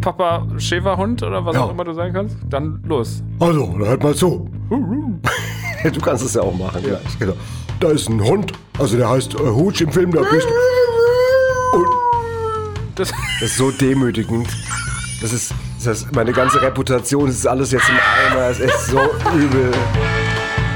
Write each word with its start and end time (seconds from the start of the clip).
Papa 0.00 0.46
Schäferhund 0.58 1.22
oder 1.22 1.44
was 1.44 1.54
Ja. 1.54 1.62
auch 1.62 1.70
immer 1.70 1.84
du 1.84 1.92
sein 1.92 2.12
kannst? 2.12 2.36
Dann 2.48 2.82
los. 2.86 3.22
Also, 3.40 3.66
dann 3.78 3.86
hört 3.88 4.02
mal 4.02 4.14
zu. 4.14 4.50
du 4.70 6.00
kannst 6.00 6.24
es 6.24 6.34
ja 6.34 6.42
auch 6.42 6.54
machen. 6.56 6.82
Ja. 6.88 6.98
Genau. 7.18 7.34
Da 7.80 7.88
ist 7.90 8.08
ein 8.08 8.22
Hund, 8.22 8.52
also 8.78 8.96
der 8.96 9.08
heißt 9.08 9.34
äh, 9.34 9.38
Hutsch 9.38 9.80
im 9.82 9.92
Film, 9.92 10.10
da 10.12 10.20
bist 10.22 10.46
Und 11.72 11.86
Das, 12.96 13.12
das 13.40 13.50
ist 13.50 13.56
so 13.56 13.70
demütigend. 13.70 14.48
Das 15.20 15.32
ist, 15.32 15.52
das 15.84 16.02
ist 16.02 16.14
meine 16.14 16.32
ganze 16.32 16.60
Reputation, 16.60 17.26
das 17.26 17.36
ist 17.36 17.46
alles 17.46 17.70
jetzt 17.72 17.88
im 17.88 17.96
Eimer, 18.32 18.48
es 18.48 18.58
ist 18.60 18.86
so 18.86 18.98
übel. 19.36 19.70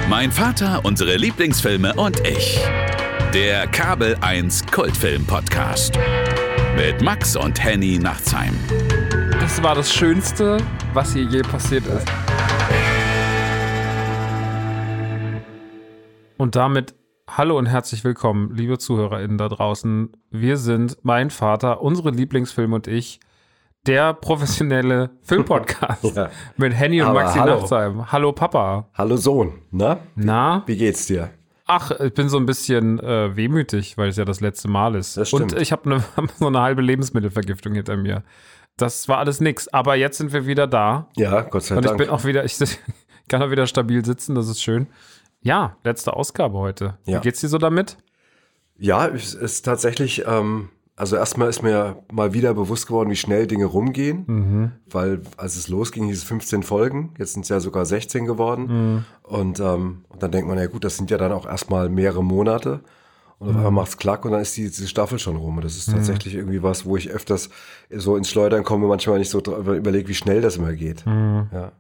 Mein 0.09 0.31
Vater, 0.31 0.81
unsere 0.85 1.17
Lieblingsfilme 1.17 1.95
und 1.95 2.21
ich. 2.27 2.61
Der 3.35 3.67
Kabel 3.69 4.17
1 4.21 4.67
Kultfilm 4.71 5.25
Podcast. 5.25 5.99
Mit 6.77 7.03
Max 7.03 7.35
und 7.37 7.63
Henny 7.63 7.99
Nachtsheim. 7.99 8.55
Das 9.53 9.63
war 9.63 9.75
das 9.75 9.93
Schönste, 9.93 10.57
was 10.95 11.13
hier 11.13 11.25
je 11.25 11.43
passiert 11.43 11.87
ist. 11.87 12.09
Und 16.39 16.57
damit 16.57 16.95
hallo 17.29 17.59
und 17.59 17.67
herzlich 17.67 18.03
willkommen, 18.03 18.55
liebe 18.55 18.79
ZuhörerInnen 18.79 19.37
da 19.37 19.51
draußen. 19.51 20.11
Wir 20.31 20.57
sind 20.57 20.97
mein 21.03 21.29
Vater, 21.29 21.83
unsere 21.83 22.13
Lieblingsfilme 22.13 22.75
und 22.75 22.87
ich, 22.87 23.21
der 23.87 24.15
professionelle 24.15 25.11
Filmpodcast 25.21 26.17
Ja. 26.17 26.31
mit 26.57 26.73
Henny 26.73 27.03
und 27.03 27.09
Aber 27.09 27.25
Maxi 27.25 27.39
hallo. 27.39 27.61
Nachtsheim. 27.61 28.11
Hallo 28.11 28.33
Papa. 28.33 28.89
Hallo 28.95 29.19
Sohn, 29.19 29.53
na? 29.71 29.99
Na? 30.15 30.63
Wie 30.65 30.79
geht's 30.79 31.09
dir? 31.09 31.29
Ach, 31.67 31.91
ich 32.01 32.15
bin 32.15 32.31
so 32.31 32.39
ein 32.39 32.47
bisschen 32.47 32.99
äh, 33.01 33.37
wehmütig, 33.37 33.99
weil 33.99 34.09
es 34.09 34.17
ja 34.17 34.25
das 34.25 34.41
letzte 34.41 34.69
Mal 34.69 34.95
ist. 34.95 35.19
Das 35.19 35.29
stimmt. 35.29 35.53
Und 35.53 35.61
ich 35.61 35.73
habe 35.73 35.91
ne, 35.91 36.05
so 36.39 36.47
eine 36.47 36.61
halbe 36.61 36.81
Lebensmittelvergiftung 36.81 37.75
hinter 37.75 37.99
mir. 37.99 38.23
Das 38.77 39.09
war 39.09 39.19
alles 39.19 39.41
nix. 39.41 39.69
Aber 39.69 39.95
jetzt 39.97 40.19
sind 40.19 40.33
wir 40.33 40.47
wieder 40.47 40.67
da. 40.67 41.09
Ja, 41.17 41.43
Gott 41.43 41.65
sei 41.65 41.77
Und 41.77 41.85
ich 41.85 41.89
Dank. 41.91 41.99
bin 41.99 42.09
auch 42.11 42.25
wieder, 42.25 42.45
ich 42.45 42.57
kann 43.29 43.43
auch 43.43 43.51
wieder 43.51 43.67
stabil 43.67 44.05
sitzen, 44.05 44.35
das 44.35 44.49
ist 44.49 44.63
schön. 44.63 44.87
Ja, 45.43 45.77
letzte 45.85 46.15
Ausgabe 46.15 46.59
heute. 46.59 46.99
Ja. 47.05 47.19
Wie 47.19 47.23
geht's 47.23 47.41
dir 47.41 47.49
so 47.49 47.59
damit? 47.59 47.97
Ja, 48.79 49.07
es 49.09 49.35
ist 49.35 49.63
tatsächlich, 49.65 50.25
ähm, 50.27 50.71
also 50.97 51.17
erstmal 51.17 51.49
ist 51.49 51.63
mir 51.63 52.03
mal 52.13 52.33
wieder 52.33 52.55
bewusst 52.55 52.87
geworden, 52.87 53.11
wie 53.11 53.17
schnell 53.17 53.47
Dinge 53.47 53.65
rumgehen, 53.67 54.25
Mhm. 54.27 54.73
weil 54.91 55.23
als 55.37 55.57
es 55.57 55.69
losging, 55.69 56.05
hieß 56.07 56.19
es 56.19 56.25
15 56.25 56.63
Folgen, 56.63 57.15
jetzt 57.19 57.35
sind 57.35 57.43
es 57.43 57.49
ja 57.49 57.61
sogar 57.61 57.85
16 57.87 58.25
geworden 58.27 58.67
Mhm. 58.67 59.05
und, 59.23 59.61
ähm, 59.61 60.05
und 60.09 60.23
dann 60.23 60.31
denkt 60.33 60.49
man, 60.49 60.59
ja 60.59 60.67
gut, 60.67 60.85
das 60.85 60.97
sind 60.97 61.11
ja 61.11 61.19
dann 61.19 61.33
auch 61.33 61.47
erstmal 61.47 61.89
mehrere 61.89 62.23
Monate 62.25 62.81
und 63.43 63.49
auf 63.49 63.53
Mhm. 63.55 63.57
einmal 63.59 63.73
macht's 63.73 63.97
klack 63.97 64.25
und 64.25 64.33
dann 64.33 64.41
ist 64.41 64.57
die, 64.57 64.65
diese 64.65 64.89
Staffel 64.89 65.19
schon 65.19 65.37
rum 65.37 65.57
und 65.57 65.65
das 65.65 65.77
ist 65.77 65.91
tatsächlich 65.91 66.35
irgendwie 66.35 66.63
was, 66.63 66.85
wo 66.85 66.97
ich 66.97 67.11
öfters 67.11 67.51
so 67.91 68.17
ins 68.17 68.29
Schleudern 68.31 68.65
komme, 68.65 68.87
manchmal 68.87 69.19
nicht 69.19 69.31
so 69.31 69.39
überlege, 69.41 70.09
wie 70.09 70.15
schnell 70.15 70.41
das 70.41 70.57
immer 70.57 70.73
geht. 70.75 71.05
Mhm. 71.07 71.49
Ja. 71.53 71.73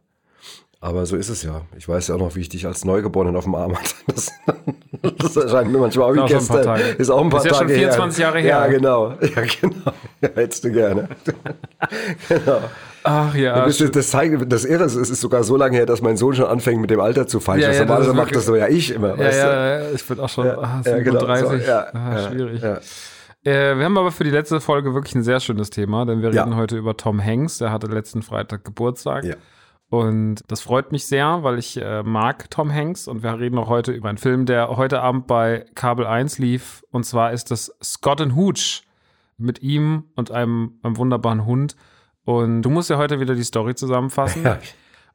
Aber 0.80 1.06
so 1.06 1.16
ist 1.16 1.28
es 1.28 1.42
ja. 1.44 1.62
Ich 1.76 1.88
weiß 1.88 2.08
ja 2.08 2.16
auch 2.16 2.18
noch, 2.18 2.34
wie 2.34 2.40
ich 2.40 2.48
dich 2.48 2.66
als 2.66 2.84
Neugeborenen 2.84 3.36
auf 3.36 3.44
dem 3.44 3.54
Arm 3.54 3.76
hatte. 3.76 3.94
Das, 5.02 5.36
erscheint 5.36 5.72
mir 5.72 5.78
manchmal 5.78 6.10
auch 6.10 6.14
wie 6.14 6.18
Ist 6.18 6.22
auch 6.22 6.28
schon 6.28 6.38
ein 6.38 6.46
paar 6.46 6.56
gestern. 6.56 6.76
Tage. 6.76 7.02
Ist 7.02 7.10
auch 7.10 7.20
ein 7.22 7.30
paar 7.30 7.40
Ist 7.40 7.46
ja 7.46 7.54
schon 7.54 7.66
Tage 7.66 7.78
24 7.78 8.18
her. 8.18 8.26
Jahre 8.26 8.38
her. 8.40 8.48
Ja, 8.48 8.66
genau. 8.68 9.14
Ja, 9.20 9.42
genau. 9.60 9.92
Ja, 10.20 10.28
hättest 10.34 10.64
du 10.64 10.72
gerne. 10.72 11.08
genau. 12.28 12.60
Ach 13.04 13.34
ja. 13.34 13.64
Das, 13.66 13.78
das, 13.78 14.10
zeigt, 14.10 14.52
das 14.52 14.64
Irre 14.64 14.84
ist, 14.84 14.94
es 14.94 15.10
ist 15.10 15.20
sogar 15.20 15.42
so 15.42 15.56
lange 15.56 15.76
her, 15.76 15.86
dass 15.86 16.02
mein 16.02 16.16
Sohn 16.16 16.34
schon 16.34 16.46
anfängt 16.46 16.80
mit 16.80 16.90
dem 16.90 17.00
Alter 17.00 17.26
zu 17.26 17.40
fallen. 17.40 17.60
Ja, 17.60 17.72
ja, 17.72 17.80
normalerweise 17.80 18.14
macht 18.14 18.36
das 18.36 18.46
so 18.46 18.54
ja 18.54 18.68
ich 18.68 18.94
immer. 18.94 19.18
ja, 19.18 19.30
ja, 19.30 19.80
ja, 19.80 19.90
ich 19.92 20.06
bin 20.06 20.20
auch 20.20 20.28
schon 20.28 20.46
ja, 20.46 20.82
genau. 20.82 21.20
37. 21.20 21.48
So, 21.48 21.68
ja, 21.68 21.86
ah, 21.92 22.30
schwierig. 22.30 22.62
Äh, 23.44 23.76
wir 23.76 23.84
haben 23.84 23.98
aber 23.98 24.12
für 24.12 24.22
die 24.22 24.30
letzte 24.30 24.60
Folge 24.60 24.94
wirklich 24.94 25.16
ein 25.16 25.24
sehr 25.24 25.40
schönes 25.40 25.70
Thema, 25.70 26.06
denn 26.06 26.22
wir 26.22 26.28
reden 26.28 26.54
heute 26.54 26.76
über 26.76 26.96
Tom 26.96 27.22
Hanks. 27.22 27.58
Der 27.58 27.72
hatte 27.72 27.88
letzten 27.88 28.22
Freitag 28.22 28.64
Geburtstag. 28.64 29.24
Ja. 29.24 29.34
Und 29.92 30.40
das 30.48 30.62
freut 30.62 30.90
mich 30.90 31.04
sehr, 31.04 31.42
weil 31.42 31.58
ich 31.58 31.76
äh, 31.76 32.02
mag 32.02 32.50
Tom 32.50 32.72
Hanks 32.72 33.08
und 33.08 33.22
wir 33.22 33.38
reden 33.38 33.58
auch 33.58 33.68
heute 33.68 33.92
über 33.92 34.08
einen 34.08 34.16
Film, 34.16 34.46
der 34.46 34.70
heute 34.78 35.02
Abend 35.02 35.26
bei 35.26 35.66
Kabel 35.74 36.06
1 36.06 36.38
lief. 36.38 36.82
Und 36.92 37.04
zwar 37.04 37.32
ist 37.32 37.50
das 37.50 37.76
Scott 37.84 38.22
and 38.22 38.34
Hooch 38.34 38.84
mit 39.36 39.60
ihm 39.60 40.04
und 40.16 40.30
einem, 40.30 40.78
einem 40.82 40.96
wunderbaren 40.96 41.44
Hund. 41.44 41.76
Und 42.24 42.62
du 42.62 42.70
musst 42.70 42.88
ja 42.88 42.96
heute 42.96 43.20
wieder 43.20 43.34
die 43.34 43.44
Story 43.44 43.74
zusammenfassen. 43.74 44.44
Ja. 44.44 44.58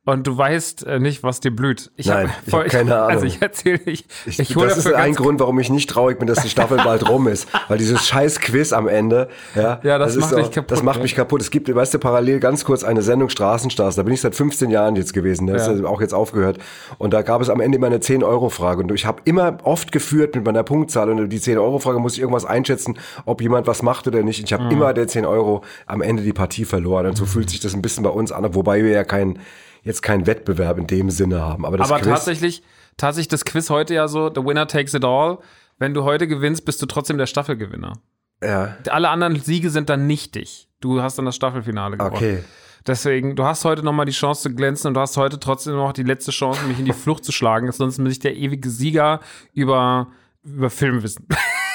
Und 0.09 0.25
du 0.25 0.38
weißt 0.38 0.85
äh, 0.88 1.00
nicht, 1.00 1.22
was 1.23 1.41
dir 1.41 1.53
blüht. 1.53 1.91
Ich 1.97 2.06
Nein, 2.06 2.29
hab 2.29 2.47
ich 2.47 2.53
hab 2.53 2.66
keine 2.69 2.95
Ahnung. 3.00 3.09
Also 3.09 3.25
ich 3.25 3.41
erzähle. 3.41 3.81
Ich, 3.85 4.06
Ich, 4.25 4.56
hole 4.56 4.69
das 4.69 4.78
ist 4.78 4.88
ein 4.94 5.13
Grund, 5.13 5.41
warum 5.41 5.59
ich 5.59 5.69
nicht 5.69 5.90
traurig 5.90 6.18
bin, 6.18 6.28
dass 6.29 6.41
die 6.44 6.50
Staffel 6.50 6.78
bald 6.78 7.09
rum 7.09 7.28
ist. 7.28 7.45
Weil 7.68 7.78
dieses 7.78 8.07
scheiß 8.07 8.40
Quiz 8.40 8.72
am 8.72 8.88
Ende, 8.88 9.28
ja, 9.53 9.81
Ja, 9.84 9.97
das 9.97 10.16
ist 10.16 10.31
macht 10.31 10.38
dich 10.38 10.51
kaputt, 10.51 10.72
Das 10.72 10.81
macht 10.81 10.97
ne? 11.00 11.03
mich 11.03 11.13
kaputt. 11.13 11.41
Es 11.41 11.51
gibt, 11.51 11.73
weißt 11.75 11.94
du, 11.94 12.00
parallel 12.00 12.40
ganz 12.40 12.63
kurz 12.63 12.85
eine 12.85 13.01
Sendung 13.01 13.28
Straßenstars. 13.28 13.96
Da 13.96 14.03
bin 14.03 14.13
ich 14.13 14.22
seit 14.22 14.34
15 14.34 14.69
Jahren 14.69 14.96
jetzt 14.96 15.13
gewesen. 15.13 15.46
Da 15.46 15.56
ist 15.56 15.67
Ja. 15.67 15.73
ja 15.73 15.85
auch 15.88 16.00
jetzt 16.00 16.13
aufgehört. 16.13 16.57
Und 16.97 17.13
da 17.13 17.22
gab 17.22 17.41
es 17.41 17.50
am 17.50 17.59
Ende 17.59 17.78
immer 17.78 17.88
eine 17.88 17.97
10-Euro-Frage. 18.00 18.84
Und 18.84 18.91
ich 18.94 19.06
habe 19.06 19.22
immer 19.25 19.57
oft 19.63 19.91
geführt 19.91 20.35
mit 20.35 20.46
meiner 20.46 20.63
Punktzahl. 20.63 21.09
Und 21.09 21.28
die 21.29 21.40
10-Euro-Frage 21.41 22.00
muss 22.00 22.13
ich 22.13 22.22
irgendwas 22.22 22.46
einschätzen, 22.46 22.97
ob 23.25 23.41
jemand 23.41 23.67
was 23.67 23.81
macht 23.84 24.07
oder 24.07 24.23
nicht. 24.23 24.40
Und 24.40 24.46
ich 24.46 24.57
Mhm. 24.57 24.63
habe 24.63 24.73
immer 24.73 24.94
der 24.94 25.09
10 25.09 25.25
Euro 25.25 25.63
am 25.85 26.01
Ende 26.01 26.23
die 26.23 26.31
Partie 26.31 26.63
verloren. 26.63 27.07
Und 27.07 27.17
so 27.17 27.25
fühlt 27.25 27.50
sich 27.50 27.59
das 27.59 27.73
ein 27.73 27.81
bisschen 27.81 28.03
bei 28.06 28.09
uns 28.09 28.31
an, 28.31 28.56
wobei 28.56 28.85
wir 28.85 28.91
ja 28.91 29.03
kein, 29.03 29.40
jetzt 29.88 30.02
keinen 30.02 30.28
Wettbewerb 30.28 30.78
in 30.78 30.86
dem 30.88 31.09
Sinne 31.09 31.42
haben. 31.42 31.66
Aber 31.66 31.78
das 31.78 31.90
Aber 31.92 32.00
Quiz, 32.02 32.09
tatsächlich, 32.09 32.64
tatsächlich 32.98 33.30
das 33.30 33.46
Quiz 33.46 33.70
heute 33.70 33.94
ja 33.96 34.08
so, 34.08 34.30
the 34.34 34.44
winner 34.44 34.68
takes 34.68 34.94
it 34.94 35.03
all. 35.06 35.40
Wenn 35.80 35.94
du 35.94 36.03
heute 36.03 36.28
gewinnst, 36.28 36.66
bist 36.66 36.81
du 36.81 36.86
trotzdem 36.86 37.18
der 37.18 37.25
Staffelgewinner. 37.28 38.00
ja, 38.44 38.78
Alle 38.90 39.09
anderen 39.09 39.40
Siege 39.40 39.70
sind 39.70 39.90
dann 39.90 40.08
nichtig. 40.08 40.68
Du 40.80 41.02
hast 41.02 41.18
dann 41.18 41.26
das 41.26 41.36
Staffelfinale 41.36 41.97
gewonnen. 41.97 42.16
okay. 42.16 42.44
Deswegen, 42.86 43.36
du 43.36 43.44
hast 43.44 43.66
heute 43.66 43.84
nochmal 43.84 44.06
die 44.06 44.14
Chance 44.14 44.44
zu 44.44 44.56
glänzen 44.56 44.88
und 44.88 44.94
du 44.94 45.02
hast 45.02 45.18
heute 45.18 45.40
trotzdem 45.40 45.76
noch 45.76 45.92
die 45.92 46.03
letzte 46.03 46.31
Chance, 46.31 46.64
mich 46.66 46.80
in 46.80 46.86
die 46.86 46.94
Flucht 46.94 47.26
zu 47.26 47.31
schlagen. 47.34 47.70
Sonst 47.72 47.97
bin 47.97 48.06
ich 48.08 48.20
der 48.20 48.36
ewige 48.38 48.70
Sieger 48.70 49.20
über, 49.53 50.08
über 50.44 50.70
Filmwissen. 50.70 51.28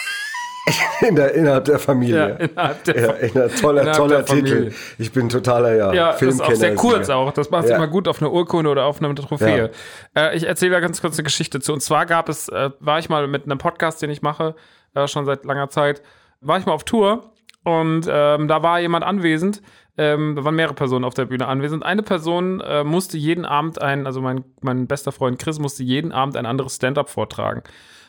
In 1.09 1.17
der, 1.17 1.35
innerhalb 1.35 1.65
der 1.65 1.79
Familie. 1.81 2.37
innerhalb 2.39 2.85
der 2.85 3.01
Ja, 3.01 3.11
in 3.15 3.37
einer 3.37 3.49
toller, 3.53 3.81
Innerhalb 3.83 3.97
toller 3.99 4.17
der 4.19 4.27
Familie. 4.27 4.55
Titel. 4.69 4.75
Ich 4.99 5.13
bin 5.13 5.29
totaler, 5.29 5.75
ja, 5.75 5.93
Ja, 5.93 6.13
das 6.13 6.23
ist 6.23 6.41
auch 6.41 6.53
sehr 6.53 6.75
kurz 6.77 6.93
Filmkenner. 7.07 7.17
auch. 7.17 7.33
Das 7.33 7.51
macht 7.51 7.69
Ja. 7.69 7.77
immer 7.77 7.89
gut 7.89 8.07
auf 8.07 8.23
einer 8.23 8.33
Urkunde 8.33 8.71
oder 8.71 8.85
auf 8.85 9.03
einer 9.03 9.13
Trophäe. 9.15 9.71
Äh, 10.17 10.37
ich 10.37 10.45
erzähle 10.47 10.73
da 10.73 10.81
ganz 10.81 11.01
kurz 11.01 11.17
eine 11.19 11.25
Geschichte 11.25 11.61
zu. 11.61 11.73
Und 11.73 11.81
zwar 11.81 12.07
gab 12.07 12.29
es, 12.29 12.49
äh, 12.49 12.71
war 12.79 12.99
ich 13.01 13.09
mal 13.09 13.27
mit 13.27 13.45
einem 13.45 13.59
Podcast, 13.59 14.01
den 14.03 14.11
ich 14.11 14.23
mache, 14.23 14.55
äh, 14.95 15.09
schon 15.09 15.25
seit 15.25 15.45
langer 15.45 15.69
Zeit, 15.69 16.01
war 16.41 16.59
ich 16.59 16.67
mal 16.67 16.73
auf 16.73 16.85
Tour 16.85 17.33
und 17.65 18.07
ähm, 18.09 18.47
da 18.49 18.63
war 18.63 18.79
jemand 18.81 19.05
anwesend. 19.05 19.63
Ähm, 19.99 20.37
da 20.37 20.45
waren 20.45 20.55
mehrere 20.55 20.75
Personen 20.75 21.05
auf 21.05 21.13
der 21.15 21.27
Bühne 21.27 21.47
anwesend. 21.49 21.85
Eine 21.85 22.03
Person 22.03 22.61
äh, 22.61 22.83
musste 22.83 23.19
jeden 23.19 23.45
Abend 23.45 23.83
ein, 23.83 24.07
also 24.07 24.21
mein, 24.23 24.43
mein 24.63 24.87
bester 24.87 25.13
Freund 25.13 25.39
Chris 25.39 25.59
musste 25.59 25.83
jeden 25.83 26.13
Abend 26.13 26.37
ein 26.37 26.47
anderes 26.47 26.77
Stand-up 26.77 27.11
vortragen, 27.11 27.63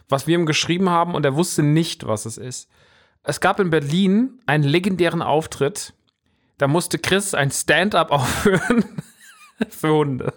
was 0.10 0.28
wir 0.28 0.38
ihm 0.38 0.46
geschrieben 0.46 0.90
haben 0.90 1.16
und 1.16 1.26
er 1.26 1.36
wusste 1.36 1.64
nicht, 1.64 2.06
was 2.08 2.26
es 2.26 2.38
ist. 2.38 2.70
Es 3.24 3.40
gab 3.40 3.60
in 3.60 3.70
Berlin 3.70 4.40
einen 4.46 4.64
legendären 4.64 5.22
Auftritt. 5.22 5.94
Da 6.58 6.68
musste 6.68 7.00
Chris 7.00 7.34
ein 7.34 7.52
Stand-up 7.52 8.12
aufführen 8.12 8.86
für 9.70 9.94
Hunde. 9.94 10.34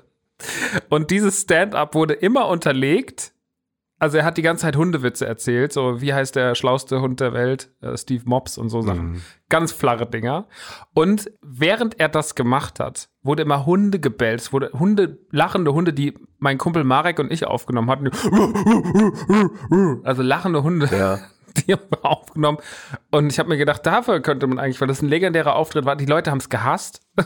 Und 0.89 1.11
dieses 1.11 1.43
Stand-up 1.43 1.95
wurde 1.95 2.15
immer 2.15 2.49
unterlegt. 2.49 3.33
Also 3.99 4.19
er 4.19 4.25
hat 4.25 4.37
die 4.37 4.43
ganze 4.43 4.63
Zeit 4.63 4.77
Hundewitze 4.77 5.27
erzählt, 5.27 5.73
so 5.73 6.03
wie 6.03 6.13
heißt 6.13 6.37
der 6.37 6.55
schlauste 6.55 7.01
Hund 7.01 7.21
der 7.21 7.33
Welt, 7.33 7.71
äh, 7.81 7.97
Steve 7.97 8.23
Mops 8.27 8.59
und 8.59 8.69
so 8.69 8.83
Sachen. 8.83 9.23
Ganz 9.49 9.73
flache 9.73 10.05
Dinger. 10.05 10.49
Und 10.93 11.31
während 11.43 11.99
er 11.99 12.09
das 12.09 12.35
gemacht 12.35 12.79
hat, 12.79 13.09
wurde 13.23 13.43
immer 13.43 13.65
Hunde 13.65 13.99
gebellt. 13.99 14.41
Es 14.41 14.53
wurde 14.53 14.71
Hunde, 14.75 15.19
lachende 15.31 15.73
Hunde, 15.73 15.95
die 15.95 16.15
mein 16.39 16.59
Kumpel 16.59 16.85
Marek 16.85 17.19
und 17.19 17.33
ich 17.33 17.47
aufgenommen 17.47 17.91
hatten. 17.91 18.11
Also 20.05 20.23
lachende 20.23 20.63
Hunde 20.63 20.89
Ja. 20.93 21.19
die 21.67 21.73
haben 21.73 21.83
wir 21.89 22.05
aufgenommen. 22.05 22.59
Und 23.11 23.33
ich 23.33 23.39
habe 23.39 23.49
mir 23.49 23.57
gedacht, 23.57 23.87
dafür 23.87 24.21
könnte 24.21 24.47
man 24.47 24.59
eigentlich, 24.59 24.81
weil 24.81 24.89
das 24.89 25.03
ein 25.03 25.09
legendärer 25.09 25.57
Auftritt 25.57 25.85
war, 25.85 25.97
die 25.97 26.07
Leute 26.07 26.31
haben 26.31 26.39
es 26.39 26.49
gehasst. 26.49 27.01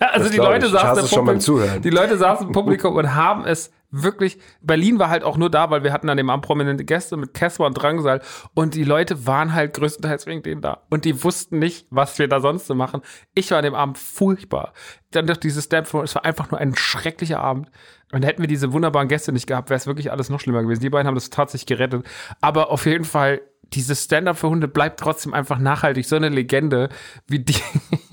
also 0.00 0.24
Das 0.24 0.30
die 0.30 0.38
Leute, 0.38 0.68
saßen 0.68 1.04
im 1.04 1.26
Publikum, 1.26 1.82
die 1.82 1.90
Leute 1.90 2.16
saßen 2.16 2.48
im 2.48 2.52
Publikum 2.52 2.96
und 2.96 3.14
haben 3.14 3.44
es 3.44 3.70
wirklich. 4.02 4.38
Berlin 4.60 4.98
war 4.98 5.08
halt 5.08 5.24
auch 5.24 5.36
nur 5.36 5.50
da, 5.50 5.70
weil 5.70 5.84
wir 5.84 5.92
hatten 5.92 6.08
an 6.08 6.16
dem 6.16 6.30
Abend 6.30 6.44
prominente 6.44 6.84
Gäste 6.84 7.16
mit 7.16 7.34
Casper 7.34 7.66
und 7.66 7.74
Drangsal. 7.74 8.20
Und 8.54 8.74
die 8.74 8.84
Leute 8.84 9.26
waren 9.26 9.52
halt 9.52 9.74
größtenteils 9.74 10.26
wegen 10.26 10.42
denen 10.42 10.60
da. 10.60 10.82
Und 10.90 11.04
die 11.04 11.22
wussten 11.22 11.58
nicht, 11.58 11.86
was 11.90 12.18
wir 12.18 12.28
da 12.28 12.40
sonst 12.40 12.66
so 12.66 12.74
machen. 12.74 13.02
Ich 13.34 13.50
war 13.50 13.58
an 13.58 13.64
dem 13.64 13.74
Abend 13.74 13.98
furchtbar. 13.98 14.72
Dann 15.10 15.26
durch 15.26 15.38
dieses 15.38 15.64
Stand, 15.64 15.92
es 15.92 16.14
war 16.14 16.24
einfach 16.24 16.50
nur 16.50 16.60
ein 16.60 16.74
schrecklicher 16.76 17.40
Abend. 17.40 17.70
Und 18.12 18.24
hätten 18.24 18.42
wir 18.42 18.48
diese 18.48 18.72
wunderbaren 18.72 19.08
Gäste 19.08 19.32
nicht 19.32 19.46
gehabt, 19.46 19.68
wäre 19.68 19.78
es 19.78 19.86
wirklich 19.86 20.12
alles 20.12 20.30
noch 20.30 20.40
schlimmer 20.40 20.62
gewesen. 20.62 20.80
Die 20.80 20.90
beiden 20.90 21.08
haben 21.08 21.16
das 21.16 21.30
tatsächlich 21.30 21.66
gerettet. 21.66 22.06
Aber 22.40 22.70
auf 22.70 22.86
jeden 22.86 23.04
Fall, 23.04 23.40
dieses 23.72 24.04
Stand-up 24.04 24.38
für 24.38 24.48
Hunde 24.48 24.68
bleibt 24.68 25.00
trotzdem 25.00 25.34
einfach 25.34 25.58
nachhaltig. 25.58 26.06
So 26.06 26.16
eine 26.16 26.28
Legende, 26.28 26.88
wie 27.26 27.40
die, 27.40 27.56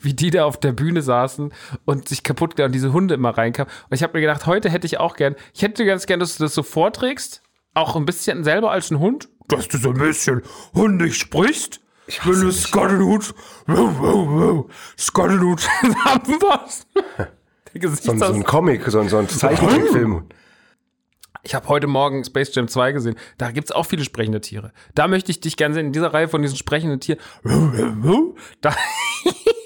wie 0.00 0.14
die 0.14 0.30
da 0.30 0.44
auf 0.44 0.58
der 0.60 0.72
Bühne 0.72 1.02
saßen 1.02 1.52
und 1.84 2.08
sich 2.08 2.22
kaputt 2.22 2.58
und 2.60 2.72
diese 2.72 2.92
Hunde 2.92 3.14
immer 3.14 3.30
reinkamen. 3.36 3.72
Und 3.88 3.94
ich 3.94 4.02
habe 4.02 4.14
mir 4.14 4.20
gedacht, 4.20 4.46
heute 4.46 4.70
hätte 4.70 4.86
ich 4.86 4.98
auch 4.98 5.16
gern, 5.16 5.34
ich 5.54 5.62
hätte 5.62 5.84
ganz 5.84 6.06
gern, 6.06 6.20
dass 6.20 6.36
du 6.36 6.44
das 6.44 6.54
so 6.54 6.62
vorträgst, 6.62 7.42
auch 7.74 7.96
ein 7.96 8.04
bisschen 8.06 8.44
selber 8.44 8.70
als 8.70 8.90
ein 8.90 8.98
Hund, 8.98 9.28
dass 9.48 9.68
du 9.68 9.78
so 9.78 9.90
ein 9.90 9.98
bisschen 9.98 10.42
hundig 10.74 11.16
sprichst 11.16 11.80
Ich 12.06 12.20
bin 12.22 12.34
eine 12.40 12.52
Scott 12.52 12.90
and 12.90 13.02
Hooch. 13.02 13.32
Scott 14.98 15.30
and 15.30 15.42
Hooch 15.42 15.60
zusammenpasst. 15.80 16.86
Der 17.72 17.88
So, 17.90 18.10
ein- 18.12 18.18
so 18.18 18.24
ein 18.26 18.44
Comic, 18.44 18.84
so, 18.88 18.98
ein- 19.00 19.08
so 19.08 19.18
ein 19.18 19.28
Zeichentrickfilm. 19.28 20.24
Ich 21.42 21.54
habe 21.54 21.68
heute 21.68 21.86
Morgen 21.86 22.22
Space 22.24 22.54
Jam 22.54 22.68
2 22.68 22.92
gesehen. 22.92 23.14
Da 23.38 23.50
gibt's 23.50 23.72
auch 23.72 23.84
viele 23.86 24.04
sprechende 24.04 24.40
Tiere. 24.40 24.72
Da 24.94 25.08
möchte 25.08 25.30
ich 25.30 25.40
dich 25.40 25.56
gerne 25.56 25.74
sehen, 25.74 25.86
in 25.86 25.92
dieser 25.92 26.12
Reihe 26.12 26.28
von 26.28 26.42
diesen 26.42 26.56
sprechenden 26.58 27.00
Tieren. 27.00 27.18
Da, 28.60 28.74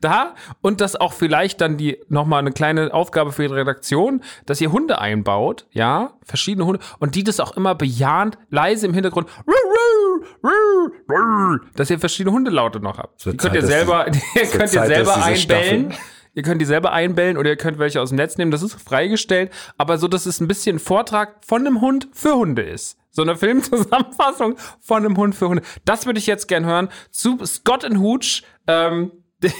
da 0.00 0.34
und 0.60 0.80
das 0.80 0.96
auch 0.96 1.12
vielleicht 1.12 1.60
dann 1.60 1.76
die 1.76 1.98
nochmal 2.08 2.40
eine 2.40 2.52
kleine 2.52 2.92
Aufgabe 2.92 3.32
für 3.32 3.46
die 3.46 3.54
Redaktion, 3.54 4.22
dass 4.46 4.60
ihr 4.60 4.72
Hunde 4.72 5.00
einbaut, 5.00 5.66
ja, 5.72 6.14
verschiedene 6.22 6.66
Hunde, 6.66 6.80
und 6.98 7.14
die 7.14 7.24
das 7.24 7.40
auch 7.40 7.56
immer 7.56 7.74
bejahend, 7.74 8.38
leise 8.50 8.86
im 8.86 8.94
Hintergrund, 8.94 9.28
dass 11.76 11.90
ihr 11.90 11.98
verschiedene 11.98 12.34
Hundelaute 12.34 12.80
noch 12.80 12.98
habt. 12.98 13.24
Die 13.24 13.36
könnt 13.36 13.54
ihr 13.54 13.66
selber, 13.66 14.06
ihr 14.34 14.46
könnt 14.46 14.72
ihr 14.72 14.86
selber 14.86 15.24
einbellen. 15.24 15.94
Ihr 16.32 16.44
könnt 16.44 16.60
die 16.60 16.66
selber 16.66 16.92
einbellen 16.92 17.36
oder 17.36 17.50
ihr 17.50 17.56
könnt 17.56 17.78
welche 17.78 18.00
aus 18.00 18.10
dem 18.10 18.16
Netz 18.16 18.38
nehmen. 18.38 18.52
Das 18.52 18.62
ist 18.62 18.80
freigestellt, 18.80 19.50
aber 19.78 19.98
so, 19.98 20.06
dass 20.06 20.26
es 20.26 20.40
ein 20.40 20.46
bisschen 20.46 20.78
Vortrag 20.78 21.44
von 21.44 21.66
einem 21.66 21.80
Hund 21.80 22.08
für 22.12 22.34
Hunde 22.34 22.62
ist. 22.62 22.96
So 23.10 23.22
eine 23.22 23.36
Filmzusammenfassung 23.36 24.56
von 24.80 25.04
einem 25.04 25.16
Hund 25.16 25.34
für 25.34 25.48
Hunde. 25.48 25.62
Das 25.84 26.06
würde 26.06 26.20
ich 26.20 26.26
jetzt 26.26 26.46
gern 26.46 26.64
hören 26.64 26.88
zu 27.10 27.44
Scott 27.44 27.84
and 27.84 27.98
Hooch. 27.98 28.44
Ähm, 28.68 29.10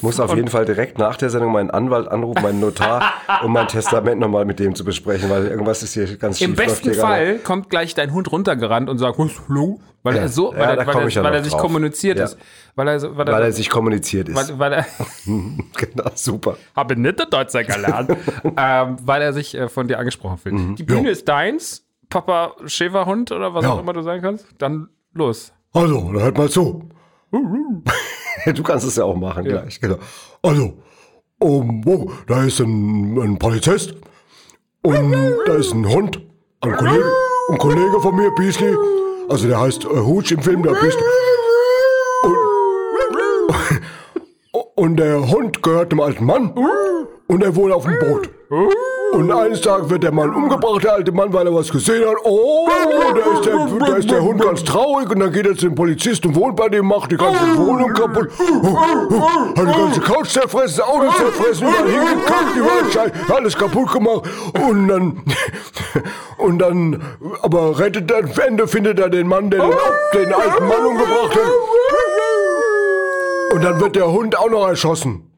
Muss 0.00 0.20
auf 0.20 0.34
jeden 0.34 0.48
Fall 0.48 0.64
direkt 0.64 0.96
nach 0.98 1.18
der 1.18 1.28
Sendung 1.28 1.52
meinen 1.52 1.70
Anwalt 1.70 2.08
anrufen, 2.08 2.42
meinen 2.42 2.60
Notar, 2.60 3.12
um 3.44 3.52
mein 3.52 3.68
Testament 3.68 4.18
nochmal 4.18 4.46
mit 4.46 4.58
dem 4.58 4.74
zu 4.74 4.84
besprechen, 4.86 5.28
weil 5.28 5.46
irgendwas 5.48 5.82
ist 5.82 5.92
hier 5.92 6.16
ganz 6.16 6.38
schief. 6.38 6.48
Im 6.48 6.54
besten 6.54 6.84
hier 6.84 6.94
gerade. 6.94 7.26
Fall 7.26 7.38
kommt 7.40 7.68
gleich 7.68 7.94
dein 7.94 8.12
Hund 8.14 8.32
runtergerannt 8.32 8.88
und 8.88 8.96
sagt, 8.96 9.18
hallo? 9.18 9.78
Weil 10.02 10.14
Ja. 10.16 10.22
er 10.22 10.28
so, 10.30 10.50
Ja, 10.54 10.58
weil, 10.60 10.66
da 10.76 10.82
er, 10.82 10.86
weil, 10.86 10.96
er, 11.02 11.08
ja 11.08 11.22
weil 11.24 11.34
er 11.34 11.42
sich 11.42 11.52
drauf. 11.52 11.60
kommuniziert 11.60 12.16
Ja. 12.18 12.24
ist. 12.24 12.38
Weil 12.74 12.88
er, 12.88 13.02
weil 13.18 13.26
Weil 13.26 13.42
er 13.42 13.52
sich 13.52 13.68
kommuniziert 13.68 14.30
ist. 14.30 14.58
weil, 14.58 14.72
er, 14.72 14.86
genau, 15.76 16.10
super. 16.14 16.56
habe 16.74 16.96
nicht 16.96 17.18
der 17.18 17.26
Deutscher 17.26 17.62
gelernt, 17.64 18.16
ähm, 18.56 18.96
weil 19.02 19.20
er 19.20 19.34
sich 19.34 19.54
äh, 19.54 19.68
von 19.68 19.88
dir 19.88 19.98
angesprochen 19.98 20.38
fühlt. 20.38 20.78
Die 20.78 20.84
Bühne 20.84 21.10
ist 21.10 21.28
deins, 21.28 21.84
Papa 22.08 22.54
Schäferhund 22.64 23.30
oder 23.30 23.52
was 23.52 23.64
Ja. 23.64 23.72
auch 23.72 23.80
immer 23.80 23.92
du 23.92 24.00
sein 24.02 24.22
kannst. 24.22 24.46
Dann 24.58 24.88
los. 25.12 25.52
Also, 25.74 26.12
da 26.14 26.20
hört 26.20 26.38
mal 26.38 26.48
zu. 26.48 26.88
Du 28.54 28.62
kannst 28.62 28.86
es 28.86 28.96
ja 28.96 29.04
auch 29.04 29.16
machen 29.16 29.44
gleich. 29.44 29.80
Genau. 29.80 29.98
Also, 30.42 30.74
um, 31.38 31.86
oh, 31.86 32.10
da 32.26 32.44
ist 32.44 32.60
ein, 32.60 33.18
ein 33.18 33.38
Polizist 33.38 33.94
und 34.82 35.12
da 35.46 35.54
ist 35.54 35.72
ein 35.72 35.88
Hund, 35.88 36.20
ein 36.60 36.76
Kollege, 36.76 37.12
ein 37.50 37.58
Kollege 37.58 38.00
von 38.00 38.16
mir, 38.16 38.30
Beasley. 38.34 38.74
Also 39.28 39.48
der 39.48 39.60
heißt 39.60 39.84
äh, 39.84 39.88
Hooch 39.88 40.30
im 40.30 40.42
Film, 40.42 40.62
der 40.62 40.72
Beasley. 40.72 41.02
Und, 42.22 42.36
und 44.76 44.96
der 44.96 45.28
Hund 45.30 45.62
gehört 45.62 45.92
einem 45.92 46.00
alten 46.00 46.24
Mann 46.24 46.54
und 47.28 47.42
er 47.42 47.54
wohnt 47.54 47.72
auf 47.72 47.84
dem 47.84 47.98
Boot. 47.98 48.30
Und 49.12 49.30
eines 49.32 49.60
Tages 49.60 49.88
wird 49.88 50.02
der 50.02 50.12
Mann 50.12 50.34
umgebracht, 50.34 50.84
der 50.84 50.94
alte 50.94 51.12
Mann, 51.12 51.32
weil 51.32 51.46
er 51.46 51.54
was 51.54 51.70
gesehen 51.70 52.06
hat. 52.08 52.16
Oh, 52.24 52.68
da 53.14 53.32
ist 53.32 53.46
der, 53.46 53.86
da 53.86 53.96
ist 53.96 54.10
der 54.10 54.22
Hund 54.22 54.40
ganz 54.42 54.62
traurig 54.64 55.08
und 55.10 55.20
dann 55.20 55.32
geht 55.32 55.46
er 55.46 55.54
zu 55.54 55.66
dem 55.66 55.74
Polizisten 55.74 56.28
und 56.28 56.36
wohnt 56.36 56.56
bei 56.56 56.68
dem, 56.68 56.86
macht 56.86 57.10
die 57.12 57.16
ganze 57.16 57.56
Wohnung 57.56 57.92
kaputt. 57.92 58.28
Hat 58.30 59.68
die 59.68 59.78
ganze 59.78 60.00
Couch 60.00 60.28
zerfressen, 60.28 60.78
das 60.78 60.88
Auto 60.88 61.10
zerfressen, 61.12 61.68
überall 61.68 61.88
hingekackt, 61.88 62.56
überall 62.56 62.92
Scheiß, 62.92 63.12
alles 63.30 63.56
kaputt 63.56 63.92
gemacht. 63.92 64.28
Und 64.68 64.88
dann, 64.88 65.22
und 66.38 66.58
dann, 66.58 67.02
aber 67.42 67.78
rettet 67.78 68.10
er, 68.10 68.18
am 68.18 68.30
Ende 68.46 68.68
findet 68.68 68.98
er 68.98 69.08
den 69.08 69.28
Mann, 69.28 69.50
der 69.50 69.60
den, 69.60 69.70
den 70.14 70.34
alten 70.34 70.68
Mann 70.68 70.84
umgebracht 70.84 71.34
hat. 71.36 71.52
Und 73.54 73.64
dann 73.64 73.80
wird 73.80 73.96
der 73.96 74.10
Hund 74.12 74.36
auch 74.36 74.50
noch 74.50 74.66
erschossen. 74.68 75.30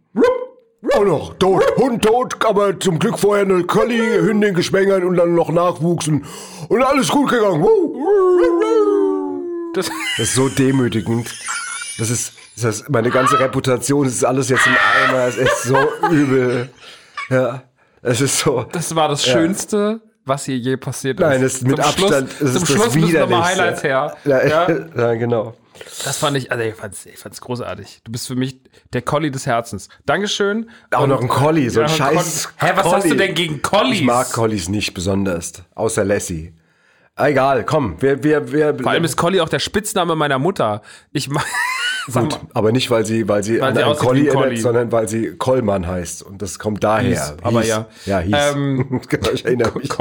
Auch 0.94 1.04
noch 1.04 1.34
tot. 1.38 1.64
Hund 1.76 2.04
tot, 2.04 2.36
aber 2.46 2.78
zum 2.78 2.98
Glück 3.00 3.18
vorher 3.18 3.44
eine 3.44 3.64
Collie-Hündin 3.64 4.54
geschwängert 4.54 5.02
und 5.02 5.16
dann 5.16 5.34
noch 5.34 5.50
Nachwuchs 5.50 6.06
und, 6.06 6.24
alles 6.70 7.08
gut 7.08 7.30
gegangen. 7.30 7.66
Das, 9.74 9.90
Das 10.16 10.28
ist 10.28 10.34
so 10.34 10.48
demütigend. 10.48 11.28
Das 11.98 12.10
ist, 12.10 12.32
das 12.56 12.80
ist 12.80 12.88
meine 12.88 13.10
ganze 13.10 13.40
Reputation, 13.40 14.04
das 14.04 14.14
ist 14.14 14.24
alles 14.24 14.48
jetzt 14.48 14.66
im 14.66 14.72
Eimer, 14.72 15.26
es 15.26 15.36
ist 15.36 15.62
so 15.64 15.76
übel. 16.10 16.68
Ja, 17.28 17.62
es 18.02 18.20
ist 18.20 18.38
so. 18.38 18.64
das 18.70 18.94
war 18.94 19.08
das 19.08 19.24
Schönste, 19.24 20.00
was 20.24 20.44
hier 20.44 20.58
je 20.58 20.76
passiert 20.76 21.18
ist. 21.18 21.26
Nein, 21.26 21.42
das 21.42 21.54
ist 21.54 21.66
mit 21.66 21.76
Zum 21.76 21.84
Abstand, 21.84 22.32
Schluss, 22.32 22.40
es 22.40 22.54
zum 22.54 22.62
ist 22.62 22.68
Schluss 22.72 22.84
das 22.84 22.94
müssen 22.94 23.18
nochmal. 23.20 23.44
Highlights 23.44 23.82
her. 23.82 24.16
Ja, 24.24 24.46
Ja. 24.46 24.68
ja, 24.96 25.14
genau. 25.14 25.54
Das 26.04 26.16
fand 26.18 26.36
ich, 26.36 26.50
also 26.52 26.62
ich 26.64 26.74
fand's, 26.74 27.06
ich 27.06 27.18
fand's 27.18 27.40
großartig. 27.40 28.00
Du 28.04 28.12
bist 28.12 28.26
für 28.26 28.36
mich 28.36 28.60
der 28.92 29.02
Collie 29.02 29.30
des 29.30 29.46
Herzens. 29.46 29.88
Dankeschön. 30.06 30.70
Auch 30.92 31.02
Und- 31.02 31.10
noch 31.10 31.20
ein 31.20 31.28
Collie, 31.28 31.70
so 31.70 31.80
ein 31.80 31.88
Ja, 31.88 31.94
scheiß 31.94 32.48
Collie. 32.58 32.72
Hä, 32.72 32.76
was 32.76 32.84
hast 32.86 32.94
du 33.04 33.08
Collie. 33.10 33.16
denn 33.26 33.34
gegen 33.34 33.62
Collies? 33.62 34.00
Ich 34.00 34.04
mag 34.06 34.32
Collies 34.32 34.68
nicht 34.68 34.94
besonders, 34.94 35.52
außer 35.74 36.04
Lassie. 36.04 36.54
Egal, 37.16 37.64
komm, 37.64 38.00
wir, 38.00 38.22
wir, 38.22 38.52
wir. 38.52 38.78
Vor 38.78 38.92
allem 38.92 39.02
ist 39.04 39.16
Collie 39.16 39.42
auch 39.42 39.48
der 39.48 39.58
Spitzname 39.58 40.14
meiner 40.14 40.38
Mutter. 40.38 40.82
Ich 41.12 41.28
mag. 41.28 41.44
Gut, 42.12 42.38
aber 42.54 42.72
nicht, 42.72 42.90
weil 42.90 43.04
sie, 43.04 43.28
weil 43.28 43.42
sie 43.42 43.60
Weil 43.60 43.76
an 43.82 43.94
sie 43.94 44.00
Collie 44.00 44.22
ein 44.22 44.26
erinnert, 44.28 44.44
Collie. 44.44 44.60
sondern 44.62 44.92
weil 44.92 45.08
sie 45.08 45.36
Kollmann 45.36 45.86
heißt. 45.86 46.22
Und 46.22 46.40
das 46.40 46.58
kommt 46.58 46.82
daher. 46.82 47.08
Hieß, 47.10 47.34
aber 47.42 47.64
ja. 47.64 47.86
Ja, 48.06 48.20
hieß. 48.20 48.34
Ähm, 48.54 49.00
genau, 49.08 49.30
ich 49.30 49.44
erinnere 49.44 49.78
mich. 49.78 49.90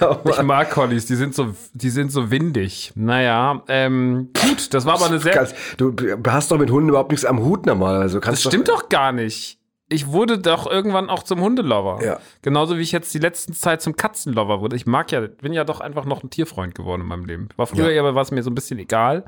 Ich 0.30 0.42
mag 0.42 0.70
Collies, 0.70 1.06
die 1.06 1.14
sind 1.16 1.34
so, 1.34 1.54
die 1.72 1.90
sind 1.90 2.10
so 2.12 2.30
windig. 2.30 2.92
Naja, 2.94 3.62
ähm, 3.68 4.30
gut, 4.40 4.72
das 4.74 4.84
war 4.86 4.94
aber 4.94 5.06
eine 5.06 5.18
sehr. 5.18 5.48
Du 5.76 5.94
hast 6.26 6.50
doch 6.50 6.58
mit 6.58 6.70
Hunden 6.70 6.88
überhaupt 6.88 7.10
nichts 7.10 7.24
am 7.24 7.40
Hut 7.40 7.66
normal. 7.66 7.96
Also 7.96 8.18
Das 8.18 8.24
kannst 8.26 8.42
stimmt 8.44 8.68
doch 8.68 8.88
gar 8.88 9.12
nicht. 9.12 9.58
Ich 9.88 10.08
wurde 10.08 10.38
doch 10.38 10.68
irgendwann 10.68 11.08
auch 11.08 11.22
zum 11.22 11.40
Hundelover. 11.40 12.04
Ja. 12.04 12.18
Genauso 12.42 12.76
wie 12.76 12.80
ich 12.82 12.90
jetzt 12.90 13.14
die 13.14 13.20
letzten 13.20 13.52
Zeit 13.54 13.80
zum 13.82 13.94
Katzenlover 13.94 14.60
wurde. 14.60 14.74
Ich 14.74 14.84
mag 14.84 15.12
ja, 15.12 15.20
bin 15.20 15.52
ja 15.52 15.62
doch 15.62 15.80
einfach 15.80 16.04
noch 16.06 16.24
ein 16.24 16.30
Tierfreund 16.30 16.74
geworden 16.74 17.02
in 17.02 17.06
meinem 17.08 17.24
Leben. 17.24 17.48
War 17.56 17.68
früher 17.68 17.92
Ja. 17.92 18.00
aber 18.02 18.16
war 18.16 18.22
es 18.22 18.32
mir 18.32 18.42
so 18.42 18.50
ein 18.50 18.54
bisschen 18.56 18.80
egal. 18.80 19.24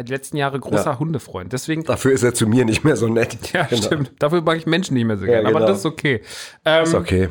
Die 0.00 0.10
letzten 0.10 0.38
Jahre 0.38 0.58
großer 0.58 0.92
Ja. 0.92 0.98
Hundefreund. 0.98 1.52
Deswegen, 1.52 1.84
Dafür 1.84 2.12
ist 2.12 2.22
er 2.24 2.34
zu 2.34 2.46
mir 2.48 2.64
nicht 2.64 2.82
mehr 2.82 2.96
so 2.96 3.06
nett. 3.08 3.36
ja, 3.52 3.64
Genau. 3.64 3.82
stimmt. 3.82 4.12
Dafür 4.18 4.40
mag 4.40 4.56
ich 4.56 4.66
Menschen 4.66 4.94
nicht 4.94 5.04
mehr 5.04 5.18
so 5.18 5.26
gerne. 5.26 5.44
genau. 5.46 5.56
Aber 5.58 5.66
das 5.66 5.78
ist 5.80 5.86
okay. 5.86 6.22
Ähm, 6.64 6.82
Ist 6.84 6.94
okay. 6.94 7.28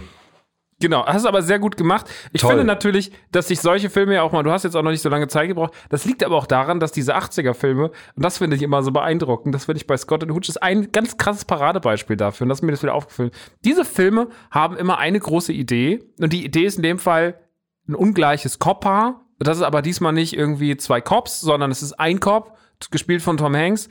Genau, 0.82 1.06
hast 1.06 1.24
du 1.24 1.30
aber 1.30 1.42
sehr 1.42 1.60
gut 1.60 1.78
gemacht. 1.78 2.08
Ich 2.34 2.42
Toll. 2.42 2.50
finde 2.50 2.66
natürlich, 2.66 3.12
dass 3.32 3.48
sich 3.48 3.62
solche 3.62 3.90
Filme 3.90 4.16
ja 4.16 4.24
auch 4.24 4.32
mal, 4.32 4.44
du 4.44 4.52
hast 4.52 4.64
jetzt 4.64 4.76
auch 4.76 4.82
noch 4.82 4.92
nicht 4.92 5.02
so 5.02 5.10
lange 5.10 5.28
Zeit 5.28 5.48
gebraucht, 5.48 5.74
das 5.90 6.06
liegt 6.06 6.24
aber 6.24 6.36
auch 6.36 6.48
daran, 6.48 6.80
dass 6.80 6.92
diese 6.92 7.16
80er-Filme, 7.16 7.92
und 8.16 8.26
das 8.26 8.40
finde 8.40 8.56
ich 8.56 8.62
immer 8.64 8.84
so 8.84 8.92
beeindruckend, 8.92 9.56
das 9.56 9.66
finde 9.66 9.78
ich 9.78 9.88
bei 9.88 9.96
Scott 9.96 10.24
and 10.24 10.34
Hooch, 10.34 10.50
ist 10.50 10.62
ein 10.62 10.92
ganz 10.92 11.18
krasses 11.18 11.46
Paradebeispiel 11.46 12.18
dafür, 12.18 12.46
und 12.46 12.50
das 12.50 12.60
ist 12.60 12.64
mir 12.64 12.72
das 12.72 12.84
wieder 12.84 12.96
aufgefallen. 12.96 13.32
Diese 13.64 13.86
Filme 13.86 14.28
haben 14.50 14.76
immer 14.76 14.98
eine 14.98 15.20
große 15.20 15.54
Idee, 15.54 16.04
und 16.20 16.34
die 16.34 16.44
Idee 16.44 16.66
ist 16.66 16.78
in 16.78 16.84
dem 16.84 17.00
Fall 17.00 17.40
ein 17.88 17.96
ungleiches 17.96 18.60
Cop-Paar. 18.60 19.26
Das 19.40 19.58
ist 19.58 19.64
aber 19.64 19.82
diesmal 19.82 20.14
nicht 20.14 20.36
irgendwie 20.36 20.78
zwei 20.78 21.02
Cops, 21.02 21.42
sondern 21.42 21.72
es 21.72 21.82
ist 21.82 21.94
ein 21.94 22.20
Cop, 22.20 22.58
gespielt 22.90 23.22
von 23.22 23.38
Tom 23.38 23.56
Hanks, 23.56 23.90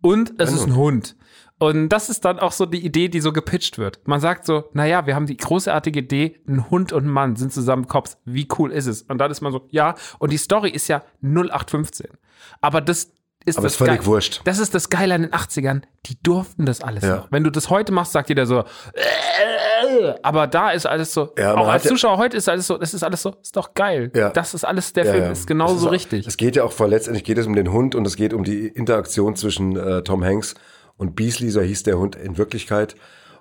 und 0.00 0.34
es 0.38 0.52
ist 0.52 0.66
ein 0.66 0.74
Hund. 0.74 1.16
Und 1.62 1.90
das 1.90 2.08
ist 2.10 2.24
dann 2.24 2.38
auch 2.40 2.50
so 2.52 2.66
die 2.66 2.84
Idee, 2.84 3.08
die 3.08 3.20
so 3.20 3.32
gepitcht 3.32 3.78
wird. 3.78 4.00
Man 4.06 4.18
sagt 4.20 4.46
so, 4.46 4.64
naja, 4.72 5.06
wir 5.06 5.14
haben 5.14 5.26
die 5.26 5.36
großartige 5.36 6.00
Idee, 6.00 6.40
ein 6.48 6.68
Hund 6.70 6.92
und 6.92 7.04
ein 7.04 7.10
Mann 7.10 7.36
sind 7.36 7.52
zusammen 7.52 7.86
Cops. 7.86 8.18
Wie 8.24 8.48
cool 8.58 8.72
ist 8.72 8.86
es? 8.86 9.02
Und 9.02 9.18
dann 9.18 9.30
ist 9.30 9.42
man 9.42 9.52
so, 9.52 9.66
ja. 9.70 9.94
Und 10.18 10.32
die 10.32 10.38
Story 10.38 10.70
ist 10.70 10.88
ja 10.88 11.02
0815. 11.20 12.08
Aber 12.60 12.80
das 12.80 13.12
ist 13.44 13.58
Aber 13.58 13.64
das 13.66 13.72
ist 13.74 13.78
völlig 13.78 13.96
Geil- 13.98 14.06
wurscht. 14.06 14.40
Das 14.44 14.58
ist 14.58 14.74
das 14.74 14.88
Geile 14.90 15.14
an 15.14 15.22
den 15.22 15.30
80ern. 15.32 15.82
Die 16.06 16.20
durften 16.22 16.66
das 16.66 16.80
alles 16.82 17.04
Ja. 17.04 17.16
noch. 17.16 17.28
Wenn 17.32 17.44
du 17.44 17.50
das 17.50 17.70
heute 17.70 17.92
machst, 17.92 18.12
sagt 18.12 18.28
jeder 18.28 18.46
so, 18.46 18.60
äh, 18.94 20.14
aber 20.22 20.46
da 20.46 20.70
ist 20.70 20.86
alles 20.86 21.12
so, 21.12 21.32
Ja, 21.38 21.54
auch 21.56 21.68
als 21.68 21.84
ja- 21.84 21.90
Zuschauer 21.90 22.18
heute 22.18 22.36
ist 22.36 22.48
alles 22.48 22.66
so, 22.66 22.78
das 22.78 22.94
ist 22.94 23.02
alles 23.02 23.22
so, 23.22 23.34
ist 23.42 23.56
doch 23.56 23.74
geil. 23.74 24.10
Ja. 24.14 24.30
Das 24.30 24.54
ist 24.54 24.64
alles, 24.64 24.92
der 24.92 25.06
Film 25.06 25.30
ist 25.32 25.46
genauso 25.46 25.74
Das 25.76 25.86
auch- 25.86 25.90
richtig. 25.92 26.26
Es 26.26 26.36
geht 26.36 26.56
ja 26.56 26.64
auch, 26.64 26.72
vor- 26.72 26.88
letztendlich 26.88 27.24
geht 27.24 27.38
es 27.38 27.46
um 27.46 27.54
den 27.54 27.70
Hund 27.72 27.94
und 27.94 28.06
es 28.06 28.16
geht 28.16 28.32
um 28.32 28.44
die 28.44 28.66
Interaktion 28.68 29.36
zwischen 29.36 29.76
äh, 29.76 30.02
Tom 30.02 30.24
Hanks 30.24 30.54
und 30.54 30.60
Beasley, 31.10 31.50
so 31.50 31.60
hieß 31.60 31.82
der 31.82 31.98
Hund 31.98 32.16
in 32.16 32.38
Wirklichkeit. 32.38 32.94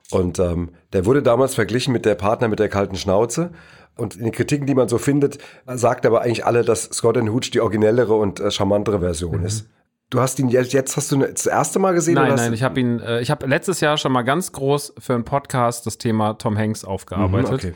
Und 0.09 0.39
ähm, 0.39 0.71
der 0.93 1.05
wurde 1.05 1.21
damals 1.21 1.55
verglichen 1.55 1.93
mit 1.93 2.05
der 2.05 2.15
Partner 2.15 2.47
mit 2.47 2.59
der 2.59 2.69
kalten 2.69 2.95
Schnauze. 2.95 3.51
Und 3.97 4.15
in 4.15 4.23
den 4.23 4.31
Kritiken, 4.31 4.65
die 4.65 4.73
man 4.75 4.89
so 4.89 4.97
findet, 4.97 5.37
sagt 5.67 6.05
aber 6.05 6.21
eigentlich 6.21 6.45
alle, 6.45 6.63
dass 6.63 6.83
Scott 6.83 7.17
and 7.17 7.29
Hooch 7.29 7.51
die 7.51 7.59
originellere 7.61 8.13
und 8.15 8.39
äh, 8.39 8.49
charmantere 8.51 8.99
Version 8.99 9.43
ist. 9.43 9.69
Du 10.09 10.19
hast 10.19 10.39
ihn 10.39 10.49
jetzt, 10.49 10.73
jetzt 10.73 10.97
hast 10.97 11.11
du 11.11 11.15
ihn 11.17 11.21
das 11.21 11.45
erste 11.45 11.79
Mal 11.79 11.93
gesehen? 11.93 12.15
Nein, 12.15 12.35
nein, 12.35 12.53
ich 12.53 12.63
habe 12.63 12.79
ihn, 12.79 12.99
äh, 12.99 13.21
ich 13.21 13.31
habe 13.31 13.47
letztes 13.47 13.79
Jahr 13.79 13.97
schon 13.97 14.11
mal 14.11 14.23
ganz 14.23 14.51
groß 14.51 14.95
für 14.99 15.13
einen 15.13 15.23
Podcast 15.23 15.85
das 15.85 15.97
Thema 15.97 16.33
Tom 16.33 16.57
Hanks 16.57 16.83
aufgearbeitet 16.83 17.49
Mhm, 17.49 17.55
okay. 17.55 17.73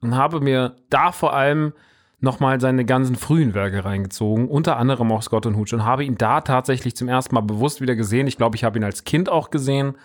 und 0.00 0.16
habe 0.16 0.40
mir 0.40 0.76
da 0.88 1.12
vor 1.12 1.34
allem 1.34 1.74
nochmal 2.24 2.60
seine 2.60 2.84
ganzen 2.84 3.14
frühen 3.14 3.54
Werke 3.54 3.84
reingezogen, 3.84 4.48
unter 4.48 4.76
anderem 4.76 5.12
auch 5.12 5.22
Scott 5.22 5.46
und 5.46 5.56
Hooch 5.56 5.72
und 5.72 5.84
habe 5.84 6.04
ihn 6.04 6.18
da 6.18 6.40
tatsächlich 6.40 6.96
zum 6.96 7.08
ersten 7.08 7.34
Mal 7.36 7.42
bewusst 7.42 7.80
wieder 7.80 7.94
gesehen. 7.94 8.26
Ich 8.26 8.36
glaube, 8.36 8.56
ich 8.56 8.64
habe 8.64 8.78
ihn 8.78 8.84
als 8.84 9.04
Kind 9.04 9.28
auch 9.28 9.50
gesehen 9.50 9.96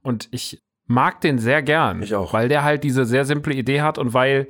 und 0.00 0.28
ich 0.30 0.62
mag 0.86 1.20
den 1.20 1.38
sehr 1.38 1.62
gern. 1.62 2.02
Ich 2.02 2.14
auch. 2.14 2.32
Weil 2.32 2.48
der 2.48 2.64
halt 2.64 2.84
diese 2.84 3.04
sehr 3.04 3.24
simple 3.26 3.52
Idee 3.54 3.82
hat 3.82 3.98
und 3.98 4.14
weil 4.14 4.46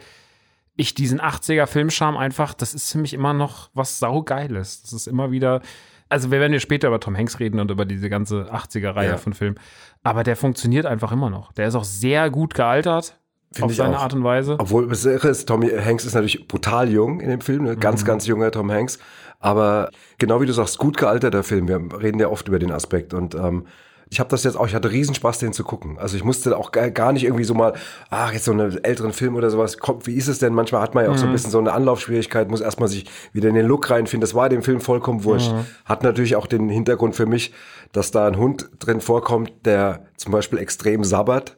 ich 0.77 0.95
diesen 0.95 1.21
80er 1.21 1.67
Filmscham 1.67 2.17
einfach, 2.17 2.55
das 2.55 2.75
ist 2.75 2.93
für 2.93 2.99
mich 2.99 3.15
immer 3.15 3.33
noch 3.33 3.71
was 3.75 3.99
saugeiles. 3.99 4.83
Das 4.83 4.93
ist 4.93 5.07
immer 5.07 5.31
wieder, 5.31 5.61
also 6.09 6.31
wir 6.33 6.41
werden 6.41 6.53
ja 6.53 6.59
später 6.61 6.89
über 6.89 6.99
Tom 7.01 7.17
Hanks 7.17 7.39
reden 7.39 7.61
und 7.61 7.71
über 7.71 7.85
diese 7.85 8.11
ganze 8.11 8.53
80er-Reihe 8.53 9.11
Ja. 9.11 9.17
von 9.17 9.33
Filmen, 9.35 9.57
aber 10.03 10.25
der 10.25 10.37
funktioniert 10.37 10.87
einfach 10.87 11.13
immer 11.13 11.31
noch. 11.31 11.53
Der 11.53 11.69
ist 11.69 11.77
auch 11.77 11.85
sehr 11.85 12.29
gut 12.31 12.55
gealtert, 12.55 13.17
Finde 13.55 13.67
auf 13.67 13.71
ich 13.73 13.77
seine 13.77 13.99
auch. 13.99 14.03
Art 14.03 14.15
und 14.15 14.25
Weise. 14.25 14.57
Obwohl, 14.59 14.89
das 14.89 15.05
irre 15.05 15.29
ist, 15.29 15.47
Tommy 15.47 15.71
Hanks 15.71 16.05
ist 16.05 16.15
natürlich 16.15 16.47
brutal 16.49 16.89
jung 16.91 17.21
in 17.21 17.31
dem 17.31 17.41
Film, 17.41 17.65
ne? 17.65 17.77
ganz, 17.77 18.03
Mhm. 18.03 18.07
ganz 18.07 18.27
junger 18.27 18.51
Tom 18.51 18.71
Hanks. 18.71 18.99
Aber 19.41 19.91
genau 20.19 20.41
wie 20.41 20.47
du 20.47 20.53
sagst, 20.53 20.79
gut 20.79 20.97
gealterter 20.97 21.43
Film. 21.43 21.69
Wir 21.69 21.81
reden 22.01 22.19
ja 22.19 22.29
oft 22.29 22.49
über 22.49 22.59
den 22.59 22.71
Aspekt. 22.73 23.13
Und 23.13 23.35
ähm, 23.35 23.67
ich 24.11 24.21
habe 24.21 24.31
das 24.31 24.45
jetzt 24.45 24.57
auch, 24.57 24.67
ich 24.67 24.75
hatte 24.75 24.91
Riesenspaß, 24.91 25.39
den 25.41 25.53
zu 25.53 25.65
gucken. 25.65 25.99
Also 25.99 26.17
ich 26.17 26.25
musste 26.25 26.57
auch 26.57 26.73
gar 26.73 27.13
nicht 27.13 27.25
irgendwie 27.25 27.45
so 27.45 27.53
mal, 27.53 27.73
ach, 28.11 28.33
jetzt 28.33 28.45
so 28.45 28.53
einen 28.53 28.83
älteren 28.85 29.13
Film 29.13 29.35
oder 29.35 29.51
sowas. 29.51 29.79
Kommt, 29.79 30.07
wie 30.07 30.15
ist 30.15 30.29
es 30.29 30.39
denn? 30.39 30.55
Manchmal 30.55 30.81
hat 30.83 30.95
man 30.95 31.05
ja 31.05 31.11
auch 31.11 31.17
so 31.17 31.27
ein 31.27 31.33
bisschen 31.33 31.51
so 31.51 31.59
eine 31.59 31.73
Anlaufschwierigkeit, 31.73 32.49
muss 32.49 32.61
erstmal 32.61 32.89
sich 32.89 33.07
wieder 33.33 33.49
in 33.49 33.55
den 33.55 33.67
Look 33.67 33.91
reinfinden. 33.91 34.21
Das 34.23 34.35
war 34.35 34.49
dem 34.49 34.63
Film 34.63 34.81
vollkommen 34.81 35.25
wurscht. 35.25 35.53
Hat 35.85 36.03
natürlich 36.05 36.37
auch 36.37 36.47
den 36.47 36.69
Hintergrund 36.69 37.15
für 37.17 37.27
mich, 37.27 37.53
dass 37.93 38.11
da 38.13 38.27
ein 38.27 38.37
Hund 38.37 38.71
drin 38.79 39.01
vorkommt, 39.01 39.53
der 39.65 40.05
zum 40.17 40.33
Beispiel 40.33 40.59
extrem 40.59 41.03
sabbert. 41.05 41.57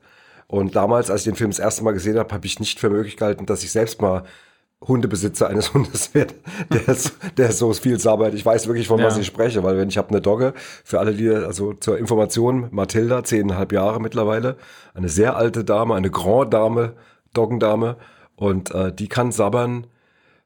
Und 0.49 0.77
damals, 0.77 1.11
als 1.11 1.23
ich 1.23 1.25
den 1.33 1.37
Film 1.37 1.51
das 1.51 1.59
erste 1.59 1.83
Mal 1.85 1.93
gesehen 1.93 2.19
habe, 2.19 2.33
habe 2.33 2.47
ich 2.47 2.61
nicht 2.61 2.79
für 2.79 2.91
möglich 2.91 3.17
gehalten, 3.17 3.47
dass 3.47 3.63
ich 3.65 3.73
selbst 3.73 4.01
mal 4.01 4.23
Hundebesitzer 4.87 5.49
eines 5.49 5.73
Hundes 5.75 6.15
werde, 6.15 6.35
der, 6.71 6.95
so- 6.95 7.11
der 7.37 7.53
so 7.53 7.73
viel 7.73 7.99
sabbert. 7.99 8.35
Ich 8.35 8.45
weiß 8.47 8.67
wirklich, 8.69 8.87
von 8.89 9.03
was 9.03 9.15
Ja. 9.15 9.21
ich 9.23 9.27
spreche, 9.27 9.63
weil 9.65 9.77
wenn 9.79 9.89
ich 9.89 9.99
habe 9.99 10.11
eine 10.11 10.21
Dogge, 10.21 10.53
für 10.85 11.01
alle, 11.01 11.15
die, 11.15 11.29
also 11.31 11.73
zur 11.73 11.99
Information, 11.99 12.69
Mathilda, 12.71 13.25
zehneinhalb 13.25 13.73
Jahre 13.73 14.01
mittlerweile, 14.01 14.57
eine 14.95 15.09
sehr 15.09 15.37
alte 15.37 15.65
Dame, 15.65 15.95
eine 15.95 16.11
Grand 16.11 16.53
Dame, 16.55 16.93
Doggendame, 17.33 17.97
und 18.37 18.71
äh, 18.75 18.93
die 18.93 19.09
kann 19.09 19.33
sabbern, 19.33 19.87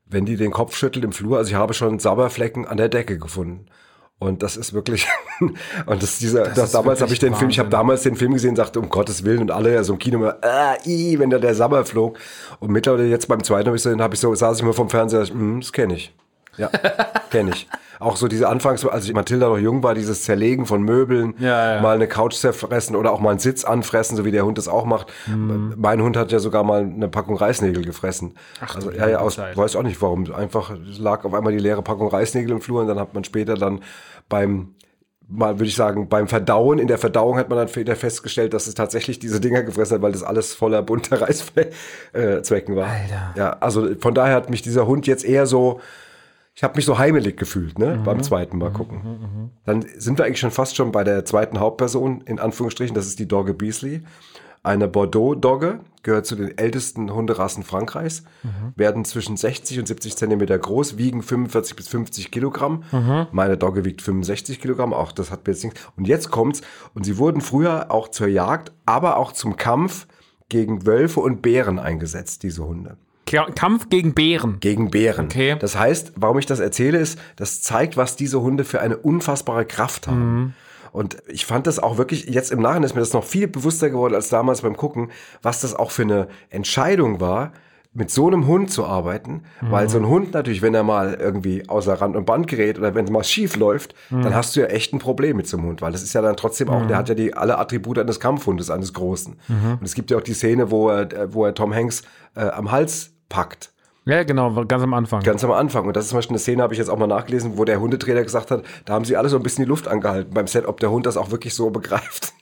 wenn 0.07 0.25
die 0.25 0.37
den 0.37 0.53
Kopf 0.53 0.77
schüttelt 0.77 1.05
im 1.05 1.13
Flur. 1.13 1.39
Also 1.39 1.51
ich 1.51 1.57
habe 1.57 1.75
schon 1.75 1.99
Sabberflecken 1.99 2.67
an 2.67 2.77
der 2.77 2.89
Decke 2.89 3.19
gefunden. 3.19 3.67
Und 4.21 4.43
das 4.43 4.59
ist 4.59 4.75
wirklich, 4.75 5.09
und 5.87 6.03
das 6.03 6.11
ist 6.11 6.21
dieser, 6.21 6.43
das 6.45 6.65
ist 6.65 6.75
damals 6.75 7.01
habe 7.01 7.11
ich 7.11 7.19
den 7.19 7.35
Film, 7.35 7.49
ich 7.49 7.59
habe 7.59 7.71
damals 7.71 8.03
den 8.03 8.17
Film 8.17 8.35
gesehen, 8.35 8.55
sagte, 8.55 8.79
um 8.79 8.91
Gottes 8.91 9.25
Willen, 9.25 9.41
und 9.41 9.51
alle 9.51 9.73
ja 9.73 9.83
so 9.83 9.95
im 9.95 9.99
Kino 9.99 10.19
immer, 10.19 10.37
ah, 10.43 10.77
i, 10.85 11.19
wenn 11.19 11.31
da 11.31 11.39
der 11.39 11.55
Sabber 11.55 11.87
flog. 11.87 12.19
Und 12.59 12.71
mittlerweile 12.71 13.09
jetzt 13.09 13.29
beim 13.29 13.43
zweiten 13.43 13.69
habe 13.69 13.77
ich 13.79 13.83
so, 13.83 13.99
hab 13.99 14.13
ich 14.13 14.21
so, 14.21 14.35
saß 14.35 14.59
ich 14.59 14.63
mir 14.63 14.75
vom 14.75 14.91
Fernseher, 14.91 15.25
hm, 15.25 15.61
das 15.61 15.73
kenne 15.73 15.95
ich. 15.95 16.15
Ja, 16.61 16.71
kenne 17.31 17.51
ich. 17.51 17.69
Auch 17.99 18.17
so 18.17 18.29
diese 18.29 18.49
Anfangs, 18.49 18.87
als 18.87 19.13
Mathilda 19.13 19.49
noch 19.49 19.59
jung 19.59 19.83
war, 19.83 19.95
dieses 19.95 20.23
Zerlegen 20.23 20.65
von 20.65 20.83
Möbeln, 20.83 21.35
Ja, 21.39 21.75
ja. 21.75 21.81
mal 21.83 21.97
eine 21.97 22.09
Couch 22.09 22.35
zerfressen 22.35 22.97
oder 22.97 23.13
auch 23.13 23.21
mal 23.21 23.31
einen 23.31 23.39
Sitz 23.41 23.65
anfressen, 23.65 24.17
so 24.17 24.25
wie 24.25 24.31
der 24.31 24.47
Hund 24.47 24.57
das 24.57 24.69
auch 24.69 24.87
macht. 24.87 25.13
Mhm. 25.27 25.75
Mein 25.77 26.01
Hund 26.01 26.17
hat 26.17 26.33
ja 26.33 26.39
sogar 26.39 26.65
mal 26.65 26.81
eine 26.81 27.09
Packung 27.09 27.37
Reisnägel 27.37 27.85
gefressen. 27.85 28.35
Ach, 28.61 28.75
also, 28.75 28.91
ja, 28.91 29.07
ja, 29.07 29.19
aus, 29.19 29.35
Zeit. 29.37 29.55
weiß 29.57 29.77
auch 29.77 29.83
nicht 29.83 30.01
warum. 30.01 30.33
Einfach 30.33 30.73
lag 30.99 31.25
auf 31.27 31.35
einmal 31.35 31.53
die 31.53 31.59
leere 31.59 31.83
Packung 31.83 32.09
Reisnägel 32.09 32.53
im 32.53 32.63
Flur 32.63 32.81
und 32.81 32.89
dann 32.89 32.99
hat 32.99 33.13
man 33.13 33.23
später 33.25 33.55
dann 33.55 33.81
beim 34.31 34.75
mal 35.33 35.61
würde 35.61 35.67
ich 35.69 35.77
sagen, 35.77 36.09
beim 36.09 36.27
Verdauen, 36.27 36.81
in 36.81 36.89
der 36.89 36.99
Verdauung 36.99 37.37
hat 37.37 37.49
man 37.51 37.57
dann 37.59 37.77
wieder 37.77 37.95
festgestellt, 37.95 38.53
dass 38.53 38.67
es 38.67 38.75
tatsächlich 38.75 39.21
diese 39.21 39.41
Dinger 39.41 39.63
gefressen 39.63 39.95
hat, 39.97 40.03
weil 40.03 40.11
das 40.11 40.25
alles 40.25 40.55
voller 40.55 40.83
bunter 40.83 41.21
Reißzwecken 42.15 42.75
war. 42.75 42.89
Alter. 42.89 43.35
Ja, 43.37 43.51
also 43.61 43.89
von 44.01 44.15
daher 44.15 44.35
hat 44.35 44.51
mich 44.51 44.63
dieser 44.63 44.87
Hund 44.89 45.07
jetzt 45.07 45.25
eher 45.25 45.47
so, 45.47 45.81
ich 46.55 46.63
habe 46.65 46.77
mich 46.77 46.85
so 46.85 46.99
heimelig 46.99 47.37
gefühlt, 47.37 47.79
ne, 47.79 47.97
Mhm. 47.97 48.05
beim 48.05 48.23
zweiten 48.23 48.59
Mal 48.59 48.73
gucken. 48.73 49.51
Dann 49.65 49.85
sind 49.99 50.19
wir 50.19 50.25
eigentlich 50.27 50.41
schon 50.41 50.51
fast 50.51 50.77
schon 50.77 50.93
bei 50.93 51.05
der 51.05 51.25
zweiten 51.25 51.59
Hauptperson, 51.61 52.23
in 52.23 52.39
Anführungsstrichen, 52.39 52.95
das 52.95 53.07
ist 53.07 53.19
die 53.19 53.29
Dogge 53.29 53.55
Beasley. 53.55 54.03
Eine 54.63 54.89
Bordeaux-Dogge, 54.89 55.81
gehört 56.03 56.27
zu 56.27 56.37
den 56.37 56.59
ältesten 56.59 57.11
Hunderassen 57.15 57.63
Frankreichs, 57.63 58.25
werden 58.77 59.07
zwischen 59.07 59.39
60 59.39 59.79
und 59.79 59.89
70 59.89 60.17
Zentimeter 60.17 60.59
groß, 60.59 60.99
wiegen 60.99 61.23
45 61.23 61.77
bis 61.77 61.89
50 61.89 62.31
Kilogramm. 62.31 62.83
Meine 63.33 63.57
Dogge 63.57 63.87
wiegt 63.87 64.03
65 64.03 64.61
Kilogramm, 64.61 64.93
auch 64.93 65.13
das 65.13 65.31
hat 65.31 65.47
mir 65.47 65.55
jetzt 65.55 65.65
nichts. 65.65 65.81
Und 65.97 66.07
jetzt 66.09 66.31
kommt's, 66.31 66.61
und 66.95 67.05
sie 67.07 67.17
wurden 67.17 67.41
früher 67.41 67.91
auch 67.91 68.09
zur 68.09 68.27
Jagd, 68.29 68.73
aber 68.85 69.17
auch 69.17 69.33
zum 69.33 69.57
Kampf 69.57 70.07
gegen 70.51 70.85
Wölfe 70.85 71.21
und 71.21 71.41
Bären 71.41 71.79
eingesetzt, 71.79 72.43
diese 72.43 72.67
Hunde 72.67 72.99
Kampf 73.31 73.89
gegen 73.89 74.15
Bären. 74.15 74.59
gegen 74.61 74.91
Bären. 74.91 75.27
Okay. 75.27 75.57
Das 75.59 75.79
heißt, 75.79 76.13
warum 76.17 76.39
ich 76.39 76.47
das 76.47 76.61
erzähle, 76.61 76.99
ist, 76.99 77.19
das 77.37 77.63
zeigt, 77.63 77.97
was 77.97 78.17
diese 78.17 78.41
Hunde 78.41 78.65
für 78.65 78.81
eine 78.81 78.97
unfassbare 78.97 79.65
Kraft 79.65 80.09
haben. 80.09 80.55
Und 80.93 81.19
ich 81.29 81.47
fand 81.47 81.67
das 81.67 81.79
auch 81.79 81.99
wirklich, 81.99 82.27
jetzt 82.27 82.51
im 82.51 82.61
Nachhinein 82.61 82.85
ist 82.85 82.95
mir 82.95 83.01
das 83.01 83.13
noch 83.13 83.25
viel 83.25 83.47
bewusster 83.47 83.91
geworden 83.91 84.15
als 84.15 84.29
damals 84.29 84.63
beim 84.63 84.77
Gucken, 84.77 85.11
was 85.43 85.61
das 85.61 85.75
auch 85.75 85.91
für 85.93 86.03
eine 86.03 86.29
Entscheidung 86.49 87.21
war, 87.21 87.53
mit 87.93 88.11
so 88.13 88.29
einem 88.29 88.47
Hund 88.47 88.71
zu 88.71 88.85
arbeiten, 88.85 89.43
weil 89.63 89.89
so 89.89 89.99
ein 89.99 90.07
Hund 90.07 90.33
natürlich, 90.33 90.63
wenn 90.63 90.75
er 90.75 90.85
mal 90.85 91.15
irgendwie 91.15 91.69
außer 91.69 91.95
Rand 92.01 92.15
und 92.15 92.25
Band 92.25 92.47
gerät 92.47 92.79
oder 92.79 92.95
wenn 92.95 93.05
es 93.05 93.11
mal 93.11 93.25
schief 93.25 93.57
läuft, 93.57 93.97
dann 94.11 94.33
hast 94.33 94.55
du 94.55 94.61
ja 94.61 94.67
echt 94.67 94.93
ein 94.93 95.01
Problem 95.01 95.37
mit 95.37 95.49
so 95.49 95.57
einem 95.57 95.67
Hund, 95.67 95.83
weil 95.83 95.91
das 95.91 96.03
ist 96.03 96.13
ja 96.13 96.23
dann 96.23 96.37
trotzdem 96.37 96.69
auch, 96.69 96.87
der 96.87 96.97
hat 96.97 97.09
ja 97.09 97.17
die 97.17 97.35
alle 97.35 97.59
Attribute 97.59 97.99
eines 97.99 98.21
Kampfhundes, 98.21 98.71
eines 98.71 98.93
Großen. 98.93 99.37
Und 99.49 99.83
es 99.83 99.95
gibt 99.95 100.13
ja 100.13 100.19
auch 100.19 100.23
die 100.23 100.35
Szene, 100.35 100.71
wo 100.71 100.89
er, 100.89 101.35
wo 101.35 101.45
er 101.45 101.53
Tom 101.55 101.75
Hanks 101.75 102.03
äh, 102.37 102.43
am 102.43 102.71
Hals 102.71 103.13
packt. 103.31 103.73
Ja, 104.05 104.25
genau, 104.25 104.65
ganz 104.67 104.83
am 104.83 104.93
Anfang. 104.93 105.23
Ganz 105.23 105.45
am 105.45 105.53
Anfang. 105.53 105.87
Und 105.87 105.97
das 105.97 106.05
ist 106.05 106.11
zum 106.11 106.19
Beispiel 106.19 106.35
eine 106.35 106.41
Szene, 106.41 106.63
habe 106.63 106.75
ich 106.75 106.79
jetzt 106.79 106.89
auch 106.89 106.99
mal 106.99 107.07
nachgelesen, 107.07 107.57
wo 107.57 107.65
der 107.65 107.81
Hundetrainer 107.81 108.23
gesagt 108.23 108.51
hat, 108.51 108.65
da 108.85 108.93
haben 108.93 109.05
sie 109.05 109.17
alle 109.17 109.29
so 109.29 109.37
ein 109.37 109.43
bisschen 109.43 109.65
die 109.65 109.69
Luft 109.69 109.89
angehalten 109.89 110.35
beim 110.35 110.47
Set, 110.47 110.67
ob 110.67 110.81
der 110.81 110.91
Hund 110.91 111.07
das 111.07 111.17
auch 111.17 111.31
wirklich 111.31 111.55
so 111.55 111.71
begreift. 111.71 112.33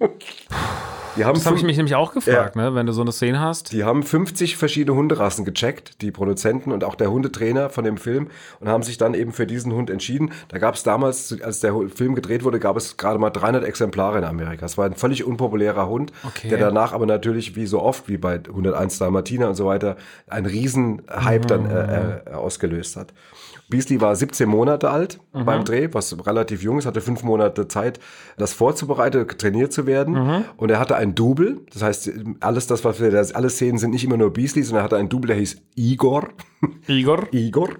die, 1.16 1.24
haben 1.24 1.34
das 1.34 1.46
habe 1.46 1.56
ich 1.56 1.62
mich 1.62 1.76
nämlich 1.76 1.94
auch 1.94 2.12
gefragt, 2.12 2.56
ne, 2.56 2.74
wenn 2.74 2.86
du 2.86 2.92
so 2.92 3.00
eine 3.02 3.12
Szene 3.12 3.40
hast. 3.40 3.72
die 3.72 3.84
haben 3.84 4.02
50 4.02 4.56
verschiedene 4.56 4.96
Hunderassen 4.96 5.44
gecheckt, 5.44 6.00
die 6.02 6.10
Produzenten 6.10 6.72
und 6.72 6.84
auch 6.84 6.94
der 6.94 7.10
Hundetrainer 7.10 7.68
von 7.68 7.84
dem 7.84 7.96
Film 7.96 8.28
und 8.60 8.68
haben 8.68 8.82
sich 8.82 8.96
dann 8.96 9.14
eben 9.14 9.32
für 9.32 9.46
diesen 9.46 9.72
Hund 9.72 9.90
entschieden. 9.90 10.32
Da 10.48 10.58
gab 10.58 10.74
es 10.76 10.82
damals, 10.82 11.36
als 11.42 11.60
der 11.60 11.74
Film 11.94 12.14
gedreht 12.14 12.44
wurde, 12.44 12.58
gab 12.60 12.76
es 12.76 12.96
gerade 12.96 13.18
mal 13.18 13.30
300 13.30 13.64
Exemplare 13.64 14.18
in 14.18 14.24
Amerika. 14.24 14.64
Es 14.66 14.78
war 14.78 14.86
ein 14.86 14.94
völlig 14.94 15.24
unpopulärer 15.24 15.88
Hund, 15.88 16.12
Okay. 16.26 16.48
der 16.48 16.58
danach 16.58 16.92
aber 16.92 17.06
natürlich, 17.06 17.56
wie 17.56 17.66
so 17.66 17.82
oft, 17.82 18.08
wie 18.08 18.16
bei 18.16 18.34
101 18.34 18.98
Dalmatiner 18.98 19.48
und 19.48 19.54
so 19.56 19.66
weiter, 19.66 19.96
einen 20.28 20.46
riesen 20.46 21.02
Hype 21.10 21.46
dann 21.46 21.68
äh, 21.68 22.20
äh, 22.30 22.32
ausgelöst 22.34 22.96
hat. 22.96 23.12
Beasley 23.70 24.00
war 24.00 24.14
17 24.14 24.48
Monate 24.48 24.90
alt 24.90 25.20
beim 25.44 25.64
Dreh, 25.64 25.88
was 25.92 26.26
relativ 26.26 26.62
jung 26.62 26.78
ist, 26.78 26.86
hatte 26.86 27.00
fünf 27.00 27.22
Monate 27.22 27.68
Zeit, 27.68 28.00
das 28.36 28.52
vorzubereiten, 28.52 29.26
trainiert 29.38 29.72
zu 29.72 29.86
werden. 29.86 30.14
Und 30.56 30.70
er 30.70 30.78
hatte 30.80 30.96
ein 30.96 31.14
Double. 31.14 31.60
Das 31.72 31.82
heißt, 31.82 32.10
alles 32.40 32.66
das, 32.66 32.84
was 32.84 33.00
wir, 33.00 33.10
das, 33.10 33.32
alle 33.32 33.48
Szenen 33.48 33.78
sind 33.78 33.92
nicht 33.92 34.04
immer 34.04 34.16
nur 34.16 34.32
Beasley, 34.32 34.62
sondern 34.64 34.82
er 34.82 34.84
hatte 34.84 34.96
ein 34.96 35.08
Double, 35.08 35.28
der 35.28 35.36
hieß 35.36 35.62
Igor. 35.76 36.28
Igor. 36.86 37.26
Igor. 37.32 37.70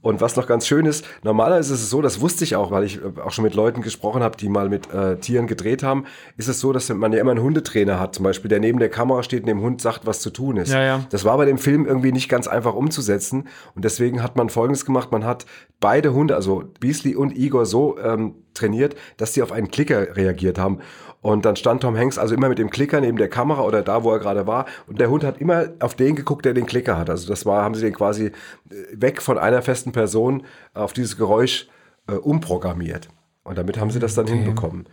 Und 0.00 0.20
was 0.20 0.36
noch 0.36 0.46
ganz 0.46 0.66
schön 0.66 0.86
ist, 0.86 1.04
normalerweise 1.24 1.74
ist 1.74 1.82
es 1.82 1.90
so, 1.90 2.02
das 2.02 2.20
wusste 2.20 2.44
ich 2.44 2.54
auch, 2.54 2.70
weil 2.70 2.84
ich 2.84 2.96
äh, 2.96 3.20
auch 3.20 3.32
schon 3.32 3.44
mit 3.44 3.54
Leuten 3.54 3.82
gesprochen 3.82 4.22
habe, 4.22 4.36
die 4.36 4.48
mal 4.48 4.68
mit 4.68 4.92
äh, 4.92 5.16
Tieren 5.16 5.46
gedreht 5.46 5.82
haben, 5.82 6.04
ist 6.36 6.48
es 6.48 6.60
so, 6.60 6.72
dass 6.72 6.88
man 6.88 7.12
ja 7.12 7.20
immer 7.20 7.32
einen 7.32 7.42
Hundetrainer 7.42 7.98
hat, 7.98 8.14
zum 8.14 8.24
Beispiel, 8.24 8.48
der 8.48 8.60
neben 8.60 8.78
der 8.78 8.90
Kamera 8.90 9.22
steht 9.22 9.42
und 9.42 9.48
dem 9.48 9.60
Hund 9.60 9.80
sagt, 9.80 10.06
was 10.06 10.20
zu 10.20 10.30
tun 10.30 10.56
ist. 10.56 10.72
Ja, 10.72 10.82
ja. 10.82 11.04
Das 11.10 11.24
war 11.24 11.36
bei 11.36 11.46
dem 11.46 11.58
Film 11.58 11.86
irgendwie 11.86 12.12
nicht 12.12 12.28
ganz 12.28 12.46
einfach 12.46 12.74
umzusetzen. 12.74 13.48
Und 13.74 13.84
deswegen 13.84 14.22
hat 14.22 14.36
man 14.36 14.50
Folgendes 14.50 14.84
gemacht, 14.84 15.10
man 15.10 15.24
hat 15.24 15.46
beide 15.80 16.12
Hunde, 16.12 16.36
also 16.36 16.64
Beasley 16.80 17.16
und 17.16 17.36
Igor, 17.36 17.66
so 17.66 17.98
ähm, 17.98 18.34
trainiert, 18.54 18.96
dass 19.16 19.34
sie 19.34 19.42
auf 19.42 19.52
einen 19.52 19.70
Klicker 19.70 20.16
reagiert 20.16 20.58
haben. 20.58 20.80
Und 21.20 21.44
dann 21.44 21.56
stand 21.56 21.82
Tom 21.82 21.96
Hanks 21.96 22.16
also 22.16 22.34
immer 22.34 22.48
mit 22.48 22.58
dem 22.58 22.70
Klicker 22.70 23.00
neben 23.00 23.18
der 23.18 23.28
Kamera 23.28 23.62
oder 23.62 23.82
da, 23.82 24.04
wo 24.04 24.12
er 24.12 24.20
gerade 24.20 24.46
war. 24.46 24.66
Und 24.86 25.00
der 25.00 25.10
Hund 25.10 25.24
hat 25.24 25.40
immer 25.40 25.68
auf 25.80 25.94
den 25.94 26.14
geguckt, 26.14 26.44
der 26.44 26.54
den 26.54 26.66
Klicker 26.66 26.96
hat. 26.96 27.10
Also 27.10 27.28
das 27.28 27.44
war, 27.44 27.64
haben 27.64 27.74
sie 27.74 27.82
den 27.82 27.94
quasi 27.94 28.26
äh, 28.26 28.32
weg 28.92 29.20
von 29.20 29.36
einer 29.36 29.62
festen 29.62 29.92
Person 29.92 30.44
auf 30.74 30.92
dieses 30.92 31.16
Geräusch 31.16 31.68
äh, 32.06 32.12
umprogrammiert. 32.12 33.08
Und 33.42 33.58
damit 33.58 33.78
haben 33.78 33.90
sie 33.90 33.98
das 33.98 34.14
dann 34.14 34.26
hinbekommen. 34.26 34.86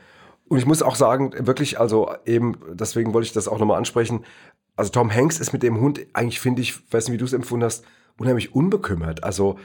Und 0.47 0.57
ich 0.57 0.65
muss 0.65 0.81
auch 0.81 0.95
sagen, 0.95 1.33
wirklich, 1.45 1.79
also 1.79 2.11
eben, 2.25 2.57
deswegen 2.73 3.13
wollte 3.13 3.27
ich 3.27 3.33
das 3.33 3.47
auch 3.47 3.59
nochmal 3.59 3.77
ansprechen. 3.77 4.23
Also 4.75 4.91
Tom 4.91 5.13
Hanks 5.13 5.39
ist 5.39 5.53
mit 5.53 5.63
dem 5.63 5.79
Hund 5.79 6.05
eigentlich, 6.13 6.39
finde 6.39 6.61
ich, 6.61 6.91
weiß 6.91 7.07
nicht, 7.07 7.13
wie 7.13 7.17
du 7.17 7.25
es 7.25 7.33
empfunden 7.33 7.65
hast, 7.65 7.83
unheimlich 8.17 8.53
unbekümmert. 8.53 9.23
Also 9.23 9.57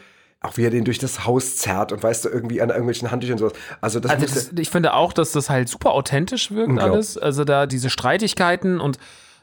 auch 0.43 0.57
wie 0.57 0.65
er 0.65 0.71
den 0.71 0.85
durch 0.85 0.99
das 0.99 1.27
Haus 1.27 1.57
zerrt 1.57 1.93
und 1.93 2.03
weißt 2.03 2.25
du, 2.25 2.29
irgendwie 2.31 2.63
an 2.63 2.71
irgendwelchen 2.71 3.11
Handtüchern 3.11 3.35
und 3.35 3.39
sowas. 3.39 3.53
Also 3.81 4.01
das, 4.01 4.13
Also 4.13 4.27
das, 4.27 4.53
ich 4.59 4.71
finde 4.71 4.95
auch, 4.95 5.13
dass 5.13 5.33
das 5.33 5.51
halt 5.51 5.69
super 5.69 5.93
authentisch 5.93 6.51
wirkt 6.51 6.71
alles. 6.79 7.19
Also 7.19 7.45
da 7.45 7.67
diese 7.67 7.91
Streitigkeiten 7.91 8.81
und 8.81 8.99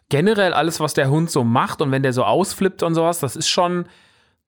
generell 0.09 0.53
alles, 0.53 0.79
was 0.79 0.93
der 0.93 1.09
Hund 1.09 1.29
so 1.29 1.43
macht 1.43 1.81
und 1.81 1.91
wenn 1.91 2.01
der 2.01 2.13
so 2.13 2.23
ausflippt 2.23 2.81
und 2.81 2.95
sowas, 2.95 3.19
das 3.19 3.35
ist 3.35 3.47
schon 3.47 3.85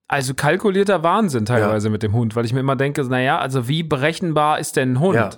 also 0.07 0.33
kalkulierter 0.33 1.03
Wahnsinn 1.03 1.45
teilweise 1.45 1.91
mit 1.91 2.01
dem 2.01 2.13
Hund, 2.13 2.35
weil 2.35 2.43
ich 2.43 2.51
mir 2.51 2.61
immer 2.61 2.75
denke, 2.75 3.03
naja, 3.03 3.37
also 3.37 3.67
wie 3.67 3.83
berechenbar 3.83 4.57
ist 4.57 4.75
denn 4.75 4.93
ein 4.93 4.99
Hund? 4.99 5.15
Ja. 5.15 5.29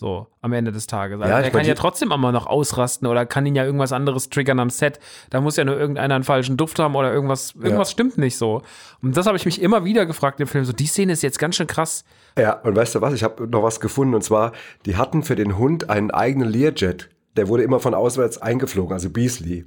So, 0.00 0.28
am 0.42 0.52
Ende 0.52 0.70
des 0.70 0.86
Tages. 0.86 1.20
Also 1.20 1.28
Ja, 1.28 1.38
der 1.38 1.48
ich 1.48 1.52
kann 1.52 1.66
ja 1.66 1.74
trotzdem 1.74 2.12
immer 2.12 2.30
noch 2.30 2.46
ausrasten 2.46 3.08
oder 3.08 3.26
kann 3.26 3.44
ihn 3.46 3.56
ja 3.56 3.64
irgendwas 3.64 3.90
anderes 3.90 4.30
triggern 4.30 4.60
am 4.60 4.70
Set. 4.70 5.00
Da 5.30 5.40
muss 5.40 5.56
ja 5.56 5.64
nur 5.64 5.76
irgendeiner 5.76 6.14
einen 6.14 6.22
falschen 6.22 6.56
Duft 6.56 6.78
haben 6.78 6.94
oder 6.94 7.12
irgendwas, 7.12 7.56
irgendwas 7.60 7.90
stimmt 7.90 8.16
nicht 8.16 8.38
so. 8.38 8.62
Und 9.02 9.16
das 9.16 9.26
habe 9.26 9.36
ich 9.36 9.44
mich 9.44 9.60
immer 9.60 9.84
wieder 9.84 10.06
gefragt 10.06 10.38
im 10.38 10.46
Film. 10.46 10.64
So, 10.64 10.72
die 10.72 10.86
Szene 10.86 11.14
ist 11.14 11.22
jetzt 11.22 11.40
ganz 11.40 11.56
schön 11.56 11.66
krass. 11.66 12.04
Ja, 12.38 12.52
und 12.60 12.76
weißt 12.76 12.94
du 12.94 13.00
was? 13.00 13.12
Ich 13.12 13.24
habe 13.24 13.48
noch 13.48 13.64
was 13.64 13.80
gefunden 13.80 14.14
und 14.14 14.22
zwar, 14.22 14.52
die 14.86 14.96
hatten 14.96 15.24
für 15.24 15.34
den 15.34 15.58
Hund 15.58 15.90
einen 15.90 16.12
eigenen 16.12 16.48
Learjet. 16.48 17.10
Der 17.36 17.48
wurde 17.48 17.64
immer 17.64 17.80
von 17.80 17.92
auswärts 17.92 18.38
eingeflogen, 18.38 18.92
also 18.92 19.10
Beasley. 19.10 19.64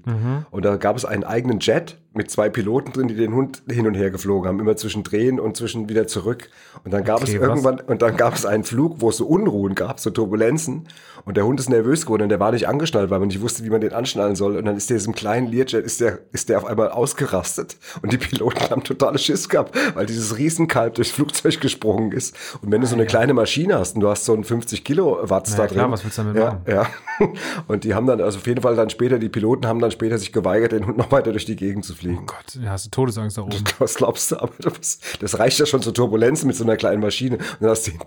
Und 0.50 0.64
da 0.64 0.78
gab 0.78 0.96
es 0.96 1.04
einen 1.04 1.26
eigenen 1.26 1.60
Jet, 1.60 1.98
mit 2.14 2.30
zwei 2.30 2.50
Piloten 2.50 2.92
drin, 2.92 3.08
die 3.08 3.16
den 3.16 3.34
Hund 3.34 3.64
hin 3.70 3.88
und 3.88 3.94
her 3.96 4.12
geflogen 4.12 4.48
haben, 4.48 4.60
immer 4.60 4.76
zwischen 4.76 5.04
Drehen 5.04 5.40
und 5.40 5.56
zwischen 5.56 5.88
wieder 5.88 6.08
zurück. 6.08 6.50
Und 6.84 6.92
dann 6.92 7.04
gab 7.06 7.22
Okay, 7.22 7.36
es 7.36 7.42
was? 7.42 7.48
irgendwann, 7.48 7.80
und 7.80 8.02
dann 8.02 8.18
gab 8.18 8.34
es 8.36 8.46
einen 8.46 8.64
Flug, 8.66 8.98
wo 9.00 9.10
es 9.10 9.18
so 9.18 9.26
Unruhen 9.26 9.76
gab, 9.76 10.00
so 10.00 10.10
Turbulenzen. 10.10 10.88
Und 11.24 11.38
der 11.38 11.46
Hund 11.46 11.60
ist 11.60 11.70
nervös 11.70 12.06
geworden 12.06 12.24
und 12.24 12.30
der 12.30 12.40
war 12.40 12.52
nicht 12.52 12.68
angeschnallt, 12.68 13.10
weil 13.12 13.20
man 13.20 13.28
nicht 13.30 13.42
wusste, 13.42 13.64
wie 13.64 13.70
man 13.70 13.80
den 13.80 13.94
anschnallen 13.94 14.36
soll. 14.36 14.58
Und 14.58 14.66
dann 14.66 14.76
ist 14.76 14.90
der 14.90 14.98
diesem 14.98 15.14
kleinen 15.16 15.48
Learjet, 15.48 15.86
ist 15.86 16.02
der, 16.02 16.20
ist 16.34 16.50
der 16.50 16.58
auf 16.58 16.66
einmal 16.66 16.90
ausgerastet. 16.90 17.78
Und 18.02 18.12
die 18.12 18.18
Piloten 18.18 18.70
haben 18.70 18.84
totale 18.84 19.18
Schiss 19.18 19.48
gehabt, 19.48 19.78
weil 19.96 20.06
dieses 20.06 20.38
Riesenkalb 20.38 20.96
durchs 20.96 21.12
Flugzeug 21.12 21.62
gesprungen 21.62 22.12
ist. 22.12 22.36
Und 22.62 22.72
wenn 22.72 22.82
du 22.82 22.88
so 22.88 22.96
eine 22.96 23.06
kleine 23.06 23.34
Maschine 23.34 23.78
hast 23.78 23.96
und 23.96 24.02
du 24.02 24.10
hast 24.10 24.26
so 24.26 24.34
einen 24.34 24.44
50 24.44 24.84
Kilowatt 24.84 25.48
Ja, 25.50 25.56
da 25.58 25.68
klar, 25.68 25.84
drin. 25.86 25.92
was 25.94 26.04
willst 26.04 26.18
du 26.18 26.24
damit 26.24 26.38
ja, 26.38 26.46
machen? 26.46 26.62
Ja. 26.68 26.88
Und 27.68 27.84
die 27.84 27.94
haben 27.94 28.08
dann, 28.08 28.20
also 28.20 28.40
auf 28.40 28.48
jeden 28.48 28.62
Fall 28.62 28.76
dann 28.76 28.90
später, 28.90 29.20
die 29.20 29.30
Piloten 29.30 29.68
haben 29.68 29.80
dann 29.80 29.92
später 29.92 30.18
sich 30.18 30.34
geweigert, 30.34 30.72
den 30.72 30.88
Hund 30.88 30.98
noch 30.98 31.12
weiter 31.12 31.32
durch 31.32 31.46
die 31.46 31.56
Gegend 31.56 31.86
zu 31.86 31.94
fliegen. 31.94 32.01
Oh 32.06 32.22
Gott, 32.26 32.56
ja, 32.62 32.72
hast 32.72 32.86
du 32.86 32.90
Todesangst 32.90 33.38
da 33.38 33.42
oben. 33.44 33.64
Was 33.80 33.96
glaubst 33.96 34.32
du? 34.32 34.38
Aber 34.42 34.52
das, 34.60 35.00
das 35.20 35.40
reicht 35.40 35.60
ja 35.60 35.66
schon 35.66 35.82
zur 35.82 35.94
Turbulenzen 35.94 36.48
mit 36.48 36.56
so 36.56 36.64
einer 36.64 36.78
kleinen 36.78 37.02
Maschine. 37.02 37.38
Und 37.38 37.46
dann 37.62 37.70
hast 37.72 37.88
du 37.88 37.92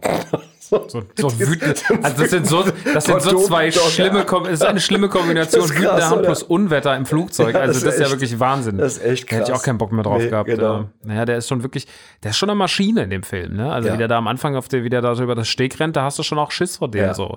So, 0.70 0.86
so 0.88 1.38
wütend. 1.38 1.84
Also 2.02 2.22
das 2.22 2.30
sind 2.30 2.46
so, 2.46 2.64
das 2.92 3.04
sind 3.04 3.20
so 3.22 3.38
zwei 3.44 3.70
schlimme, 3.70 4.24
es 4.46 4.52
ist 4.54 4.62
eine 4.64 4.80
schlimme 4.80 5.08
Kombination. 5.10 5.60
Das 5.62 5.70
ist 5.70 5.76
Wütender 5.76 5.98
krass, 5.98 6.10
Hand 6.10 6.22
plus 6.22 6.42
Unwetter 6.42 6.96
im 6.96 7.04
Flugzeug. 7.06 7.54
Ja, 7.54 7.60
also 7.60 7.74
das 7.74 7.84
das, 7.84 7.94
ist 7.94 8.00
ja 8.00 8.10
wirklich 8.10 8.40
Wahnsinn. 8.40 8.78
das 8.78 8.96
ist 8.96 9.04
echt 9.04 9.30
Da 9.30 9.36
hätte 9.36 9.42
ich 9.44 9.48
krass. 9.50 9.60
auch 9.60 9.62
keinen 9.64 9.76
Bock 9.78 9.92
mehr 9.92 10.02
drauf 10.02 10.22
Nee, 10.22 10.30
gehabt. 10.30 10.48
genau. 10.48 10.80
Äh, 10.80 10.84
Naja, 11.02 11.26
der 11.26 11.36
ist 11.36 11.48
schon 11.48 11.62
wirklich, 11.62 11.86
der 12.22 12.30
ist 12.30 12.38
schon 12.38 12.48
eine 12.48 12.56
Maschine 12.58 13.02
in 13.02 13.10
dem 13.10 13.22
Film. 13.22 13.56
Ne? 13.56 13.70
Also 13.70 13.88
Ja. 13.88 13.94
wie 13.94 13.98
der 13.98 14.08
da 14.08 14.16
am 14.16 14.26
Anfang 14.26 14.56
auf 14.56 14.66
der, 14.68 14.84
wie 14.84 14.88
der 14.88 15.02
da 15.02 15.14
so 15.14 15.22
über 15.22 15.34
das 15.34 15.48
Steg 15.48 15.78
rennt, 15.78 15.96
da 15.96 16.02
hast 16.02 16.18
du 16.18 16.22
schon 16.22 16.38
auch 16.38 16.50
Schiss 16.50 16.78
vor 16.78 16.90
dem. 16.90 17.02
Ja. 17.02 17.14
So. 17.14 17.36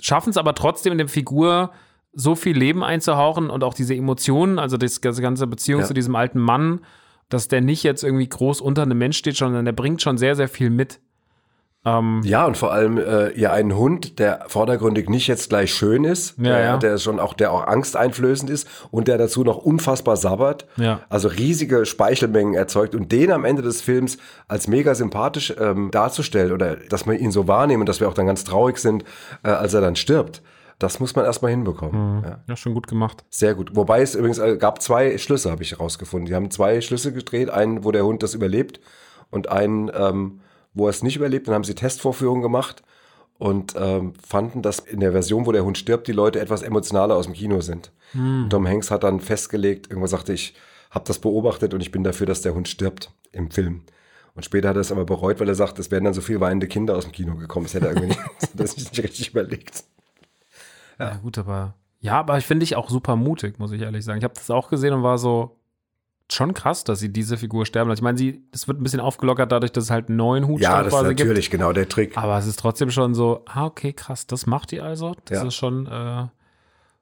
Schaffen 0.00 0.30
es 0.30 0.36
aber 0.36 0.54
trotzdem 0.54 0.92
in 0.92 0.98
der 0.98 1.08
Figur 1.08 1.70
so 2.20 2.34
viel 2.34 2.58
Leben 2.58 2.82
einzuhauchen 2.82 3.48
und 3.48 3.62
auch 3.62 3.74
diese 3.74 3.94
Emotionen, 3.94 4.58
also 4.58 4.76
das, 4.76 5.00
ganze 5.00 5.46
Beziehung 5.46 5.82
Ja. 5.82 5.86
zu 5.86 5.94
diesem 5.94 6.16
alten 6.16 6.40
Mann, 6.40 6.80
dass 7.28 7.46
der 7.46 7.60
nicht 7.60 7.84
jetzt 7.84 8.02
irgendwie 8.02 8.28
groß 8.28 8.60
unter 8.60 8.82
einem 8.82 8.98
Mensch 8.98 9.16
steht, 9.18 9.36
sondern 9.36 9.64
der 9.64 9.72
bringt 9.72 10.02
schon 10.02 10.18
sehr, 10.18 10.34
sehr 10.34 10.48
viel 10.48 10.68
mit. 10.70 10.98
Ähm, 11.84 12.22
Ja, 12.24 12.44
und 12.44 12.56
vor 12.56 12.72
allem 12.72 12.98
äh, 12.98 13.38
ja 13.38 13.52
einen 13.52 13.76
Hund, 13.76 14.18
der 14.18 14.46
vordergründig 14.48 15.08
nicht 15.08 15.28
jetzt 15.28 15.48
gleich 15.48 15.72
schön 15.72 16.02
ist, 16.02 16.36
Ja, 16.38 16.42
der, 16.44 16.60
ja. 16.60 16.76
der 16.78 16.98
schon 16.98 17.20
auch, 17.20 17.34
der 17.34 17.52
auch 17.52 17.68
angsteinflößend 17.68 18.50
ist 18.50 18.66
und 18.90 19.06
der 19.06 19.16
dazu 19.16 19.44
noch 19.44 19.58
unfassbar 19.58 20.16
sabbert, 20.16 20.66
Ja. 20.76 21.02
also 21.08 21.28
riesige 21.28 21.86
Speichelmengen 21.86 22.54
erzeugt 22.54 22.96
und 22.96 23.12
den 23.12 23.30
am 23.30 23.44
Ende 23.44 23.62
des 23.62 23.80
Films 23.80 24.18
als 24.48 24.66
mega 24.66 24.96
sympathisch 24.96 25.54
ähm, 25.60 25.90
darzustellen 25.92 26.50
oder 26.52 26.74
dass 26.88 27.06
wir 27.06 27.14
ihn 27.14 27.30
so 27.30 27.46
wahrnehmen 27.46 27.82
und 27.82 27.88
dass 27.88 28.00
wir 28.00 28.08
auch 28.08 28.14
dann 28.14 28.26
ganz 28.26 28.42
traurig 28.42 28.78
sind, 28.78 29.04
äh, 29.44 29.50
als 29.50 29.72
er 29.72 29.80
dann 29.82 29.94
stirbt. 29.94 30.42
Das 30.78 31.00
muss 31.00 31.16
man 31.16 31.24
erstmal 31.24 31.50
hinbekommen. 31.50 32.22
Ja. 32.22 32.40
ja, 32.46 32.56
schon 32.56 32.74
gut 32.74 32.86
gemacht. 32.86 33.24
Sehr 33.30 33.54
gut. 33.54 33.74
Wobei 33.74 34.00
es 34.00 34.14
übrigens 34.14 34.38
äh, 34.38 34.56
gab 34.56 34.80
zwei 34.80 35.18
Schlüsse, 35.18 35.50
habe 35.50 35.62
ich 35.62 35.72
herausgefunden. 35.72 36.26
Die 36.26 36.34
haben 36.34 36.50
zwei 36.50 36.80
Schlüsse 36.80 37.12
gedreht. 37.12 37.50
Einen, 37.50 37.84
wo 37.84 37.90
der 37.90 38.04
Hund 38.04 38.22
das 38.22 38.34
überlebt 38.34 38.80
und 39.30 39.48
einen, 39.48 39.90
ähm, 39.92 40.40
wo 40.74 40.86
er 40.86 40.90
es 40.90 41.02
nicht 41.02 41.16
überlebt. 41.16 41.48
Dann 41.48 41.54
haben 41.54 41.64
sie 41.64 41.74
Testvorführungen 41.74 42.42
gemacht 42.42 42.82
und 43.38 43.74
ähm, 43.76 44.12
fanden, 44.24 44.62
dass 44.62 44.78
in 44.78 45.00
der 45.00 45.12
Version, 45.12 45.46
wo 45.46 45.52
der 45.52 45.64
Hund 45.64 45.78
stirbt, 45.78 46.06
die 46.06 46.12
Leute 46.12 46.40
etwas 46.40 46.62
emotionaler 46.62 47.16
aus 47.16 47.26
dem 47.26 47.34
Kino 47.34 47.60
sind. 47.60 47.92
Und 48.14 48.50
Tom 48.50 48.66
Hanks 48.66 48.90
hat 48.90 49.04
dann 49.04 49.20
festgelegt, 49.20 49.88
irgendwas 49.88 50.10
sagte 50.12 50.32
ich, 50.32 50.54
habe 50.90 51.04
das 51.06 51.18
beobachtet 51.18 51.74
und 51.74 51.80
ich 51.80 51.90
bin 51.90 52.04
dafür, 52.04 52.26
dass 52.26 52.40
der 52.40 52.54
Hund 52.54 52.68
stirbt 52.68 53.12
im 53.32 53.50
Film. 53.50 53.82
Und 54.34 54.44
später 54.44 54.68
hat 54.68 54.76
er 54.76 54.80
es 54.80 54.92
aber 54.92 55.04
bereut, 55.04 55.40
weil 55.40 55.48
er 55.48 55.54
sagt, 55.54 55.78
es 55.78 55.90
wären 55.90 56.04
dann 56.04 56.14
so 56.14 56.20
viel 56.20 56.40
weinende 56.40 56.68
Kinder 56.68 56.96
aus 56.96 57.04
dem 57.04 57.12
Kino 57.12 57.34
gekommen. 57.34 57.66
Das 57.66 57.74
hätte 57.74 57.86
er 57.86 57.92
irgendwie 57.92 58.08
nicht, 58.08 58.20
das 58.54 58.76
nicht 58.76 59.02
richtig 59.02 59.30
überlegt. 59.30 59.84
Ja, 60.98 61.16
gut, 61.16 61.38
aber. 61.38 61.74
Ja, 62.00 62.18
aber 62.20 62.38
ich 62.38 62.46
finde 62.46 62.64
ich 62.64 62.76
auch 62.76 62.90
super 62.90 63.16
mutig, 63.16 63.58
muss 63.58 63.72
ich 63.72 63.82
ehrlich 63.82 64.04
sagen. 64.04 64.18
Ich 64.18 64.24
habe 64.24 64.34
das 64.34 64.50
auch 64.50 64.68
gesehen 64.70 64.94
und 64.94 65.02
war 65.02 65.18
so 65.18 65.56
schon 66.30 66.52
krass, 66.54 66.84
dass 66.84 67.00
sie 67.00 67.12
diese 67.12 67.36
Figur 67.38 67.64
sterben 67.64 67.88
lassen. 67.88 68.00
Ich 68.00 68.02
meine, 68.04 68.18
sie, 68.18 68.42
es 68.52 68.68
wird 68.68 68.78
ein 68.80 68.82
bisschen 68.82 69.00
aufgelockert 69.00 69.50
dadurch, 69.50 69.72
dass 69.72 69.84
es 69.84 69.90
halt 69.90 70.08
einen 70.08 70.18
neuen 70.18 70.46
Hut 70.46 70.60
Ja, 70.60 70.82
das 70.82 70.92
ist 70.92 71.02
natürlich 71.02 71.50
genau 71.50 71.72
der 71.72 71.88
Trick. 71.88 72.16
Aber 72.18 72.36
es 72.38 72.46
ist 72.46 72.58
trotzdem 72.58 72.90
schon 72.90 73.14
so, 73.14 73.42
ah, 73.46 73.64
okay, 73.64 73.92
krass, 73.94 74.26
das 74.26 74.46
macht 74.46 74.70
die 74.70 74.80
also. 74.80 75.16
Das 75.24 75.38
Ja. 75.42 75.46
ist 75.48 75.54
schon, 75.54 75.86
äh, 75.86 76.26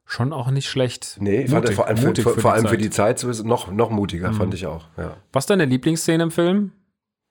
schon 0.05 0.33
auch 0.33 0.51
nicht 0.51 0.69
schlecht. 0.69 1.17
Nee, 1.21 1.43
ich 1.43 1.51
fand 1.51 1.65
Mutig, 1.65 1.69
das 1.71 1.77
vor 1.77 1.87
allem, 1.89 1.97
für, 1.97 2.07
mutig 2.07 2.25
vor, 2.25 2.53
allem 2.53 2.63
Zeit. 2.63 2.71
für 2.71 2.79
die 2.79 2.91
Zeit 2.91 3.19
sowieso 3.19 3.43
noch, 3.43 3.71
noch 3.73 3.91
mutiger, 3.91 4.33
fand 4.33 4.55
ich 4.55 4.67
auch. 4.67 4.85
Ja. 4.97 5.17
Was 5.33 5.43
ist 5.43 5.51
deine 5.51 5.65
Lieblingsszene 5.65 6.23
im 6.23 6.31
Film? 6.31 6.71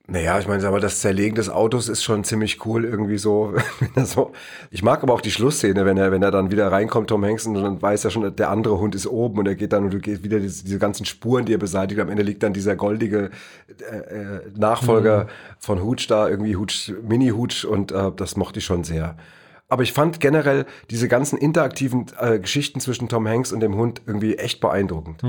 Naja, 0.07 0.37
ich 0.37 0.47
meine, 0.47 0.67
aber 0.67 0.79
das 0.79 0.99
Zerlegen 1.01 1.35
des 1.35 1.49
Autos 1.49 1.89
ist 1.89 2.03
schon 2.03 2.23
ziemlich 2.23 2.63
cool, 2.65 2.85
irgendwie 2.85 3.17
so. 3.17 3.53
Ich 4.69 4.83
mag 4.83 5.01
aber 5.01 5.13
auch 5.13 5.21
die 5.21 5.31
Schlussszene, 5.31 5.83
wenn 5.85 5.97
er, 5.97 6.11
wenn 6.11 6.21
er 6.21 6.29
dann 6.29 6.51
wieder 6.51 6.71
reinkommt, 6.71 7.09
Tom 7.09 7.25
Hanks, 7.25 7.47
und 7.47 7.55
dann 7.55 7.81
weiß 7.81 8.05
er 8.05 8.11
schon, 8.11 8.35
der 8.35 8.49
andere 8.51 8.79
Hund 8.79 8.93
ist 8.93 9.07
oben 9.07 9.39
und 9.39 9.47
er 9.47 9.55
geht 9.55 9.73
dann 9.73 9.85
und 9.85 9.93
du 9.93 9.99
gehst 9.99 10.23
wieder 10.23 10.39
diese, 10.39 10.63
diese 10.63 10.77
ganzen 10.77 11.05
Spuren, 11.05 11.45
die 11.45 11.53
er 11.53 11.57
beseitigt. 11.57 11.99
Am 11.99 12.09
Ende 12.09 12.21
liegt 12.21 12.43
dann 12.43 12.53
dieser 12.53 12.75
goldige 12.75 13.31
äh, 13.79 13.95
äh, 13.95 14.41
Nachfolger 14.55 15.27
von 15.57 15.83
Hooch 15.83 16.07
da, 16.07 16.29
irgendwie 16.29 16.55
Hooch, 16.55 16.93
Mini-Hooch 17.01 17.65
und 17.65 17.91
äh, 17.91 18.11
das 18.15 18.37
mochte 18.37 18.59
ich 18.59 18.65
schon 18.65 18.83
sehr. 18.83 19.17
Aber 19.67 19.81
ich 19.81 19.93
fand 19.93 20.19
generell 20.19 20.65
diese 20.91 21.07
ganzen 21.07 21.39
interaktiven 21.39 22.05
äh, 22.19 22.39
Geschichten 22.39 22.79
zwischen 22.79 23.09
Tom 23.09 23.27
Hanks 23.27 23.51
und 23.51 23.61
dem 23.61 23.75
Hund 23.75 24.03
irgendwie 24.05 24.35
echt 24.35 24.61
beeindruckend. 24.61 25.23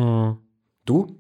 Du? 0.85 1.17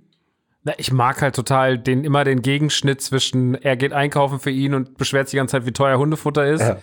Na, 0.66 0.72
ich 0.78 0.90
mag 0.90 1.22
halt 1.22 1.36
total 1.36 1.78
den, 1.78 2.02
immer 2.02 2.24
den 2.24 2.42
Gegenschnitt 2.42 3.00
zwischen, 3.00 3.54
er 3.54 3.76
geht 3.76 3.92
einkaufen 3.92 4.40
für 4.40 4.50
ihn 4.50 4.74
und 4.74 4.98
beschwert 4.98 5.28
sich 5.28 5.32
die 5.32 5.36
ganze 5.36 5.52
Zeit, 5.52 5.64
wie 5.64 5.70
teuer 5.72 5.96
Hundefutter 5.96 6.44
ist. 6.44 6.60
Ja. 6.60 6.78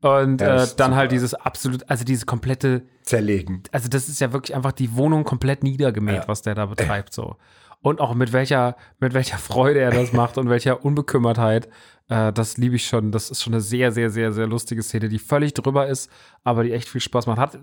Und 0.00 0.40
Ja, 0.40 0.62
äh, 0.62 0.66
dann 0.78 0.94
halt 0.94 1.12
dieses 1.12 1.34
absolut, 1.34 1.90
also 1.90 2.04
diese 2.04 2.24
komplette 2.24 2.82
Zerlegen. 3.02 3.64
also 3.70 3.88
das 3.90 4.08
ist 4.08 4.18
ja 4.20 4.32
wirklich 4.32 4.56
einfach 4.56 4.72
die 4.72 4.96
Wohnung 4.96 5.24
komplett 5.24 5.62
niedergemäht, 5.62 6.14
Ja. 6.22 6.24
was 6.28 6.40
der 6.40 6.54
da 6.54 6.64
betreibt 6.66 7.12
so. 7.12 7.36
Und 7.82 8.00
auch 8.00 8.14
mit 8.14 8.32
welcher 8.32 8.76
mit 8.98 9.12
welcher 9.12 9.36
Freude 9.38 9.80
er 9.80 9.90
das 9.90 10.12
macht 10.14 10.38
und 10.38 10.48
welcher 10.48 10.82
Unbekümmertheit. 10.84 11.68
Äh, 12.08 12.32
das 12.32 12.56
liebe 12.56 12.76
ich 12.76 12.86
schon. 12.86 13.12
Das 13.12 13.30
ist 13.30 13.42
schon 13.42 13.52
eine 13.52 13.60
sehr 13.60 13.92
sehr 13.92 14.08
sehr 14.08 14.32
sehr 14.32 14.46
lustige 14.46 14.82
Szene, 14.82 15.08
die 15.10 15.18
völlig 15.18 15.52
drüber 15.52 15.86
ist, 15.86 16.10
aber 16.44 16.64
die 16.64 16.72
echt 16.72 16.88
viel 16.88 17.00
Spaß 17.02 17.26
macht. 17.26 17.38
Hat 17.38 17.58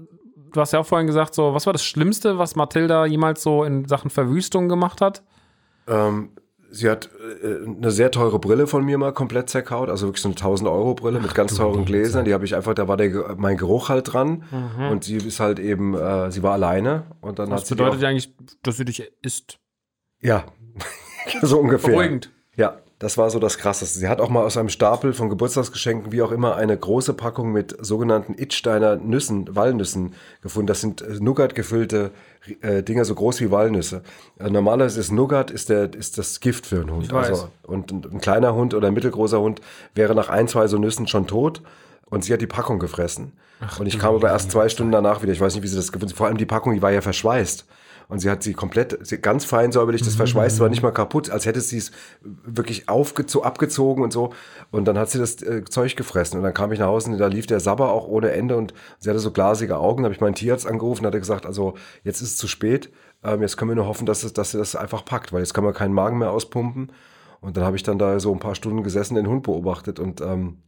du 0.54 0.62
hast 0.62 0.74
ja 0.74 0.80
auch 0.80 0.86
vorhin 0.86 1.08
gesagt, 1.08 1.34
so 1.34 1.54
was 1.56 1.66
war 1.66 1.74
das 1.74 1.84
Schlimmste, 1.84 2.38
was 2.38 2.56
Mathilda 2.56 3.06
jemals 3.08 3.42
so 3.42 3.64
in 3.64 3.88
Sachen 3.88 4.10
Verwüstung 4.12 4.70
gemacht 4.70 5.02
hat? 5.02 5.24
Ähm, 5.88 6.30
sie 6.72 6.90
hat 6.90 7.10
äh, 7.44 7.66
eine 7.66 7.92
sehr 7.92 8.12
teure 8.12 8.40
Brille 8.40 8.68
von 8.68 8.84
mir 8.84 8.98
mal 8.98 9.14
komplett 9.14 9.50
zerkaut, 9.50 9.90
also 9.90 10.08
wirklich 10.08 10.22
so 10.22 10.30
eine 10.30 10.36
1000 10.36 10.70
Euro 10.70 10.94
Brille 10.94 11.20
mit 11.20 11.34
ganz 11.34 11.56
teuren 11.56 11.86
Gläsern. 11.86 12.26
Die 12.26 12.34
habe 12.34 12.46
ich 12.46 12.56
einfach, 12.56 12.74
da 12.74 12.88
war 12.88 12.98
der, 12.98 13.36
mein 13.38 13.58
Geruch 13.58 13.90
halt 13.90 14.14
dran 14.14 14.44
und 14.92 15.04
sie 15.04 15.18
ist 15.18 15.40
halt 15.40 15.60
eben, 15.60 15.96
äh, 15.96 16.32
sie 16.32 16.44
war 16.44 16.54
alleine 16.54 17.04
und 17.22 17.40
dann 17.40 17.50
Das 17.50 17.62
hat 17.62 17.68
sie 17.68 17.76
bedeutet 17.76 18.02
ja 18.02 18.10
eigentlich, 18.10 18.34
dass 18.64 18.78
sie 18.78 18.86
dich 18.86 19.12
isst. 19.22 19.60
auch, 20.22 20.28
ja, 20.28 20.44
so 21.42 21.60
ungefähr. 21.60 21.92
Beruhigend. 21.92 22.32
Ja, 22.56 22.80
das 23.00 23.18
war 23.18 23.30
so 23.30 23.40
das 23.40 23.58
Krasseste. 23.58 24.00
Sie 24.00 24.08
hat 24.08 24.22
auch 24.22 24.30
mal 24.30 24.44
aus 24.46 24.56
einem 24.56 24.70
Stapel 24.70 25.12
von 25.14 25.30
Geburtstagsgeschenken, 25.30 26.14
wie 26.14 26.22
auch 26.22 26.32
immer, 26.32 26.56
eine 26.56 26.78
große 26.78 27.14
Packung 27.14 27.52
mit 27.52 27.76
sogenannten 27.86 28.34
Itsteiner 28.38 28.96
Nüssen, 28.96 29.54
Walnüssen 29.54 30.14
gefunden. 30.42 30.68
Das 30.68 30.80
sind 30.80 31.02
äh, 31.02 31.20
Nougat 31.20 31.56
gefüllte 31.56 32.12
äh, 32.62 32.84
Dinger 32.84 33.06
so 33.06 33.16
groß 33.16 33.42
wie 33.42 33.52
Walnüsse. 33.52 34.02
Äh, 34.40 34.50
normalerweise 34.50 35.00
ist 35.00 35.12
Nougat 35.12 35.52
ist, 35.52 35.70
der, 35.70 35.94
ist 35.94 36.18
das 36.18 36.40
Gift 36.40 36.66
für 36.66 36.82
einen 36.82 36.92
Hund. 36.92 37.14
Also, 37.14 37.50
und 37.64 37.92
ein, 37.92 38.06
ein 38.14 38.22
kleiner 38.22 38.54
Hund 38.54 38.74
oder 38.74 38.88
ein 38.88 38.94
mittelgroßer 38.94 39.40
Hund 39.40 39.62
wäre 39.94 40.16
nach 40.16 40.30
ein, 40.30 40.48
zwei 40.48 40.68
so 40.68 40.78
Nüssen 40.78 41.08
schon 41.08 41.28
tot. 41.28 41.62
Und 42.08 42.24
sie 42.24 42.34
hat 42.34 42.42
die 42.42 42.48
Packung 42.48 42.80
gefressen. 42.80 43.34
und 43.80 43.88
ich 43.88 43.98
kam 43.98 44.16
aber 44.16 44.30
erst 44.30 44.52
zwei 44.52 44.70
Stunden 44.70 44.92
danach 44.92 45.22
wieder. 45.24 45.34
Ich 45.34 45.42
weiß 45.42 45.56
nicht, 45.56 45.64
wie 45.64 45.68
sie 45.68 45.76
das 45.76 45.92
gefunden. 45.92 46.14
Vor 46.14 46.28
allem 46.28 46.38
die 46.38 46.46
Packung, 46.46 46.74
die 46.74 46.82
war 46.82 46.92
ja 46.92 47.02
verschweißt. 47.02 47.66
Und 48.08 48.20
sie 48.20 48.30
hat 48.30 48.44
sie 48.44 48.54
komplett, 48.54 48.98
sie, 49.06 49.18
ganz 49.18 49.46
fein 49.46 49.72
säuberlich, 49.72 50.04
das 50.04 50.16
verschweißt 50.16 50.60
war 50.60 50.70
nicht 50.70 50.84
mal 50.84 50.92
kaputt, 50.92 51.30
als 51.30 51.46
hätte 51.46 51.62
sie 51.62 51.78
es 51.78 51.92
wirklich 52.22 52.88
aufgezo 52.88 53.44
abgezogen 53.44 54.04
und 54.04 54.14
so. 54.14 54.34
Und 54.72 54.86
dann 54.86 54.98
hat 54.98 55.10
sie 55.10 55.18
das 55.18 55.42
äh, 55.42 55.64
Zeug 55.66 55.96
gefressen. 55.96 56.38
Und 56.38 56.44
dann 56.44 56.54
kam 56.54 56.72
ich 56.72 56.80
nach 56.80 56.88
Hause 56.88 57.12
und 57.12 57.18
da 57.18 57.28
lief 57.28 57.48
der 57.48 57.60
Sabber 57.60 57.92
auch 57.92 58.08
ohne 58.08 58.32
Ende 58.32 58.58
und 58.58 58.74
sie 59.00 59.10
hatte 59.10 59.20
so 59.20 59.32
glasige 59.32 59.78
Augen. 59.78 60.04
Da 60.04 60.08
habe 60.08 60.16
ich 60.16 60.22
meinen 60.22 60.36
Tierarzt 60.36 60.68
angerufen 60.68 61.02
und 61.02 61.08
hat 61.08 61.14
er 61.16 61.20
gesagt, 61.20 61.46
also 61.46 61.74
jetzt 62.04 62.22
ist 62.22 62.30
es 62.30 62.38
zu 62.38 62.48
spät. 62.48 62.92
Ähm, 63.24 63.42
jetzt 63.42 63.58
können 63.58 63.72
wir 63.72 63.76
nur 63.76 63.88
hoffen, 63.88 64.06
dass, 64.06 64.24
es, 64.24 64.34
dass 64.34 64.52
sie 64.52 64.58
das 64.58 64.76
einfach 64.76 65.04
packt, 65.04 65.34
weil 65.34 65.40
jetzt 65.40 65.54
kann 65.54 65.64
man 65.64 65.74
keinen 65.74 65.94
Magen 65.94 66.20
mehr 66.20 66.32
auspumpen. 66.32 66.92
Und 67.42 67.58
dann 67.58 67.64
habe 67.64 67.76
ich 67.76 67.84
dann 67.84 68.00
da 68.00 68.20
so 68.20 68.32
ein 68.32 68.40
paar 68.40 68.56
Stunden 68.56 68.84
gesessen, 68.84 69.16
den 69.16 69.28
Hund 69.28 69.44
beobachtet 69.44 70.00
und 70.00 70.22
ähm, 70.22 70.64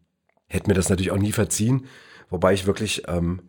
hätte 0.47 0.67
mir 0.67 0.73
das 0.73 0.89
natürlich 0.89 1.12
auch 1.12 1.17
nie 1.17 1.32
verziehen. 1.32 1.86
Wobei 2.30 2.54
ich 2.54 2.67
wirklich, 2.67 3.04
ähm, 3.08 3.41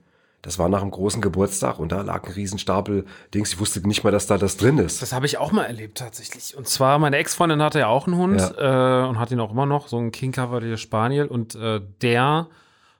das 0.43 0.59
war 0.59 0.69
nach 0.69 0.83
einem 0.83 0.93
großen 0.93 1.21
Geburtstag 1.21 1.79
und 1.79 1.91
da 1.91 2.03
lag 2.03 2.25
ein 2.25 2.33
Riesenstapel 2.33 3.05
Dings. 3.35 3.53
Ich 3.53 3.61
wusste 3.61 3.87
nicht 3.87 4.05
mal, 4.05 4.11
dass 4.11 4.27
da 4.27 4.39
das 4.39 4.57
drin 4.57 4.79
ist. 4.79 5.03
Das 5.03 5.13
habe 5.13 5.27
ich 5.27 5.39
auch 5.39 5.51
mal 5.51 5.65
erlebt 5.65 5.99
tatsächlich. 5.99 6.57
Und 6.57 6.69
zwar, 6.69 6.99
meine 6.99 7.17
Ex-Freundin 7.17 7.61
hatte 7.61 7.81
ja 7.81 7.89
auch 7.89 8.07
einen 8.07 8.17
Hund 8.17 8.41
äh, 8.57 9.03
und 9.03 9.19
hat 9.19 9.33
ihn 9.33 9.41
auch 9.41 9.51
immer 9.51 9.67
noch, 9.67 9.89
so 9.89 9.99
einen 9.99 10.13
King 10.13 10.31
Cavalier 10.31 10.77
Spaniel. 10.77 11.27
Und 11.27 11.57
äh, 11.57 11.81
der 12.03 12.47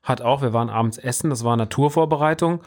hat 0.03 0.21
auch, 0.21 0.43
wir 0.43 0.53
waren 0.53 0.69
abends 0.69 0.99
essen, 0.99 1.31
das 1.31 1.45
war 1.45 1.57
Naturvorbereitung. 1.57 2.61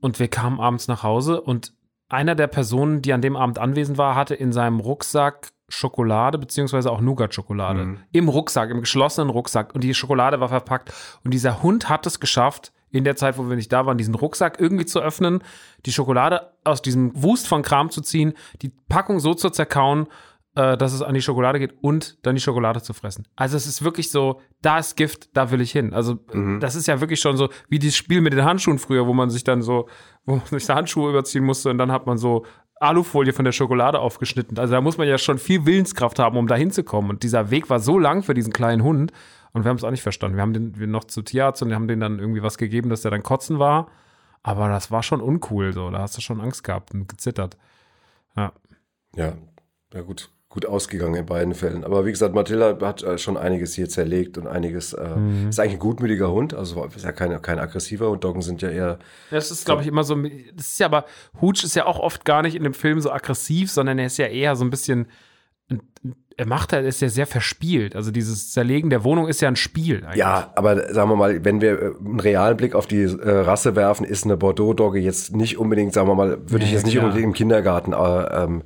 Und 0.00 0.18
wir 0.18 0.28
kamen 0.28 0.60
abends 0.60 0.88
nach 0.88 1.02
Hause 1.02 1.42
und 1.42 1.74
einer 2.08 2.34
der 2.34 2.46
Personen, 2.46 3.02
die 3.02 3.12
an 3.12 3.20
dem 3.20 3.36
Abend 3.36 3.58
anwesend 3.58 3.98
war, 3.98 4.14
hatte 4.14 4.34
in 4.34 4.52
seinem 4.52 4.80
Rucksack 4.80 5.50
Schokolade 5.68 6.38
beziehungsweise 6.38 6.90
auch 6.90 7.00
Nougat-Schokolade. 7.00 7.98
Im 8.12 8.28
Rucksack, 8.28 8.70
im 8.70 8.80
geschlossenen 8.80 9.30
Rucksack. 9.30 9.74
Und 9.74 9.84
die 9.84 9.94
Schokolade 9.94 10.40
war 10.40 10.48
verpackt. 10.48 10.92
Und 11.22 11.32
dieser 11.32 11.62
Hund 11.62 11.88
hat 11.88 12.06
es 12.06 12.18
geschafft, 12.18 12.72
in 12.90 13.04
der 13.04 13.16
Zeit, 13.16 13.38
wo 13.38 13.48
wir 13.48 13.56
nicht 13.56 13.72
da 13.72 13.86
waren, 13.86 13.98
diesen 13.98 14.14
Rucksack 14.14 14.60
irgendwie 14.60 14.86
zu 14.86 15.00
öffnen, 15.00 15.42
die 15.86 15.92
Schokolade 15.92 16.52
aus 16.64 16.82
diesem 16.82 17.12
Wust 17.14 17.46
von 17.48 17.62
Kram 17.62 17.90
zu 17.90 18.00
ziehen, 18.00 18.34
die 18.62 18.72
Packung 18.88 19.20
so 19.20 19.34
zu 19.34 19.50
zerkauen, 19.50 20.06
äh, 20.56 20.76
dass 20.76 20.92
es 20.92 21.02
an 21.02 21.14
die 21.14 21.22
Schokolade 21.22 21.58
geht 21.60 21.74
und 21.80 22.18
dann 22.26 22.34
die 22.34 22.40
Schokolade 22.40 22.82
zu 22.82 22.92
fressen. 22.92 23.28
Also 23.36 23.56
es 23.56 23.66
ist 23.66 23.84
wirklich 23.84 24.10
so, 24.10 24.40
da 24.62 24.78
ist 24.78 24.96
Gift, 24.96 25.36
da 25.36 25.50
will 25.50 25.60
ich 25.60 25.70
hin. 25.70 25.94
Also 25.94 26.18
das 26.60 26.74
ist 26.74 26.88
ja 26.88 27.00
wirklich 27.00 27.20
schon 27.20 27.36
so 27.36 27.48
wie 27.68 27.78
dieses 27.78 27.96
Spiel 27.96 28.20
mit 28.20 28.32
den 28.32 28.44
Handschuhen 28.44 28.78
früher, 28.78 29.06
wo 29.06 29.12
man 29.12 29.30
sich 29.30 29.44
dann 29.44 29.62
so, 29.62 29.88
wo 30.24 30.36
man 30.36 30.46
sich 30.46 30.66
die 30.66 30.72
Handschuhe 30.72 31.10
überziehen 31.10 31.44
musste 31.44 31.70
und 31.70 31.78
dann 31.78 31.92
hat 31.92 32.06
man 32.06 32.18
so 32.18 32.44
Alufolie 32.80 33.34
von 33.34 33.44
der 33.44 33.52
Schokolade 33.52 34.00
aufgeschnitten. 34.00 34.58
Also 34.58 34.72
da 34.72 34.80
muss 34.80 34.96
man 34.96 35.06
ja 35.06 35.18
schon 35.18 35.38
viel 35.38 35.66
Willenskraft 35.66 36.18
haben, 36.18 36.38
um 36.38 36.48
da 36.48 36.56
hinzukommen. 36.56 37.10
Und 37.10 37.22
dieser 37.22 37.50
Weg 37.50 37.68
war 37.68 37.78
so 37.78 37.98
lang 37.98 38.22
für 38.22 38.32
diesen 38.32 38.54
kleinen 38.54 38.82
Hund 38.82 39.12
und 39.52 39.64
wir 39.64 39.68
haben 39.68 39.76
es 39.76 39.84
auch 39.84 39.90
nicht 39.90 40.02
verstanden. 40.02 40.36
Wir 40.36 40.42
haben 40.42 40.52
den 40.52 40.78
wir 40.78 40.86
noch 40.86 41.04
zu 41.04 41.22
Tierarzt 41.22 41.62
und 41.62 41.68
wir 41.68 41.74
haben 41.74 41.88
denen 41.88 42.00
dann 42.00 42.18
irgendwie 42.18 42.42
was 42.42 42.58
gegeben, 42.58 42.88
dass 42.90 43.02
der 43.02 43.10
dann 43.10 43.22
kotzen 43.22 43.58
war. 43.58 43.88
Aber 44.42 44.68
das 44.68 44.90
war 44.90 45.02
schon 45.02 45.20
uncool 45.20 45.72
so. 45.72 45.90
Da 45.90 45.98
hast 45.98 46.16
du 46.16 46.20
schon 46.20 46.40
Angst 46.40 46.64
gehabt 46.64 46.94
und 46.94 47.08
gezittert. 47.08 47.56
Ja. 48.36 48.52
Ja, 49.16 49.32
ja 49.92 50.00
gut. 50.02 50.30
Gut 50.48 50.66
ausgegangen 50.66 51.14
in 51.14 51.26
beiden 51.26 51.54
Fällen. 51.54 51.84
Aber 51.84 52.04
wie 52.06 52.10
gesagt, 52.10 52.34
Matilda 52.34 52.76
hat 52.84 53.04
äh, 53.04 53.18
schon 53.18 53.36
einiges 53.36 53.74
hier 53.74 53.88
zerlegt 53.88 54.36
und 54.36 54.48
einiges. 54.48 54.92
Äh, 54.94 55.16
Mhm. 55.16 55.48
Ist 55.50 55.60
eigentlich 55.60 55.74
ein 55.74 55.78
gutmütiger 55.78 56.32
Hund, 56.32 56.54
also 56.54 56.84
ist 56.86 57.04
ja 57.04 57.12
kein, 57.12 57.40
kein 57.40 57.60
aggressiver 57.60 58.08
Hund. 58.10 58.24
Doggen 58.24 58.42
sind 58.42 58.60
ja 58.60 58.68
eher. 58.68 58.98
Das 59.30 59.52
ist, 59.52 59.64
glaube 59.64 59.82
ich, 59.82 59.88
immer 59.88 60.02
so. 60.02 60.16
Das 60.54 60.66
ist 60.66 60.80
ja 60.80 60.86
aber, 60.86 61.04
Hooch 61.40 61.62
ist 61.62 61.76
ja 61.76 61.86
auch 61.86 62.00
oft 62.00 62.24
gar 62.24 62.42
nicht 62.42 62.56
in 62.56 62.64
dem 62.64 62.74
Film 62.74 63.00
so 63.00 63.12
aggressiv, 63.12 63.70
sondern 63.70 64.00
er 64.00 64.06
ist 64.06 64.16
ja 64.16 64.26
eher 64.26 64.56
so 64.56 64.64
ein 64.64 64.70
bisschen. 64.70 65.06
Er 66.36 66.46
macht 66.46 66.72
halt, 66.72 66.86
ist 66.86 67.02
ja 67.02 67.08
sehr 67.10 67.26
verspielt. 67.26 67.94
Also 67.94 68.10
dieses 68.10 68.50
Zerlegen 68.50 68.88
der 68.88 69.04
Wohnung 69.04 69.28
ist 69.28 69.42
ja 69.42 69.48
ein 69.48 69.56
Spiel 69.56 70.02
eigentlich. 70.04 70.16
Ja, 70.16 70.52
aber 70.54 70.92
sagen 70.94 71.10
wir 71.10 71.16
mal, 71.16 71.44
wenn 71.44 71.60
wir 71.60 71.82
äh, 71.82 71.92
einen 72.02 72.18
realen 72.20 72.56
Blick 72.56 72.74
auf 72.74 72.86
die 72.86 73.02
äh, 73.02 73.30
Rasse 73.30 73.76
werfen, 73.76 74.06
ist 74.06 74.24
eine 74.24 74.38
Bordeaux-Dogge 74.38 74.98
jetzt 75.00 75.36
nicht 75.36 75.58
unbedingt, 75.58 75.92
sagen 75.92 76.08
wir 76.08 76.14
mal, 76.14 76.38
würde 76.46 76.64
ich 76.64 76.70
Ja, 76.70 76.76
jetzt 76.76 76.86
nicht 76.86 76.94
klar. 76.94 77.06
unbedingt 77.06 77.26
im 77.26 77.32
Kindergarten 77.34 77.92
äh, 77.92 78.42
ähm, 78.42 78.62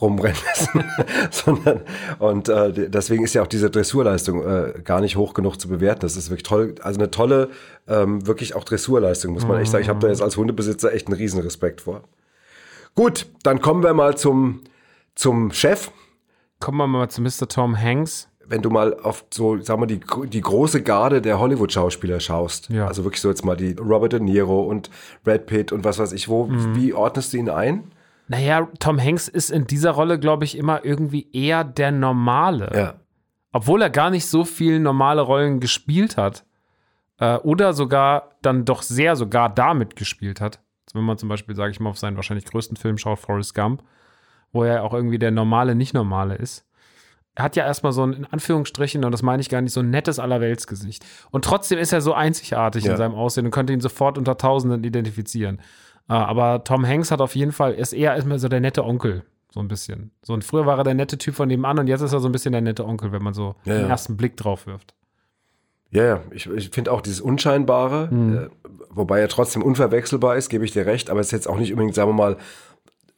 rumrennen 0.00 0.36
lassen, 0.46 0.84
sondern 1.30 1.80
und 2.18 2.48
äh, 2.50 2.90
deswegen 2.90 3.24
ist 3.24 3.34
ja 3.34 3.42
auch 3.42 3.46
diese 3.46 3.70
Dressurleistung 3.70 4.44
äh, 4.46 4.74
gar 4.84 5.00
nicht 5.00 5.16
hoch 5.16 5.32
genug 5.32 5.58
zu 5.60 5.68
bewerten. 5.68 6.00
Das 6.00 6.16
ist 6.16 6.28
wirklich 6.28 6.42
toll, 6.42 6.74
also 6.82 6.98
eine 7.00 7.10
tolle, 7.10 7.48
ähm, 7.88 8.26
wirklich 8.26 8.54
auch 8.54 8.64
Dressurleistung, 8.64 9.32
muss 9.32 9.46
man 9.46 9.58
echt 9.60 9.70
sagen. 9.70 9.82
Ich 9.82 9.88
habe 9.88 10.00
da 10.00 10.08
jetzt 10.08 10.20
als 10.22 10.36
Hundebesitzer 10.36 10.92
echt 10.92 11.06
einen 11.06 11.16
riesen 11.16 11.40
Respekt 11.40 11.80
vor. 11.82 12.02
Gut, 12.94 13.26
dann 13.42 13.60
kommen 13.60 13.82
wir 13.82 13.94
mal 13.94 14.16
zum, 14.18 14.60
zum 15.14 15.52
Chef. 15.52 15.90
Kommen 16.60 16.78
wir 16.78 16.86
mal 16.86 17.08
zu 17.08 17.20
Mr. 17.22 17.48
Tom 17.48 17.76
Hanks. 17.80 18.28
wenn 18.48 18.62
du 18.62 18.70
mal 18.70 18.94
auf 19.00 19.24
so, 19.34 19.58
sagen 19.60 19.82
wir, 19.82 19.86
die, 19.88 20.00
die 20.28 20.40
große 20.40 20.82
Garde 20.84 21.20
der 21.20 21.40
Hollywood-Schauspieler 21.40 22.20
schaust, 22.20 22.68
Ja. 22.70 22.86
also 22.86 23.02
wirklich 23.02 23.20
so 23.20 23.28
jetzt 23.28 23.44
mal 23.44 23.56
die 23.56 23.72
Robert 23.72 24.12
De 24.12 24.20
Niro 24.20 24.62
und 24.62 24.88
Brad 25.24 25.46
Pitt 25.46 25.72
und 25.72 25.82
was 25.84 25.98
weiß 25.98 26.12
ich, 26.12 26.28
wo, 26.28 26.46
Mhm. 26.46 26.76
wie 26.76 26.94
ordnest 26.94 27.32
du 27.32 27.38
ihn 27.38 27.50
ein? 27.50 27.90
Naja, 28.28 28.68
Tom 28.78 29.00
Hanks 29.02 29.26
ist 29.26 29.50
in 29.50 29.66
dieser 29.66 29.90
Rolle, 29.90 30.20
glaube 30.20 30.44
ich, 30.44 30.56
immer 30.56 30.84
irgendwie 30.84 31.28
eher 31.32 31.64
der 31.64 31.90
Normale. 31.90 32.70
Ja. 32.72 32.94
Obwohl 33.52 33.82
er 33.82 33.90
gar 33.90 34.10
nicht 34.10 34.26
so 34.26 34.44
viel 34.44 34.78
normale 34.78 35.22
Rollen 35.22 35.58
gespielt 35.58 36.16
hat. 36.16 36.44
Äh, 37.18 37.38
oder 37.38 37.72
sogar 37.72 38.30
dann 38.42 38.64
doch 38.64 38.82
sehr 38.82 39.16
sogar 39.16 39.48
damit 39.52 39.96
gespielt 39.96 40.40
hat. 40.40 40.60
Wenn 40.94 41.02
man 41.04 41.18
zum 41.18 41.28
Beispiel, 41.28 41.56
sage 41.56 41.72
ich 41.72 41.80
mal, 41.80 41.90
auf 41.90 41.98
seinen 41.98 42.14
wahrscheinlich 42.16 42.44
größten 42.46 42.76
Film 42.76 42.96
schaut, 42.98 43.18
Forrest 43.18 43.54
Gump, 43.54 43.82
wo 44.56 44.64
er 44.64 44.82
auch 44.82 44.92
irgendwie 44.94 45.18
der 45.18 45.30
normale 45.30 45.74
Nicht-Normale 45.74 46.34
ist. 46.34 46.64
Er 47.34 47.44
hat 47.44 47.54
ja 47.56 47.64
erstmal 47.66 47.92
so 47.92 48.02
ein, 48.02 48.14
in 48.14 48.24
Anführungsstrichen, 48.24 49.04
und 49.04 49.12
das 49.12 49.22
meine 49.22 49.42
ich 49.42 49.50
gar 49.50 49.60
nicht, 49.60 49.72
so 49.72 49.80
ein 49.80 49.90
nettes 49.90 50.18
Allerweltsgesicht. 50.18 51.04
Und 51.30 51.44
trotzdem 51.44 51.78
ist 51.78 51.92
er 51.92 52.00
so 52.00 52.14
einzigartig 52.14 52.84
Ja. 52.84 52.92
in 52.92 52.96
seinem 52.96 53.14
Aussehen 53.14 53.44
und 53.44 53.50
könnte 53.50 53.74
ihn 53.74 53.80
sofort 53.80 54.16
unter 54.16 54.38
Tausenden 54.38 54.82
identifizieren. 54.84 55.60
Äh, 56.08 56.14
aber 56.14 56.64
Tom 56.64 56.86
Hanks 56.86 57.10
hat 57.10 57.20
auf 57.20 57.36
jeden 57.36 57.52
Fall, 57.52 57.74
ist 57.74 57.92
eher 57.92 58.14
erstmal 58.14 58.38
so 58.38 58.48
der 58.48 58.60
nette 58.60 58.84
Onkel. 58.84 59.22
So 59.52 59.60
ein 59.60 59.68
bisschen. 59.68 60.10
So, 60.22 60.32
und 60.34 60.44
früher 60.44 60.64
war 60.66 60.78
er 60.78 60.84
der 60.84 60.94
nette 60.94 61.18
Typ 61.18 61.34
von 61.34 61.48
nebenan 61.48 61.78
und 61.78 61.86
jetzt 61.88 62.00
ist 62.00 62.12
er 62.12 62.20
so 62.20 62.28
ein 62.28 62.32
bisschen 62.32 62.52
der 62.52 62.60
nette 62.62 62.84
Onkel, 62.86 63.12
wenn 63.12 63.22
man 63.22 63.34
so 63.34 63.54
Ja, 63.64 63.74
den 63.74 63.82
ja. 63.82 63.88
ersten 63.88 64.16
Blick 64.16 64.36
drauf 64.36 64.66
wirft. 64.66 64.94
Ja, 65.90 66.02
ja, 66.04 66.20
ich, 66.30 66.46
ich 66.50 66.70
finde 66.70 66.90
auch 66.92 67.00
dieses 67.00 67.20
Unscheinbare, 67.20 68.08
Mhm. 68.10 68.36
äh, 68.36 68.48
wobei 68.90 69.20
er 69.20 69.28
trotzdem 69.28 69.62
unverwechselbar 69.62 70.36
ist, 70.36 70.48
gebe 70.48 70.64
ich 70.64 70.72
dir 70.72 70.84
recht, 70.84 71.10
aber 71.10 71.20
es 71.20 71.26
ist 71.28 71.32
jetzt 71.32 71.48
auch 71.48 71.58
nicht 71.58 71.70
unbedingt, 71.72 71.94
sagen 71.94 72.10
wir 72.10 72.14
mal, 72.14 72.36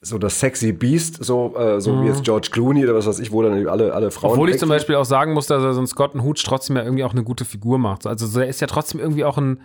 so 0.01 0.19
das 0.19 0.39
sexy 0.39 0.73
Beast, 0.73 1.25
so, 1.25 1.57
äh, 1.57 1.81
so 1.81 2.03
wie 2.03 2.07
jetzt 2.07 2.23
George 2.23 2.49
Clooney 2.53 2.85
oder 2.85 2.95
was 2.95 3.07
weiß 3.07 3.19
ich, 3.19 3.33
wo 3.33 3.43
dann 3.43 3.67
alle, 3.67 3.93
alle 3.93 4.11
Frauen. 4.11 4.31
Mhm. 4.31 4.35
Obwohl 4.35 4.51
ich 4.51 4.59
zum. 4.59 4.69
Beispiel 4.69 4.95
auch 4.95 5.05
sagen 5.05 5.33
muss, 5.33 5.47
dass 5.47 5.63
er 5.63 5.75
so 5.75 5.81
ein 5.81 5.87
Scott 5.87 6.15
Hooch 6.15 6.45
trotzdem 6.45 6.77
ja 6.77 6.85
irgendwie 6.85 7.05
auch 7.05 7.13
eine 7.13 7.25
gute 7.25 7.45
Figur 7.45 7.79
macht. 7.79 8.07
Also 8.07 8.27
so, 8.27 8.41
er 8.41 8.47
ist 8.47 8.61
ja 8.61 8.67
trotzdem 8.69 9.01
irgendwie 9.01 9.25
auch 9.25 9.39
ein, 9.39 9.61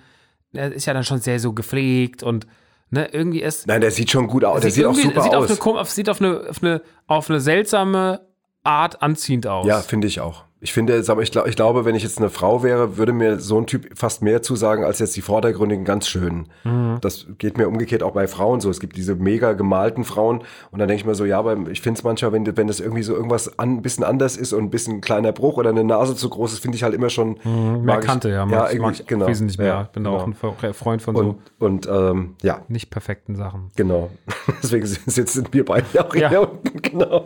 er 0.53 0.71
ist 0.71 0.85
ja 0.85 0.93
dann 0.93 1.03
schon 1.03 1.19
sehr 1.19 1.39
so 1.39 1.53
gepflegt 1.53 2.23
und 2.23 2.47
ne, 2.89 3.09
irgendwie 3.11 3.41
ist. 3.41 3.67
Nein, 3.67 3.81
der 3.81 3.91
sieht 3.91 4.09
schon 4.09 4.27
gut 4.27 4.43
aus, 4.43 4.61
der 4.61 4.71
sieht 4.71 4.85
auch 4.85 4.95
super 4.95 5.21
sieht 5.21 5.35
aus. 5.35 5.51
Auf 5.51 5.67
eine, 5.67 5.85
sieht 5.85 6.09
auf 6.09 6.21
eine, 6.21 6.49
auf 6.49 6.63
eine, 6.63 6.81
auf 7.05 7.29
eine 7.29 7.39
seltsame 7.39 8.21
Art 8.63 9.01
anziehend 9.03 9.45
aus. 9.45 9.67
Ja, 9.67 9.81
finde 9.81 10.07
ich 10.07 10.19
auch. 10.19 10.45
Ich 10.63 10.71
finde, 10.71 10.97
ich, 10.97 11.31
glaub, 11.31 11.45
ich 11.47 11.55
glaube, 11.57 11.83
wenn 11.83 11.93
ich 11.93 12.03
jetzt 12.03 12.19
eine 12.19 12.29
Frau 12.29 12.63
wäre, 12.63 12.97
würde 12.97 13.11
mir 13.11 13.37
so 13.39 13.57
ein 13.57 13.67
Typ 13.67 13.89
fast 13.97 14.21
mehr 14.21 14.41
zusagen 14.41 14.85
als 14.85 14.99
jetzt 14.99 15.13
die 15.17 15.21
vordergründigen 15.21 15.83
ganz 15.83 16.07
schönen. 16.07 16.47
Mhm. 16.63 16.99
Das 17.01 17.27
geht 17.37 17.57
mir 17.57 17.67
umgekehrt 17.67 18.01
auch 18.01 18.11
bei 18.13 18.27
Frauen 18.27 18.61
so. 18.61 18.69
Es 18.69 18.79
gibt 18.79 18.95
diese 18.95 19.15
mega 19.15 19.53
gemalten 19.53 20.05
Frauen 20.05 20.39
und 20.71 20.79
dann 20.79 20.87
denke 20.87 21.01
ich 21.01 21.05
mir 21.05 21.15
so, 21.15 21.25
ja, 21.25 21.37
aber 21.37 21.57
ich 21.69 21.81
finde 21.81 21.97
es 21.97 22.03
manchmal, 22.05 22.31
wenn, 22.31 22.55
wenn 22.57 22.67
das 22.67 22.79
irgendwie 22.79 23.03
so 23.03 23.13
irgendwas 23.13 23.59
an, 23.59 23.73
ein 23.73 23.81
bisschen 23.81 24.05
anders 24.05 24.37
ist 24.37 24.53
und 24.53 24.63
ein 24.63 24.69
bisschen 24.69 25.01
kleiner 25.01 25.33
Bruch 25.33 25.57
oder 25.57 25.69
eine 25.71 25.83
Nase 25.83 26.15
zu 26.15 26.29
groß 26.29 26.53
ist, 26.53 26.59
finde 26.59 26.77
ich 26.77 26.83
halt 26.83 26.93
immer 26.93 27.09
schon 27.09 27.37
Mhm, 27.43 27.83
Mehr 27.83 27.99
ich- 27.99 28.05
Kante, 28.05 28.29
ja. 28.29 28.45
Mag, 28.45 28.69
irgendwie, 28.71 28.79
mag 28.79 28.93
ich 28.99 29.05
genau. 29.05 29.27
wesentlich 29.27 29.57
mehr. 29.57 29.67
Ja, 29.67 29.81
ich 29.83 29.87
bin 29.89 30.05
da 30.05 30.11
genau. 30.11 30.21
auch 30.23 30.27
ein 30.27 30.33
Fre- 30.35 30.71
Freund 30.73 31.01
von 31.01 31.15
und, 31.17 31.35
und 31.59 31.87
ähm, 31.91 32.35
ja, 32.41 32.59
so 32.59 32.61
nicht 32.69 32.89
perfekten 32.89 33.35
Sachen. 33.35 33.71
genau. 33.75 34.09
Deswegen 34.63 34.85
sitzen 34.85 35.45
wir 35.51 35.65
beide 35.65 35.85
auch 35.99 36.15
Ja. 36.15 36.29
hier 36.29 36.49
unten, 36.49 36.81
genau. 36.81 37.25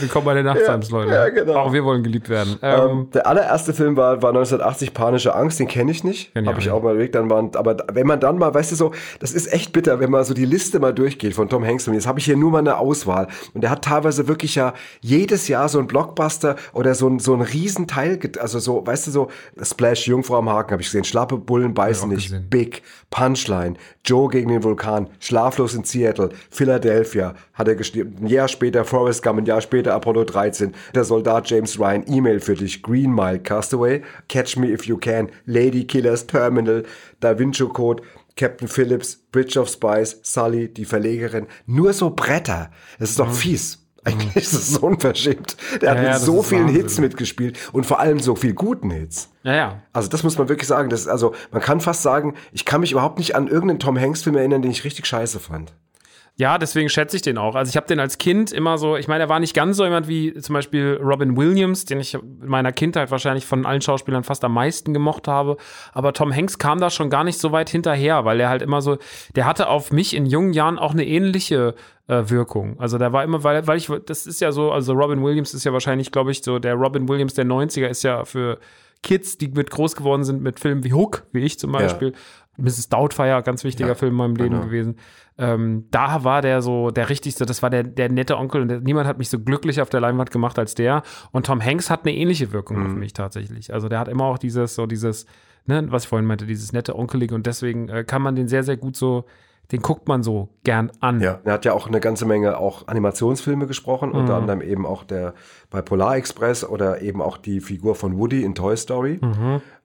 Willkommen 0.00 0.24
bei 0.24 0.34
den 0.34 0.46
Nachttimes, 0.46 0.90
Ja, 0.90 0.96
Leute. 0.96 1.10
ja, 1.12 1.28
genau. 1.28 1.54
Auch 1.54 1.72
wir 1.72 1.84
wollen 1.84 2.02
geliebt 2.02 2.28
werden. 2.28 2.58
Ähm, 2.62 2.80
Ähm, 2.90 3.08
der 3.12 3.26
allererste 3.26 3.72
Film 3.74 3.96
war, 3.96 4.22
war 4.22 4.30
1980 4.30 4.94
Panische 4.94 5.34
Angst, 5.34 5.60
den 5.60 5.68
kenne 5.68 5.90
ich 5.90 6.02
nicht. 6.04 6.32
Habe 6.34 6.58
ich 6.60 6.70
auch 6.70 6.82
mal 6.82 6.92
überlegt. 6.92 7.14
Dann 7.14 7.28
waren, 7.30 7.50
aber 7.54 7.76
wenn 7.92 8.06
man 8.06 8.18
dann 8.20 8.38
mal, 8.38 8.52
weißt 8.54 8.72
du 8.72 8.76
so, 8.76 8.92
das 9.20 9.32
ist 9.32 9.52
echt 9.52 9.72
bitter, 9.72 10.00
wenn 10.00 10.10
man 10.10 10.24
so 10.24 10.34
die 10.34 10.44
Liste 10.44 10.78
mal 10.80 10.92
durchgeht 10.92 11.34
von 11.34 11.48
Tom 11.48 11.64
Hanks. 11.64 11.86
Und 11.88 11.94
jetzt 11.94 12.06
habe 12.06 12.18
ich 12.18 12.24
hier 12.24 12.36
nur 12.36 12.50
mal 12.50 12.58
eine 12.58 12.78
Auswahl. 12.78 13.28
Und 13.54 13.62
der 13.62 13.70
hat 13.70 13.84
teilweise 13.84 14.28
wirklich 14.28 14.54
ja 14.54 14.74
jedes 15.00 15.48
Jahr 15.48 15.68
so 15.68 15.78
ein 15.78 15.86
Blockbuster 15.86 16.56
oder 16.72 16.94
so 16.94 17.08
ein, 17.08 17.18
so 17.18 17.34
ein 17.34 17.42
Riesenteil, 17.42 18.18
also 18.38 18.58
so, 18.58 18.86
weißt 18.86 19.06
du 19.06 19.10
so, 19.10 19.28
Splash, 19.62 20.06
Jungfrau 20.06 20.36
am 20.38 20.48
Haken 20.50 20.72
habe 20.72 20.82
ich 20.82 20.88
gesehen, 20.88 21.04
Schlappe 21.04 21.36
Bullen 21.38 21.74
beißen 21.74 22.08
nicht, 22.08 22.24
gesehen. 22.30 22.46
Big, 22.48 22.82
Punchline, 23.10 23.74
Joe 24.04 24.28
gegen 24.28 24.48
den 24.48 24.62
Vulkan, 24.62 25.08
Schlaflos 25.20 25.74
in 25.74 25.84
Seattle, 25.84 26.30
Philadelphia, 26.50 27.34
hat 27.54 27.68
er 27.68 27.74
geschrieben. 27.74 28.16
Ein 28.20 28.26
Jahr 28.28 28.48
später 28.48 28.84
Forrest 28.84 29.22
Gump, 29.22 29.38
ein 29.40 29.46
Jahr 29.46 29.60
später 29.60 29.81
Apollo 29.88 30.24
13, 30.24 30.74
der 30.94 31.04
Soldat 31.04 31.48
James 31.50 31.78
Ryan, 31.78 32.04
E-Mail 32.06 32.40
für 32.40 32.54
dich, 32.54 32.82
Green 32.82 33.12
Mile, 33.12 33.40
Castaway, 33.40 34.02
Catch 34.28 34.56
Me 34.56 34.68
If 34.68 34.86
You 34.86 34.96
Can, 34.96 35.30
Lady 35.46 35.86
Killers, 35.86 36.26
Terminal, 36.26 36.84
Da 37.20 37.38
Vinci 37.38 37.64
Code, 37.64 38.02
Captain 38.36 38.68
Phillips, 38.68 39.22
Bridge 39.30 39.58
of 39.58 39.68
Spies, 39.68 40.20
Sully, 40.22 40.68
die 40.72 40.84
Verlegerin. 40.84 41.46
Nur 41.66 41.92
so 41.92 42.10
Bretter. 42.10 42.70
Das 42.98 43.10
ist 43.10 43.18
doch 43.18 43.32
fies. 43.32 43.78
Eigentlich 44.04 44.34
ist 44.36 44.52
es 44.52 44.70
so 44.72 44.80
unverschämt. 44.80 45.56
Der 45.80 45.90
Ja, 45.90 45.90
hat 45.90 45.96
ja, 45.98 46.02
mit 46.02 46.12
das 46.14 46.24
so 46.24 46.42
vielen 46.42 46.64
Wahnsinn. 46.64 46.80
Hits 46.82 46.98
mitgespielt 46.98 47.58
und 47.72 47.86
vor 47.86 48.00
allem 48.00 48.18
so 48.18 48.34
viel 48.34 48.52
guten 48.52 48.90
Hits. 48.90 49.30
ja, 49.44 49.54
ja. 49.54 49.82
Also 49.92 50.08
das 50.08 50.24
muss 50.24 50.38
man 50.38 50.48
wirklich 50.48 50.66
sagen. 50.66 50.88
Das 50.90 51.02
ist, 51.02 51.08
also 51.08 51.34
man 51.52 51.62
kann 51.62 51.80
fast 51.80 52.02
sagen, 52.02 52.34
ich 52.52 52.64
kann 52.64 52.80
mich 52.80 52.90
überhaupt 52.92 53.18
nicht 53.18 53.36
an 53.36 53.46
irgendeinen 53.46 53.78
Tom 53.78 53.98
Hanks 53.98 54.22
Film 54.24 54.36
erinnern, 54.36 54.62
den 54.62 54.72
ich 54.72 54.84
richtig 54.84 55.06
scheiße 55.06 55.38
fand. 55.38 55.72
Ja, 56.36 56.56
deswegen 56.56 56.88
schätze 56.88 57.16
ich 57.16 57.22
den 57.22 57.36
auch. 57.36 57.54
Also 57.54 57.68
ich 57.68 57.76
habe 57.76 57.86
den 57.86 58.00
als 58.00 58.16
Kind 58.16 58.52
immer 58.52 58.78
so, 58.78 58.96
ich 58.96 59.06
meine, 59.06 59.24
er 59.24 59.28
war 59.28 59.38
nicht 59.38 59.54
ganz 59.54 59.76
so 59.76 59.84
jemand 59.84 60.08
wie 60.08 60.32
zum 60.34 60.54
Beispiel 60.54 60.98
Robin 61.02 61.36
Williams, 61.36 61.84
den 61.84 62.00
ich 62.00 62.14
in 62.14 62.46
meiner 62.46 62.72
Kindheit 62.72 63.10
wahrscheinlich 63.10 63.44
von 63.44 63.66
allen 63.66 63.82
Schauspielern 63.82 64.24
fast 64.24 64.42
am 64.42 64.54
meisten 64.54 64.94
gemocht 64.94 65.28
habe. 65.28 65.58
Aber 65.92 66.14
Tom 66.14 66.34
Hanks 66.34 66.58
kam 66.58 66.80
da 66.80 66.88
schon 66.88 67.10
gar 67.10 67.22
nicht 67.22 67.38
so 67.38 67.52
weit 67.52 67.68
hinterher, 67.68 68.24
weil 68.24 68.40
er 68.40 68.48
halt 68.48 68.62
immer 68.62 68.80
so, 68.80 68.96
der 69.36 69.44
hatte 69.44 69.68
auf 69.68 69.92
mich 69.92 70.16
in 70.16 70.24
jungen 70.24 70.54
Jahren 70.54 70.78
auch 70.78 70.92
eine 70.92 71.06
ähnliche 71.06 71.74
äh, 72.08 72.22
Wirkung. 72.30 72.80
Also 72.80 72.96
der 72.96 73.12
war 73.12 73.24
immer, 73.24 73.44
weil, 73.44 73.66
weil 73.66 73.76
ich, 73.76 73.90
das 74.06 74.26
ist 74.26 74.40
ja 74.40 74.52
so, 74.52 74.72
also 74.72 74.94
Robin 74.94 75.22
Williams 75.22 75.52
ist 75.52 75.64
ja 75.64 75.72
wahrscheinlich, 75.74 76.12
glaube 76.12 76.30
ich, 76.30 76.42
so, 76.42 76.58
der 76.58 76.74
Robin 76.74 77.08
Williams 77.08 77.34
der 77.34 77.44
90er 77.44 77.88
ist 77.88 78.04
ja 78.04 78.24
für 78.24 78.58
Kids, 79.02 79.36
die 79.36 79.48
mit 79.48 79.70
groß 79.70 79.96
geworden 79.96 80.24
sind 80.24 80.42
mit 80.42 80.60
Filmen 80.60 80.84
wie 80.84 80.92
Hook, 80.92 81.24
wie 81.32 81.40
ich 81.40 81.58
zum 81.58 81.72
Beispiel. 81.72 82.12
Mrs. 82.58 82.88
Doubtfire, 82.90 83.42
ganz 83.42 83.64
wichtiger 83.64 83.88
Ja, 83.90 83.94
Film 83.94 84.12
in 84.12 84.16
meinem 84.18 84.36
Leben 84.36 84.50
genau. 84.50 84.64
gewesen. 84.66 84.96
Ähm, 85.38 85.86
da 85.90 86.22
war 86.24 86.42
der 86.42 86.60
so 86.60 86.90
der 86.90 87.08
richtigste, 87.08 87.46
das 87.46 87.62
war 87.62 87.70
der, 87.70 87.82
der 87.82 88.10
nette 88.10 88.36
Onkel 88.36 88.60
und 88.62 88.68
der, 88.68 88.80
niemand 88.80 89.06
hat 89.08 89.16
mich 89.18 89.30
so 89.30 89.38
glücklich 89.38 89.80
auf 89.80 89.88
der 89.88 90.00
Leinwand 90.00 90.30
gemacht 90.30 90.58
als 90.58 90.74
der. 90.74 91.02
Und 91.30 91.46
Tom 91.46 91.62
Hanks 91.64 91.88
hat 91.88 92.04
eine 92.04 92.14
ähnliche 92.14 92.52
Wirkung 92.52 92.78
Mhm. 92.80 92.86
auf 92.86 92.92
mich 92.94 93.12
tatsächlich. 93.14 93.72
Also 93.72 93.88
der 93.88 93.98
hat 93.98 94.08
immer 94.08 94.24
auch 94.24 94.38
dieses, 94.38 94.74
so 94.74 94.86
dieses, 94.86 95.24
ne, 95.66 95.86
was 95.90 96.02
ich 96.04 96.08
vorhin 96.08 96.26
meinte, 96.26 96.44
dieses 96.46 96.72
nette 96.72 96.96
Onkelige 96.98 97.34
und 97.34 97.46
deswegen 97.46 97.88
äh, 97.88 98.04
kann 98.04 98.20
man 98.20 98.34
den 98.36 98.48
sehr, 98.48 98.62
sehr 98.64 98.76
gut 98.76 98.96
so, 98.96 99.24
den 99.72 99.80
guckt 99.82 100.06
man 100.06 100.22
so 100.22 100.50
gern 100.64 100.92
an. 101.00 101.20
Ja, 101.20 101.40
er 101.44 101.52
hat 101.54 101.64
ja 101.64 101.72
auch 101.72 101.86
eine 101.88 101.98
ganze 101.98 102.24
Menge 102.26 102.58
auch 102.58 102.86
Animationsfilme 102.88 103.66
gesprochen, 103.66 104.12
unter 104.12 104.36
anderem 104.36 104.60
eben 104.60 104.86
auch 104.86 105.02
der 105.04 105.34
bei 105.70 105.82
Polar 105.82 106.16
Express 106.16 106.62
oder 106.64 107.00
eben 107.02 107.20
auch 107.22 107.38
die 107.38 107.60
Figur 107.60 107.94
von 107.94 108.18
Woody 108.18 108.44
in 108.44 108.54
Toy 108.54 108.76
Story. 108.76 109.18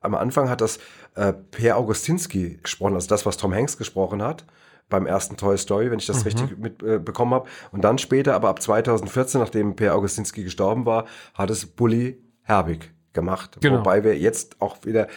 Am 0.02 0.14
Anfang 0.16 0.50
hat 0.50 0.62
das 0.62 0.78
äh, 1.16 1.34
Per 1.34 1.78
Augustinski 1.78 2.60
gesprochen, 2.62 2.94
also 2.96 3.08
das, 3.08 3.26
was 3.26 3.38
Tom 3.38 3.54
Hanks 3.54 3.78
gesprochen 3.78 4.22
hat. 4.22 4.46
beim 4.90 5.06
ersten 5.06 5.36
Toy 5.36 5.58
Story, 5.58 5.92
wenn 5.92 6.00
ich 6.00 6.08
Mhm. 6.08 6.14
das 6.14 6.26
richtig 6.26 6.58
mitbekommen 6.58 7.34
habe. 7.34 7.50
Und 7.74 7.84
dann 7.84 7.98
später, 7.98 8.36
aber 8.36 8.48
ab 8.48 8.62
2014, 8.62 9.42
nachdem 9.42 9.76
Per 9.76 9.94
Augustinski 9.94 10.46
gestorben 10.46 10.86
war, 10.86 11.04
hat 11.34 11.50
es 11.50 11.66
Bully 11.66 12.24
Herbig 12.44 12.94
gemacht. 13.12 13.58
Genau. 13.60 13.80
Wobei 13.80 14.06
wir 14.06 14.18
jetzt 14.18 14.62
auch 14.62 14.78
wieder 14.86 15.08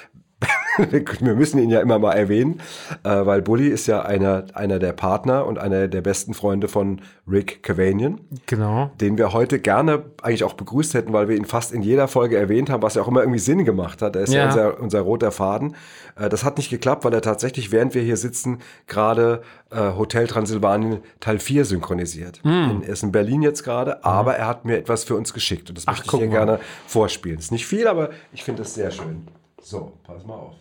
wir 1.20 1.34
müssen 1.34 1.58
ihn 1.58 1.70
ja 1.70 1.80
immer 1.80 1.98
mal 1.98 2.12
erwähnen, 2.12 2.60
äh, 3.04 3.08
weil 3.26 3.42
Bully 3.42 3.68
ist 3.68 3.86
ja 3.86 4.02
einer, 4.02 4.44
einer 4.54 4.78
der 4.78 4.92
Partner 4.92 5.46
und 5.46 5.58
einer 5.58 5.88
der 5.88 6.00
besten 6.00 6.34
Freunde 6.34 6.68
von 6.68 7.00
Rick 7.28 7.62
Cavanian, 7.62 8.20
Genau. 8.46 8.90
den 9.00 9.18
wir 9.18 9.32
heute 9.32 9.58
gerne 9.58 10.04
eigentlich 10.22 10.44
auch 10.44 10.54
begrüßt 10.54 10.94
hätten, 10.94 11.12
weil 11.12 11.28
wir 11.28 11.36
ihn 11.36 11.44
fast 11.44 11.72
in 11.72 11.82
jeder 11.82 12.08
Folge 12.08 12.36
erwähnt 12.36 12.70
haben, 12.70 12.82
was 12.82 12.94
ja 12.94 13.02
auch 13.02 13.08
immer 13.08 13.20
irgendwie 13.20 13.38
Sinn 13.40 13.64
gemacht 13.64 14.02
hat. 14.02 14.16
Er 14.16 14.22
ist 14.22 14.32
ja, 14.32 14.40
Ja. 14.40 14.46
unser, 14.46 14.80
unser 14.80 15.00
roter 15.00 15.32
Faden. 15.32 15.74
Äh, 16.16 16.28
das 16.28 16.44
hat 16.44 16.56
nicht 16.56 16.70
geklappt, 16.70 17.04
weil 17.04 17.12
er 17.14 17.22
tatsächlich, 17.22 17.72
während 17.72 17.94
wir 17.94 18.02
hier 18.02 18.16
sitzen, 18.16 18.58
gerade 18.86 19.42
äh, 19.70 19.76
Hotel 19.96 20.26
Transsilvanien 20.26 20.98
Teil 21.20 21.38
4 21.38 21.64
synchronisiert. 21.64 22.40
In, 22.44 22.82
er 22.82 22.88
ist 22.90 23.02
in 23.02 23.12
Berlin 23.12 23.42
jetzt 23.42 23.62
gerade, 23.64 24.04
aber 24.04 24.36
er 24.36 24.46
hat 24.46 24.64
mir 24.64 24.76
etwas 24.78 25.04
für 25.04 25.14
uns 25.16 25.32
geschickt 25.32 25.68
und 25.68 25.78
das 25.78 25.86
möchte 25.86 26.04
ich 26.06 26.10
hier 26.12 26.26
mal. 26.26 26.32
gerne 26.32 26.58
vorspielen. 26.86 27.38
Ist 27.38 27.52
nicht 27.52 27.66
viel, 27.66 27.86
aber 27.86 28.10
ich 28.32 28.42
finde 28.44 28.62
es 28.62 28.74
sehr 28.74 28.90
schön. 28.90 29.26
So, 29.62 29.98
pass 30.04 30.24
mal 30.24 30.34
auf. 30.34 30.54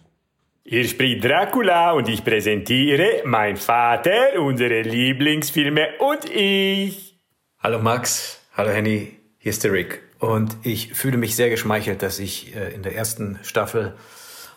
Hier 0.66 0.88
spricht 0.88 1.24
Dracula 1.24 1.94
und 1.94 2.10
ich 2.10 2.24
präsentiere 2.24 3.24
mein 3.26 3.58
Vater, 3.58 4.40
unsere 4.40 4.82
Lieblingsfilme 4.82 5.88
und 6.00 6.30
ich. 6.30 7.18
Hallo 7.60 7.80
Max, 7.80 8.42
hallo 8.54 8.70
Henny, 8.70 9.18
hier 9.40 9.50
ist 9.50 9.64
der 9.64 9.72
Rick. 9.72 10.02
Und 10.20 10.58
ich 10.64 10.94
fühle 10.94 11.18
mich 11.18 11.36
sehr 11.36 11.50
geschmeichelt, 11.50 12.04
dass 12.04 12.20
ich 12.20 12.56
äh, 12.56 12.74
in 12.74 12.84
der 12.84 12.94
ersten 12.96 13.40
Staffel 13.42 13.96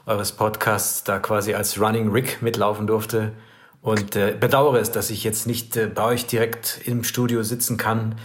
eures 0.05 0.33
Podcasts 0.33 1.05
da 1.05 1.21
quasi 1.21 1.55
als 1.55 1.81
Running 1.81 2.11
Rick 2.11 2.43
mitlaufen 2.43 2.87
durfte. 2.87 3.33
Und 3.81 4.17
äh, 4.17 4.37
bedauere 4.39 4.81
es, 4.81 4.91
dass 4.91 5.11
ich 5.11 5.23
jetzt 5.23 5.47
nicht 5.47 5.77
äh, 5.77 5.87
bei 5.87 6.05
euch 6.05 6.27
direkt 6.27 6.81
im 6.85 7.05
Studio 7.05 7.45
sitzen 7.45 7.77
kann. 7.77 8.17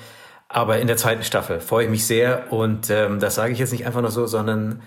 Aber 0.49 0.79
in 0.79 0.87
der 0.87 0.97
zweiten 0.97 1.23
Staffel 1.23 1.59
freue 1.59 1.85
ich 1.85 1.91
mich 1.91 2.07
sehr. 2.07 2.51
Und 2.51 2.89
ähm, 2.89 3.19
das 3.19 3.35
sage 3.35 3.53
ich 3.53 3.59
jetzt 3.59 3.71
nicht 3.71 3.85
einfach 3.85 4.01
nur 4.01 4.11
so, 4.11 4.25
sondern 4.25 4.81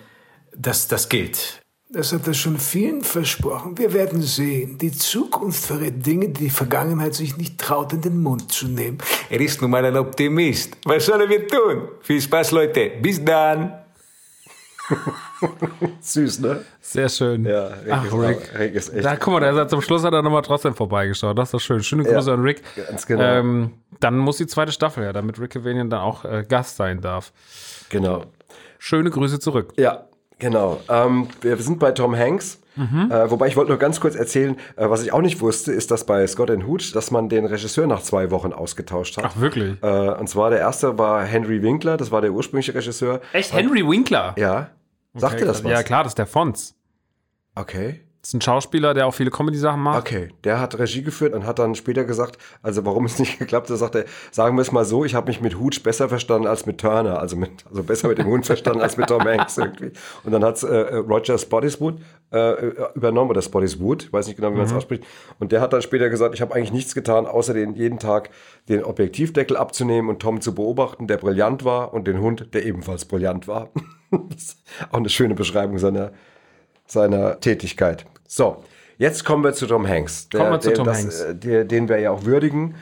das, 0.60 0.88
das 0.88 1.08
gilt. 1.08 1.62
Das 1.92 2.12
hat 2.12 2.26
er 2.28 2.34
schon 2.34 2.56
vielen 2.58 3.02
versprochen. 3.02 3.76
Wir 3.76 3.92
werden 3.92 4.22
sehen. 4.22 4.78
Die 4.78 4.92
Zukunft 4.92 5.64
verrät 5.66 6.06
Dinge, 6.06 6.28
die 6.28 6.44
die 6.44 6.50
Vergangenheit 6.50 7.14
sich 7.14 7.36
nicht 7.36 7.58
traut, 7.58 7.92
in 7.92 8.00
den 8.00 8.22
Mund 8.22 8.52
zu 8.52 8.68
nehmen. 8.68 8.98
Er 9.28 9.40
ist 9.40 9.60
nun 9.60 9.72
mal 9.72 9.84
ein 9.84 9.96
Optimist. 9.96 10.76
Was 10.84 11.06
sollen 11.06 11.28
wir 11.28 11.48
tun? 11.48 11.88
Viel 12.02 12.20
Spaß, 12.20 12.52
Leute. 12.52 12.92
Bis 13.02 13.24
dann. 13.24 13.74
Süß, 16.00 16.40
ne? 16.40 16.64
Sehr 16.80 17.08
schön. 17.08 17.44
Ja, 17.44 17.66
Rick, 17.66 17.90
Ach, 17.90 18.04
ist, 18.04 18.12
Rick. 18.12 18.58
Rick 18.58 18.74
ist 18.74 18.94
echt. 18.94 19.04
Da, 19.04 19.16
guck 19.16 19.32
mal, 19.34 19.40
der 19.40 19.50
ist 19.50 19.56
ja 19.56 19.68
zum 19.68 19.80
Schluss 19.82 20.04
hat 20.04 20.12
er 20.12 20.22
nochmal 20.22 20.42
trotzdem 20.42 20.74
vorbeigeschaut. 20.74 21.36
Das 21.38 21.48
ist 21.48 21.54
doch 21.54 21.60
schön. 21.60 21.82
Schöne 21.82 22.04
Grüße 22.04 22.28
Ja, 22.30 22.34
an 22.34 22.42
Rick. 22.42 22.62
ganz 22.88 23.06
genau. 23.06 23.22
Ähm, 23.22 23.70
dann 24.00 24.16
muss 24.16 24.36
die 24.36 24.46
zweite 24.46 24.72
Staffel 24.72 25.04
ja, 25.04 25.12
damit 25.12 25.40
Rick 25.40 25.50
Cavanian 25.50 25.90
dann 25.90 26.00
auch 26.00 26.24
äh, 26.24 26.44
Gast 26.48 26.76
sein 26.76 27.00
darf. 27.00 27.32
Genau. 27.88 28.24
Schöne 28.78 29.10
Grüße 29.10 29.40
zurück. 29.40 29.72
Ja, 29.76 30.06
genau. 30.40 30.80
Ähm, 30.88 31.28
wir 31.40 31.56
sind 31.58 31.78
bei 31.78 31.92
Tom 31.92 32.16
Hanks. 32.16 32.60
Mhm. 32.76 33.10
Äh, 33.10 33.30
wobei 33.30 33.48
ich 33.48 33.56
wollte 33.56 33.70
nur 33.70 33.78
ganz 33.78 34.00
kurz 34.00 34.14
erzählen, 34.14 34.56
äh, 34.76 34.88
was 34.88 35.02
ich 35.02 35.12
auch 35.12 35.20
nicht 35.20 35.40
wusste, 35.40 35.72
ist, 35.72 35.90
dass 35.90 36.04
bei 36.04 36.26
Scott 36.26 36.50
and 36.50 36.66
Hooch, 36.66 36.92
dass 36.94 37.10
man 37.10 37.28
den 37.28 37.44
Regisseur 37.44 37.86
nach 37.86 38.00
zwei 38.00 38.30
Wochen 38.30 38.52
ausgetauscht 38.52 39.16
hat. 39.16 39.24
Ach, 39.26 39.40
wirklich? 39.40 39.76
Äh, 39.82 39.86
und 39.86 40.28
zwar 40.28 40.50
der 40.50 40.60
erste 40.60 40.96
war 40.98 41.24
Henry 41.24 41.62
Winkler, 41.62 41.96
das 41.96 42.10
war 42.10 42.20
der 42.20 42.32
ursprüngliche 42.32 42.74
Regisseur. 42.74 43.20
Echt? 43.32 43.52
Henry 43.52 43.86
Winkler? 43.86 44.34
Ja. 44.38 44.70
Sagte 45.14 45.44
das 45.44 45.64
was? 45.64 45.70
Ja, 45.70 45.82
klar, 45.82 46.04
das 46.04 46.12
ist 46.12 46.18
der 46.18 46.26
Fons. 46.26 46.74
Okay. 47.54 48.00
Das 48.20 48.30
ist 48.30 48.34
ein 48.34 48.40
Schauspieler, 48.42 48.92
der 48.92 49.06
auch 49.06 49.14
viele 49.14 49.30
Comedy-Sachen 49.30 49.80
macht. 49.80 50.00
Okay, 50.00 50.28
der 50.44 50.60
hat 50.60 50.78
Regie 50.78 51.02
geführt 51.02 51.32
und 51.32 51.46
hat 51.46 51.58
dann 51.58 51.74
später 51.74 52.04
gesagt, 52.04 52.36
also 52.62 52.84
warum 52.84 53.06
es 53.06 53.18
nicht 53.18 53.38
geklappt 53.38 53.70
hat, 53.70 53.78
sagt 53.78 53.94
er, 53.94 54.04
sagen 54.30 54.56
wir 54.56 54.62
es 54.62 54.72
mal 54.72 54.84
so, 54.84 55.06
ich 55.06 55.14
habe 55.14 55.28
mich 55.28 55.40
mit 55.40 55.58
Hooch 55.58 55.82
besser 55.82 56.10
verstanden 56.10 56.46
als 56.46 56.66
mit 56.66 56.78
Turner, 56.78 57.18
also 57.18 57.36
mit, 57.36 57.50
also 57.70 57.82
besser 57.82 58.08
mit 58.08 58.18
dem 58.18 58.26
Hund 58.26 58.44
verstanden 58.44 58.82
als 58.82 58.98
mit 58.98 59.06
Tom 59.06 59.24
Hanks 59.24 59.56
irgendwie. 59.56 59.92
Und 60.24 60.32
dann 60.32 60.44
hat 60.44 60.62
äh, 60.62 60.96
Roger 60.96 61.38
Spottiswood 61.38 61.98
äh, 62.30 62.66
übernommen, 62.94 63.30
oder 63.30 63.40
Spottiswood, 63.40 64.12
weiß 64.12 64.26
nicht 64.26 64.36
genau, 64.36 64.50
wie 64.52 64.56
man 64.56 64.66
es 64.66 64.72
ausspricht. 64.74 65.04
Und 65.38 65.52
der 65.52 65.62
hat 65.62 65.72
dann 65.72 65.80
später 65.80 66.10
gesagt, 66.10 66.34
ich 66.34 66.42
habe 66.42 66.54
eigentlich 66.54 66.72
nichts 66.72 66.94
getan, 66.94 67.26
außer 67.26 67.54
den 67.54 67.74
jeden 67.74 67.98
Tag 67.98 68.28
den 68.68 68.84
Objektivdeckel 68.84 69.56
abzunehmen 69.56 70.10
und 70.10 70.20
Tom 70.20 70.42
zu 70.42 70.54
beobachten, 70.54 71.06
der 71.06 71.16
brillant 71.16 71.64
war, 71.64 71.94
und 71.94 72.06
den 72.06 72.20
Hund, 72.20 72.52
der 72.52 72.66
ebenfalls 72.66 73.06
brillant 73.06 73.48
war. 73.48 73.70
das 74.10 74.42
ist 74.42 74.58
auch 74.90 74.98
eine 74.98 75.08
schöne 75.08 75.34
Beschreibung 75.34 75.78
seiner 75.78 76.12
seiner 76.90 77.40
Tätigkeit. 77.40 78.06
So, 78.26 78.62
jetzt 78.98 79.24
kommen 79.24 79.44
wir 79.44 79.52
zu 79.52 79.66
Tom 79.66 79.86
Hanks. 79.88 80.28
Der, 80.28 80.40
Kommen 80.40 80.52
wir 80.52 80.60
zu 80.60 80.72
Tom 80.72 80.86
das, 80.86 80.98
Hanks. 81.02 81.20
äh, 81.20 81.34
Der, 81.36 81.64
den 81.64 81.88
wir 81.88 81.98
ja 81.98 82.10
auch 82.10 82.24
würdigen. 82.24 82.74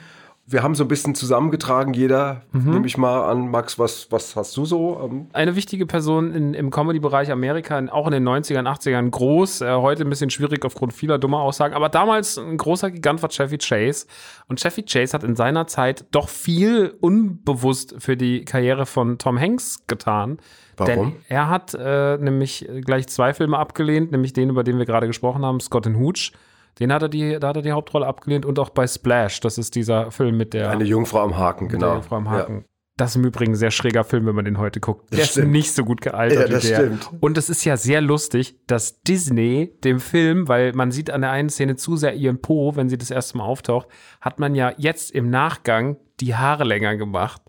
Wir 0.51 0.63
haben 0.63 0.73
so 0.73 0.83
ein 0.83 0.87
bisschen 0.87 1.13
zusammengetragen, 1.13 1.93
jeder, 1.93 2.41
Mhm. 2.51 2.71
nehme 2.71 2.87
ich 2.87 2.97
mal 2.97 3.29
an. 3.29 3.51
Max, 3.51 3.77
was, 3.77 4.07
was 4.11 4.35
hast 4.35 4.57
du 4.57 4.65
so? 4.65 4.99
Ähm, 5.03 5.27
Eine 5.31 5.55
wichtige 5.55 5.85
Person 5.85 6.33
in, 6.33 6.55
im 6.55 6.71
Comedy-Bereich 6.71 7.29
Amerika, 7.31 7.79
auch 7.91 8.07
in 8.07 8.13
den 8.13 8.23
90ern, 8.27 8.65
80ern 8.67 9.11
groß, 9.11 9.61
äh, 9.61 9.75
heute 9.75 10.01
ein 10.05 10.09
bisschen 10.09 10.31
schwierig 10.31 10.65
aufgrund 10.65 10.93
vieler 10.93 11.19
dummer 11.19 11.41
Aussagen, 11.41 11.75
aber 11.75 11.87
damals 11.87 12.39
ein 12.39 12.57
großer 12.57 12.89
Gigant 12.89 13.21
war 13.21 13.29
Chevy 13.29 13.59
Chase. 13.59 14.07
Und 14.47 14.59
Chevy 14.59 14.81
Chase 14.81 15.13
hat 15.13 15.23
in 15.23 15.35
seiner 15.35 15.67
Zeit 15.67 16.05
doch 16.09 16.29
viel 16.29 16.95
unbewusst 16.99 17.93
für 17.99 18.17
die 18.17 18.43
Karriere 18.43 18.87
von 18.87 19.19
Tom 19.19 19.39
Hanks 19.39 19.85
getan. 19.85 20.39
Warum? 20.79 21.11
Denn 21.11 21.21
er 21.27 21.49
hat 21.49 21.73
äh, 21.79 22.17
nämlich 22.17 22.67
gleich 22.85 23.07
zwei 23.07 23.33
Filme 23.33 23.57
abgelehnt, 23.57 24.11
nämlich 24.11 24.33
den, 24.33 24.49
über 24.49 24.63
den 24.63 24.77
wir 24.77 24.85
gerade 24.85 25.07
gesprochen 25.07 25.45
haben, 25.45 25.59
Scott 25.59 25.87
and 25.87 25.97
Hooch. 25.97 26.31
Den 26.79 26.93
hat 26.93 27.01
er 27.01 27.09
die, 27.09 27.37
da 27.39 27.49
hat 27.49 27.57
er 27.57 27.61
die 27.61 27.71
Hauptrolle 27.71 28.07
abgelehnt 28.07 28.45
und 28.45 28.57
auch 28.59 28.69
bei 28.69 28.87
Splash, 28.87 29.41
das 29.41 29.57
ist 29.57 29.75
dieser 29.75 30.11
Film 30.11 30.37
mit 30.37 30.53
der 30.53 30.69
Eine 30.69 30.85
Jungfrau 30.85 31.19
am 31.21 31.37
Haken, 31.37 31.67
genau. 31.67 31.93
der 31.95 32.03
Frau 32.03 32.15
am 32.17 32.29
Haken. 32.29 32.57
Ja. 32.59 32.63
Das 32.95 33.11
ist 33.11 33.15
im 33.15 33.23
Übrigen 33.23 33.53
ein 33.53 33.55
sehr 33.55 33.71
schräger 33.71 34.03
Film, 34.03 34.25
wenn 34.25 34.35
man 34.35 34.43
den 34.43 34.57
heute 34.57 34.81
guckt. 34.81 35.13
Der 35.13 35.21
ist 35.21 35.31
stimmt. 35.31 35.51
nicht 35.51 35.73
so 35.73 35.85
gut 35.85 36.01
gealtert 36.01 36.37
Ja, 36.41 36.47
wie 36.49 36.51
das 36.51 36.67
der. 36.67 36.75
stimmt. 36.75 37.09
Und 37.21 37.37
es 37.37 37.49
ist 37.49 37.63
ja 37.63 37.77
sehr 37.77 38.01
lustig, 38.01 38.57
dass 38.67 39.01
Disney 39.03 39.73
dem 39.85 40.01
Film, 40.01 40.49
weil 40.49 40.73
man 40.73 40.91
sieht 40.91 41.09
an 41.09 41.21
der 41.21 41.31
einen 41.31 41.47
Szene 41.49 41.77
zu 41.77 41.95
sehr 41.95 42.13
ihren 42.15 42.41
Po, 42.41 42.75
wenn 42.75 42.89
sie 42.89 42.97
das 42.97 43.09
erste 43.09 43.37
Mal 43.37 43.45
auftaucht, 43.45 43.87
hat 44.19 44.39
man 44.39 44.53
ja 44.53 44.73
jetzt 44.77 45.11
im 45.11 45.29
Nachgang 45.29 45.95
die 46.19 46.35
Haare 46.35 46.65
länger 46.65 46.97
gemacht. 46.97 47.41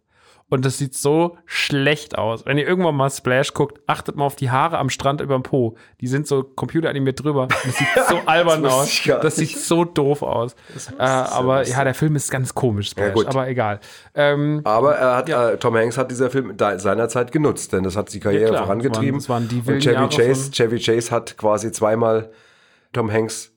Und 0.50 0.64
das 0.64 0.76
sieht 0.78 0.94
so 0.94 1.38
schlecht 1.46 2.18
aus. 2.18 2.44
Wenn 2.44 2.58
ihr 2.58 2.66
irgendwann 2.66 2.96
mal 2.96 3.08
Splash 3.08 3.54
guckt, 3.54 3.80
achtet 3.86 4.16
mal 4.16 4.24
auf 4.26 4.34
die 4.36 4.50
Haare 4.50 4.78
am 4.78 4.90
Strand 4.90 5.20
über 5.20 5.34
dem 5.34 5.44
Po. 5.44 5.76
Die 6.00 6.08
sind 6.08 6.26
so 6.26 6.42
computeranimiert 6.42 7.22
drüber. 7.24 7.46
Das 7.46 7.62
sieht 7.78 7.86
so 8.08 8.16
albern 8.26 8.62
wusste 8.64 9.16
aus. 9.16 9.22
Das 9.22 9.36
sieht 9.36 9.56
so 9.56 9.84
doof 9.84 10.22
aus. 10.22 10.54
Äh, 10.98 11.02
aber 11.02 11.66
ja, 11.66 11.84
der 11.84 11.94
Film 11.94 12.16
ist 12.16 12.30
ganz 12.30 12.52
komisch, 12.54 12.90
Splash. 12.90 13.14
gut. 13.14 13.26
aber 13.26 13.48
egal. 13.48 13.80
Ähm, 14.14 14.60
Aber 14.64 14.96
er 14.96 15.16
hat, 15.16 15.28
äh, 15.28 15.56
Tom 15.56 15.76
Hanks 15.76 15.96
hat 15.96 16.10
dieser 16.10 16.30
Film 16.30 16.54
seinerzeit 16.58 17.32
genutzt, 17.32 17.72
denn 17.72 17.84
das 17.84 17.96
hat 17.96 18.12
die 18.12 18.18
Karriere 18.20 18.42
Ja, 18.44 18.48
klar. 18.50 18.64
vorangetrieben. 18.64 19.18
Das 19.20 19.28
waren- 19.28 19.44
das 19.48 19.52
waren 19.54 19.64
die 19.64 19.72
Und 19.72 19.80
Chevy 19.82 19.94
Jahre 19.94 20.08
Chase, 20.08 20.50
Chevy 20.50 20.78
Chase 20.80 21.10
hat 21.12 21.38
quasi 21.38 21.70
zweimal 21.72 22.32
Tom 22.92 23.10
Hanks 23.12 23.52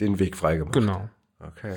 den 0.00 0.18
Weg 0.18 0.36
freigemacht. 0.36 0.74
genau. 0.74 1.08
Okay. 1.40 1.76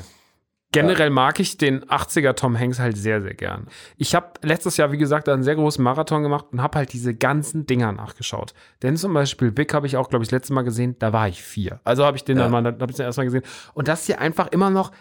Generell 0.71 1.09
mag 1.09 1.39
ich 1.39 1.57
den 1.57 1.83
80er 1.85 2.35
Tom 2.35 2.57
Hanks 2.57 2.77
halt 2.77 2.95
sehr, 2.95 3.21
sehr 3.21 3.33
gern. 3.33 3.67
Ich 3.97 4.13
habe 4.13 4.27
letztes 4.43 4.77
Jahr, 4.77 4.91
wie 4.91 4.97
gesagt, 4.99 5.27
einen 5.27 5.41
sehr 5.41 5.55
großen 5.55 5.83
Marathon 5.83 6.21
gemacht 6.21 6.45
und 6.51 6.61
habe 6.61 6.77
halt 6.77 6.93
diese 6.93 7.15
ganzen 7.15 7.65
Dinger 7.65 7.91
nachgeschaut. 7.91 8.53
Denn 8.83 8.95
zum 8.95 9.13
Beispiel 9.13 9.51
Big 9.51 9.73
habe 9.73 9.87
ich 9.87 9.97
auch, 9.97 10.09
glaube 10.09 10.23
ich, 10.23 10.29
das 10.29 10.37
letzte 10.39 10.53
Mal 10.53 10.61
gesehen, 10.61 10.95
da 10.99 11.11
war 11.11 11.27
ich 11.27 11.41
vier. 11.41 11.79
Also 11.83 12.05
habe 12.05 12.17
ich 12.17 12.23
den 12.23 12.37
dann 12.37 12.51
mal, 12.51 12.63
habe 12.63 12.85
ich 12.89 12.97
den 12.97 13.05
erstmal 13.05 13.25
gesehen. 13.25 13.43
Und 13.73 13.87
das 13.87 14.01
ist 14.01 14.05
hier 14.05 14.21
einfach 14.21 14.47
immer 14.49 14.69
noch 14.69 14.91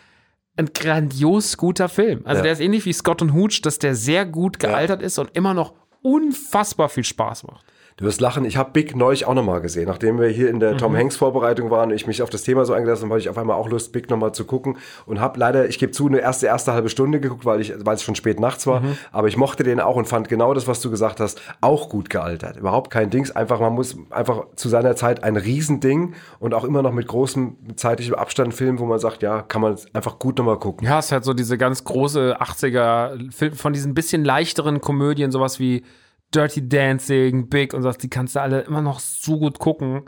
ein 0.56 0.70
grandios 0.72 1.56
guter 1.56 1.88
Film. 1.88 2.22
Also 2.24 2.38
Ja. 2.38 2.44
der 2.44 2.52
ist 2.52 2.60
ähnlich 2.60 2.84
wie 2.86 2.92
Scott 2.92 3.20
und 3.20 3.34
Hooch, 3.34 3.60
dass 3.62 3.78
der 3.78 3.94
sehr 3.94 4.24
gut 4.26 4.58
gealtert 4.58 5.02
ist 5.02 5.18
und 5.18 5.36
immer 5.36 5.52
noch 5.54 5.74
unfassbar 6.02 6.88
viel 6.88 7.04
Spaß 7.04 7.44
macht. 7.44 7.64
Du 7.98 8.04
wirst 8.04 8.20
lachen, 8.20 8.44
ich 8.44 8.56
habe 8.56 8.70
Big 8.70 8.94
neulich 8.94 9.26
auch 9.26 9.34
nochmal 9.34 9.60
gesehen. 9.60 9.86
Nachdem 9.88 10.20
wir 10.20 10.28
hier 10.28 10.48
in 10.48 10.60
der 10.60 10.74
Mhm. 10.74 10.78
Tom 10.78 10.96
Hanks 10.96 11.16
Vorbereitung 11.16 11.68
waren 11.70 11.90
und 11.90 11.96
ich 11.96 12.06
mich 12.06 12.22
auf 12.22 12.30
das 12.30 12.42
Thema 12.42 12.64
so 12.64 12.72
eingelassen 12.72 13.06
habe, 13.06 13.14
hatte 13.14 13.22
ich 13.22 13.28
auf 13.28 13.36
einmal 13.36 13.56
auch 13.56 13.68
Lust, 13.68 13.92
Big 13.92 14.08
nochmal 14.08 14.32
zu 14.32 14.44
gucken. 14.44 14.78
Und 15.04 15.20
habe 15.20 15.36
leider, 15.40 15.68
ich 15.68 15.80
gebe 15.80 15.90
zu, 15.90 16.06
eine 16.06 16.20
erste, 16.20 16.46
erste 16.46 16.72
halbe 16.72 16.90
Stunde 16.90 17.18
geguckt, 17.18 17.44
weil, 17.44 17.60
ich, 17.60 17.74
weil 17.84 17.96
es 17.96 18.04
schon 18.04 18.14
spät 18.14 18.38
nachts 18.38 18.68
war. 18.68 18.82
Mhm. 18.82 18.96
Aber 19.10 19.26
ich 19.26 19.36
mochte 19.36 19.64
den 19.64 19.80
auch 19.80 19.96
und 19.96 20.06
fand 20.06 20.28
genau 20.28 20.54
das, 20.54 20.68
was 20.68 20.80
du 20.80 20.90
gesagt 20.90 21.18
hast, 21.18 21.42
auch 21.60 21.88
gut 21.88 22.08
gealtert. 22.08 22.56
Überhaupt 22.56 22.92
kein 22.92 23.10
Dings. 23.10 23.32
Einfach, 23.32 23.58
man 23.58 23.72
muss 23.72 23.96
einfach 24.10 24.46
zu 24.54 24.68
seiner 24.68 24.94
Zeit 24.94 25.24
ein 25.24 25.36
Riesending 25.36 26.14
und 26.38 26.54
auch 26.54 26.62
immer 26.62 26.82
noch 26.82 26.92
mit 26.92 27.08
großem 27.08 27.56
zeitlichem 27.74 28.14
Abstand 28.14 28.54
filmen, 28.54 28.78
wo 28.78 28.86
man 28.86 29.00
sagt, 29.00 29.24
ja, 29.24 29.42
kann 29.42 29.60
man 29.60 29.76
einfach 29.92 30.20
gut 30.20 30.38
nochmal 30.38 30.60
gucken. 30.60 30.86
Ja, 30.86 31.00
es 31.00 31.10
halt 31.10 31.24
so 31.24 31.34
diese 31.34 31.58
ganz 31.58 31.82
große 31.82 32.40
80er 32.40 33.32
Film 33.32 33.54
von 33.54 33.72
diesen 33.72 33.94
bisschen 33.94 34.24
leichteren 34.24 34.80
Komödien, 34.80 35.32
sowas 35.32 35.58
wie 35.58 35.82
Dirty 36.34 36.68
Dancing, 36.68 37.48
Big 37.48 37.72
und 37.74 37.82
sowas, 37.82 37.98
die 37.98 38.10
kannst 38.10 38.36
du 38.36 38.40
alle 38.40 38.60
immer 38.62 38.82
noch 38.82 39.00
so 39.00 39.38
gut 39.38 39.58
gucken. 39.58 40.02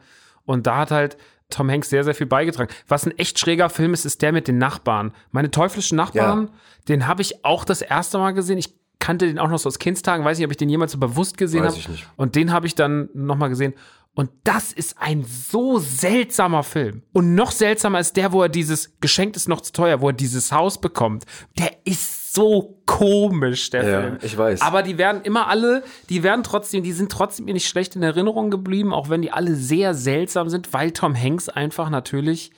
Und 0.45 0.67
da 0.67 0.79
hat 0.79 0.91
halt 0.91 1.17
Tom 1.49 1.71
Hanks 1.71 1.91
sehr, 1.91 2.05
sehr 2.05 2.15
viel 2.15 2.27
beigetragen. 2.27 2.71
Was 2.89 3.07
ein 3.07 3.17
echt 3.19 3.39
schräger 3.39 3.71
Film 3.71 3.93
ist, 3.95 4.05
ist 4.05 4.23
der 4.23 4.33
mit 4.33 4.47
den 4.49 4.59
Nachbarn. 4.59 5.13
Meine 5.33 5.51
teuflischen 5.51 5.97
Nachbarn, 5.97 6.45
Ja. 6.47 6.53
den 6.89 7.07
habe 7.07 7.23
ich 7.23 7.45
auch 7.45 7.65
das 7.65 7.83
erste 7.83 8.19
Mal 8.19 8.33
gesehen. 8.33 8.59
Ich 8.59 8.75
kannte 8.99 9.27
den 9.27 9.39
auch 9.39 9.49
noch 9.49 9.59
so 9.59 9.67
aus 9.69 9.79
Kindstagen, 9.79 10.25
weiß 10.25 10.39
nicht, 10.39 10.45
ob 10.45 10.51
ich 10.51 10.59
den 10.59 10.69
jemals 10.69 10.93
so 10.93 10.99
bewusst 10.99 11.39
gesehen 11.39 11.65
habe. 11.65 11.75
Und 12.17 12.35
den 12.37 12.53
habe 12.53 12.67
ich 12.67 12.75
dann 12.75 13.09
nochmal 13.15 13.49
gesehen. 13.49 13.73
Und 14.15 14.31
das 14.45 14.73
ist 14.73 14.97
ein 14.99 15.25
so 15.25 15.79
seltsamer 15.79 16.63
Film. 16.63 17.03
Und 17.13 17.35
noch 17.35 17.53
seltsamer 17.53 18.01
ist 18.01 18.17
der, 18.17 18.33
wo 18.33 18.43
er 18.43 18.49
dieses 18.49 18.99
Geschenk 19.01 19.37
ist 19.37 19.49
noch 19.49 19.61
zu 19.61 19.73
teuer, 19.73 20.01
wo 20.01 20.09
er 20.09 20.13
dieses 20.13 20.51
Haus 20.53 20.81
bekommt. 20.81 21.25
Der 21.59 21.71
ist 21.85 22.35
so 22.35 22.81
komisch, 22.87 23.71
der 23.71 23.89
Ja, 23.89 24.01
Film. 24.03 24.19
ich 24.23 24.37
weiß. 24.37 24.63
Aber 24.63 24.83
die 24.83 24.99
werden 24.99 25.23
immer 25.23 25.47
alle, 25.49 25.85
die 26.09 26.23
werden 26.23 26.43
trotzdem, 26.43 26.83
die 26.83 26.93
sind 26.93 27.11
trotzdem 27.11 27.45
mir 27.47 27.55
nicht 27.55 27.69
schlecht 27.69 27.97
in 27.97 28.03
Erinnerung 28.03 28.51
geblieben, 28.51 28.93
auch 28.93 29.09
wenn 29.09 29.23
die 29.23 29.31
alle 29.33 29.55
sehr 29.55 29.95
seltsam 29.95 30.49
sind, 30.49 30.73
weil 30.73 30.91
Tom 30.91 31.15
Hanks 31.17 31.49
einfach 31.49 31.89
natürlich 31.89 32.51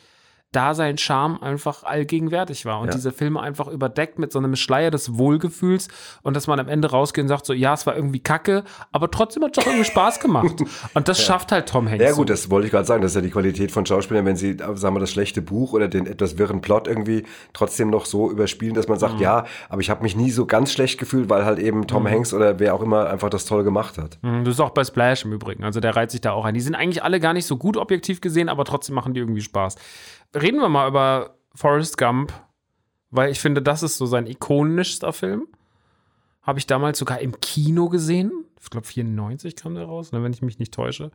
da 0.52 0.74
sein 0.74 0.98
Charme 0.98 1.38
einfach 1.42 1.82
allgegenwärtig 1.84 2.64
war 2.66 2.80
und 2.80 2.88
Ja. 2.88 2.92
diese 2.94 3.10
Filme 3.12 3.40
einfach 3.40 3.68
überdeckt 3.68 4.18
mit 4.18 4.32
so 4.32 4.38
einem 4.38 4.54
Schleier 4.56 4.90
des 4.90 5.16
Wohlgefühls 5.16 5.88
und 6.22 6.36
dass 6.36 6.46
man 6.46 6.60
am 6.60 6.68
Ende 6.68 6.90
rausgeht 6.90 7.22
und 7.22 7.28
sagt 7.28 7.46
so, 7.46 7.52
ja, 7.52 7.72
es 7.74 7.86
war 7.86 7.96
irgendwie 7.96 8.20
kacke, 8.20 8.64
aber 8.92 9.10
trotzdem 9.10 9.42
hat 9.44 9.56
es 9.56 9.64
doch 9.64 9.70
irgendwie 9.70 9.86
Spaß 9.90 10.20
gemacht. 10.20 10.56
Und 10.94 11.08
das 11.08 11.22
schafft 11.22 11.52
halt 11.52 11.68
Tom 11.68 11.88
Hanks. 11.88 12.04
Ja 12.04 12.12
gut, 12.12 12.28
das 12.30 12.50
wollte 12.50 12.66
ich 12.66 12.72
gerade 12.72 12.84
sagen. 12.86 13.02
Das 13.02 13.12
ist 13.12 13.16
ja 13.16 13.20
die 13.22 13.30
Qualität 13.30 13.72
von 13.72 13.86
Schauspielern, 13.86 14.26
wenn 14.26 14.36
sie, 14.36 14.56
sagen 14.74 14.94
wir, 14.94 15.00
das 15.00 15.10
schlechte 15.10 15.40
Buch 15.42 15.72
oder 15.72 15.88
den 15.88 16.06
etwas 16.06 16.36
wirren 16.38 16.60
Plot 16.60 16.86
irgendwie 16.86 17.24
trotzdem 17.52 17.88
noch 17.90 18.04
so 18.04 18.30
überspielen, 18.30 18.74
dass 18.74 18.88
man 18.88 18.98
sagt, 18.98 19.14
Mhm. 19.14 19.20
ja, 19.22 19.44
aber 19.68 19.80
ich 19.80 19.88
habe 19.90 20.02
mich 20.02 20.14
nie 20.16 20.30
so 20.30 20.44
ganz 20.46 20.72
schlecht 20.72 20.98
gefühlt, 20.98 21.30
weil 21.30 21.44
halt 21.44 21.58
eben 21.58 21.86
Tom 21.86 22.06
Hanks 22.08 22.34
oder 22.34 22.58
wer 22.58 22.74
auch 22.74 22.82
immer 22.82 23.08
einfach 23.08 23.30
das 23.30 23.44
toll 23.46 23.64
gemacht 23.64 23.96
hat. 23.98 24.18
Mhm, 24.22 24.44
Das 24.44 24.54
ist 24.54 24.60
auch 24.60 24.70
bei 24.70 24.84
Splash 24.84 25.24
im 25.24 25.32
Übrigen. 25.32 25.64
Also 25.64 25.80
der 25.80 25.96
reiht 25.96 26.10
sich 26.10 26.20
da 26.20 26.32
auch 26.32 26.44
ein. 26.44 26.54
Die 26.54 26.60
sind 26.60 26.74
eigentlich 26.74 27.02
alle 27.02 27.20
gar 27.20 27.32
nicht 27.32 27.46
so 27.46 27.56
gut 27.56 27.76
objektiv 27.76 28.20
gesehen, 28.20 28.48
aber 28.48 28.64
trotzdem 28.64 28.94
machen 28.94 29.14
die 29.14 29.20
irgendwie 29.20 29.40
Spaß. 29.42 29.76
Reden 30.42 30.60
wir 30.60 30.68
mal 30.68 30.88
über 30.88 31.36
Forrest 31.54 31.96
Gump, 31.96 32.32
weil 33.10 33.30
ich 33.30 33.40
finde, 33.40 33.62
das 33.62 33.82
ist 33.82 33.96
so 33.96 34.06
sein 34.06 34.26
ikonischster 34.26 35.12
Film. 35.12 35.46
Habe 36.42 36.58
ich 36.58 36.66
damals 36.66 36.98
sogar 36.98 37.20
im 37.20 37.40
Kino 37.40 37.88
gesehen. 37.88 38.32
Ich 38.60 38.70
glaube, 38.70 38.86
94 38.86 39.54
kam 39.54 39.74
der 39.74 39.84
raus, 39.84 40.12
ne, 40.12 40.22
wenn 40.22 40.32
ich 40.32 40.42
mich 40.42 40.58
nicht 40.58 40.74
täusche. 40.74 41.12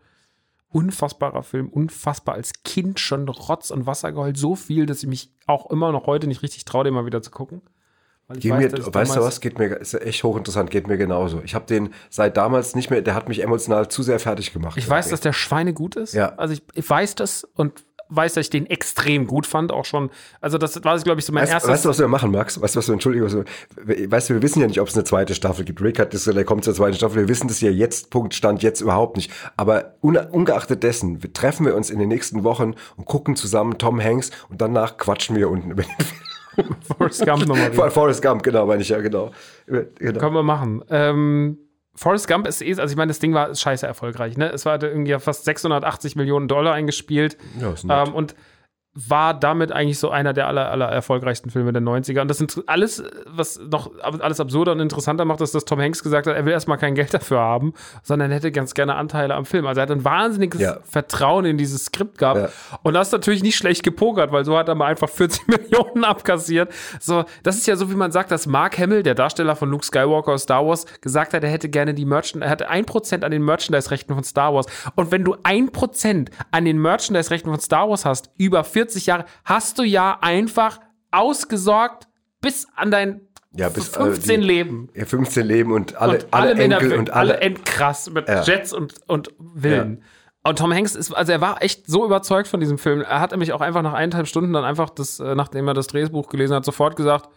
Unfassbarer 0.69 1.43
Film, 1.43 1.69
unfassbar 1.69 2.35
als 2.35 2.63
Kind 2.63 2.99
schon 2.99 3.27
Rotz 3.27 3.71
und 3.71 3.85
Wasser 3.85 4.11
geheult. 4.11 4.37
So 4.37 4.55
viel, 4.55 4.85
dass 4.85 5.03
ich 5.03 5.09
mich 5.09 5.31
auch 5.45 5.69
immer 5.69 5.91
noch 5.91 6.07
heute 6.07 6.27
nicht 6.27 6.43
richtig 6.43 6.65
traue, 6.65 6.85
den 6.85 6.93
mal 6.93 7.05
wieder 7.05 7.21
zu 7.21 7.31
gucken. 7.31 7.61
Weil 8.27 8.37
ich 8.37 8.43
Geht 8.43 8.53
mir, 8.53 8.67
ich 8.67 8.93
weißt 8.93 9.15
du 9.15 9.21
was, 9.21 9.39
geht 9.39 9.57
mir, 9.57 9.67
ist 9.67 9.93
echt 9.93 10.23
hochinteressant, 10.23 10.69
geht 10.69 10.87
mir 10.87 10.97
genauso. 10.97 11.41
Ich 11.43 11.55
habe 11.55 11.65
den 11.65 11.93
seit 12.09 12.35
damals 12.35 12.75
nicht 12.75 12.89
mehr, 12.89 13.01
der 13.01 13.15
hat 13.15 13.29
mich 13.29 13.41
emotional 13.41 13.87
zu 13.89 14.03
sehr 14.03 14.19
fertig 14.19 14.51
gemacht. 14.51 14.77
Ich 14.77 14.89
weiß, 14.89 15.09
dass 15.09 15.21
der 15.21 15.33
Schweine 15.33 15.73
gut 15.73 15.95
ist. 15.95 16.13
Ja. 16.13 16.35
Also 16.35 16.53
ich, 16.53 16.63
ich 16.73 16.89
weiß 16.89 17.15
das 17.15 17.45
und 17.55 17.85
weiß, 18.10 18.34
dass 18.36 18.46
ich 18.46 18.50
den 18.50 18.65
extrem 18.65 19.28
gut 19.28 19.46
fand, 19.46 19.72
auch 19.72 19.86
schon. 19.86 20.10
Also 20.41 20.58
das 20.58 20.84
war, 20.84 20.98
glaube 21.00 21.20
ich, 21.20 21.26
so 21.26 21.34
mein 21.34 21.43
Weißt, 21.43 21.54
erstes. 21.54 21.72
weißt 21.72 21.86
du, 21.86 21.89
was 21.89 22.00
wir 22.00 22.08
machen, 22.08 22.32
Max? 22.32 22.62
Weißt 22.62 22.76
du, 22.76 22.80
was 22.80 22.88
wir, 22.88 22.93
Entschuldigung, 22.93 23.28
was 23.28 23.36
wir, 23.36 24.12
weißt 24.12 24.30
du, 24.30 24.34
wir 24.36 24.41
wissen 24.41 24.62
ja 24.62 24.67
nicht, 24.67 24.82
ob 24.82 24.88
es 24.88 24.96
eine 24.96 25.04
zweite 25.04 25.36
Staffel 25.36 25.65
gibt. 25.65 25.82
Rick 25.82 26.00
hat 26.00 26.13
das, 26.13 26.24
der 26.26 26.46
kommt 26.46 26.63
zur 26.63 26.74
zweiten 26.74 26.96
Staffel. 26.96 27.17
Wir 27.17 27.28
wissen 27.30 27.48
das 27.48 27.62
ja 27.62 27.70
jetzt, 27.70 28.10
Punkt, 28.10 28.34
Stand 28.34 28.63
jetzt 28.63 28.82
überhaupt 28.82 29.17
nicht. 29.17 29.32
Aber 29.56 29.96
un, 30.02 30.17
ungeachtet 30.17 30.84
dessen, 30.84 31.24
wir 31.24 31.34
treffen 31.34 31.65
wir 31.65 31.76
uns 31.76 31.89
in 31.89 32.00
den 32.00 32.10
nächsten 32.10 32.43
Wochen 32.43 32.76
und 32.96 33.06
gucken 33.06 33.36
zusammen 33.36 33.78
Tom 33.78 34.02
Hanks 34.02 34.32
und 34.50 34.62
danach 34.62 34.98
quatschen 34.98 35.36
wir 35.36 35.50
unten 35.50 35.72
über 35.72 35.84
den 35.84 36.06
Film. 36.06 36.76
Forrest 36.98 37.24
Gump 37.26 37.48
nochmal 37.48 37.72
Forrest 37.91 38.22
Gump, 38.22 38.41
genau, 38.41 38.65
meine 38.65 38.82
ich 38.82 38.89
ja, 38.89 39.00
genau. 39.00 39.32
Genau. 39.67 40.20
Können 40.20 40.34
wir 40.34 40.43
machen. 40.43 40.84
Ähm, 40.89 41.58
Forrest 41.97 42.27
Gump 42.27 42.47
ist 42.47 42.62
eh, 42.62 42.69
also 42.75 42.91
ich 42.91 42.95
meine, 42.95 43.10
das 43.10 43.19
Ding 43.19 43.33
war 43.33 43.53
scheiße 43.53 43.86
erfolgreich, 43.86 44.38
ne? 44.38 44.49
Es 44.49 44.65
war 44.65 44.81
irgendwie 44.81 45.17
fast 45.19 45.45
680 45.45 46.15
Millionen 46.15 46.47
Dollar 46.47 46.73
eingespielt. 46.73 47.38
Ja, 47.60 47.71
ist 47.71 47.83
nett. 47.86 48.07
ähm, 48.07 48.13
und 48.13 48.36
war 48.99 49.36
damit 49.36 49.71
eigentlich 49.71 49.99
so 49.99 50.10
einer 50.10 50.33
der 50.33 50.47
aller, 50.47 50.71
aller 50.71 50.88
erfolgreichsten 50.88 51.51
Filme 51.51 51.71
der 51.71 51.83
90er. 51.83 52.21
Und 52.21 52.29
das 52.29 52.39
sind 52.39 52.63
alles, 52.65 53.03
was 53.27 53.60
noch 53.60 53.91
alles 54.01 54.39
absurder 54.39 54.71
und 54.71 54.79
interessanter 54.79 55.23
macht, 55.23 55.39
ist, 55.41 55.53
dass 55.53 55.65
Tom 55.65 55.79
Hanks 55.79 56.01
gesagt 56.01 56.25
hat, 56.25 56.36
er 56.36 56.45
will 56.45 56.53
erstmal 56.53 56.79
kein 56.79 56.95
Geld 56.95 57.13
dafür 57.13 57.38
haben, 57.39 57.73
sondern 58.01 58.31
er 58.31 58.38
hätte 58.38 58.51
ganz 58.51 58.73
gerne 58.73 58.95
Anteile 58.95 59.36
am 59.36 59.45
Film. 59.45 59.67
Also 59.67 59.81
er 59.81 59.83
hat 59.83 59.91
ein 59.91 60.03
wahnsinniges 60.03 60.60
Ja. 60.60 60.77
Vertrauen 60.83 61.45
in 61.45 61.60
dieses 61.60 61.86
Skript 61.86 62.17
gehabt. 62.17 62.39
Ja. 62.39 62.79
Und 62.81 62.95
das 62.95 63.10
ist 63.10 63.12
natürlich 63.12 63.43
nicht 63.43 63.55
schlecht 63.55 63.83
gepokert, 63.83 64.31
weil 64.31 64.45
so 64.45 64.57
hat 64.57 64.67
er 64.67 64.73
mal 64.73 64.88
einfach 64.88 65.10
40 65.10 65.47
Millionen 65.47 66.03
abkassiert. 66.03 66.73
So, 66.99 67.25
das 67.43 67.57
ist 67.57 67.67
ja 67.67 67.75
so, 67.75 67.91
wie 67.91 67.95
man 67.95 68.12
sagt, 68.12 68.31
dass 68.31 68.47
Mark 68.47 68.79
Hamill, 68.79 69.03
der 69.03 69.13
Darsteller 69.13 69.55
von 69.55 69.69
Luke 69.69 69.86
Skywalker 69.86 70.33
aus 70.33 70.43
Star 70.43 70.65
Wars, 70.65 70.86
gesagt 71.01 71.36
hat, 71.36 71.43
er 71.43 71.51
hätte 71.51 71.69
gerne 71.69 71.93
die 71.93 72.05
Merchandise, 72.05 72.45
er 72.45 72.49
hatte 72.49 72.69
ein 72.69 72.86
Prozent 72.86 73.23
an 73.23 73.29
den 73.29 73.45
Merchandise-Rechten 73.45 74.15
von 74.15 74.23
Star 74.23 74.55
Wars. 74.55 74.65
Und 74.95 75.12
wenn 75.12 75.23
du 75.23 75.36
ein 75.43 75.71
Prozent 75.71 76.31
an 76.49 76.65
den 76.65 76.81
Merchandise-Rechten 76.81 77.51
von 77.51 77.60
Star 77.60 77.88
Wars 77.89 78.03
hast, 78.03 78.31
über 78.38 78.63
40 78.63 78.87
Jahre, 79.06 79.26
hast 79.45 79.78
du 79.80 79.84
ja 79.84 80.17
einfach 80.21 80.80
ausgesorgt 81.12 82.08
bis 82.41 82.67
an 82.76 82.91
dein 82.91 83.21
Ja, 83.56 83.69
bis, 83.69 83.89
äh, 83.89 83.93
15 84.00 84.41
die- 84.41 84.47
Leben. 84.47 84.89
Ja, 84.93 85.06
15 85.06 85.45
Leben 85.45 85.71
und 85.71 85.95
alle, 85.95 86.19
und 86.19 86.28
alle, 86.34 86.52
alle, 86.52 86.62
Enkel 86.63 86.93
und 86.93 87.10
alle. 87.10 87.34
alle 87.34 87.41
endkrass 87.41 88.10
mit 88.10 88.28
Ja. 88.28 88.43
Jets 88.43 88.73
und, 88.73 88.95
und 89.08 89.32
Villen. 89.56 90.04
Und 90.43 90.60
Tom 90.60 90.71
Hanks 90.73 90.95
ist, 90.95 91.12
also 91.13 91.32
er 91.34 91.41
war 91.41 91.62
echt 91.62 91.88
so 91.88 92.06
überzeugt 92.06 92.47
von 92.47 92.60
diesem 92.62 92.78
Film. 92.78 93.02
Er 93.02 93.19
hat 93.19 93.32
nämlich 93.32 93.52
auch 93.52 93.60
einfach 93.62 93.82
nach 93.82 93.93
eineinhalb 93.93 94.28
Stunden 94.28 94.54
dann 94.54 94.63
einfach 94.63 94.89
das, 94.89 95.19
äh, 95.19 95.36
nachdem 95.36 95.67
er 95.67 95.73
das 95.73 95.88
Drehbuch 95.88 96.30
gelesen 96.30 96.56
hat, 96.56 96.63
sofort 96.63 96.95
gesagt, 96.95 97.28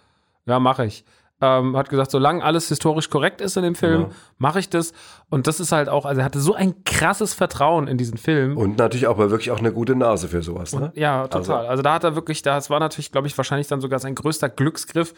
ja, 0.47 0.61
mache 0.61 0.87
ich. 0.87 1.05
Ähm, 1.43 1.77
hat 1.77 1.89
gesagt, 1.89 2.11
solange 2.11 2.45
alles 2.45 2.69
historisch 2.69 3.09
korrekt 3.09 3.41
ist 3.41 3.57
in 3.57 3.63
dem 3.63 3.75
Film, 3.75 4.09
mache 4.37 4.59
ich 4.59 4.69
das. 4.69 4.93
Und 5.31 5.47
das 5.47 5.59
ist 5.59 5.73
halt 5.73 5.89
auch, 5.89 6.05
also 6.05 6.21
er 6.21 6.25
hatte 6.25 6.41
so 6.41 6.55
ein 6.55 6.85
krasses 6.85 7.33
Vertrauen 7.33 7.89
in 7.89 7.97
diesen 7.97 8.19
Film. 8.19 8.57
und 8.57 8.77
natürlich 8.77 9.07
auch 9.07 9.19
aber 9.21 9.31
wirklich 9.31 9.51
auch 9.51 9.59
eine 9.59 9.73
gute 9.73 9.95
Nase 9.95 10.29
für 10.29 10.43
sowas, 10.43 10.75
ne? 10.75 10.93
Ja, 10.95 11.29
total. 11.29 11.67
Also, 11.67 11.83
da 11.83 11.95
hat 11.95 12.05
er 12.05 12.15
wirklich, 12.15 12.43
das 12.43 12.71
war 12.71 12.81
natürlich, 12.81 13.13
glaube 13.13 13.27
ich, 13.27 13.37
wahrscheinlich 13.37 13.69
dann 13.69 13.81
sogar 13.81 13.99
sein 13.99 14.15
größter 14.15 14.49
Glücksgriff. 14.49 15.15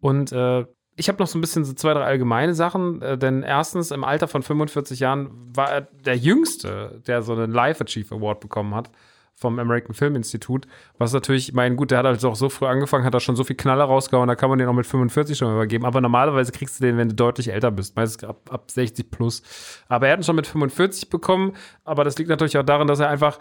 Und 0.00 0.32
äh, 0.32 0.64
ich 0.96 1.08
habe 1.08 1.18
noch 1.18 1.26
so 1.26 1.38
ein 1.38 1.40
bisschen 1.40 1.64
so 1.64 1.72
zwei, 1.72 1.94
drei 1.94 2.04
allgemeine 2.04 2.54
Sachen, 2.54 3.00
äh, 3.02 3.16
denn 3.16 3.42
erstens, 3.42 3.90
im 3.90 4.04
Alter 4.04 4.28
von 4.28 4.42
45 4.42 5.00
Jahren 5.00 5.30
war 5.54 5.70
er 5.70 5.80
der 5.80 6.16
Jüngste, 6.16 7.00
der 7.06 7.22
so 7.22 7.32
einen 7.32 7.52
Life 7.52 7.82
Achieve 7.82 8.14
Award 8.14 8.40
bekommen 8.40 8.74
hat 8.74 8.90
vom 9.34 9.58
American 9.58 9.94
Film 9.94 10.16
Institute, 10.16 10.68
was 10.98 11.12
natürlich, 11.12 11.48
ich 11.48 11.54
meine, 11.54 11.74
gut, 11.74 11.90
der 11.90 11.98
hat 11.98 12.06
halt 12.06 12.24
auch 12.24 12.36
so 12.36 12.48
früh 12.48 12.66
angefangen, 12.66 13.04
hat 13.04 13.14
da 13.14 13.20
schon 13.20 13.36
so 13.36 13.44
viel 13.44 13.56
Knaller 13.56 13.84
rausgehauen, 13.84 14.28
da 14.28 14.36
kann 14.36 14.48
man 14.48 14.58
den 14.58 14.68
auch 14.68 14.72
mit 14.74 14.86
45 14.86 15.36
schon 15.36 15.52
übergeben, 15.52 15.84
aber 15.84 16.00
normalerweise 16.00 16.52
kriegst 16.52 16.78
du 16.80 16.84
den, 16.84 16.96
wenn 16.96 17.08
du 17.08 17.14
deutlich 17.14 17.52
älter 17.52 17.70
bist, 17.70 17.96
meistens 17.96 18.24
ab, 18.28 18.48
ab 18.50 18.70
60 18.70 19.10
plus. 19.10 19.42
Aber 19.88 20.06
er 20.06 20.12
hat 20.12 20.20
ihn 20.20 20.24
schon 20.24 20.36
mit 20.36 20.46
45 20.46 21.10
bekommen, 21.10 21.52
aber 21.84 22.04
das 22.04 22.16
liegt 22.16 22.30
natürlich 22.30 22.56
auch 22.56 22.62
daran, 22.64 22.86
dass 22.86 23.00
er 23.00 23.08
einfach 23.08 23.38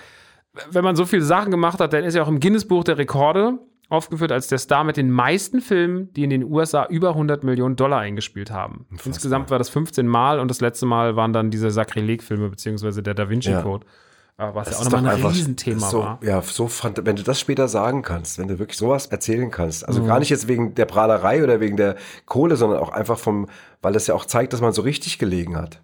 wenn 0.70 0.84
man 0.84 0.96
so 0.96 1.06
viele 1.06 1.24
Sachen 1.24 1.52
gemacht 1.52 1.80
hat, 1.80 1.94
dann 1.94 2.04
ist 2.04 2.16
er 2.16 2.24
auch 2.24 2.28
im 2.28 2.40
Guinness-Buch 2.40 2.84
der 2.84 2.98
Rekorde 2.98 3.58
aufgeführt 3.90 4.32
als 4.32 4.48
der 4.48 4.58
Star 4.58 4.84
mit 4.84 4.98
den 4.98 5.12
meisten 5.12 5.62
Filmen, 5.62 6.12
die 6.14 6.24
in 6.24 6.30
den 6.30 6.44
USA 6.44 6.86
über 6.86 7.10
100 7.10 7.44
Millionen 7.44 7.76
Dollar 7.76 8.00
eingespielt 8.00 8.52
haben. 8.52 8.86
Insgesamt 9.06 9.52
war 9.52 9.60
das 9.60 9.70
15 9.70 10.08
Mal 10.08 10.40
und 10.40 10.50
das 10.50 10.62
letzte 10.62 10.86
Mal 10.86 11.16
waren 11.16 11.34
dann 11.34 11.52
diese 11.52 11.70
Sakrileg-Filme 11.70 12.50
beziehungsweise 12.50 13.04
der 13.04 13.14
Da 13.14 13.30
Vinci 13.30 13.52
Ja. 13.52 13.62
Code, 13.62 13.86
äh, 13.86 13.90
was 14.54 14.68
Das 14.68 14.76
ja 14.76 14.80
auch 14.82 14.92
nochmal 14.92 15.12
ein 15.12 15.16
einfach 15.18 15.32
Riesenthema 15.34 15.90
so, 15.90 16.00
war. 16.00 16.20
Ja, 16.24 16.42
so 16.42 16.68
fand, 16.68 17.06
wenn 17.06 17.16
du 17.16 17.24
das 17.24 17.40
später 17.40 17.68
sagen 17.68 18.02
kannst, 18.02 18.38
wenn 18.38 18.48
du 18.48 18.60
wirklich 18.60 18.78
sowas 18.78 19.06
erzählen 19.08 19.50
kannst, 19.52 19.82
Mhm. 19.84 19.88
also 19.88 20.04
gar 20.06 20.20
nicht 20.20 20.30
jetzt 20.30 20.48
wegen 20.48 20.76
der 20.76 20.86
Prahlerei 20.86 21.44
oder 21.44 21.60
wegen 21.60 21.78
der 21.78 21.96
Kohle, 22.26 22.56
sondern 22.56 22.80
auch 22.80 22.90
einfach 22.90 23.20
vom, 23.20 23.48
weil 23.82 23.94
das 23.94 24.08
ja 24.08 24.16
auch 24.16 24.26
zeigt, 24.26 24.54
dass 24.54 24.62
man 24.62 24.74
so 24.74 24.82
richtig 24.82 25.20
gelegen 25.20 25.56
hat. 25.58 25.82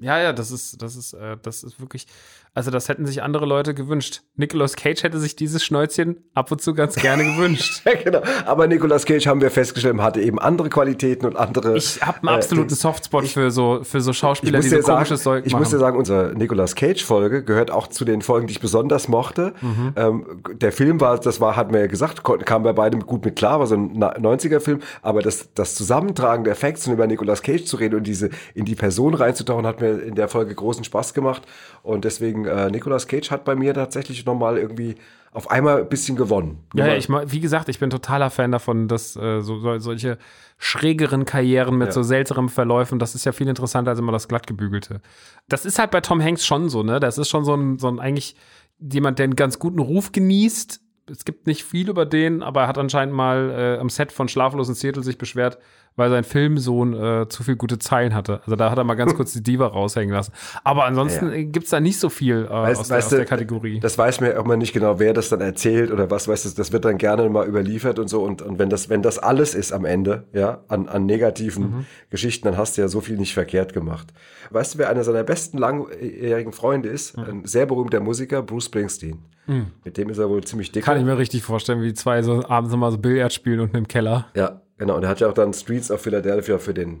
Ja, 0.00 0.18
ja, 0.18 0.32
das 0.32 0.50
ist, 0.50 0.82
das 0.82 0.96
ist, 0.96 1.12
äh, 1.12 1.36
das 1.40 1.62
ist 1.62 1.80
wirklich, 1.80 2.06
also 2.54 2.70
das 2.70 2.88
hätten 2.88 3.04
sich 3.04 3.22
andere 3.22 3.46
Leute 3.46 3.74
gewünscht. 3.74 4.22
Nicolas 4.36 4.76
Cage 4.76 5.02
hätte 5.02 5.18
sich 5.18 5.34
dieses 5.36 5.64
Schnäuzchen 5.64 6.18
ab 6.34 6.50
und 6.52 6.62
zu 6.62 6.72
ganz 6.74 6.94
gerne 6.96 7.24
gewünscht. 7.24 7.82
Ja, 7.84 7.92
genau. 8.02 8.22
Aber 8.46 8.66
Nicolas 8.66 9.04
Cage 9.04 9.26
haben 9.26 9.40
wir 9.40 9.50
festgestellt, 9.50 9.98
hatte 10.00 10.20
eben 10.20 10.38
andere 10.38 10.68
Qualitäten 10.70 11.26
und 11.26 11.36
andere. 11.36 11.76
Ich 11.76 12.00
habe 12.00 12.18
einen 12.18 12.28
äh, 12.28 12.40
absoluten 12.40 12.68
Dings. 12.68 12.80
Softspot 12.80 13.26
für 13.26 13.50
so, 13.50 13.80
für 13.82 14.00
so 14.00 14.12
Ich 14.12 14.18
Schauspieler, 14.18 14.60
die 14.60 14.68
so 14.68 14.80
sagen, 14.80 14.96
komisches 14.98 15.22
Zeug 15.22 15.44
ich 15.46 15.52
machen. 15.52 15.62
muss 15.62 15.70
dir 15.70 15.78
sagen, 15.78 15.98
unsere 15.98 16.32
Nicolas 16.36 16.74
Cage-Folge 16.74 17.42
gehört 17.44 17.70
auch 17.70 17.88
zu 17.88 18.04
den 18.04 18.22
Folgen, 18.22 18.46
die 18.46 18.52
ich 18.52 18.60
besonders 18.60 19.08
mochte. 19.08 19.52
Mhm. 19.60 19.92
Ähm, 19.96 20.26
der 20.52 20.72
Film 20.72 21.00
war, 21.00 21.18
das 21.18 21.40
war, 21.40 21.56
hatten 21.56 21.72
wir 21.74 21.80
ja 21.80 21.86
gesagt, 21.88 22.22
kon- 22.22 22.44
kam 22.44 22.62
bei 22.62 22.72
beidem 22.72 23.00
gut 23.00 23.24
mit 23.24 23.36
klar, 23.36 23.58
war 23.58 23.66
so 23.66 23.74
ein 23.74 23.90
Na- 23.94 24.16
90er-Film, 24.16 24.80
aber 25.02 25.20
das, 25.22 25.52
das 25.54 25.74
Zusammentragen 25.74 26.44
der 26.44 26.54
Facts 26.54 26.86
und 26.86 26.92
über 26.94 27.06
Nicolas 27.06 27.42
Cage 27.42 27.64
zu 27.64 27.76
reden 27.76 27.96
und 27.96 28.06
diese 28.06 28.30
in 28.54 28.64
die 28.64 28.74
Person 28.76 29.14
reinzutauchen, 29.14 29.66
hat 29.66 29.80
mir 29.80 30.00
in 30.02 30.14
der 30.14 30.28
Folge 30.28 30.54
großen 30.54 30.84
Spaß 30.84 31.14
gemacht. 31.14 31.42
Und 31.82 32.04
deswegen, 32.04 32.43
äh, 32.46 32.70
Nicolas 32.70 33.06
Cage 33.06 33.30
hat 33.30 33.44
bei 33.44 33.54
mir 33.54 33.74
tatsächlich 33.74 34.24
nochmal 34.24 34.58
irgendwie 34.58 34.96
auf 35.32 35.50
einmal 35.50 35.80
ein 35.80 35.88
bisschen 35.88 36.16
gewonnen. 36.16 36.64
Ja, 36.74 36.86
ja 36.86 36.96
ich, 36.96 37.08
wie 37.08 37.40
gesagt, 37.40 37.68
ich 37.68 37.80
bin 37.80 37.90
totaler 37.90 38.30
Fan 38.30 38.52
davon, 38.52 38.86
dass 38.86 39.16
äh, 39.16 39.40
so, 39.40 39.58
so, 39.58 39.78
solche 39.78 40.18
schrägeren 40.58 41.24
Karrieren 41.24 41.76
mit 41.76 41.88
Ja. 41.88 41.92
so 41.92 42.02
seltsamen 42.04 42.48
Verläufen, 42.48 43.00
das 43.00 43.14
ist 43.16 43.24
ja 43.24 43.32
viel 43.32 43.48
interessanter 43.48 43.90
als 43.90 43.98
immer 43.98 44.12
das 44.12 44.28
glattgebügelte. 44.28 45.00
Das 45.48 45.64
ist 45.64 45.78
halt 45.78 45.90
bei 45.90 46.00
Tom 46.00 46.22
Hanks 46.22 46.46
schon 46.46 46.68
so, 46.68 46.84
ne? 46.84 47.00
Das 47.00 47.18
ist 47.18 47.28
schon 47.28 47.44
so 47.44 47.54
ein, 47.54 47.78
so 47.78 47.88
ein 47.88 47.98
eigentlich 47.98 48.36
jemand, 48.78 49.18
der 49.18 49.24
einen 49.24 49.36
ganz 49.36 49.58
guten 49.58 49.80
Ruf 49.80 50.12
genießt, 50.12 50.80
es 51.10 51.24
gibt 51.24 51.46
nicht 51.46 51.64
viel 51.64 51.88
über 51.90 52.06
den, 52.06 52.42
aber 52.42 52.62
er 52.62 52.66
hat 52.68 52.78
anscheinend 52.78 53.14
mal 53.14 53.50
äh, 53.50 53.78
am 53.80 53.90
Set 53.90 54.10
von 54.12 54.28
Schlaflosen 54.28 54.74
Seattle 54.74 55.02
sich 55.02 55.18
beschwert, 55.18 55.58
weil 55.96 56.10
sein 56.10 56.24
Filmsohn 56.24 56.94
äh, 56.94 57.28
zu 57.28 57.42
viel 57.44 57.54
gute 57.56 57.78
Zeilen 57.78 58.14
hatte. 58.14 58.40
Also 58.44 58.56
da 58.56 58.70
hat 58.70 58.78
er 58.78 58.84
mal 58.84 58.94
ganz 58.94 59.14
kurz 59.16 59.32
die 59.32 59.42
Diva 59.42 59.66
raushängen 59.66 60.12
lassen. 60.14 60.32
Aber 60.64 60.86
ansonsten 60.86 61.26
Ja. 61.26 61.32
äh, 61.34 61.44
gibt's 61.44 61.70
da 61.70 61.78
nicht 61.78 62.00
so 62.00 62.08
viel 62.08 62.46
äh, 62.46 62.52
Weißt- 62.52 62.78
aus, 62.80 62.88
der, 62.88 62.96
weißt 62.96 63.06
aus 63.06 63.10
du, 63.10 63.16
der 63.16 63.24
Kategorie. 63.26 63.80
Das 63.80 63.96
weiß 63.98 64.20
mir 64.20 64.40
auch 64.40 64.44
mal 64.44 64.56
nicht 64.56 64.72
genau, 64.72 64.98
wer 64.98 65.12
das 65.12 65.28
dann 65.28 65.40
erzählt 65.40 65.92
oder 65.92 66.10
was, 66.10 66.26
weißt 66.26 66.46
du, 66.46 66.50
das 66.56 66.72
wird 66.72 66.84
dann 66.84 66.98
gerne 66.98 67.28
mal 67.28 67.46
überliefert 67.46 67.98
und 67.98 68.08
so. 68.08 68.22
Und, 68.24 68.42
und 68.42 68.58
wenn 68.58 68.70
das, 68.70 68.88
wenn 68.88 69.02
das 69.02 69.18
alles 69.18 69.54
ist 69.54 69.72
am 69.72 69.84
Ende, 69.84 70.24
ja, 70.32 70.62
an, 70.68 70.88
an 70.88 71.06
negativen 71.06 71.64
Mhm. 71.64 71.86
Geschichten, 72.10 72.46
dann 72.48 72.56
hast 72.56 72.76
du 72.76 72.80
ja 72.80 72.88
so 72.88 73.00
viel 73.00 73.16
nicht 73.18 73.34
verkehrt 73.34 73.72
gemacht. 73.72 74.12
Weißt 74.50 74.74
du, 74.74 74.78
wer 74.78 74.88
einer 74.88 75.04
seiner 75.04 75.22
besten 75.22 75.58
langjährigen 75.58 76.52
Freunde 76.52 76.88
ist? 76.88 77.16
Mhm. 77.16 77.24
Ein 77.24 77.44
sehr 77.44 77.66
berühmter 77.66 78.00
Musiker, 78.00 78.42
Bruce 78.42 78.64
Springsteen. 78.66 79.18
Mit 79.46 79.96
dem 79.96 80.08
ist 80.08 80.18
er 80.18 80.28
wohl 80.28 80.42
ziemlich 80.44 80.72
dick. 80.72 80.84
Kann 80.84 80.98
ich 80.98 81.04
mir 81.04 81.18
richtig 81.18 81.42
vorstellen, 81.42 81.82
wie 81.82 81.88
die 81.88 81.94
zwei 81.94 82.22
so 82.22 82.44
abends 82.48 82.72
nochmal 82.72 82.90
so 82.90 82.98
Billard 82.98 83.32
spielen 83.32 83.60
unten 83.60 83.76
im 83.76 83.88
Keller. 83.88 84.26
Ja, 84.34 84.60
genau. 84.78 84.96
Und 84.96 85.02
er 85.02 85.08
hat 85.10 85.20
ja 85.20 85.28
auch 85.28 85.34
dann 85.34 85.52
Streets 85.52 85.90
of 85.90 86.00
Philadelphia 86.00 86.58
für 86.58 86.72
den 86.74 87.00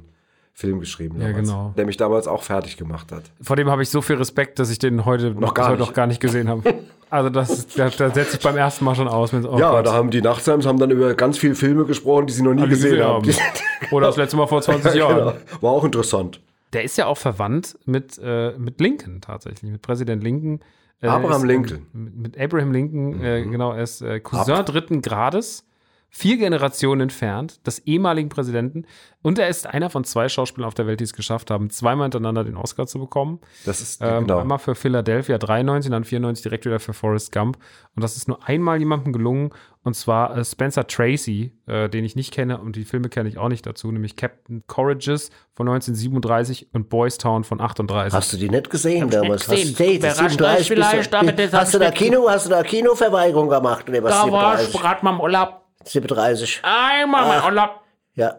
Film 0.52 0.78
geschrieben. 0.78 1.20
Ja, 1.20 1.28
damals, 1.28 1.48
genau. 1.48 1.74
Der 1.76 1.86
mich 1.86 1.96
damals 1.96 2.28
auch 2.28 2.42
fertig 2.42 2.76
gemacht 2.76 3.10
hat. 3.10 3.24
Vor 3.40 3.56
dem 3.56 3.68
habe 3.70 3.82
ich 3.82 3.90
so 3.90 4.02
viel 4.02 4.16
Respekt, 4.16 4.58
dass 4.58 4.70
ich 4.70 4.78
den 4.78 5.04
heute 5.04 5.30
noch, 5.32 5.52
gar 5.54 5.66
heute 5.68 5.78
nicht. 5.78 5.88
noch 5.88 5.94
gar 5.94 6.06
nicht 6.06 6.20
gesehen 6.20 6.48
habe. 6.48 6.74
Also 7.10 7.30
das, 7.30 7.68
da, 7.68 7.90
da 7.90 8.10
setze 8.10 8.38
ich 8.38 8.42
beim 8.42 8.56
ersten 8.56 8.84
Mal 8.84 8.96
schon 8.96 9.06
aus. 9.06 9.32
Mit, 9.32 9.44
oh 9.44 9.56
ja, 9.56 9.70
Gott. 9.70 9.86
da 9.86 9.92
haben 9.92 10.10
die 10.10 10.20
Nachtsams 10.20 10.66
haben 10.66 10.80
dann 10.80 10.90
über 10.90 11.14
ganz 11.14 11.38
viele 11.38 11.54
Filme 11.54 11.84
gesprochen, 11.84 12.26
die 12.26 12.32
sie 12.32 12.42
noch 12.42 12.54
nie 12.54 12.64
ich 12.64 12.70
gesehen, 12.70 12.90
gesehen 12.92 13.04
haben. 13.06 13.24
haben. 13.24 13.36
Oder 13.92 14.08
das 14.08 14.16
letzte 14.16 14.36
Mal 14.36 14.48
vor 14.48 14.60
20 14.62 14.94
Jahren. 14.96 15.16
genau. 15.18 15.34
War 15.60 15.70
auch 15.70 15.84
interessant. 15.84 16.40
Der 16.72 16.82
ist 16.82 16.98
ja 16.98 17.06
auch 17.06 17.18
verwandt 17.18 17.78
mit, 17.84 18.18
äh, 18.20 18.54
mit 18.58 18.80
Lincoln 18.80 19.20
tatsächlich, 19.20 19.70
mit 19.70 19.80
Präsident 19.80 20.24
Lincoln. 20.24 20.58
Äh, 21.00 21.08
Abraham 21.08 21.42
ist, 21.42 21.46
Lincoln. 21.48 21.86
ähm, 21.94 22.12
Mit 22.16 22.38
Abraham 22.38 22.72
Lincoln, 22.72 23.22
äh, 23.22 23.42
genau, 23.44 23.72
er 23.72 23.82
ist 23.82 24.00
äh, 24.02 24.20
Cousin 24.20 24.54
Ab- 24.54 24.66
dritten 24.66 25.02
Grades, 25.02 25.66
vier 26.08 26.36
Generationen 26.36 27.00
entfernt, 27.02 27.66
des 27.66 27.80
ehemaligen 27.80 28.28
Präsidenten. 28.28 28.84
Und 29.20 29.38
er 29.38 29.48
ist 29.48 29.66
einer 29.66 29.90
von 29.90 30.04
zwei 30.04 30.28
Schauspielern 30.28 30.68
auf 30.68 30.74
der 30.74 30.86
Welt, 30.86 31.00
die 31.00 31.04
es 31.04 31.12
geschafft 31.12 31.50
haben, 31.50 31.70
zweimal 31.70 32.04
hintereinander 32.04 32.44
den 32.44 32.56
Oscar 32.56 32.86
zu 32.86 33.00
bekommen. 33.00 33.40
Das 33.66 33.80
ist 33.80 34.00
Ähm, 34.00 34.20
genau. 34.26 34.38
Einmal 34.38 34.58
für 34.60 34.74
Philadelphia 34.76 35.38
93, 35.38 35.90
dann 35.90 36.04
94 36.04 36.42
direkt 36.44 36.66
wieder 36.66 36.78
für 36.78 36.92
Forrest 36.92 37.32
Gump. 37.32 37.58
Und 37.96 38.02
das 38.04 38.16
ist 38.16 38.28
nur 38.28 38.46
einmal 38.46 38.78
jemandem 38.78 39.12
gelungen, 39.12 39.50
und 39.84 39.94
zwar 39.94 40.36
äh, 40.36 40.44
Spencer 40.44 40.86
Tracy, 40.86 41.52
äh, 41.66 41.88
den 41.88 42.04
ich 42.04 42.16
nicht 42.16 42.32
kenne 42.32 42.58
und 42.58 42.74
die 42.74 42.84
Filme 42.84 43.08
kenne 43.08 43.28
ich 43.28 43.38
auch 43.38 43.48
nicht 43.48 43.64
dazu, 43.66 43.92
nämlich 43.92 44.16
Captain 44.16 44.64
Courageous 44.66 45.30
von 45.54 45.68
1937 45.68 46.68
und 46.72 46.88
Boys 46.88 47.18
Town 47.18 47.44
von 47.44 47.60
38. 47.60 48.12
Hast 48.12 48.32
du 48.32 48.36
die 48.38 48.48
nicht 48.48 48.70
gesehen 48.70 49.10
damals? 49.10 49.46
gesehen. 49.48 49.68
Hast, 49.70 49.78
hey, 49.78 49.98
das 49.98 50.14
Überrascht 50.18 50.38
37 50.38 50.60
euch 50.60 50.66
vielleicht, 50.66 51.12
du- 51.12 51.58
hast 51.58 51.74
du 51.74 51.78
da 51.78 51.84
nicht- 51.90 51.98
Kino, 51.98 52.28
hast 52.28 52.46
du 52.46 52.50
da 52.50 52.62
Kinoverweigerung 52.62 53.48
gemacht? 53.48 53.88
Oder 53.88 54.02
was? 54.02 54.10
Da 54.12 54.32
war 54.32 54.54
ich 54.54 54.66
37? 54.66 54.80
gerade 54.80 55.04
mal 55.04 55.10
im 55.14 55.20
Urlaub. 55.20 55.60
37. 55.84 56.62
Einmal 56.64 57.26
mal 57.28 57.44
Urlaub. 57.44 57.80
Ja. 58.14 58.36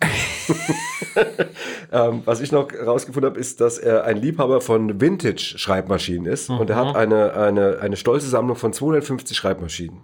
Ähm, 1.92 2.22
was 2.24 2.40
ich 2.40 2.52
noch 2.52 2.68
rausgefunden 2.72 3.30
habe, 3.30 3.40
ist, 3.40 3.60
dass 3.60 3.76
er 3.78 4.04
ein 4.04 4.16
Liebhaber 4.18 4.60
von 4.60 5.00
Vintage-Schreibmaschinen 5.00 6.26
ist. 6.32 6.48
Und 6.48 6.70
er 6.70 6.76
hat 6.76 6.94
eine, 6.94 7.32
eine, 7.34 7.78
eine 7.80 7.96
stolze 7.96 8.28
Sammlung 8.28 8.54
von 8.56 8.72
250 8.72 9.36
Schreibmaschinen. 9.36 9.98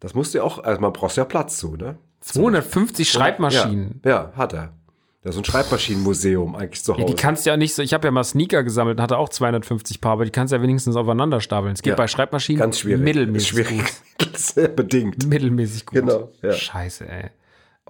Das 0.00 0.14
musst 0.14 0.32
du 0.32 0.38
ja 0.38 0.44
auch, 0.44 0.64
also 0.64 0.80
man 0.80 0.92
braucht 0.94 1.16
ja 1.16 1.24
Platz 1.26 1.58
zu, 1.58 1.76
ne? 1.76 1.98
250 2.20 3.10
Schreibmaschinen. 3.10 4.00
Ja, 4.04 4.10
ja, 4.10 4.32
hat 4.34 4.54
er. 4.54 4.72
Das 5.22 5.30
ist 5.30 5.34
so 5.36 5.40
ein 5.42 5.44
Schreibmaschinenmuseum 5.44 6.54
eigentlich 6.56 6.82
zu 6.82 6.94
Hause. 6.94 7.02
Ja, 7.02 7.06
die 7.08 7.14
kannst 7.14 7.44
du 7.44 7.50
ja 7.50 7.58
nicht 7.58 7.74
so, 7.74 7.82
ich 7.82 7.92
habe 7.92 8.06
ja 8.08 8.10
mal 8.10 8.24
Sneaker 8.24 8.62
gesammelt 8.62 8.96
und 8.96 9.02
hatte 9.02 9.18
auch 9.18 9.28
250 9.28 10.00
Paar, 10.00 10.12
aber 10.12 10.24
die 10.24 10.30
kannst 10.30 10.52
du 10.52 10.56
ja 10.56 10.62
wenigstens 10.62 10.96
aufeinander 10.96 11.42
stapeln. 11.42 11.74
Es 11.74 11.82
geht 11.82 11.90
Ja, 11.90 11.96
bei 11.96 12.08
Schreibmaschinen 12.08 12.58
Ganz 12.60 12.78
schwierig. 12.78 13.02
mittelmäßig 13.04 13.48
schwierig. 13.48 13.78
gut. 14.18 14.30
Sehr 14.38 14.68
bedingt. 14.68 15.26
Mittelmäßig 15.26 15.84
gut. 15.84 15.98
Genau, 16.00 16.30
ja. 16.40 16.52
Scheiße, 16.52 17.06
ey. 17.06 17.30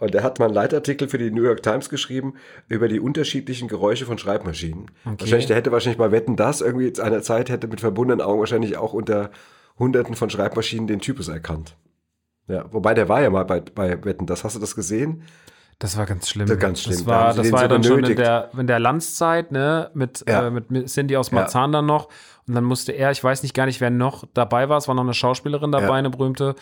Und 0.01 0.15
er 0.15 0.23
hat 0.23 0.39
mal 0.39 0.47
einen 0.47 0.55
Leitartikel 0.55 1.09
für 1.09 1.19
die 1.19 1.31
New 1.31 1.43
York 1.43 1.63
Times 1.63 1.89
geschrieben 1.91 2.35
über 2.69 2.89
die 2.89 3.01
unterschiedlichen 3.01 3.69
Geräusche 3.69 4.07
von 4.07 4.17
Schreibmaschinen. 4.19 4.91
Wahrscheinlich, 5.05 5.47
der 5.47 5.57
hätte 5.57 5.73
wahrscheinlich 5.73 5.99
mal 5.99 6.11
Wetten, 6.11 6.37
das 6.37 6.61
irgendwie 6.63 6.93
zu 6.93 7.03
einer 7.03 7.23
Zeit 7.23 7.51
hätte 7.51 7.69
mit 7.69 7.81
verbundenen 7.81 8.21
Augen 8.25 8.41
wahrscheinlich 8.41 8.77
auch 8.79 8.93
unter 8.95 9.31
Hunderten 9.79 10.15
von 10.15 10.31
Schreibmaschinen 10.31 10.87
den 10.87 11.01
Typus 11.01 11.29
erkannt. 11.29 11.77
Ja, 12.49 12.65
wobei 12.73 12.95
der 12.95 13.09
war 13.09 13.21
ja 13.23 13.31
mal 13.31 13.45
bei, 13.45 13.61
bei 13.61 14.03
Wetten, 14.05 14.27
das 14.27 14.43
hast 14.43 14.57
du 14.57 14.61
das 14.61 14.75
gesehen? 14.75 15.23
Das 15.79 15.97
war 15.97 16.05
ganz 16.05 16.29
schlimm. 16.29 16.47
Das 16.47 16.57
war 16.57 16.61
ganz 16.61 16.83
schlimm. 16.83 16.97
Das 16.97 17.05
Da 17.05 17.11
war, 17.11 17.33
sie 17.33 17.39
das 17.43 17.53
war 17.53 17.59
so 17.61 17.63
ja 17.65 17.69
dann 17.69 17.83
schon 17.85 17.93
in 17.93 18.03
benötigt. 18.03 18.19
der, 18.27 18.51
in 18.59 18.67
der 18.67 18.79
Landzeit, 18.81 19.53
ne, 19.53 19.91
mit, 19.95 20.25
Ja. 20.29 20.47
äh, 20.47 20.51
mit, 20.51 20.89
Cindy 20.89 21.17
aus 21.17 21.31
Marzahn 21.33 21.73
dann 21.73 21.87
noch. 21.87 22.09
Und 22.47 22.55
dann 22.55 22.65
musste 22.65 22.93
er, 22.93 23.11
ich 23.13 23.23
weiß 23.23 23.43
nicht 23.43 23.55
gar 23.55 23.67
nicht, 23.67 23.81
wer 23.81 23.91
noch 23.91 24.25
dabei 24.35 24.69
war, 24.69 24.77
es 24.79 24.89
war 24.89 24.95
noch 24.95 25.05
eine 25.05 25.15
Schauspielerin 25.15 25.73
dabei, 25.73 25.87
Ja. 25.87 25.93
eine 25.93 26.11
berühmte. 26.11 26.55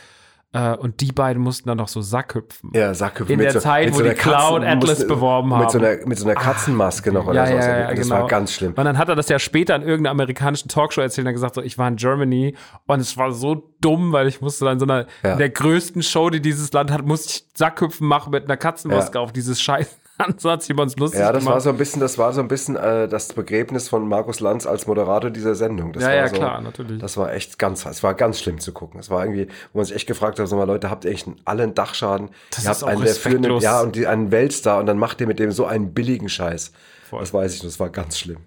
Äh, 0.54 0.74
und 0.76 1.02
die 1.02 1.12
beiden 1.12 1.42
mussten 1.42 1.68
dann 1.68 1.76
noch 1.76 1.88
so 1.88 2.00
Sackhüpfen. 2.00 2.70
Ja, 2.72 2.94
Sackhüpfen. 2.94 3.34
In 3.34 3.38
der 3.38 3.52
so, 3.52 3.60
Zeit, 3.60 3.92
wo 3.92 3.98
so 3.98 4.02
die 4.04 4.10
Cloud 4.14 4.62
Atlas 4.64 4.80
mussten- 5.00 5.08
beworben 5.08 5.50
Mit 5.50 5.70
so 5.70 5.78
haben. 5.78 5.84
einer, 5.86 6.06
mit 6.06 6.18
so 6.18 6.24
einer 6.26 6.40
Katzenmaske 6.40 7.12
noch 7.12 7.26
oder 7.26 7.34
Ja, 7.44 7.46
so. 7.46 7.68
ja, 7.68 7.78
ja, 7.80 7.90
das 7.94 8.00
genau. 8.08 8.20
war 8.22 8.28
ganz 8.28 8.52
schlimm. 8.54 8.72
Und 8.74 8.82
dann 8.84 8.96
hat 8.96 9.10
er 9.10 9.14
das 9.14 9.28
ja 9.28 9.38
später 9.38 9.76
in 9.76 9.82
irgendeiner 9.82 10.12
amerikanischen 10.12 10.68
Talkshow 10.70 11.02
erzählt 11.02 11.26
und 11.26 11.34
gesagt, 11.34 11.54
so, 11.56 11.60
ich 11.60 11.76
war 11.76 11.86
in 11.88 11.96
Germany 11.96 12.54
und 12.86 13.00
es 13.00 13.18
war 13.18 13.32
so 13.32 13.74
dumm, 13.82 14.12
weil 14.12 14.26
ich 14.26 14.40
musste 14.40 14.64
dann 14.64 14.78
so 14.78 14.86
einer, 14.86 15.06
in 15.22 15.36
der 15.36 15.50
größten 15.50 16.02
Show, 16.02 16.30
die 16.30 16.40
dieses 16.40 16.72
Land 16.72 16.90
hat, 16.90 17.04
musste 17.04 17.28
ich 17.28 17.44
Sackhüpfen 17.54 18.06
machen 18.06 18.30
mit 18.30 18.44
einer 18.44 18.56
Katzenmaske 18.56 19.20
auf 19.20 19.32
dieses 19.32 19.60
Scheiß. 19.60 19.98
So 20.38 20.50
hat 20.50 20.62
sich 20.62 20.70
über 20.70 20.82
uns 20.82 20.96
lustig 20.96 21.20
Ja, 21.20 21.32
das 21.32 21.42
gemacht. 21.42 21.54
war 21.54 21.60
so 21.60 21.70
ein 21.70 21.76
bisschen, 21.76 22.00
das 22.00 22.18
war 22.18 22.32
so 22.32 22.40
ein 22.40 22.48
bisschen 22.48 22.76
äh, 22.76 23.06
das 23.08 23.32
Begräbnis 23.32 23.88
von 23.88 24.08
Markus 24.08 24.40
Lanz 24.40 24.66
als 24.66 24.86
Moderator 24.86 25.30
dieser 25.30 25.54
Sendung. 25.54 25.92
Das 25.92 26.02
Ja, 26.02 26.08
war 26.08 26.16
ja, 26.16 26.28
so, 26.28 26.34
klar, 26.36 26.60
natürlich. 26.60 27.00
Das 27.00 27.16
war 27.16 27.32
echt 27.32 27.58
ganz, 27.58 27.86
es 27.86 28.02
war 28.02 28.14
ganz 28.14 28.40
schlimm 28.40 28.58
zu 28.58 28.72
gucken. 28.72 28.98
Es 28.98 29.10
war 29.10 29.24
irgendwie, 29.24 29.46
wo 29.72 29.78
man 29.78 29.84
sich 29.86 29.94
echt 29.94 30.06
gefragt 30.08 30.38
hat, 30.40 30.48
sag 30.48 30.56
mal, 30.56 30.64
Leute, 30.64 30.90
habt 30.90 31.04
ihr 31.04 31.12
echt 31.12 31.28
alle 31.44 31.62
einen 31.62 31.74
Dachschaden? 31.74 32.30
Das 32.50 32.64
ihr 32.64 32.70
ist 32.70 32.82
habt 32.82 32.82
auch 32.84 32.88
einen 32.88 33.04
der 33.04 33.14
führenden, 33.14 33.58
ja, 33.60 33.80
und 33.80 33.94
die, 33.94 34.06
einen 34.06 34.30
Weltstar 34.32 34.80
und 34.80 34.86
dann 34.86 34.98
macht 34.98 35.20
ihr 35.20 35.26
mit 35.26 35.38
dem 35.38 35.52
so 35.52 35.66
einen 35.66 35.94
billigen 35.94 36.28
Scheiß. 36.28 36.72
Das 37.12 37.32
weiß 37.32 37.54
ich, 37.54 37.62
das 37.62 37.78
war 37.78 37.88
ganz 37.90 38.18
schlimm. 38.18 38.38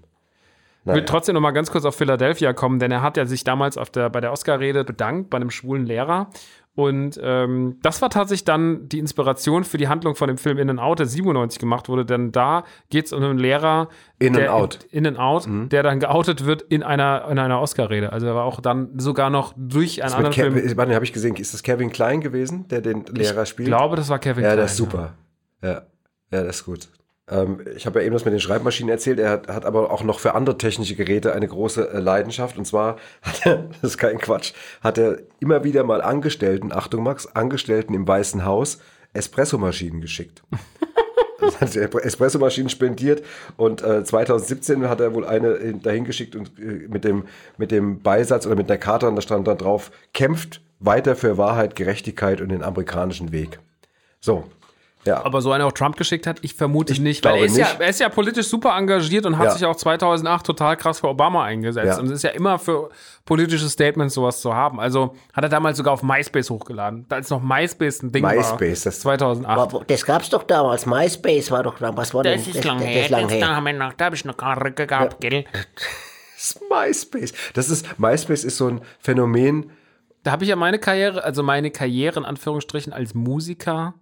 Ich 0.83 0.93
will 0.93 1.05
trotzdem 1.05 1.35
noch 1.35 1.41
mal 1.41 1.51
ganz 1.51 1.71
kurz 1.71 1.85
auf 1.85 1.95
Philadelphia 1.95 2.53
kommen, 2.53 2.79
denn 2.79 2.91
er 2.91 3.03
hat 3.03 3.15
ja 3.15 3.27
sich 3.27 3.43
damals 3.43 3.77
auf 3.77 3.91
der, 3.91 4.09
bei 4.09 4.19
der 4.19 4.31
Oscar-Rede 4.31 4.83
bedankt 4.83 5.29
bei 5.29 5.37
einem 5.37 5.51
schwulen 5.51 5.85
Lehrer. 5.85 6.31
Und 6.73 7.19
ähm, 7.21 7.77
das 7.81 8.01
war 8.01 8.09
tatsächlich 8.09 8.45
dann 8.45 8.87
die 8.87 8.99
Inspiration 8.99 9.65
für 9.65 9.77
die 9.77 9.89
Handlung 9.89 10.15
von 10.15 10.29
dem 10.29 10.37
Film 10.37 10.57
In 10.57 10.69
and 10.69 10.79
Out, 10.79 10.99
der 10.99 11.05
97 11.05 11.59
gemacht 11.59 11.89
wurde, 11.89 12.05
denn 12.05 12.31
da 12.31 12.63
geht 12.89 13.07
es 13.07 13.13
um 13.13 13.21
einen 13.21 13.37
Lehrer, 13.37 13.89
In 14.19 14.33
der, 14.33 14.51
and 14.51 14.61
Out. 14.61 14.79
Mhm. 14.89 14.97
In 14.97 15.07
and 15.07 15.19
Out, 15.19 15.47
der 15.47 15.83
dann 15.83 15.99
geoutet 15.99 16.45
wird 16.45 16.61
in 16.61 16.81
einer, 16.81 17.27
in 17.29 17.39
einer 17.39 17.59
Oscar-Rede. 17.59 18.13
Also 18.13 18.27
er 18.27 18.35
war 18.35 18.45
auch 18.45 18.61
dann 18.61 18.97
sogar 18.97 19.29
noch 19.29 19.53
durch 19.57 20.01
einen 20.01 20.13
anderen 20.13 20.33
Film. 20.33 20.55
Kevin, 20.55 20.77
warte, 20.77 20.95
habe 20.95 21.03
ich 21.03 21.11
gesehen, 21.11 21.35
ist 21.35 21.53
das 21.53 21.61
Kevin 21.61 21.89
Klein 21.89 22.21
gewesen, 22.21 22.69
der 22.69 22.79
den 22.79 23.03
Lehrer 23.05 23.45
spielt? 23.45 23.67
Ich 23.67 23.75
glaube, 23.75 23.97
das 23.97 24.07
war 24.07 24.19
Kevin 24.19 24.43
Ja, 24.43 24.51
Klein, 24.51 24.57
der 24.57 24.65
ist 24.65 24.77
super. 24.77 25.13
Ja, 25.61 25.81
ja, 26.31 26.43
das 26.43 26.57
ist 26.57 26.65
gut. 26.65 26.87
Ähm, 27.31 27.61
ich 27.75 27.85
habe 27.85 27.99
ja 27.99 28.05
eben 28.05 28.13
das 28.13 28.25
mit 28.25 28.33
den 28.33 28.39
Schreibmaschinen 28.39 28.91
erzählt. 28.91 29.19
Er 29.19 29.31
hat, 29.31 29.47
hat 29.47 29.65
aber 29.65 29.89
auch 29.91 30.03
noch 30.03 30.19
für 30.19 30.35
andere 30.35 30.57
technische 30.57 30.95
Geräte 30.95 31.33
eine 31.33 31.47
große 31.47 31.89
äh, 31.89 31.99
Leidenschaft. 31.99 32.57
Und 32.57 32.65
zwar 32.65 32.97
hat 33.21 33.45
er, 33.45 33.69
das 33.81 33.91
ist 33.91 33.97
kein 33.97 34.19
Quatsch, 34.19 34.53
hat 34.81 34.97
er 34.97 35.19
immer 35.39 35.63
wieder 35.63 35.83
mal 35.83 36.01
Angestellten, 36.01 36.71
Achtung 36.71 37.03
Max, 37.03 37.27
Angestellten 37.27 37.93
im 37.93 38.07
Weißen 38.07 38.45
Haus 38.45 38.79
Espressomaschinen 39.13 40.01
geschickt. 40.01 40.43
Also 41.59 41.81
hat 41.81 41.95
Espressomaschinen 41.95 42.69
spendiert 42.69 43.23
und 43.57 43.81
äh, 43.81 44.03
2017 44.03 44.87
hat 44.87 44.99
er 44.99 45.15
wohl 45.15 45.25
eine 45.25 45.73
dahin 45.73 46.05
geschickt 46.05 46.35
und 46.35 46.51
äh, 46.59 46.87
mit 46.87 47.03
dem, 47.03 47.25
mit 47.57 47.71
dem 47.71 48.01
Beisatz 48.03 48.45
oder 48.45 48.55
mit 48.55 48.69
der 48.69 48.77
Karte, 48.77 49.07
und 49.07 49.15
da 49.15 49.23
stand 49.23 49.47
dann 49.47 49.57
drauf, 49.57 49.91
kämpft 50.13 50.61
weiter 50.79 51.15
für 51.15 51.39
Wahrheit, 51.39 51.75
Gerechtigkeit 51.75 52.41
und 52.41 52.49
den 52.49 52.61
amerikanischen 52.61 53.31
Weg. 53.31 53.59
So. 54.19 54.43
Ja. 55.03 55.25
Aber 55.25 55.41
so 55.41 55.51
einer 55.51 55.65
auch 55.65 55.71
Trump 55.71 55.97
geschickt 55.97 56.27
hat, 56.27 56.39
ich 56.43 56.53
vermute 56.53 57.01
nicht, 57.01 57.25
weil 57.25 57.37
er 57.39 57.45
ist, 57.45 57.57
Ja, 57.57 57.65
nicht. 57.69 57.79
er 57.81 57.87
ist 57.89 57.99
ja 57.99 58.09
politisch 58.09 58.47
super 58.47 58.75
engagiert 58.77 59.25
und 59.25 59.37
hat 59.37 59.45
Ja. 59.45 59.51
sich 59.51 59.65
auch 59.65 59.75
2008 59.75 60.45
total 60.45 60.77
krass 60.77 60.99
für 60.99 61.07
Obama 61.07 61.43
eingesetzt. 61.43 61.87
Ja. 61.87 61.99
Und 61.99 62.05
es 62.05 62.11
ist 62.13 62.23
ja 62.23 62.29
immer 62.31 62.59
für 62.59 62.89
politische 63.25 63.67
Statements 63.67 64.13
sowas 64.13 64.41
zu 64.41 64.53
haben. 64.53 64.79
Also 64.79 65.15
hat 65.33 65.43
er 65.43 65.49
damals 65.49 65.77
sogar 65.77 65.93
auf 65.93 66.03
MySpace 66.03 66.49
hochgeladen, 66.51 67.05
als 67.09 67.29
noch 67.31 67.41
MySpace 67.41 68.03
ein 68.03 68.11
Ding 68.11 68.23
war. 68.23 68.33
MySpace, 68.35 68.83
das- 68.83 68.99
2008. 68.99 69.57
Aber 69.59 69.83
das 69.85 70.05
gab's 70.05 70.29
doch 70.29 70.43
damals. 70.43 70.85
MySpace 70.85 71.49
war 71.51 71.63
doch, 71.63 71.75
was 71.79 72.13
war 72.13 72.23
denn? 72.23 72.37
Das 72.37 72.47
ist 72.47 72.63
lang 72.63 72.77
das, 72.77 72.87
her. 72.87 73.03
ist 73.03 73.09
lang 73.09 73.23
Das, 73.23 73.39
da 73.39 73.47
her. 73.47 73.55
haben 73.55 73.65
wir 73.65 73.73
noch, 73.73 73.93
da 73.93 74.05
habe 74.05 74.15
ich 74.15 74.23
noch 74.25 74.37
keine 74.37 74.61
Rücke 74.63 74.85
gehabt, 74.87 75.19
gell? 75.21 75.45
Das 76.35 76.55
ist 76.55 76.61
MySpace. 76.71 77.33
Das 77.53 77.69
ist, 77.69 77.99
MySpace 77.99 78.43
ist 78.43 78.57
so 78.57 78.67
ein 78.67 78.81
Phänomen. 78.99 79.71
Da 80.23 80.31
habe 80.31 80.43
ich 80.43 80.49
ja 80.49 80.55
meine 80.55 80.79
Karriere, 80.79 81.23
also 81.23 81.43
meine 81.43 81.69
Karriere 81.71 82.19
in 82.19 82.25
Anführungsstrichen 82.25 82.93
als 82.93 83.13
Musiker 83.13 83.93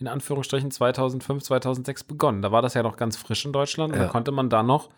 in 0.00 0.08
Anführungsstrichen 0.08 0.70
2005, 0.70 1.42
2006 1.42 2.04
begonnen. 2.04 2.42
Da 2.42 2.50
war 2.50 2.62
das 2.62 2.74
ja 2.74 2.82
noch 2.82 2.96
ganz 2.96 3.16
frisch 3.16 3.44
in 3.44 3.52
Deutschland 3.52 3.92
und 3.92 3.98
da 3.98 4.08
konnte 4.08 4.32
man 4.32 4.48
da 4.48 4.62
noch 4.62 4.88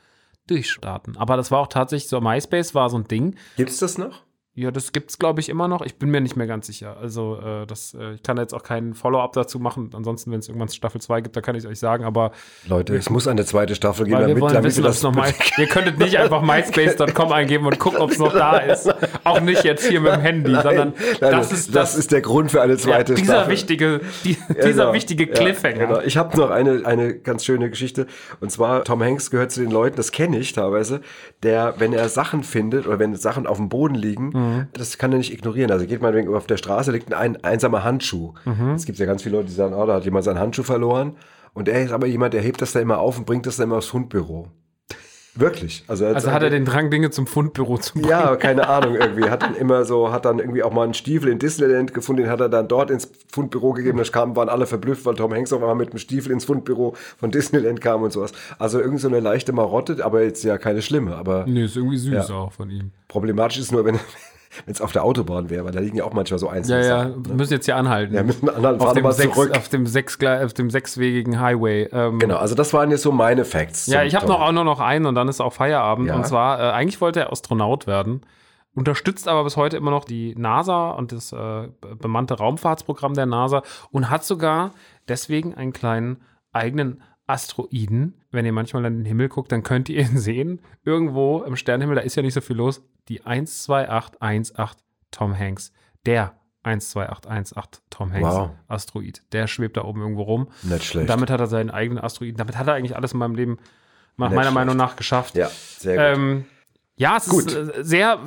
durchstarten. 0.46 1.16
Aber 1.16 1.36
das 1.36 1.50
war 1.50 1.60
auch 1.60 1.66
tatsächlich 1.66 2.08
so, 2.08 2.20
MySpace 2.20 2.74
war 2.74 2.88
so 2.88 2.98
ein 2.98 3.08
Ding. 3.08 3.36
Gibt's 3.56 3.78
das 3.78 3.98
noch? 3.98 4.22
Ja, 4.54 4.70
das 4.70 4.92
gibt's, 4.92 5.18
glaube 5.18 5.40
ich, 5.40 5.48
immer 5.48 5.66
noch. 5.66 5.80
Ich 5.80 5.94
bin 5.96 6.10
mir 6.10 6.20
nicht 6.20 6.36
mehr 6.36 6.46
ganz 6.46 6.66
sicher. 6.66 6.98
Also, 7.00 7.38
äh, 7.42 7.66
das, 7.66 7.94
äh, 7.98 8.12
ich 8.16 8.22
kann 8.22 8.36
jetzt 8.36 8.52
auch 8.52 8.62
keinen 8.62 8.92
Follow-up 8.92 9.32
dazu 9.32 9.58
machen. 9.58 9.88
Ansonsten, 9.94 10.30
wenn 10.30 10.40
es 10.40 10.48
irgendwann 10.48 10.68
Staffel 10.68 11.00
2 11.00 11.22
gibt, 11.22 11.34
da 11.34 11.40
kann 11.40 11.54
ich 11.56 11.66
euch 11.66 11.78
sagen. 11.78 12.04
Aber 12.04 12.32
Leute, 12.68 12.94
es 12.94 13.08
muss 13.08 13.26
eine 13.26 13.46
zweite 13.46 13.74
Staffel 13.74 14.04
geben, 14.04 14.26
wir 14.26 14.38
wollen 14.40 14.52
damit 14.52 14.66
wissen, 14.66 14.82
wir 14.84 14.88
das 14.88 15.02
nochmal. 15.02 15.32
Ihr 15.56 15.66
könntet 15.68 15.98
nicht 15.98 16.18
einfach 16.18 16.42
myspace.com 16.42 17.32
eingeben 17.32 17.64
und 17.64 17.78
gucken, 17.78 18.00
ob 18.00 18.10
es 18.10 18.18
noch 18.18 18.34
da 18.34 18.58
ist. 18.58 18.94
Auch 19.24 19.40
nicht 19.40 19.64
jetzt 19.64 19.86
hier 19.88 20.02
mit 20.02 20.12
dem 20.12 20.20
Handy, 20.20 20.52
sondern 20.54 20.92
Nein, 21.20 21.30
das 21.32 21.50
ist 21.50 21.74
das 21.74 21.94
ist 21.96 22.12
der 22.12 22.20
Grund 22.20 22.50
für 22.50 22.60
eine 22.60 22.74
ja, 22.74 22.78
zweite 22.78 23.14
dieser 23.14 23.32
Staffel. 23.36 23.52
wichtige, 23.52 24.00
die, 24.24 24.36
dieser 24.62 24.82
Genau. 24.82 24.92
wichtige 24.92 25.28
Ja, 25.28 25.32
Cliffhanger. 25.32 25.86
genau. 25.86 26.00
Ich 26.00 26.18
habe 26.18 26.36
noch 26.36 26.50
eine, 26.50 26.84
eine 26.84 27.14
ganz 27.14 27.46
schöne 27.46 27.70
Geschichte. 27.70 28.06
Und 28.40 28.52
zwar, 28.52 28.84
Tom 28.84 29.02
Hanks 29.02 29.30
gehört 29.30 29.50
zu 29.50 29.60
den 29.60 29.70
Leuten, 29.70 29.96
das 29.96 30.12
kenne 30.12 30.36
ich 30.38 30.52
teilweise, 30.52 31.00
der, 31.42 31.76
wenn 31.78 31.94
er 31.94 32.10
Sachen 32.10 32.42
findet 32.42 32.86
oder 32.86 32.98
wenn 32.98 33.14
Sachen 33.16 33.46
auf 33.46 33.56
dem 33.56 33.70
Boden 33.70 33.94
liegen, 33.94 34.30
Mhm. 34.32 34.41
Das 34.72 34.98
kann 34.98 35.12
er 35.12 35.18
nicht 35.18 35.32
ignorieren. 35.32 35.70
Also 35.70 35.86
geht 35.86 36.02
meinetwegen 36.02 36.34
auf 36.34 36.46
der 36.46 36.56
Straße, 36.56 36.92
liegt 36.92 37.12
ein, 37.12 37.36
ein 37.36 37.44
einsamer 37.44 37.84
Handschuh. 37.84 38.34
Mhm. 38.44 38.70
Es 38.74 38.84
gibt 38.86 38.98
ja 38.98 39.06
ganz 39.06 39.22
viele 39.22 39.36
Leute, 39.36 39.48
die 39.48 39.54
sagen, 39.54 39.74
oh, 39.74 39.86
da 39.86 39.94
hat 39.94 40.04
jemand 40.04 40.24
seinen 40.24 40.38
Handschuh 40.38 40.62
verloren. 40.62 41.16
Und 41.54 41.68
er 41.68 41.82
ist 41.82 41.92
aber 41.92 42.06
jemand, 42.06 42.32
der 42.34 42.40
hebt 42.42 42.62
das 42.62 42.72
da 42.72 42.80
immer 42.80 42.98
auf 42.98 43.18
und 43.18 43.26
bringt 43.26 43.46
das 43.46 43.56
dann 43.56 43.64
immer 43.68 43.76
aufs 43.78 43.92
Hundbüro. 43.92 44.48
Wirklich. 45.34 45.82
Also, 45.88 46.04
Also 46.04 46.30
hat 46.30 46.42
er 46.42 46.50
den 46.50 46.66
Drang, 46.66 46.90
Dinge 46.90 47.08
zum 47.10 47.26
Fundbüro 47.26 47.78
zu 47.78 47.94
bringen. 47.94 48.06
ja, 48.08 48.36
keine 48.36 48.68
Ahnung 48.68 48.96
irgendwie. 48.96 49.30
Hat 49.30 49.42
dann 49.42 49.54
immer 49.54 49.86
so, 49.86 50.12
hat 50.12 50.26
dann 50.26 50.38
irgendwie 50.40 50.62
auch 50.62 50.72
mal 50.74 50.82
einen 50.84 50.92
Stiefel 50.92 51.30
in 51.30 51.38
Disneyland 51.38 51.94
gefunden, 51.94 52.24
den 52.24 52.30
hat 52.30 52.40
er 52.42 52.50
dann 52.50 52.68
dort 52.68 52.90
ins 52.90 53.10
Fundbüro 53.32 53.72
gegeben. 53.72 53.96
Da 53.96 54.04
kamen, 54.04 54.36
waren 54.36 54.50
alle 54.50 54.66
verblüfft, 54.66 55.06
weil 55.06 55.14
Tom 55.14 55.32
Hanks 55.32 55.50
auf 55.54 55.62
einmal 55.62 55.74
mit 55.76 55.90
dem 55.94 55.98
Stiefel 55.98 56.32
ins 56.32 56.44
Fundbüro 56.44 56.94
von 57.16 57.30
Disneyland 57.30 57.80
kam 57.80 58.02
und 58.02 58.12
sowas. 58.12 58.32
Also 58.58 58.78
irgend 58.78 59.00
so 59.00 59.08
eine 59.08 59.20
leichte 59.20 59.54
Marotte, 59.54 60.04
aber 60.04 60.22
jetzt 60.22 60.44
ja 60.44 60.58
keine 60.58 60.82
schlimme. 60.82 61.16
Aber 61.16 61.46
Nee, 61.46 61.64
ist 61.64 61.76
irgendwie 61.76 61.96
süß 61.96 62.28
Ja. 62.28 62.34
auch 62.34 62.52
von 62.52 62.68
ihm. 62.68 62.90
problematisch 63.08 63.58
ist 63.58 63.72
nur, 63.72 63.86
wenn 63.86 63.98
es 64.66 64.80
auf 64.80 64.92
der 64.92 65.04
Autobahn 65.04 65.50
wäre, 65.50 65.64
weil 65.64 65.72
da 65.72 65.80
liegen 65.80 65.96
ja 65.96 66.04
auch 66.04 66.12
manchmal 66.12 66.38
so 66.38 66.46
Ja, 66.46 66.52
einzelne 66.52 66.86
ja, 66.86 66.98
Sachen. 67.08 67.26
wir 67.26 67.34
müssen 67.34 67.52
jetzt 67.52 67.64
hier 67.66 67.76
anhalten. 67.76 68.14
Ja, 68.14 68.22
müssen 68.22 68.48
anhalten, 68.48 68.80
auf 68.80 68.86
fahren 68.88 69.02
dem, 69.02 69.12
sechs, 69.12 69.34
zurück. 69.34 69.56
auf, 69.56 69.68
dem 69.68 69.86
sechs, 69.86 70.18
auf 70.22 70.52
dem 70.54 70.70
sechswegigen 70.70 71.40
Highway. 71.40 71.88
Ähm, 71.92 72.18
Genau, 72.18 72.36
also 72.36 72.54
das 72.54 72.72
waren 72.72 72.90
jetzt 72.90 73.02
so 73.02 73.12
meine 73.12 73.44
Facts. 73.44 73.86
Ja, 73.86 74.02
ich 74.02 74.14
habe 74.14 74.26
noch 74.26 74.40
auch 74.40 74.52
nur 74.52 74.64
noch 74.64 74.80
einen 74.80 75.06
und 75.06 75.14
dann 75.14 75.28
ist 75.28 75.40
auch 75.40 75.52
Feierabend. 75.52 76.08
Ja. 76.08 76.16
Und 76.16 76.26
zwar, 76.26 76.60
äh, 76.60 76.72
eigentlich 76.72 77.00
wollte 77.00 77.20
er 77.20 77.32
Astronaut 77.32 77.86
werden, 77.86 78.22
unterstützt 78.74 79.28
aber 79.28 79.44
bis 79.44 79.56
heute 79.56 79.76
immer 79.76 79.90
noch 79.90 80.04
die 80.04 80.34
NASA 80.36 80.90
und 80.92 81.12
das 81.12 81.32
äh, 81.32 81.68
bemannte 82.00 82.34
Raumfahrtsprogramm 82.34 83.14
der 83.14 83.26
NASA 83.26 83.62
und 83.90 84.08
hat 84.10 84.24
sogar 84.24 84.70
deswegen 85.08 85.54
einen 85.54 85.72
kleinen 85.72 86.22
eigenen 86.52 87.02
Asteroiden. 87.26 88.20
Wenn 88.30 88.44
ihr 88.46 88.52
manchmal 88.52 88.84
in 88.86 88.98
den 88.98 89.04
Himmel 89.04 89.28
guckt, 89.28 89.52
dann 89.52 89.62
könnt 89.62 89.88
ihr 89.88 90.00
ihn 90.00 90.18
sehen. 90.18 90.60
Irgendwo 90.84 91.42
im 91.42 91.56
Sternenhimmel, 91.56 91.96
da 91.96 92.02
ist 92.02 92.14
ja 92.16 92.22
nicht 92.22 92.34
so 92.34 92.40
viel 92.40 92.56
los. 92.56 92.82
Die 93.08 93.20
12818 93.20 94.82
Tom 95.10 95.38
Hanks. 95.38 95.72
Der 96.06 96.34
12818 96.64 97.82
Tom 97.90 98.12
Hanks 98.12 98.28
Wow. 98.28 98.50
Asteroid. 98.68 99.22
Der 99.32 99.46
schwebt 99.46 99.76
da 99.76 99.84
oben 99.84 100.00
irgendwo 100.00 100.22
rum. 100.22 100.48
Nicht 100.62 100.72
Und 100.72 100.82
schlecht. 100.84 101.08
damit 101.10 101.30
hat 101.30 101.40
er 101.40 101.46
seinen 101.46 101.70
eigenen 101.70 102.02
Asteroiden. 102.02 102.36
Damit 102.36 102.56
hat 102.56 102.66
er 102.68 102.74
eigentlich 102.74 102.96
alles 102.96 103.12
in 103.12 103.18
meinem 103.18 103.34
Leben, 103.34 103.58
nach 104.16 104.28
Nicht 104.28 104.36
meiner 104.36 104.42
schlecht. 104.42 104.54
Meinung 104.54 104.76
nach, 104.76 104.96
geschafft. 104.96 105.34
ja, 105.36 105.48
sehr 105.48 105.96
gut. 106.14 106.18
Ähm, 106.22 106.44
ja, 106.96 107.16
es 107.16 107.28
Gut. 107.28 107.50
ist 107.50 107.88
sehr 107.88 108.18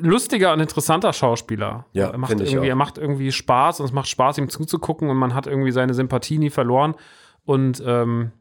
lustiger 0.00 0.52
und 0.52 0.60
interessanter 0.60 1.12
Schauspieler. 1.12 1.86
Ja, 1.92 2.08
er 2.10 2.18
macht 2.18 2.32
irgendwie, 2.40 2.68
er 2.68 2.74
macht 2.74 2.98
irgendwie 2.98 3.30
Spaß 3.30 3.80
und 3.80 3.86
es 3.86 3.92
macht 3.92 4.08
Spaß, 4.08 4.38
ihm 4.38 4.48
zuzugucken 4.48 5.08
und 5.10 5.16
man 5.16 5.34
hat 5.34 5.46
irgendwie 5.46 5.70
seine 5.70 5.94
Sympathie 5.94 6.38
nie 6.38 6.50
verloren. 6.50 6.94
Und 7.46 7.82
ähm, 7.86 8.32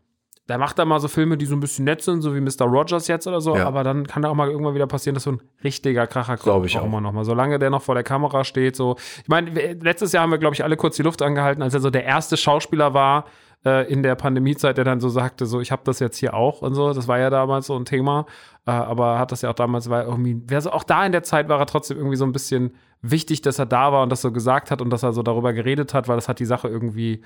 der 0.49 0.57
macht 0.59 0.77
da 0.77 0.85
mal 0.85 0.99
so 0.99 1.07
Filme, 1.07 1.37
die 1.37 1.45
so 1.45 1.55
ein 1.55 1.59
bisschen 1.59 1.85
nett 1.85 2.01
sind, 2.03 2.21
so 2.21 2.35
wie 2.35 2.39
Mr. 2.41 2.65
Rogers 2.65 3.07
jetzt 3.07 3.25
oder 3.25 3.41
so, 3.41 3.55
Ja. 3.55 3.65
aber 3.65 3.83
dann 3.83 4.05
kann 4.05 4.21
da 4.21 4.29
auch 4.29 4.35
mal 4.35 4.49
irgendwann 4.49 4.75
wieder 4.75 4.85
passieren, 4.85 5.13
dass 5.15 5.23
so 5.23 5.31
ein 5.31 5.41
richtiger 5.63 6.05
Kracher 6.05 6.33
kommt. 6.33 6.43
Glaub 6.43 6.65
ich 6.65 6.77
auch. 6.77 6.85
immer 6.85 7.01
noch 7.01 7.13
mal. 7.13 7.23
Solange 7.25 7.57
der 7.57 7.69
noch 7.71 7.81
vor 7.81 7.95
der 7.95 8.03
Kamera 8.03 8.43
steht, 8.43 8.75
so. 8.75 8.95
Ich 9.23 9.27
meine, 9.27 9.49
letztes 9.73 10.11
Jahr 10.11 10.21
haben 10.23 10.29
wir, 10.31 10.37
glaube 10.37 10.53
ich, 10.53 10.63
alle 10.63 10.75
kurz 10.77 10.97
die 10.97 11.01
Luft 11.03 11.21
angehalten, 11.23 11.63
als 11.63 11.73
er 11.73 11.79
so 11.79 11.89
der 11.89 12.03
erste 12.03 12.37
Schauspieler 12.37 12.93
war 12.93 13.25
äh, 13.65 13.91
in 13.91 14.03
der 14.03 14.13
Pandemiezeit, 14.13 14.77
der 14.77 14.83
dann 14.85 14.99
so 14.99 15.09
sagte, 15.09 15.47
so, 15.47 15.61
ich 15.61 15.71
habe 15.71 15.81
das 15.83 15.97
jetzt 15.99 16.17
hier 16.17 16.35
auch 16.35 16.61
und 16.61 16.75
so. 16.75 16.93
Das 16.93 17.07
war 17.07 17.17
ja 17.17 17.31
damals 17.31 17.65
so 17.65 17.75
ein 17.75 17.85
Thema. 17.85 18.27
Äh, 18.67 18.71
aber 18.71 19.17
hat 19.17 19.31
das 19.31 19.41
ja 19.41 19.49
auch 19.49 19.55
damals, 19.55 19.89
war 19.89 20.03
irgendwie, 20.05 20.39
wer 20.45 20.61
so, 20.61 20.69
auch 20.71 20.83
da 20.83 21.03
in 21.07 21.11
der 21.11 21.23
Zeit 21.23 21.49
war 21.49 21.57
er 21.59 21.65
trotzdem 21.65 21.97
irgendwie 21.97 22.17
so 22.17 22.25
ein 22.25 22.31
bisschen 22.33 22.75
wichtig, 23.01 23.41
dass 23.41 23.57
er 23.57 23.65
da 23.65 23.91
war 23.91 24.03
und 24.03 24.09
das 24.11 24.21
so 24.21 24.31
gesagt 24.31 24.69
hat 24.69 24.79
und 24.81 24.91
dass 24.91 25.01
er 25.01 25.11
so 25.13 25.23
darüber 25.23 25.53
geredet 25.53 25.95
hat, 25.95 26.07
weil 26.07 26.17
das 26.17 26.27
hat 26.29 26.37
die 26.39 26.45
Sache 26.45 26.67
irgendwie 26.67 27.21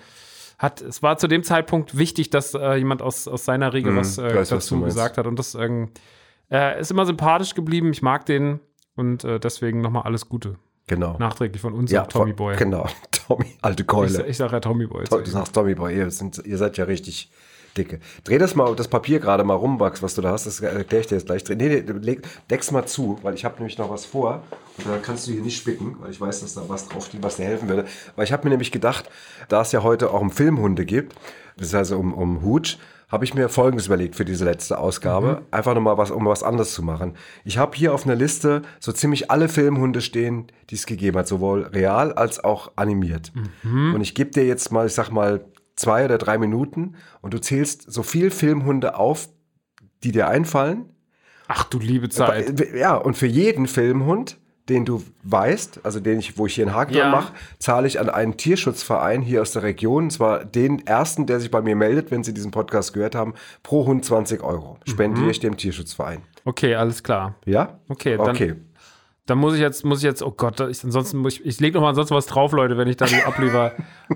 hat, 0.60 0.82
es 0.82 1.02
war 1.02 1.18
zu 1.18 1.28
dem 1.28 1.42
Zeitpunkt 1.44 1.98
wichtig, 1.98 2.30
dass 2.30 2.54
äh, 2.54 2.76
jemand 2.76 3.02
aus, 3.02 3.28
aus 3.28 3.46
seiner 3.46 3.74
Riege 3.74 3.90
Mhm, 3.92 3.96
was, 3.98 4.18
ich 4.20 4.24
äh, 4.24 4.28
weiß, 4.36 4.52
was 4.52 4.66
dazu 4.66 4.76
meinst. 4.76 4.96
gesagt 4.96 5.18
hat. 5.18 5.26
Und 5.26 5.40
das 5.40 5.56
ähm, 5.56 5.90
äh, 6.52 6.80
ist 6.80 6.92
immer 6.92 7.06
sympathisch 7.08 7.56
geblieben. 7.56 7.92
Ich 7.92 8.02
mag 8.04 8.26
den 8.28 8.60
und 8.96 9.24
äh, 9.24 9.40
deswegen 9.40 9.82
nochmal 9.82 10.04
alles 10.04 10.30
Gute. 10.30 10.58
genau. 10.88 11.16
Nachträglich 11.18 11.62
von 11.62 11.74
uns, 11.74 11.92
ja, 11.92 12.04
Tommy 12.06 12.34
Boy. 12.34 12.56
Genau, 12.58 12.86
Tommy, 13.12 13.46
alte 13.62 13.84
Ich, 13.84 13.88
Keule. 13.88 14.28
ich 14.28 14.38
sage 14.38 14.54
ja 14.54 14.60
Tommy 14.60 14.86
Boy. 14.86 15.06
To- 15.06 15.22
Du 15.22 15.30
sagst 15.32 15.56
Tommy 15.56 15.74
Boy, 15.76 15.96
ihr, 15.96 16.12
sind, 16.12 16.42
ihr 16.46 16.58
seid 16.58 16.78
ja 16.78 16.84
richtig 16.86 17.32
dicke. 17.80 18.00
Dreh 18.24 18.38
das 18.38 18.56
mal, 18.56 18.76
das 18.76 18.88
Papier 18.88 19.20
gerade 19.20 19.44
mal 19.44 19.56
rum, 19.56 19.78
Max, 19.78 20.04
was 20.04 20.16
du 20.16 20.22
da 20.22 20.32
hast, 20.32 20.46
das 20.46 20.60
erkläre 20.60 21.02
ich 21.02 21.08
dir 21.08 21.16
jetzt 21.16 21.26
gleich. 21.26 21.44
Nee, 21.50 21.56
nee, 21.56 21.84
leg, 22.02 22.22
deck's 22.50 22.72
mal 22.72 22.86
zu, 22.86 23.18
weil 23.24 23.34
ich 23.34 23.46
habe 23.46 23.56
nämlich 23.56 23.78
noch 23.78 23.90
was 23.90 24.06
vor 24.06 24.44
und 24.78 24.88
da 24.88 24.98
kannst 24.98 25.28
du 25.28 25.32
hier 25.32 25.42
nicht 25.42 25.58
spicken, 25.58 25.96
weil 26.00 26.12
ich 26.12 26.22
weiß, 26.22 26.42
dass 26.42 26.54
da 26.54 26.62
was 26.68 26.88
draufsteht, 26.88 27.24
was 27.24 27.38
dir 27.38 27.46
helfen 27.46 27.70
würde. 27.70 27.86
Weil 28.16 28.26
ich 28.26 28.32
habe 28.32 28.44
mir 28.44 28.52
nämlich 28.52 28.72
gedacht, 28.72 29.10
da 29.48 29.62
es 29.62 29.72
ja 29.72 29.82
heute 29.84 30.12
auch 30.12 30.22
um 30.22 30.30
Filmhunde 30.30 30.86
gibt, 30.86 31.16
beziehungsweise 31.56 31.98
um, 31.98 32.14
um 32.14 32.44
Hooch, 32.44 32.78
habe 33.10 33.26
ich 33.26 33.34
mir 33.34 33.50
Folgendes 33.50 33.88
überlegt 33.88 34.16
für 34.16 34.24
diese 34.24 34.46
letzte 34.46 34.78
Ausgabe. 34.78 35.42
Einfach 35.50 35.74
nochmal 35.74 35.98
was, 35.98 36.12
um 36.12 36.26
was 36.28 36.44
anderes 36.44 36.74
zu 36.74 36.84
machen. 36.84 37.16
Ich 37.44 37.58
habe 37.58 37.76
hier 37.76 37.92
auf 37.94 38.06
einer 38.06 38.16
Liste 38.16 38.62
so 38.80 38.92
ziemlich 38.92 39.32
alle 39.32 39.50
Filmhunde 39.50 40.02
stehen, 40.02 40.46
die 40.70 40.76
es 40.76 40.86
gegeben 40.86 41.18
hat, 41.18 41.28
sowohl 41.28 41.64
real 41.64 42.14
als 42.14 42.44
auch 42.44 42.72
animiert. 42.76 43.32
Und 43.64 44.02
ich 44.02 44.14
gebe 44.14 44.30
dir 44.30 44.46
jetzt 44.46 44.72
mal, 44.72 44.86
ich 44.86 44.94
sag 44.94 45.10
mal, 45.10 45.44
zwei 45.80 46.06
oder 46.06 46.18
drei 46.18 46.38
Minuten 46.38 46.96
und 47.22 47.34
du 47.34 47.40
zählst 47.40 47.92
so 47.92 48.04
viel 48.04 48.32
Filmhunde 48.32 48.96
auf, 48.98 49.30
die 50.04 50.12
dir 50.12 50.28
einfallen. 50.28 50.86
Ach 51.48 51.64
du 51.64 51.80
liebe 51.80 52.10
Zeit. 52.10 52.74
Ja, 52.76 52.96
und 52.96 53.18
für 53.18 53.26
jeden 53.28 53.68
Filmhund, 53.68 54.38
den 54.70 54.86
du 54.86 55.02
weißt, 55.24 55.80
also 55.84 56.00
den 56.00 56.20
ich, 56.20 56.38
wo 56.38 56.46
ich 56.46 56.54
hier 56.54 56.68
einen 56.68 56.76
Haken 56.76 56.94
Ja. 56.94 57.10
mache, 57.10 57.34
zahle 57.58 57.88
ich 57.88 58.00
an 58.00 58.08
einen 58.08 58.38
Tierschutzverein 58.38 59.22
hier 59.24 59.42
aus 59.42 59.52
der 59.54 59.64
Region, 59.64 60.04
und 60.06 60.10
zwar 60.12 60.46
den 60.46 60.86
ersten, 60.86 61.26
der 61.26 61.40
sich 61.40 61.50
bei 61.50 61.62
mir 61.64 61.76
meldet, 61.76 62.12
wenn 62.12 62.24
sie 62.24 62.36
diesen 62.36 62.52
Podcast 62.52 62.94
gehört 62.94 63.16
haben, 63.16 63.34
pro 63.64 63.88
Hund 63.88 64.06
20 64.06 64.44
Euro. 64.44 64.78
Spendiere 64.86 65.32
ich 65.32 65.40
dem 65.40 65.58
Tierschutzverein. 65.58 66.22
Okay, 66.46 66.76
alles 66.76 67.02
klar. 67.02 67.36
Ja? 67.46 67.80
Okay, 67.90 68.16
dann- 68.18 68.30
Okay. 68.30 68.56
Dann 69.30 69.38
muss 69.38 69.54
ich 69.54 69.60
jetzt, 69.60 69.86
muss 69.86 70.00
ich 70.00 70.04
jetzt, 70.06 70.24
oh 70.24 70.34
Gott, 70.36 70.60
ich, 70.62 70.84
ansonsten 70.84 71.20
muss 71.20 71.34
ich, 71.34 71.46
ich 71.46 71.60
lege 71.60 71.76
noch 71.76 71.84
mal 71.84 71.90
ansonsten 71.90 72.16
was 72.16 72.26
drauf, 72.26 72.52
Leute, 72.52 72.78
wenn 72.78 72.88
ich 72.88 72.98
da 72.98 73.06
die 73.06 73.22
abliefer. 73.26 73.74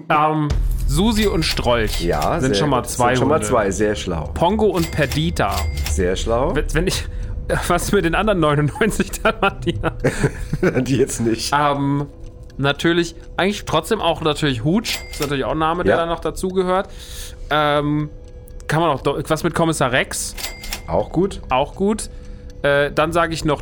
ähm, 0.09 0.47
Susi 0.87 1.27
und 1.27 1.43
Strolch 1.43 2.01
Ja, 2.01 2.39
sind 2.39 2.57
schon 2.57 2.69
mal 2.69 2.83
zwei 2.83 3.09
Sind 3.09 3.19
schon 3.19 3.27
mal 3.29 3.35
Hunde. 3.35 3.47
zwei, 3.47 3.71
sehr 3.71 3.95
schlau. 3.95 4.29
Pongo 4.33 4.65
und 4.67 4.91
Perdita. 4.91 5.55
Sehr 5.91 6.15
schlau. 6.15 6.55
Wenn 6.55 6.65
wenn 6.73 6.87
ich, 6.87 7.05
was 7.67 7.91
mit 7.91 8.05
den 8.05 8.15
anderen 8.15 8.39
99 8.39 9.11
Dalmatiner? 9.21 9.91
die 10.81 10.97
jetzt 10.97 11.19
nicht. 11.21 11.53
Ähm, 11.53 12.07
natürlich, 12.57 13.15
eigentlich 13.37 13.65
trotzdem 13.65 14.01
auch 14.01 14.21
natürlich 14.21 14.63
Hooch. 14.63 14.99
Ist 15.11 15.21
natürlich 15.21 15.45
auch 15.45 15.51
ein 15.51 15.59
Name, 15.59 15.83
der 15.83 15.95
Ja. 15.95 16.01
da 16.01 16.05
noch 16.07 16.21
dazugehört. 16.21 16.89
Ähm, 17.49 18.09
kann 18.67 18.81
man 18.81 18.89
auch, 18.89 19.01
was 19.27 19.43
mit 19.43 19.53
Kommissar 19.53 19.91
Rex? 19.91 20.35
Auch 20.87 21.11
gut. 21.11 21.41
Auch 21.49 21.75
gut. 21.75 22.09
Äh, 22.63 22.91
dann 22.91 23.11
sage 23.11 23.33
ich 23.33 23.45
noch, 23.45 23.61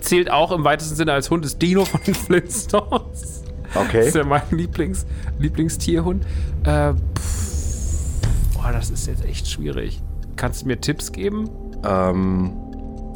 zählt 0.00 0.30
auch 0.30 0.52
im 0.52 0.64
weitesten 0.64 0.94
Sinne 0.96 1.12
als 1.12 1.30
Hund, 1.30 1.44
ist 1.44 1.60
Dino 1.62 1.84
von 1.84 2.00
den 2.06 2.14
Flintstones. 2.14 3.42
Das 3.72 3.84
Okay. 3.86 4.06
ist 4.08 4.14
ja 4.14 4.24
mein 4.24 4.42
Lieblings, 4.52 5.04
Lieblingstierhund. 5.38 6.24
Äh, 6.64 6.92
pff, 6.92 8.54
boah, 8.54 8.72
das 8.72 8.90
ist 8.90 9.06
jetzt 9.06 9.24
echt 9.24 9.48
schwierig. 9.48 10.00
Kannst 10.36 10.62
du 10.62 10.66
mir 10.68 10.80
Tipps 10.80 11.12
geben? 11.12 11.50
Ähm, 11.84 12.52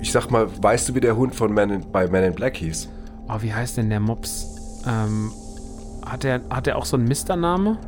ich 0.00 0.10
sag 0.12 0.30
mal, 0.30 0.48
weißt 0.62 0.88
du, 0.88 0.94
wie 0.94 1.00
der 1.00 1.16
Hund 1.16 1.34
von 1.34 1.52
Man 1.54 1.70
in, 1.70 1.90
bei 1.92 2.06
Man 2.08 2.24
in 2.24 2.34
Black 2.34 2.56
hieß? 2.56 2.88
Oh, 3.28 3.36
wie 3.40 3.54
heißt 3.54 3.76
denn 3.76 3.88
der 3.90 4.00
Mops? 4.00 4.82
Ähm, 4.86 5.30
hat 6.04 6.24
der, 6.24 6.40
hat 6.50 6.66
der 6.66 6.76
auch 6.76 6.84
so 6.84 6.96
einen 6.96 7.06
Mistername? 7.06 7.78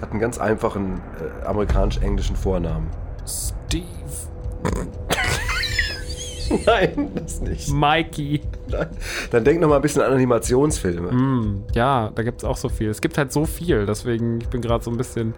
Hat 0.00 0.10
einen 0.10 0.20
ganz 0.20 0.38
einfachen 0.38 1.00
äh, 1.20 1.46
amerikanisch-englischen 1.46 2.36
Vornamen. 2.36 2.86
Steve. 3.26 3.84
Nein, 6.66 7.10
das 7.14 7.40
nicht. 7.40 7.70
Mikey. 7.70 8.40
Dann 9.30 9.44
denk 9.44 9.60
noch 9.60 9.68
mal 9.68 9.76
ein 9.76 9.82
bisschen 9.82 10.02
an 10.02 10.12
Animationsfilme. 10.12 11.10
Hm, 11.10 11.64
ja, 11.74 12.10
da 12.14 12.22
gibt 12.22 12.42
es 12.42 12.44
auch 12.44 12.56
so 12.56 12.68
viel. 12.68 12.88
Es 12.88 13.00
gibt 13.00 13.18
halt 13.18 13.32
so 13.32 13.44
viel, 13.44 13.86
deswegen, 13.86 14.40
ich 14.40 14.48
bin 14.48 14.60
gerade 14.60 14.82
so 14.82 14.90
ein 14.90 14.96
bisschen. 14.96 15.34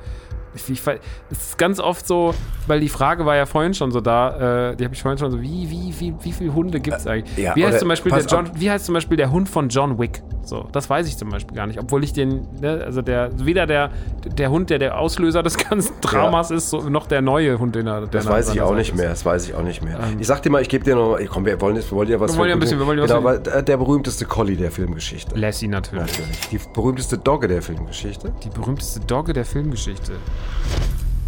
Ich, 0.56 0.70
ich, 0.70 0.80
es 0.86 1.48
ist 1.48 1.58
ganz 1.58 1.80
oft 1.80 2.06
so, 2.06 2.32
weil 2.68 2.78
die 2.78 2.88
Frage 2.88 3.26
war 3.26 3.34
ja 3.34 3.44
vorhin 3.44 3.74
schon 3.74 3.90
so 3.90 4.00
da, 4.00 4.70
äh, 4.70 4.76
die 4.76 4.84
habe 4.84 4.94
ich 4.94 5.02
vorhin 5.02 5.18
schon 5.18 5.32
so, 5.32 5.42
wie, 5.42 5.68
wie, 5.68 5.92
wie, 5.98 6.14
wie 6.22 6.32
viele 6.32 6.54
Hunde 6.54 6.78
gibt 6.78 6.96
es 6.96 7.08
eigentlich? 7.08 7.36
ja, 7.36 7.56
wie, 7.56 7.66
heißt 7.66 7.80
zum 7.80 7.88
Beispiel 7.88 8.12
der 8.12 8.24
John, 8.24 8.46
auf. 8.46 8.52
wie 8.54 8.70
heißt 8.70 8.86
zum 8.86 8.94
Beispiel 8.94 9.16
der 9.16 9.32
Hund 9.32 9.48
von 9.48 9.68
John 9.68 9.98
Wick? 9.98 10.22
So, 10.44 10.66
das 10.72 10.88
weiß 10.90 11.06
ich 11.08 11.16
zum 11.16 11.30
Beispiel 11.30 11.56
gar 11.56 11.66
nicht. 11.66 11.78
Obwohl 11.80 12.04
ich 12.04 12.12
den, 12.12 12.46
ne, 12.60 12.82
also 12.84 13.00
der, 13.02 13.30
weder 13.36 13.66
der, 13.66 13.90
der 14.36 14.50
Hund, 14.50 14.70
der 14.70 14.78
der 14.78 14.98
Auslöser 14.98 15.42
des 15.42 15.56
ganzen 15.56 15.92
Dramas 16.00 16.50
ist, 16.50 16.70
so, 16.70 16.80
noch 16.88 17.06
der 17.06 17.22
neue 17.22 17.58
Hund, 17.58 17.74
den 17.74 17.86
er. 17.86 18.00
der 18.02 18.08
Das 18.08 18.26
weiß 18.28 18.52
ich 18.54 18.60
auch 18.60 18.74
nicht 18.74 18.90
ist. 18.90 18.96
mehr, 18.96 19.08
das 19.08 19.24
weiß 19.24 19.48
ich 19.48 19.54
auch 19.54 19.62
nicht 19.62 19.82
mehr. 19.82 19.98
ich 20.18 20.26
sag 20.26 20.42
dir 20.42 20.50
mal, 20.50 20.60
ich 20.62 20.68
gebe 20.68 20.84
dir 20.84 20.94
noch, 20.96 21.18
komm, 21.30 21.46
wir 21.46 21.60
wollen, 21.60 21.76
jetzt- 21.76 21.90
wir 21.90 21.96
wollen 21.96 22.08
ja 22.08 22.20
was 22.20 22.32
Wir 22.32 22.38
wollen 22.38 22.48
ja 22.50 22.56
ein 22.56 22.60
bisschen- 22.60 22.78
wir 22.78 22.86
wollen 22.86 22.98
ja 22.98 23.04
was 23.04 23.10
genau, 23.10 23.20
aber 23.28 23.38
der 23.38 23.62
der 23.62 23.76
berühmteste 23.76 24.24
Collie 24.26 24.56
der 24.56 24.70
Filmgeschichte. 24.70 25.38
Lassie 25.38 25.68
natürlich. 25.68 26.04
Natürlich. 26.18 26.40
Die 26.50 26.60
berühmteste 26.72 27.18
Dogge 27.18 27.48
der 27.48 27.62
Filmgeschichte. 27.62 28.32
Die 28.44 28.50
berühmteste 28.50 29.00
Dogge 29.00 29.32
der 29.32 29.44
Filmgeschichte. 29.44 30.12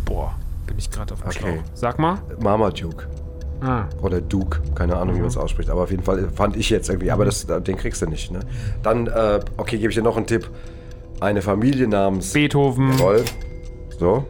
Boah, 0.05 0.35
bin 0.67 0.77
ich 0.79 0.91
gerade 0.91 1.15
auf 1.15 1.21
dem 1.23 1.29
Okay. 1.29 1.39
Schlauch. 1.39 1.65
Sag 1.75 1.99
mal. 1.99 2.19
Marmaduke. 2.41 3.07
Ah. 3.61 3.85
Oder 4.03 4.21
Duke, 4.21 4.61
keine 4.75 4.97
Ahnung, 4.97 5.17
wie 5.17 5.21
man 5.21 5.29
es 5.29 5.37
ausspricht. 5.37 5.71
Aber 5.71 5.83
auf 5.83 5.91
jeden 5.91 6.03
Fall 6.03 6.29
fand 6.35 6.57
ich 6.57 6.71
jetzt 6.71 6.89
irgendwie. 6.89 7.11
Aber 7.11 7.25
das, 7.25 7.47
den 7.47 7.77
kriegst 7.77 8.03
du 8.03 8.07
nicht. 8.07 8.31
Ne? 8.31 8.41
Dann, 8.83 9.07
äh, 9.07 9.41
okay, 9.57 9.79
gebe 9.79 9.91
ich 9.91 9.97
dir 9.97 10.03
noch 10.03 10.17
einen 10.17 10.27
Tipp. 10.27 10.49
Eine 11.21 11.41
Familie 11.43 11.89
namens 11.89 12.33
Beethoven. 12.33 12.93
Jawohl. 12.93 13.25
So. 13.99 14.27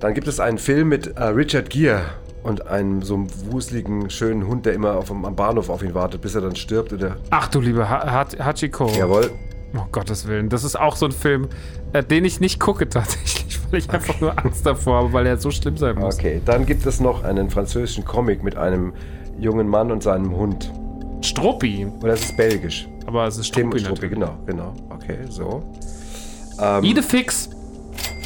Dann 0.00 0.14
gibt 0.14 0.26
es 0.28 0.40
einen 0.40 0.58
Film 0.58 0.88
mit 0.88 1.16
äh, 1.16 1.24
Richard 1.24 1.70
Gere 1.70 2.02
und 2.42 2.66
einem 2.66 3.02
so 3.02 3.14
einem 3.14 3.28
wuseligen, 3.50 4.10
schönen 4.10 4.46
Hund, 4.46 4.66
der 4.66 4.74
immer 4.74 4.96
auf, 4.96 5.10
am 5.10 5.34
Bahnhof 5.36 5.68
auf 5.70 5.82
ihn 5.82 5.94
wartet, 5.94 6.20
bis 6.20 6.34
er 6.34 6.40
dann 6.42 6.56
stirbt. 6.56 6.92
Oder, 6.92 7.16
Ach 7.30 7.48
du 7.48 7.60
liebe 7.60 7.88
ha 7.88 8.26
Hachiko. 8.38 8.88
jawohl. 8.88 9.30
Oh 9.76 9.84
Gottes 9.92 10.26
Willen. 10.26 10.48
Das 10.48 10.64
ist 10.64 10.78
auch 10.78 10.96
so 10.96 11.06
ein 11.06 11.12
Film, 11.12 11.48
äh, 11.92 12.02
den 12.02 12.24
ich 12.24 12.40
nicht 12.40 12.60
gucke 12.60 12.88
tatsächlich, 12.88 13.45
weil 13.70 13.78
ich 13.80 13.90
einfach 13.90 14.20
nur 14.20 14.38
Angst 14.38 14.64
davor 14.66 15.02
habe, 15.02 15.12
weil 15.12 15.26
er 15.26 15.36
so 15.36 15.50
schlimm 15.50 15.76
sein 15.76 15.96
muss. 15.96 16.16
Okay, 16.16 16.40
dann 16.44 16.66
gibt 16.66 16.86
es 16.86 17.00
noch 17.00 17.24
einen 17.24 17.50
französischen 17.50 18.04
Comic 18.04 18.42
mit 18.42 18.56
einem 18.56 18.92
jungen 19.38 19.68
Mann 19.68 19.90
und 19.90 20.02
seinem 20.02 20.34
Hund. 20.36 20.72
Struppi. 21.22 21.86
Oder 22.02 22.14
es 22.14 22.24
ist 22.24 22.36
belgisch. 22.36 22.88
Aber 23.06 23.26
es 23.26 23.38
ist 23.38 23.48
Struppi. 23.48 23.78
Struppi, 23.78 24.08
genau, 24.08 24.36
genau. 24.46 24.74
Okay, 24.90 25.18
so. 25.28 25.62
Idefix 26.82 27.50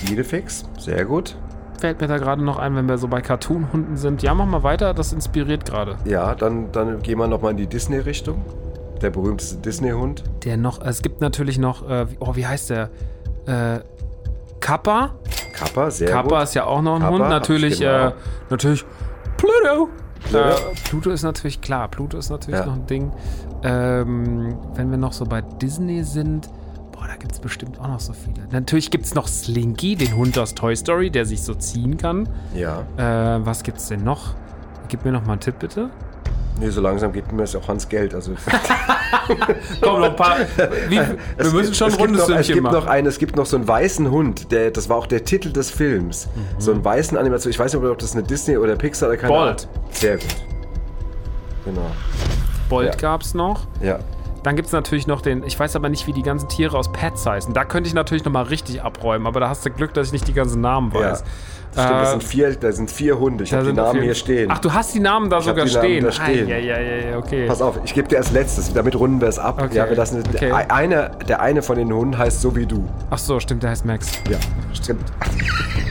Idefix, 0.09 0.65
sehr 0.79 1.05
gut. 1.05 1.37
fällt 1.79 2.01
mir 2.01 2.09
da 2.09 2.19
gerade 2.19 2.43
noch 2.43 2.59
ein, 2.59 2.75
wenn 2.75 2.89
wir 2.89 2.99
so 2.99 3.09
bei 3.09 3.21
Cartoon-Hunden 3.21 3.97
sind. 3.97 4.23
Ja, 4.23 4.35
mach 4.35 4.47
mal 4.47 4.63
weiter, 4.63 4.95
das 4.95 5.13
inspiriert 5.13 5.65
gerade. 5.65 5.97
Ja, 6.05 6.35
dann, 6.35 6.73
dann 6.73 7.03
gehen 7.03 7.19
wir 7.19 7.27
nochmal 7.27 7.53
in 7.53 7.57
die 7.57 7.67
Disney-Richtung. 7.67 8.45
Der 9.03 9.11
berühmteste 9.11 9.57
Disney-Hund. 9.57 10.25
Der 10.45 10.57
noch, 10.57 10.81
es 10.83 11.01
gibt 11.03 11.21
natürlich 11.21 11.59
noch, 11.59 11.89
äh, 11.89 12.07
oh, 12.19 12.37
wie 12.37 12.47
heißt 12.47 12.71
der? 12.71 12.91
Äh, 13.47 13.81
Kappa. 14.61 15.15
Kappa, 15.53 15.91
sehr 15.91 16.11
Kappa 16.11 16.37
gut. 16.39 16.43
ist 16.45 16.55
ja 16.55 16.65
auch 16.65 16.83
noch 16.83 16.97
ein 16.97 17.01
Kappa, 17.03 17.13
Hund. 17.15 17.29
Natürlich, 17.29 17.75
ich 17.75 17.81
genau. 17.81 18.09
äh, 18.09 18.13
natürlich 18.51 18.85
Pluto. 19.37 19.89
Pluto. 20.21 20.39
Äh, 20.39 20.55
Pluto 20.89 21.11
ist 21.11 21.23
natürlich 21.23 21.61
klar. 21.61 21.89
Pluto 21.89 22.19
ist 22.19 22.31
natürlich 22.31 22.61
Ja. 22.61 22.67
noch 22.67 22.75
ein 22.75 22.87
Ding. 22.87 23.13
Ähm, 23.63 24.57
wenn 24.75 24.91
wir 24.91 24.99
noch 24.99 25.13
so 25.13 25.25
bei 25.25 25.41
Disney 25.43 26.03
sind, 26.05 26.49
boah, 26.93 27.07
da 27.07 27.17
gibt 27.17 27.33
es 27.33 27.41
bestimmt 27.41 27.79
auch 27.81 27.89
noch 27.89 28.01
so 28.01 28.13
viele. 28.13 28.47
Natürlich 28.51 28.91
gibt 28.91 29.07
es 29.07 29.15
noch 29.15 29.29
Slinky, 29.29 29.97
den 29.97 30.15
Hund 30.17 30.39
aus 30.39 30.55
Toy 30.55 30.77
Story, 30.77 31.11
der 31.11 31.25
sich 31.27 31.43
so 31.43 31.55
ziehen 31.55 31.97
kann. 31.97 32.29
Ja. 32.55 32.83
Äh, 32.97 33.45
was 33.45 33.63
gibt's 33.63 33.89
denn 33.89 34.05
noch? 34.05 34.35
Gib 34.89 35.05
mir 35.05 35.13
noch 35.13 35.25
mal 35.25 35.33
einen 35.33 35.41
Tipp, 35.41 35.59
bitte. 35.59 35.91
Nee, 36.59 36.69
so 36.69 36.81
langsam 36.83 37.11
gibt 37.13 37.33
mir 37.33 37.41
das 37.43 37.57
auch 37.57 37.67
Hans 37.69 37.89
Geld. 37.89 38.15
Also, 38.15 38.33
Komm, 39.81 40.01
noch 40.01 40.11
ein 40.11 40.17
paar. 40.17 40.37
Wie, 40.89 40.97
wir 40.97 41.17
Es 41.39 41.53
müssen 41.53 41.65
gibt- 41.67 41.77
schon 41.77 41.89
gibt 41.91 42.01
rundes 42.03 42.29
noch, 42.29 42.37
es 42.37 42.47
gibt 42.49 42.63
machen. 42.63 42.75
noch 42.75 42.87
einen, 42.87 43.07
Es 43.07 43.19
gibt 43.19 43.37
noch 43.37 43.47
so 43.47 43.57
einen 43.57 43.67
weißen 43.67 44.11
Hund, 44.11 44.53
der, 44.53 44.71
das 44.71 44.89
war 44.91 44.97
auch 44.99 45.07
der 45.07 45.25
Titel 45.25 45.53
des 45.53 45.71
Films. 45.71 46.27
Mhm. 46.35 46.61
So 46.61 46.73
einen 46.73 46.85
weißen 46.85 47.17
Animation. 47.17 47.51
Ich 47.51 47.59
weiß 47.59 47.73
nicht, 47.73 47.83
ob 47.83 47.99
das 47.99 48.13
eine 48.13 48.23
Disney 48.25 48.59
oder 48.59 48.77
Pixar 48.77 49.09
oder 49.09 49.17
keine 49.17 49.33
Bolt. 49.33 49.43
Ahnung. 49.69 49.85
Sehr 49.93 50.17
gut. 50.19 50.27
Genau. 51.65 51.91
Bolt 52.69 52.87
ja. 52.89 52.95
gab's 52.95 53.33
noch. 53.33 53.67
Ja. 53.83 53.99
Dann 54.43 54.57
gibt 54.57 54.67
es 54.67 54.73
natürlich 54.73 55.07
noch 55.07 55.21
den, 55.21 55.43
ich 55.45 55.59
weiß 55.59 55.77
aber 55.77 55.89
nicht, 55.89 56.07
wie 56.07 56.13
die 56.13 56.23
ganzen 56.23 56.49
Tiere 56.49 56.77
aus 56.79 56.91
Pets 56.93 57.27
heißen. 57.27 57.53
Da 57.53 57.65
könnte 57.65 57.89
ich 57.89 57.95
natürlich 57.95 58.25
noch 58.25 58.33
mal 58.33 58.43
richtig 58.45 58.83
abräumen, 58.83 59.27
aber 59.27 59.41
da 59.41 59.49
hast 59.49 59.65
du 59.67 59.71
Glück, 59.71 59.93
dass 59.95 60.07
ich 60.09 60.13
nicht 60.13 60.29
die 60.29 60.33
ganzen 60.33 60.61
Namen 60.61 60.91
Ja. 60.95 61.01
weiß. 61.13 61.25
Das 61.73 61.85
stimmt, 61.85 62.01
das 62.01 62.09
Äh, 62.09 62.11
sind 62.11 62.25
vier, 62.25 62.57
da 62.57 62.73
sind 62.73 62.91
vier 62.91 63.19
Hunde. 63.21 63.45
Ich 63.45 63.53
habe 63.53 63.65
die 63.67 63.73
Namen 63.73 63.93
jeden- 63.95 64.05
hier 64.07 64.15
stehen. 64.17 64.51
Ach, 64.51 64.59
du 64.59 64.73
hast 64.73 64.93
die 64.93 64.99
Namen 64.99 65.31
da 65.31 65.39
Ich 65.39 65.45
sogar 65.45 65.65
die 65.67 65.73
Namen 65.73 65.85
stehen. 65.85 66.05
da 66.05 66.11
stehen. 66.13 66.49
Ja, 66.49 66.57
ja, 66.57 66.81
ja, 66.81 67.17
okay. 67.19 67.47
Pass 67.47 67.63
auf, 67.63 67.79
ich 67.85 67.95
gebe 67.95 68.09
dir 68.09 68.17
als 68.19 68.33
letztes, 68.33 68.73
damit 68.73 68.97
runden 68.99 69.21
wir 69.21 69.29
es 69.29 69.39
ab. 69.39 69.63
Okay, 69.63 69.77
Ja, 69.77 69.89
wir 69.89 69.97
lassen, 69.97 70.19
okay. 70.27 70.49
der, 70.49 70.73
eine, 70.75 71.13
der 71.29 71.41
eine 71.41 71.63
von 71.63 71.77
den 71.77 71.93
Hunden 71.93 72.19
heißt 72.19 72.41
so 72.41 72.57
wie 72.57 72.67
du. 72.67 72.89
Ach 73.11 73.19
so, 73.19 73.39
stimmt, 73.39 73.63
der 73.63 73.71
heißt 73.71 73.85
Max. 73.85 74.11
Ja, 74.29 74.39
stimmt. 74.73 75.05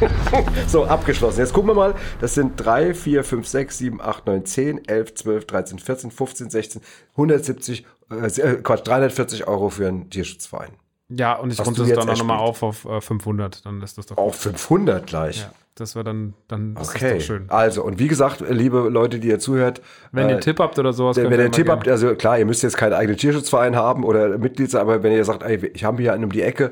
so, 0.68 0.84
abgeschlossen. 0.86 1.40
Jetzt 1.40 1.54
gucken 1.54 1.70
wir 1.70 1.76
mal. 1.76 1.94
Das 2.20 2.34
sind 2.34 2.54
3, 2.58 2.94
4, 2.94 3.24
5, 3.24 3.48
6, 3.48 3.78
7, 3.78 4.02
8, 4.02 4.26
9, 4.28 4.46
10, 4.46 4.86
11, 4.86 5.14
12, 5.16 5.46
13, 5.48 5.80
14, 5.80 6.12
15, 6.12 6.50
16, 6.50 6.82
170, 7.16 7.86
äh, 8.10 8.56
Quatsch, 8.64 8.88
340 8.88 9.48
Euro 9.48 9.70
für 9.70 9.88
einen 9.88 10.10
Tierschutzverein. 10.10 10.72
Ja, 11.10 11.36
und 11.38 11.52
ich 11.52 11.60
runde 11.66 11.82
es 11.84 11.90
dann 11.94 12.08
auch 12.10 12.18
nochmal 12.18 12.38
auf 12.38 12.62
auf 12.62 12.86
äh, 12.86 13.02
500. 13.02 13.66
Dann 13.66 13.82
ist 13.82 13.98
das 13.98 14.06
doch. 14.06 14.18
Auch 14.18 14.34
500 14.36 15.08
gleich. 15.08 15.42
Ja, 15.42 15.52
das 15.74 15.96
war 15.96 16.04
dann, 16.04 16.36
dann 16.48 16.76
Okay, 16.80 17.20
schön. 17.20 17.46
also 17.48 17.84
und 17.84 17.98
wie 17.98 18.08
gesagt, 18.08 18.44
liebe 18.48 18.90
Leute, 18.90 19.18
die 19.20 19.28
ihr 19.30 19.40
zuhört, 19.40 19.82
Wenn 20.12 20.26
ihr 20.26 20.30
äh, 20.30 20.34
einen 20.34 20.42
Tipp 20.42 20.60
habt 20.60 20.78
oder 20.78 20.94
sowas, 20.94 21.18
Wenn 21.18 21.26
ihr 21.26 21.32
ihr 21.32 21.40
einen 21.46 21.52
Tipp 21.52 21.66
gerne- 21.66 21.80
habt, 21.80 21.88
also 21.90 22.14
klar, 22.16 22.38
ihr 22.38 22.46
müsst 22.46 22.62
jetzt 22.62 22.78
keinen 22.78 22.94
eigenen 22.94 23.18
Tierschutzverein 23.18 23.76
haben 23.76 24.04
oder 24.04 24.38
Mitglied 24.38 24.70
sein, 24.70 24.82
aber 24.82 25.02
wenn 25.02 25.12
ihr 25.14 25.26
sagt, 25.26 25.42
ey, 25.42 25.72
ich 25.74 25.84
habe 25.84 26.00
hier 26.02 26.14
einen 26.14 26.26
um 26.26 26.32
die 26.32 26.44
Ecke, 26.44 26.70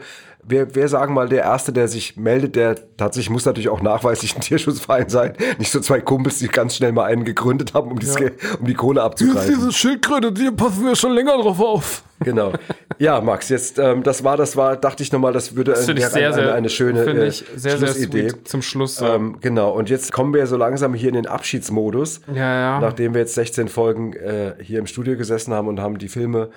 wer, 0.48 0.74
wer 0.76 0.88
sagen 0.88 1.14
mal 1.14 1.30
der 1.30 1.44
Erste, 1.44 1.72
der 1.72 1.88
sich 1.88 2.18
meldet, 2.18 2.56
der 2.56 2.76
tatsächlich 2.98 3.30
muss 3.30 3.46
natürlich 3.46 3.70
auch 3.70 3.82
nachweislich 3.82 4.36
ein 4.36 4.42
Tierschutzverein 4.42 5.10
sein. 5.10 5.34
Nicht 5.60 5.72
so 5.72 5.80
zwei 5.80 6.02
Kumpels, 6.02 6.40
die 6.40 6.48
ganz 6.48 6.76
schnell 6.76 6.92
mal 6.92 7.06
einen 7.06 7.24
gegründet 7.26 7.74
haben, 7.74 7.92
um, 7.92 8.00
Ge- 8.00 8.32
um 8.60 8.66
die 8.66 8.74
Kohle 8.74 9.04
abzugreifen. 9.04 9.72
Schildkröte, 9.72 10.32
die 10.32 10.50
passen 10.52 10.86
wir 10.86 10.96
schon 10.96 11.14
länger 11.14 11.38
drauf 11.38 11.60
auf. 11.60 12.04
Genau. 12.22 12.52
Ja, 12.98 13.22
Max, 13.22 13.50
jetzt, 13.50 13.78
ähm, 13.78 14.02
das 14.02 14.24
war, 14.24 14.38
das 14.38 14.58
war, 14.58 14.76
dachte 14.76 15.04
ich 15.04 15.12
nochmal, 15.12 15.34
das 15.34 15.56
würde 15.56 15.74
Das 15.74 15.86
sehr, 15.86 15.94
eine, 15.96 16.10
sehr, 16.10 16.34
eine, 16.34 16.54
eine 16.54 16.70
schöne 16.70 17.02
äh, 17.06 17.28
ich 17.28 17.46
sehr, 17.56 17.78
sehr 17.78 17.90
Schlussidee. 17.90 18.30
sweet 18.30 18.48
zum 18.48 18.64
Schluss. 18.64 18.96
So. 18.96 19.06
Ähm, 19.06 19.38
genau, 19.40 19.70
und 19.72 19.90
jetzt 19.92 20.12
kommen 20.12 20.34
wir 20.34 20.48
so 20.48 20.58
langsam 20.58 20.96
hier 20.96 21.10
in 21.10 21.16
den 21.16 21.28
Abschiedsmodus. 21.28 22.22
ja, 22.34 22.36
ja. 22.36 22.80
Nachdem 22.80 23.14
wir 23.14 23.22
jetzt 23.22 23.36
16 23.36 23.68
Folgen 23.68 24.14
äh, 24.14 24.56
hier 24.62 24.80
im 24.80 24.88
Studio 24.88 25.16
gesessen 25.16 25.54
haben 25.54 25.68
und 25.68 25.80
haben 25.80 26.00
die 26.00 26.08
Filme 26.10 26.50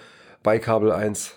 bei 0.42 0.58
Kabel 0.58 0.92
1 0.92 1.32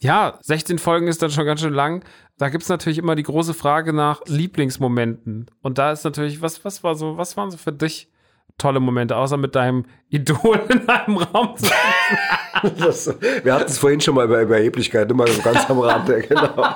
Ja, 0.00 0.38
16 0.42 0.78
Folgen 0.78 1.08
ist 1.08 1.22
dann 1.22 1.30
schon 1.30 1.44
ganz 1.44 1.60
schön 1.60 1.72
lang. 1.74 2.04
Da 2.38 2.50
gibt 2.50 2.62
es 2.62 2.68
natürlich 2.68 2.98
immer 2.98 3.16
die 3.16 3.24
große 3.24 3.52
Frage 3.54 3.92
nach 3.92 4.20
Lieblingsmomenten. 4.26 5.50
Und 5.60 5.78
da 5.78 5.90
ist 5.92 6.04
natürlich, 6.04 6.40
was, 6.40 6.64
was 6.64 6.84
war 6.84 6.94
so, 6.94 7.16
was 7.16 7.36
waren 7.36 7.50
so 7.50 7.56
für 7.56 7.72
dich 7.72 8.08
tolle 8.58 8.80
Momente, 8.80 9.16
außer 9.16 9.36
mit 9.36 9.54
deinem 9.54 9.86
Idol 10.08 10.60
in 10.68 10.88
einem 10.88 11.16
Raum 11.18 11.56
zu 11.56 11.66
Das, 12.78 13.14
wir 13.44 13.54
hatten 13.54 13.66
es 13.70 13.78
vorhin 13.78 14.00
schon 14.00 14.14
mal 14.16 14.24
über 14.24 14.40
Überheblichkeit, 14.42 15.08
immer 15.10 15.26
so 15.28 15.40
ganz 15.42 15.68
am 15.70 15.78
Rande, 15.78 16.20
genau. 16.28 16.74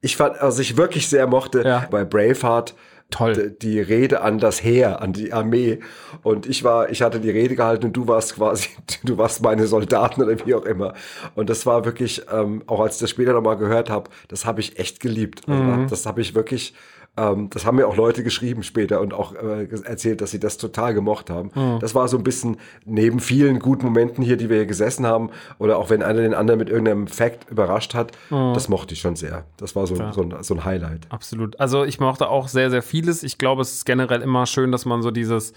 Ich 0.00 0.16
fand, 0.16 0.36
was 0.40 0.58
ich 0.58 0.76
wirklich 0.76 1.08
sehr 1.08 1.28
mochte, 1.28 1.62
Ja. 1.64 1.86
bei 1.90 2.04
Braveheart, 2.04 2.74
Toll. 3.12 3.54
die 3.62 3.80
Rede 3.80 4.22
an 4.22 4.38
das 4.38 4.64
Heer, 4.64 5.00
an 5.00 5.12
die 5.12 5.32
Armee. 5.32 5.78
Und 6.22 6.46
ich 6.46 6.64
war, 6.64 6.90
ich 6.90 7.02
hatte 7.02 7.20
die 7.20 7.30
Rede 7.30 7.54
gehalten 7.54 7.86
und 7.86 7.92
du 7.96 8.08
warst 8.08 8.34
quasi, 8.34 8.70
du 9.04 9.18
warst 9.18 9.42
meine 9.42 9.66
Soldaten 9.66 10.22
oder 10.22 10.44
wie 10.44 10.54
auch 10.54 10.64
immer. 10.64 10.94
Und 11.34 11.48
das 11.50 11.64
war 11.66 11.84
wirklich, 11.84 12.22
ähm, 12.32 12.62
auch 12.66 12.80
als 12.80 12.96
ich 12.96 13.00
das 13.02 13.10
später 13.10 13.32
nochmal 13.32 13.56
gehört 13.56 13.90
habe, 13.90 14.10
das 14.28 14.44
habe 14.46 14.60
ich 14.60 14.78
echt 14.78 15.00
geliebt. 15.00 15.42
Also 15.48 15.62
Mhm. 15.62 15.86
Das 15.88 16.06
habe 16.06 16.20
ich 16.20 16.34
wirklich, 16.34 16.74
ähm, 17.16 17.50
das 17.50 17.66
haben 17.66 17.76
mir 17.76 17.86
auch 17.86 17.96
Leute 17.96 18.22
geschrieben 18.24 18.62
später 18.62 19.00
und 19.00 19.12
auch 19.12 19.34
äh, 19.34 19.68
erzählt, 19.84 20.20
dass 20.22 20.30
sie 20.30 20.40
das 20.40 20.56
total 20.56 20.94
gemocht 20.94 21.28
haben. 21.28 21.50
Mhm. 21.54 21.78
Das 21.80 21.94
war 21.94 22.08
so 22.08 22.16
ein 22.16 22.24
bisschen 22.24 22.56
neben 22.86 23.20
vielen 23.20 23.58
guten 23.58 23.84
Momenten 23.84 24.24
hier, 24.24 24.36
die 24.38 24.48
wir 24.48 24.56
hier 24.56 24.66
gesessen 24.66 25.06
haben, 25.06 25.30
oder 25.58 25.76
auch 25.78 25.90
wenn 25.90 26.02
einer 26.02 26.22
den 26.22 26.32
anderen 26.34 26.58
mit 26.58 26.70
irgendeinem 26.70 27.06
Fact 27.06 27.50
überrascht 27.50 27.94
hat, 27.94 28.12
Mhm. 28.30 28.54
das 28.54 28.68
mochte 28.68 28.94
ich 28.94 29.00
schon 29.00 29.16
sehr. 29.16 29.44
Das 29.58 29.76
war 29.76 29.86
so, 29.86 29.94
so, 29.94 30.22
ein, 30.22 30.42
so 30.42 30.54
ein 30.54 30.64
Highlight. 30.64 31.06
Absolut. 31.10 31.60
Also 31.60 31.84
ich 31.84 32.00
mochte 32.00 32.28
auch 32.28 32.48
sehr, 32.48 32.70
sehr 32.70 32.82
vieles. 32.82 33.22
Ich 33.22 33.36
glaube, 33.36 33.60
es 33.62 33.72
ist 33.74 33.84
generell 33.84 34.22
immer 34.22 34.46
schön, 34.46 34.72
dass 34.72 34.86
man 34.86 35.02
so 35.02 35.10
dieses. 35.10 35.52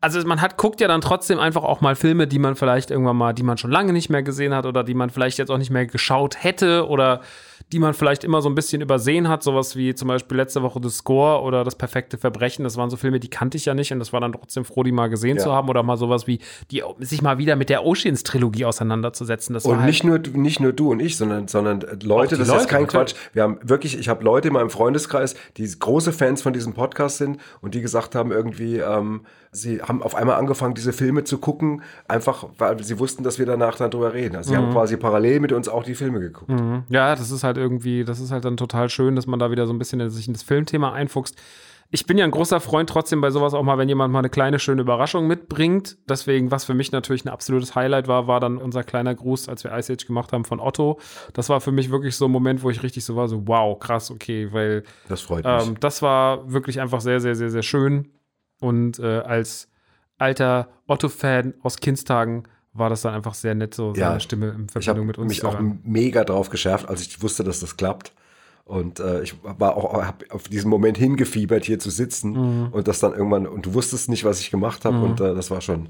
Also 0.00 0.24
man 0.28 0.40
hat, 0.40 0.56
guckt 0.58 0.80
ja 0.80 0.86
dann 0.86 1.00
trotzdem 1.00 1.40
einfach 1.40 1.64
auch 1.64 1.80
mal 1.80 1.96
Filme, 1.96 2.28
die 2.28 2.38
man 2.38 2.54
vielleicht 2.54 2.92
irgendwann 2.92 3.16
mal, 3.16 3.32
die 3.32 3.42
man 3.42 3.58
schon 3.58 3.72
lange 3.72 3.92
nicht 3.92 4.10
mehr 4.10 4.22
gesehen 4.22 4.54
hat 4.54 4.64
oder 4.64 4.84
die 4.84 4.94
man 4.94 5.10
vielleicht 5.10 5.38
jetzt 5.38 5.50
auch 5.50 5.58
nicht 5.58 5.70
mehr 5.70 5.86
geschaut 5.86 6.44
hätte 6.44 6.86
oder 6.86 7.20
die 7.72 7.78
man 7.78 7.94
vielleicht 7.94 8.24
immer 8.24 8.42
so 8.42 8.48
ein 8.48 8.54
bisschen 8.54 8.80
übersehen 8.82 9.28
hat. 9.28 9.42
Sowas 9.42 9.76
wie 9.76 9.94
zum 9.94 10.08
Beispiel 10.08 10.36
letzte 10.36 10.62
Woche 10.62 10.80
The 10.82 10.90
Score 10.90 11.42
oder 11.42 11.64
Das 11.64 11.74
perfekte 11.76 12.18
Verbrechen. 12.18 12.64
Das 12.64 12.76
waren 12.76 12.90
so 12.90 12.96
Filme, 12.96 13.20
die 13.20 13.28
kannte 13.28 13.56
ich 13.56 13.64
ja 13.64 13.74
nicht 13.74 13.92
und 13.92 13.98
das 13.98 14.12
war 14.12 14.20
dann 14.20 14.32
trotzdem 14.32 14.64
froh, 14.64 14.82
die 14.82 14.92
mal 14.92 15.08
gesehen 15.08 15.36
Ja. 15.36 15.42
zu 15.44 15.52
haben 15.52 15.68
oder 15.68 15.82
mal 15.82 15.96
sowas 15.96 16.26
wie, 16.26 16.38
die, 16.70 16.82
sich 17.00 17.22
mal 17.22 17.38
wieder 17.38 17.56
mit 17.56 17.68
der 17.70 17.84
Oceans-Trilogie 17.84 18.64
auseinanderzusetzen. 18.64 19.54
Das 19.54 19.64
Und 19.64 19.76
halt, 19.78 19.86
nicht 19.86 20.04
nur, 20.04 20.18
nicht 20.18 20.60
nur 20.60 20.72
du 20.72 20.90
und 20.90 21.00
ich, 21.00 21.16
sondern, 21.16 21.48
sondern 21.48 21.80
Leute, 22.02 22.36
das 22.36 22.48
Leute, 22.48 22.60
ist 22.62 22.68
kein. 22.68 22.86
Quatsch. 22.86 23.14
Wir 23.32 23.42
haben 23.42 23.58
wirklich, 23.62 23.98
ich 23.98 24.08
habe 24.08 24.24
Leute 24.24 24.48
in 24.48 24.54
meinem 24.54 24.70
Freundeskreis, 24.70 25.34
die 25.56 25.68
große 25.78 26.12
Fans 26.12 26.42
von 26.42 26.52
diesem 26.52 26.74
Podcast 26.74 27.18
sind 27.18 27.38
und 27.60 27.74
die 27.74 27.80
gesagt 27.82 28.14
haben, 28.14 28.30
irgendwie, 28.32 28.78
ähm, 28.78 29.22
sie 29.50 29.80
haben 29.82 30.02
auf 30.02 30.14
einmal 30.14 30.36
angefangen, 30.36 30.74
diese 30.74 30.92
Filme 30.92 31.24
zu 31.24 31.38
gucken, 31.38 31.82
einfach 32.06 32.44
weil 32.58 32.82
sie 32.82 32.98
wussten, 32.98 33.24
dass 33.24 33.38
wir 33.38 33.46
danach 33.46 33.76
dann 33.76 33.90
drüber 33.90 34.12
reden. 34.12 34.36
Also 34.36 34.50
sie 34.50 34.56
Mhm. 34.56 34.62
haben 34.66 34.72
quasi 34.72 34.96
parallel 34.96 35.40
mit 35.40 35.52
uns 35.52 35.68
auch 35.68 35.82
die 35.84 35.94
Filme 35.94 36.20
geguckt. 36.20 36.52
Ja, 36.90 37.14
das 37.16 37.30
ist 37.30 37.44
halt 37.44 37.47
irgendwie, 37.56 38.04
das 38.04 38.20
ist 38.20 38.30
halt 38.30 38.44
dann 38.44 38.56
total 38.56 38.90
schön, 38.90 39.16
dass 39.16 39.26
man 39.26 39.38
da 39.38 39.50
wieder 39.50 39.66
so 39.66 39.72
ein 39.72 39.78
bisschen 39.78 40.00
in 40.00 40.10
sich 40.10 40.26
in 40.26 40.34
das 40.34 40.42
Filmthema 40.42 40.92
einfuchst. 40.92 41.36
ich 41.90 42.04
bin 42.04 42.18
ja 42.18 42.24
ein 42.26 42.30
großer 42.30 42.60
Freund 42.60 42.90
trotzdem 42.90 43.22
bei 43.22 43.30
sowas 43.30 43.54
auch 43.54 43.62
mal, 43.62 43.78
wenn 43.78 43.88
jemand 43.88 44.12
mal 44.12 44.18
eine 44.18 44.28
kleine, 44.28 44.58
schöne 44.58 44.82
Überraschung 44.82 45.26
mitbringt. 45.26 45.96
Deswegen, 46.06 46.50
was 46.50 46.66
für 46.66 46.74
mich 46.74 46.92
natürlich 46.92 47.24
ein 47.24 47.30
absolutes 47.30 47.74
Highlight 47.74 48.08
war, 48.08 48.26
war 48.26 48.40
dann 48.40 48.58
unser 48.58 48.84
kleiner 48.84 49.14
Gruß, 49.14 49.48
als 49.48 49.64
wir 49.64 49.72
Ice 49.72 49.90
Age 49.94 50.06
gemacht 50.06 50.32
haben 50.34 50.44
von 50.44 50.60
Otto. 50.60 51.00
Das 51.32 51.48
war 51.48 51.62
für 51.62 51.72
mich 51.72 51.90
wirklich 51.90 52.14
so 52.16 52.26
ein 52.26 52.30
Moment, 52.30 52.62
wo 52.62 52.68
ich 52.68 52.82
richtig 52.82 53.06
so 53.06 53.16
war, 53.16 53.26
so 53.26 53.46
wow, 53.48 53.78
krass, 53.78 54.10
okay, 54.10 54.48
weil 54.52 54.82
Das 55.08 55.22
freut 55.22 55.46
mich. 55.46 55.66
ähm, 55.68 55.76
das 55.80 56.02
war 56.02 56.52
wirklich 56.52 56.78
einfach 56.82 57.00
sehr, 57.00 57.20
sehr, 57.20 57.34
sehr, 57.34 57.48
sehr 57.48 57.62
schön. 57.62 58.10
Und 58.60 58.98
äh, 58.98 59.20
als 59.20 59.70
alter 60.18 60.68
Otto-Fan 60.88 61.54
aus 61.62 61.78
Kindstagen 61.78 62.42
war 62.72 62.90
das 62.90 63.02
dann 63.02 63.14
einfach 63.14 63.34
sehr 63.34 63.54
nett, 63.54 63.74
so 63.74 63.92
Ja. 63.96 64.08
seine 64.10 64.20
Stimme 64.20 64.48
in 64.50 64.66
ich 64.68 64.74
habe 64.74 64.82
Verbindung 64.82 65.06
mit 65.06 65.18
uns 65.18 65.28
mich 65.28 65.40
zu 65.40 65.48
auch 65.48 65.54
hören. 65.54 65.80
mega 65.84 66.24
drauf 66.24 66.50
geschärft, 66.50 66.88
als 66.88 67.02
ich 67.02 67.20
wusste, 67.22 67.44
dass 67.44 67.60
das 67.60 67.76
klappt. 67.76 68.12
Und 68.64 69.00
äh, 69.00 69.22
ich 69.22 69.34
war 69.42 69.76
auch 69.76 69.94
hab 70.04 70.24
auf 70.30 70.44
diesen 70.48 70.68
Moment 70.70 70.98
hingefiebert, 70.98 71.64
hier 71.64 71.78
zu 71.78 71.88
sitzen 71.90 72.32
Mhm. 72.32 72.68
und 72.72 72.86
das 72.86 73.00
dann 73.00 73.14
irgendwann, 73.14 73.46
und 73.46 73.64
du 73.66 73.74
wusstest 73.74 74.08
nicht, 74.10 74.24
was 74.24 74.40
ich 74.40 74.50
gemacht 74.50 74.84
habe. 74.84 74.98
Und 75.00 75.20
äh, 75.20 75.34
das 75.34 75.50
war 75.50 75.60
schon 75.62 75.88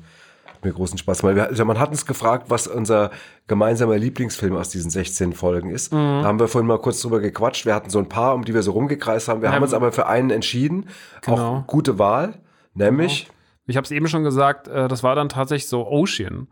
mir 0.62 0.72
großen 0.72 0.96
Spaß. 0.98 1.22
Weil 1.24 1.36
wir, 1.36 1.46
also 1.48 1.64
man 1.64 1.78
hat 1.78 1.90
uns 1.90 2.06
gefragt, 2.06 2.46
was 2.50 2.66
unser 2.68 3.10
gemeinsamer 3.48 3.96
Lieblingsfilm 3.98 4.56
aus 4.56 4.68
diesen 4.70 4.90
16 4.90 5.32
Folgen 5.32 5.70
ist. 5.70 5.92
Mhm. 5.92 5.96
Da 5.96 6.24
haben 6.24 6.38
wir 6.40 6.48
vorhin 6.48 6.66
mal 6.68 6.78
kurz 6.78 7.00
drüber 7.00 7.20
gequatscht. 7.20 7.64
Wir 7.66 7.74
hatten 7.74 7.90
so 7.90 7.98
ein 7.98 8.08
paar, 8.08 8.34
um 8.34 8.44
die 8.44 8.54
wir 8.54 8.62
so 8.62 8.72
rumgekreist 8.72 9.28
haben. 9.28 9.42
Wir 9.42 9.52
haben 9.52 9.62
uns 9.62 9.74
aber 9.74 9.90
für 9.92 10.06
einen 10.06 10.30
entschieden. 10.30 10.86
Genau. 11.22 11.58
Auch 11.58 11.66
gute 11.66 11.98
Wahl, 11.98 12.34
nämlich 12.74 13.28
Ich 13.66 13.76
habe 13.76 13.84
es 13.84 13.90
eben 13.90 14.06
schon 14.08 14.22
gesagt, 14.24 14.66
äh, 14.68 14.88
das 14.88 15.02
war 15.02 15.14
dann 15.16 15.28
tatsächlich 15.28 15.68
so 15.68 15.86
Ocean. 15.88 16.46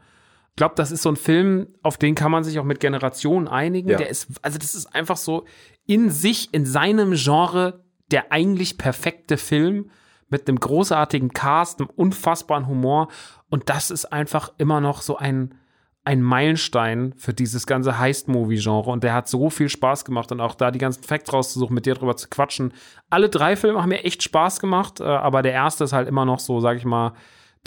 Ich 0.57 0.59
glaube, 0.59 0.74
das 0.74 0.90
ist 0.90 1.02
so 1.02 1.11
ein 1.11 1.16
Film, 1.16 1.66
auf 1.82 1.98
den 1.98 2.14
kann 2.14 2.30
man 2.30 2.42
sich 2.42 2.59
auch 2.59 2.64
mit 2.64 2.80
Generationen 2.80 3.46
einigen. 3.46 3.90
Ja. 3.90 3.98
Der 3.98 4.09
ist, 4.09 4.28
also 4.40 4.57
das 4.57 4.74
ist 4.74 4.86
einfach 4.86 5.18
so 5.18 5.44
in 5.84 6.09
sich, 6.09 6.48
in 6.54 6.64
seinem 6.64 7.12
Genre, 7.12 7.84
der 8.11 8.32
eigentlich 8.32 8.78
perfekte 8.78 9.36
Film 9.36 9.90
mit 10.30 10.48
einem 10.48 10.59
großartigen 10.59 11.34
Cast, 11.34 11.78
einem 11.78 11.90
unfassbaren 11.94 12.68
Humor. 12.68 13.09
Und 13.50 13.68
das 13.68 13.90
ist 13.90 14.07
einfach 14.07 14.50
immer 14.57 14.80
noch 14.80 15.02
so 15.02 15.18
ein, 15.18 15.57
ein 16.04 16.22
Meilenstein 16.22 17.12
für 17.18 17.34
dieses 17.34 17.66
ganze 17.66 17.98
Heist-Movie-Genre. 17.98 18.90
Und 18.90 19.04
der 19.04 19.12
hat 19.12 19.28
so 19.28 19.50
viel 19.50 19.68
Spaß 19.68 20.07
gemacht 20.07 20.32
und 20.32 20.40
auch 20.40 20.54
da 20.54 20.70
die 20.70 20.78
ganzen 20.78 21.02
Facts 21.02 21.34
rauszusuchen, 21.34 21.74
mit 21.74 21.84
dir 21.84 21.96
drüber 21.96 22.16
zu 22.16 22.28
quatschen. 22.30 22.72
Alle 23.11 23.28
drei 23.28 23.57
Filme 23.57 23.82
haben 23.82 23.90
mir 23.90 24.04
echt 24.04 24.22
Spaß 24.22 24.61
gemacht, 24.61 25.00
äh, 25.00 25.04
aber 25.04 25.42
der 25.42 25.52
erste 25.52 25.84
ist 25.84 25.92
halt 25.92 26.09
immer 26.09 26.24
noch 26.24 26.38
so, 26.38 26.61
sag 26.61 26.78
ich 26.78 26.86
mal, 26.86 27.12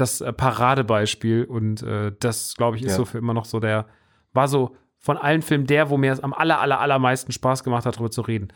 das 0.02 0.22
äh, 0.22 0.32
Paradebeispiel. 0.34 1.46
Und 1.46 1.84
äh, 1.84 2.12
das, 2.20 2.56
glaube 2.56 2.78
ich, 2.78 2.84
ist 2.84 2.92
Ja. 2.92 2.98
so 2.98 3.06
für 3.06 3.18
immer 3.18 3.34
noch 3.34 3.46
so 3.46 3.60
der, 3.60 3.86
war 4.34 4.48
so 4.48 4.76
von 4.98 5.18
allen 5.18 5.42
Filmen 5.42 5.66
der, 5.66 5.90
wo 5.90 5.98
mir 5.98 6.12
es 6.12 6.20
am 6.20 6.34
aller, 6.34 6.60
aller, 6.60 6.80
allermeisten 6.80 7.32
Spaß 7.32 7.64
gemacht 7.64 7.86
hat, 7.86 7.96
darüber 7.96 8.12
zu 8.12 8.22
reden. 8.22 8.50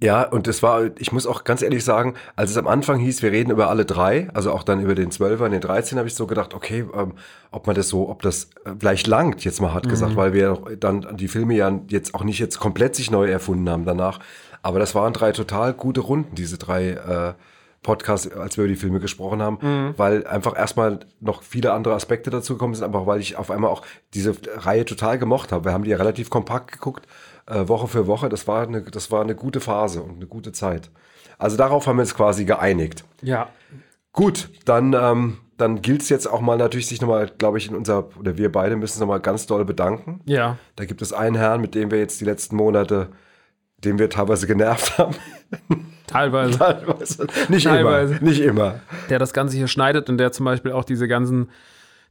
Ja, 0.00 0.22
und 0.22 0.46
das 0.46 0.62
war, 0.62 0.90
ich 0.98 1.10
muss 1.10 1.26
auch 1.26 1.42
ganz 1.42 1.60
ehrlich 1.60 1.84
sagen, 1.84 2.14
als 2.36 2.52
es 2.52 2.56
am 2.56 2.68
Anfang 2.68 3.00
hieß, 3.00 3.20
wir 3.22 3.32
reden 3.32 3.50
über 3.50 3.68
alle 3.68 3.84
drei, 3.84 4.28
also 4.32 4.52
auch 4.52 4.62
dann 4.62 4.80
über 4.80 4.94
den 4.94 5.10
12er 5.10 5.46
und 5.46 5.50
den 5.50 5.60
13, 5.60 5.98
habe 5.98 6.06
ich 6.06 6.14
so 6.14 6.28
gedacht, 6.28 6.54
okay, 6.54 6.84
ähm, 6.94 7.14
ob 7.50 7.66
man 7.66 7.74
das 7.74 7.88
so, 7.88 8.08
ob 8.08 8.22
das 8.22 8.50
äh, 8.64 8.74
vielleicht 8.78 9.08
langt, 9.08 9.44
jetzt 9.44 9.60
mal 9.60 9.74
hart 9.74 9.88
gesagt, 9.88 10.14
weil 10.14 10.32
wir 10.32 10.56
dann 10.78 11.16
die 11.16 11.26
Filme 11.26 11.54
ja 11.54 11.80
jetzt 11.88 12.14
auch 12.14 12.22
nicht 12.22 12.38
jetzt 12.38 12.60
komplett 12.60 12.94
sich 12.94 13.10
neu 13.10 13.28
erfunden 13.28 13.68
haben 13.68 13.84
danach. 13.84 14.20
Aber 14.62 14.78
das 14.78 14.94
waren 14.94 15.12
drei 15.12 15.32
total 15.32 15.74
gute 15.74 16.00
Runden, 16.00 16.36
diese 16.36 16.58
drei 16.58 16.90
äh, 16.90 17.34
Podcasts, 17.82 18.30
als 18.32 18.56
wir 18.56 18.64
über 18.64 18.72
die 18.72 18.78
Filme 18.78 19.00
gesprochen 19.00 19.40
haben, 19.40 19.94
weil 19.96 20.26
einfach 20.26 20.56
erstmal 20.56 21.00
noch 21.20 21.42
viele 21.42 21.72
andere 21.72 21.94
Aspekte 21.94 22.30
dazu 22.30 22.54
gekommen 22.54 22.74
sind, 22.74 22.84
aber 22.84 23.00
auch 23.00 23.06
weil 23.06 23.20
ich 23.20 23.36
auf 23.36 23.50
einmal 23.50 23.70
auch 23.70 23.82
diese 24.14 24.34
Reihe 24.56 24.84
total 24.84 25.18
gemocht 25.18 25.52
habe. 25.52 25.66
Wir 25.66 25.72
haben 25.72 25.84
die 25.84 25.90
ja 25.90 25.96
relativ 25.96 26.28
kompakt 26.28 26.72
geguckt, 26.72 27.06
äh, 27.46 27.68
Woche 27.68 27.88
für 27.88 28.06
Woche. 28.06 28.28
Das 28.28 28.46
war, 28.46 28.62
eine, 28.62 28.82
das 28.82 29.10
war 29.10 29.22
eine 29.22 29.34
gute 29.34 29.60
Phase 29.60 30.02
und 30.02 30.16
eine 30.16 30.26
gute 30.26 30.52
Zeit. 30.52 30.90
Also 31.38 31.56
darauf 31.56 31.86
haben 31.86 31.96
wir 31.96 32.02
uns 32.02 32.14
quasi 32.14 32.44
geeinigt. 32.44 33.04
Ja. 33.22 33.48
Gut, 34.12 34.50
dann, 34.64 34.94
ähm, 34.94 35.38
dann 35.56 35.80
gilt 35.80 36.02
es 36.02 36.08
jetzt 36.08 36.26
auch 36.26 36.40
mal 36.40 36.56
natürlich, 36.56 36.88
sich 36.88 37.00
nochmal, 37.00 37.30
glaube 37.38 37.58
ich, 37.58 37.68
in 37.68 37.76
unser, 37.76 38.08
oder 38.18 38.36
wir 38.36 38.50
beide 38.50 38.76
müssen 38.76 38.94
uns 38.94 39.00
nochmal 39.00 39.20
ganz 39.20 39.46
doll 39.46 39.64
bedanken. 39.64 40.20
Ja. 40.24 40.58
Da 40.76 40.84
gibt 40.84 41.02
es 41.02 41.12
einen 41.12 41.36
Herrn, 41.36 41.60
mit 41.60 41.74
dem 41.74 41.90
wir 41.90 41.98
jetzt 41.98 42.20
die 42.20 42.24
letzten 42.24 42.56
Monate, 42.56 43.10
den 43.84 43.98
wir 43.98 44.10
teilweise 44.10 44.46
genervt 44.46 44.98
haben. 44.98 45.14
Teilweise. 46.06 46.58
teilweise. 46.58 47.26
Nicht 47.48 47.64
Teilweise. 47.66 48.14
immer. 48.16 48.22
Nicht 48.28 48.40
immer. 48.40 48.80
der 49.10 49.18
das 49.18 49.32
Ganze 49.32 49.56
hier 49.56 49.68
schneidet 49.68 50.08
und 50.08 50.18
der 50.18 50.32
zum 50.32 50.44
Beispiel 50.46 50.72
auch 50.72 50.84
diese 50.84 51.06
ganzen, 51.06 51.50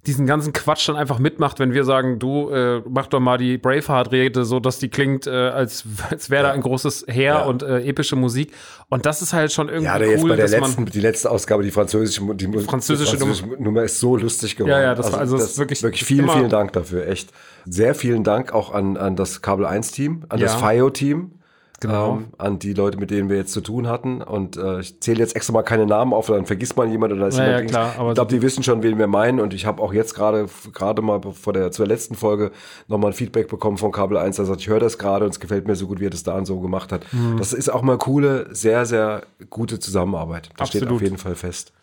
diesen 0.05 0.25
ganzen 0.27 0.53
Quatsch 0.53 0.87
dann 0.87 0.95
einfach 0.95 1.19
mitmacht, 1.19 1.59
wenn 1.59 1.73
wir 1.73 1.83
sagen, 1.83 2.19
du 2.19 2.49
äh, 2.51 2.81
mach 2.87 3.07
doch 3.07 3.19
mal 3.19 3.37
die 3.37 3.57
Braveheart-Rede, 3.57 4.45
so 4.45 4.59
dass 4.59 4.79
die 4.79 4.87
klingt, 4.89 5.27
äh, 5.27 5.31
als, 5.31 5.83
als 6.09 6.29
wäre 6.29 6.43
da 6.43 6.51
ein 6.51 6.61
großes 6.61 7.05
Heer 7.09 7.33
Ja. 7.33 7.45
und 7.45 7.63
äh, 7.63 7.79
epische 7.81 8.15
Musik. 8.15 8.53
Und 8.89 9.05
das 9.05 9.21
ist 9.21 9.33
halt 9.33 9.51
schon 9.51 9.67
irgendwie 9.67 9.85
Ja, 9.87 9.97
der 9.97 10.11
jetzt 10.11 10.23
cool, 10.23 10.29
bei 10.29 10.35
der 10.37 10.47
letzten, 10.47 10.85
die 10.85 11.01
letzte 11.01 11.29
Ausgabe, 11.31 11.63
die 11.63 11.71
französische, 11.71 12.21
die 12.35 12.47
mu- 12.47 12.59
Französische 12.61 13.17
die 13.17 13.61
Nummer 13.63 13.83
ist 13.83 13.99
so 13.99 14.15
lustig 14.15 14.55
geworden. 14.55 14.71
Ja, 14.71 14.81
ja, 14.81 14.95
das 14.95 15.11
war- 15.11 15.19
also 15.19 15.35
es 15.35 15.43
ist 15.51 15.57
wirklich 15.57 15.81
wirklich 15.83 16.05
vielen, 16.05 16.29
vielen 16.29 16.49
Dank 16.49 16.71
dafür, 16.73 17.07
echt. 17.07 17.31
Sehr 17.65 17.95
vielen 17.95 18.23
Dank 18.23 18.53
auch 18.53 18.71
an, 18.73 18.95
an 18.95 19.15
das 19.17 19.41
Kabel 19.41 19.65
1 19.65 19.91
Team, 19.91 20.23
an 20.29 20.39
das 20.39 20.53
Ja. 20.61 20.69
FIO-Team. 20.69 21.31
Genau. 21.79 22.17
Ähm, 22.17 22.27
an 22.39 22.59
die 22.59 22.73
Leute, 22.73 22.97
mit 22.97 23.11
denen 23.11 23.29
wir 23.29 23.37
jetzt 23.37 23.51
zu 23.53 23.61
tun 23.61 23.87
hatten. 23.87 24.21
Und 24.23 24.57
äh, 24.57 24.79
ich 24.79 24.99
zähle 24.99 25.19
jetzt 25.19 25.35
extra 25.35 25.53
mal 25.53 25.61
keine 25.61 25.85
Namen 25.85 26.11
auf, 26.13 26.27
dann 26.27 26.47
vergisst 26.47 26.75
man 26.75 26.89
jemand 26.89 27.13
oder 27.13 27.27
ist 27.27 27.37
Ja, 27.37 27.45
jemand 27.45 27.63
ja, 27.65 27.67
klar, 27.69 27.95
aber 27.99 28.09
ich 28.09 28.15
glaube, 28.15 28.33
die 28.33 28.41
wissen 28.41 28.63
schon, 28.63 28.81
wen 28.81 28.97
wir 28.97 29.07
meinen. 29.07 29.39
Und 29.39 29.53
ich 29.53 29.65
habe 29.65 29.81
auch 29.81 29.93
jetzt 29.93 30.15
gerade 30.15 30.47
gerade 30.73 31.01
mal 31.01 31.21
vor 31.21 31.53
der 31.53 31.71
zur 31.71 31.85
letzten 31.85 32.15
Folge 32.15 32.51
nochmal 32.87 33.11
ein 33.11 33.13
Feedback 33.13 33.47
bekommen 33.47 33.77
von 33.77 33.91
Kabel 33.91 34.17
1, 34.17 34.37
der 34.37 34.45
sagt, 34.45 34.61
ich 34.61 34.69
höre 34.69 34.79
das 34.79 34.97
gerade 34.97 35.25
und 35.25 35.31
es 35.31 35.39
gefällt 35.39 35.67
mir 35.67 35.75
so 35.75 35.87
gut, 35.87 35.99
wie 35.99 36.07
er 36.07 36.09
das 36.09 36.23
da 36.23 36.35
und 36.35 36.45
so 36.45 36.59
gemacht 36.59 36.91
hat. 36.91 37.05
Mhm. 37.13 37.37
Das 37.37 37.53
ist 37.53 37.69
auch 37.69 37.83
mal 37.83 37.97
coole, 37.97 38.47
sehr, 38.55 38.85
sehr 38.85 39.23
gute 39.49 39.79
Zusammenarbeit. 39.79 40.49
Das 40.57 40.69
steht 40.69 40.81
Absolut. 40.81 41.01
auf 41.01 41.03
jeden 41.03 41.17
Fall 41.17 41.35
fest. 41.35 41.73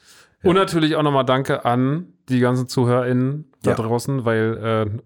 Und 0.44 0.54
natürlich 0.56 0.96
auch 0.96 1.02
nochmal 1.02 1.24
Danke 1.24 1.64
an 1.64 2.06
die 2.28 2.40
ganzen 2.40 2.68
ZuhörerInnen 2.68 3.50
da 3.62 3.70
Ja. 3.70 3.76
draußen, 3.76 4.24
weil 4.24 4.86
äh, 4.92 5.00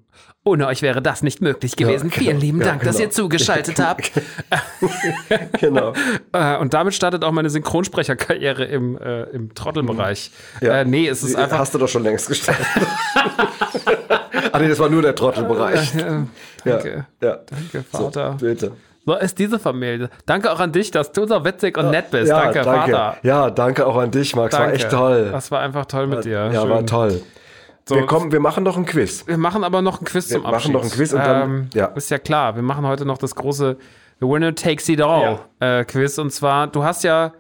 ohne 0.45 0.67
euch 0.67 0.83
wäre 0.83 1.03
das 1.03 1.23
nicht 1.23 1.41
möglich 1.43 1.77
gewesen. 1.77 2.11
genau. 2.11 2.23
Vielen 2.23 2.41
lieben 2.41 2.61
Ja, 2.61 2.67
Dank, 2.69 2.83
dass 2.83 2.97
genau. 2.97 3.09
ihr 3.09 3.11
zugeschaltet 3.11 3.79
habt. 3.81 4.11
Genau. 5.61 5.93
Äh, 6.33 6.57
und 6.59 6.73
damit 6.75 6.95
startet 6.95 7.23
auch 7.25 7.33
meine 7.33 7.51
Synchronsprecherkarriere 7.51 8.65
im, 8.65 8.97
äh, 8.99 9.25
im 9.25 9.55
Trottelbereich. 9.55 10.31
Äh, 10.61 10.85
nee, 10.85 11.07
es 11.09 11.23
ist 11.23 11.35
einfach. 11.37 11.59
Hast 11.59 11.75
du 11.75 11.79
doch 11.79 11.89
schon 11.89 12.03
längst 12.03 12.29
gestartet. 12.29 12.65
ah, 14.53 14.59
nee, 14.59 14.69
das 14.69 14.79
war 14.79 14.89
nur 14.89 15.03
der 15.03 15.15
Trottelbereich. 15.15 15.95
ja, 15.95 16.27
danke. 16.65 17.07
ja. 17.21 17.39
Danke, 17.47 17.85
So, 17.93 18.05
Vater. 18.05 18.37
bitte. 18.41 18.73
So 19.09 19.15
ist 19.17 19.39
diese 19.39 19.59
Familie. 19.59 20.11
Danke 20.27 20.53
auch 20.53 20.61
an 20.61 20.71
dich, 20.71 20.91
dass 20.91 21.13
du 21.13 21.27
so 21.27 21.43
witzig 21.43 21.79
und 21.79 21.89
nett 21.91 22.11
bist. 22.11 22.29
Ja, 22.29 22.43
danke, 22.45 22.63
Vater. 22.63 23.17
Ja, 23.23 23.49
danke 23.49 23.87
auch 23.87 23.97
an 23.97 24.11
dich, 24.11 24.37
Max. 24.37 24.53
War 24.53 24.61
Danke. 24.61 24.75
echt 24.77 24.91
toll. 24.91 25.31
Das 25.33 25.51
war 25.51 25.61
einfach 25.61 25.87
toll 25.87 26.09
mit 26.09 26.27
dir. 26.27 26.51
Ja, 26.53 26.61
Schön. 26.61 26.69
war 26.69 26.85
toll. 26.85 27.23
So, 27.89 27.95
Wir, 27.95 28.05
kommen, 28.05 28.33
wir 28.33 28.41
machen 28.41 28.65
noch 28.65 28.77
ein 28.77 28.85
Quiz. 28.85 29.27
wir 29.27 29.39
machen 29.39 29.65
aber 29.65 29.81
noch 29.81 30.03
ein 30.03 30.05
Quiz 30.05 30.29
Wir 30.29 30.35
zum 30.35 30.43
machen 30.43 30.57
Abschied. 30.57 30.73
noch 30.75 30.85
ein 30.85 30.91
Quiz 30.91 31.15
und 31.15 31.21
dann- 31.21 31.43
ähm, 31.43 31.71
ja. 31.73 31.87
Ist 31.87 32.11
ja 32.11 32.19
klar, 32.19 32.55
wir 32.55 32.63
machen 32.63 32.87
heute 32.87 33.07
noch 33.07 33.17
das 33.17 33.35
große 33.35 33.79
The 34.21 34.27
Winner 34.27 34.55
Takes 34.55 34.87
It 34.91 35.01
All 35.01 35.39
äh, 35.61 35.87
Quiz. 35.87 36.19
Und 36.19 36.31
zwar, 36.31 36.67
du 36.67 36.85
hast 36.85 37.03
ja, 37.03 37.33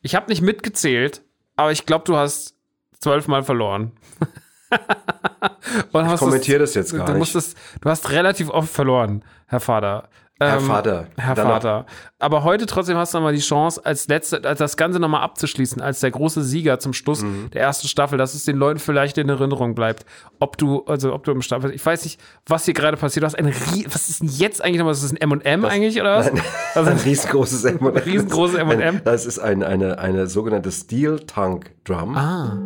ich 0.00 0.14
habe 0.14 0.30
nicht 0.30 0.40
mitgezählt, 0.40 1.20
aber 1.54 1.70
ich 1.70 1.84
glaube, 1.84 2.04
du 2.06 2.16
hast 2.16 2.54
zwölfmal 2.98 3.42
verloren. 3.42 3.92
hast 5.92 6.18
kommentiere 6.20 6.60
das 6.60 6.74
jetzt 6.74 6.96
gar 6.96 7.04
du 7.04 7.12
nicht. 7.12 7.18
Musstest, 7.18 7.58
du 7.82 7.90
hast 7.90 8.08
relativ 8.10 8.48
oft 8.48 8.72
verloren, 8.72 9.22
Herr 9.48 9.60
Vater. 9.60 10.08
Herr 10.42 10.56
Ähm, 10.58 10.64
Vater. 10.64 11.06
Herr 11.18 11.34
Dann 11.34 11.46
Vater. 11.46 11.86
Aber 12.18 12.44
heute 12.44 12.64
trotzdem 12.66 12.96
hast 12.96 13.12
du 13.12 13.18
nochmal 13.18 13.34
die 13.34 13.40
Chance, 13.40 13.80
als 13.84 14.08
letzte, 14.08 14.42
als 14.44 14.58
das 14.58 14.76
Ganze 14.78 14.98
nochmal 14.98 15.20
abzuschließen, 15.22 15.82
als 15.82 16.00
der 16.00 16.10
große 16.10 16.42
Sieger 16.42 16.78
zum 16.78 16.92
Schluss 16.94 17.22
Mhm. 17.22 17.50
der 17.52 17.62
ersten 17.62 17.88
Staffel, 17.88 18.16
dass 18.18 18.32
es 18.34 18.44
den 18.46 18.56
Leuten 18.56 18.78
vielleicht 18.80 19.18
in 19.18 19.28
Erinnerung 19.28 19.74
bleibt. 19.74 20.06
Ob 20.38 20.56
du, 20.56 20.82
also 20.86 21.12
ob 21.12 21.24
du 21.24 21.32
im 21.32 21.42
Staffel, 21.42 21.72
ich 21.74 21.84
weiß 21.84 22.04
nicht, 22.04 22.18
was 22.46 22.64
hier 22.64 22.74
gerade 22.74 22.96
passiert. 22.96 23.22
Du 23.22 23.26
hast 23.26 23.34
ein 23.38 23.46
Rie 23.46 23.86
was 23.90 24.08
ist 24.08 24.22
denn 24.22 24.28
jetzt 24.30 24.64
eigentlich 24.64 24.78
nochmal? 24.78 24.94
Ist 24.94 25.04
das 25.04 25.12
ein 25.12 25.18
M&M 25.18 25.64
eigentlich 25.66 26.00
oder 26.00 26.16
was? 26.18 26.30
Also, 26.74 26.90
ein 26.90 26.96
riesengroßes 26.96 27.64
M&M. 27.64 27.86
Riesengroßes 27.96 28.56
M&M. 28.56 29.00
Das 29.04 29.26
ist 29.26 29.38
ein, 29.38 29.62
eine, 29.62 29.98
eine 29.98 30.26
sogenannte 30.26 30.72
Steel 30.72 31.20
Tank 31.20 31.70
Drum. 31.84 32.16
ah, 32.16 32.56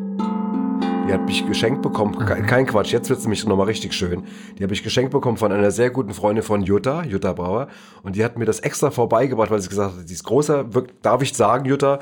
Die 1.07 1.13
hat 1.13 1.27
mich 1.27 1.47
geschenkt 1.47 1.83
bekommen. 1.83 2.17
Kein, 2.17 2.67
Quatsch, 2.67 2.93
jetzt 2.93 3.11
wird 3.11 3.19
es 3.19 3.25
nämlich 3.27 3.45
nochmal 3.47 3.67
richtig 3.67 3.93
schön. 3.93 4.25
Die 4.59 4.63
habe 4.63 4.73
ich 4.73 4.83
geschenkt 4.83 5.11
bekommen 5.13 5.37
von 5.37 5.53
einer 5.53 5.71
sehr 5.71 5.91
guten 5.91 6.15
Freundin 6.15 6.43
von 6.43 6.63
Jutta, 6.63 7.05
Jutta 7.05 7.35
Brauer. 7.35 7.69
Und 8.03 8.17
die 8.17 8.25
hat 8.25 8.39
mir 8.39 8.47
das 8.47 8.61
extra 8.61 8.91
vorbeigebracht, 8.91 9.51
weil 9.51 9.61
sie 9.61 9.69
gesagt 9.69 9.99
hat, 9.99 10.09
sie 10.09 10.15
ist 10.15 10.25
großer, 10.25 10.65
darf 11.03 11.23
ich 11.23 11.35
sagen, 11.35 11.67
Jutta, 11.67 11.99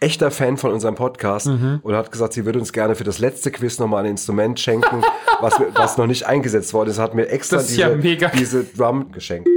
echter 0.00 0.30
Fan 0.30 0.56
von 0.56 0.72
unserem 0.72 0.94
Podcast. 0.94 1.48
Mhm. 1.48 1.80
Und 1.82 1.94
hat 1.94 2.10
gesagt, 2.10 2.32
sie 2.32 2.46
würde 2.46 2.58
uns 2.58 2.72
gerne 2.72 2.94
für 2.94 3.04
das 3.04 3.18
letzte 3.18 3.50
Quiz 3.50 3.78
nochmal 3.78 4.04
ein 4.04 4.10
Instrument 4.12 4.58
schenken, 4.58 5.02
was, 5.40 5.60
was 5.74 5.98
noch 5.98 6.06
nicht 6.06 6.26
eingesetzt 6.26 6.72
worden 6.72 6.90
ist. 6.90 6.98
Hat 6.98 7.14
mir 7.14 7.28
extra 7.28 7.58
diese, 7.58 7.80
ja 7.80 8.28
diese 8.30 8.64
Drum 8.64 9.12
geschenkt. 9.12 9.48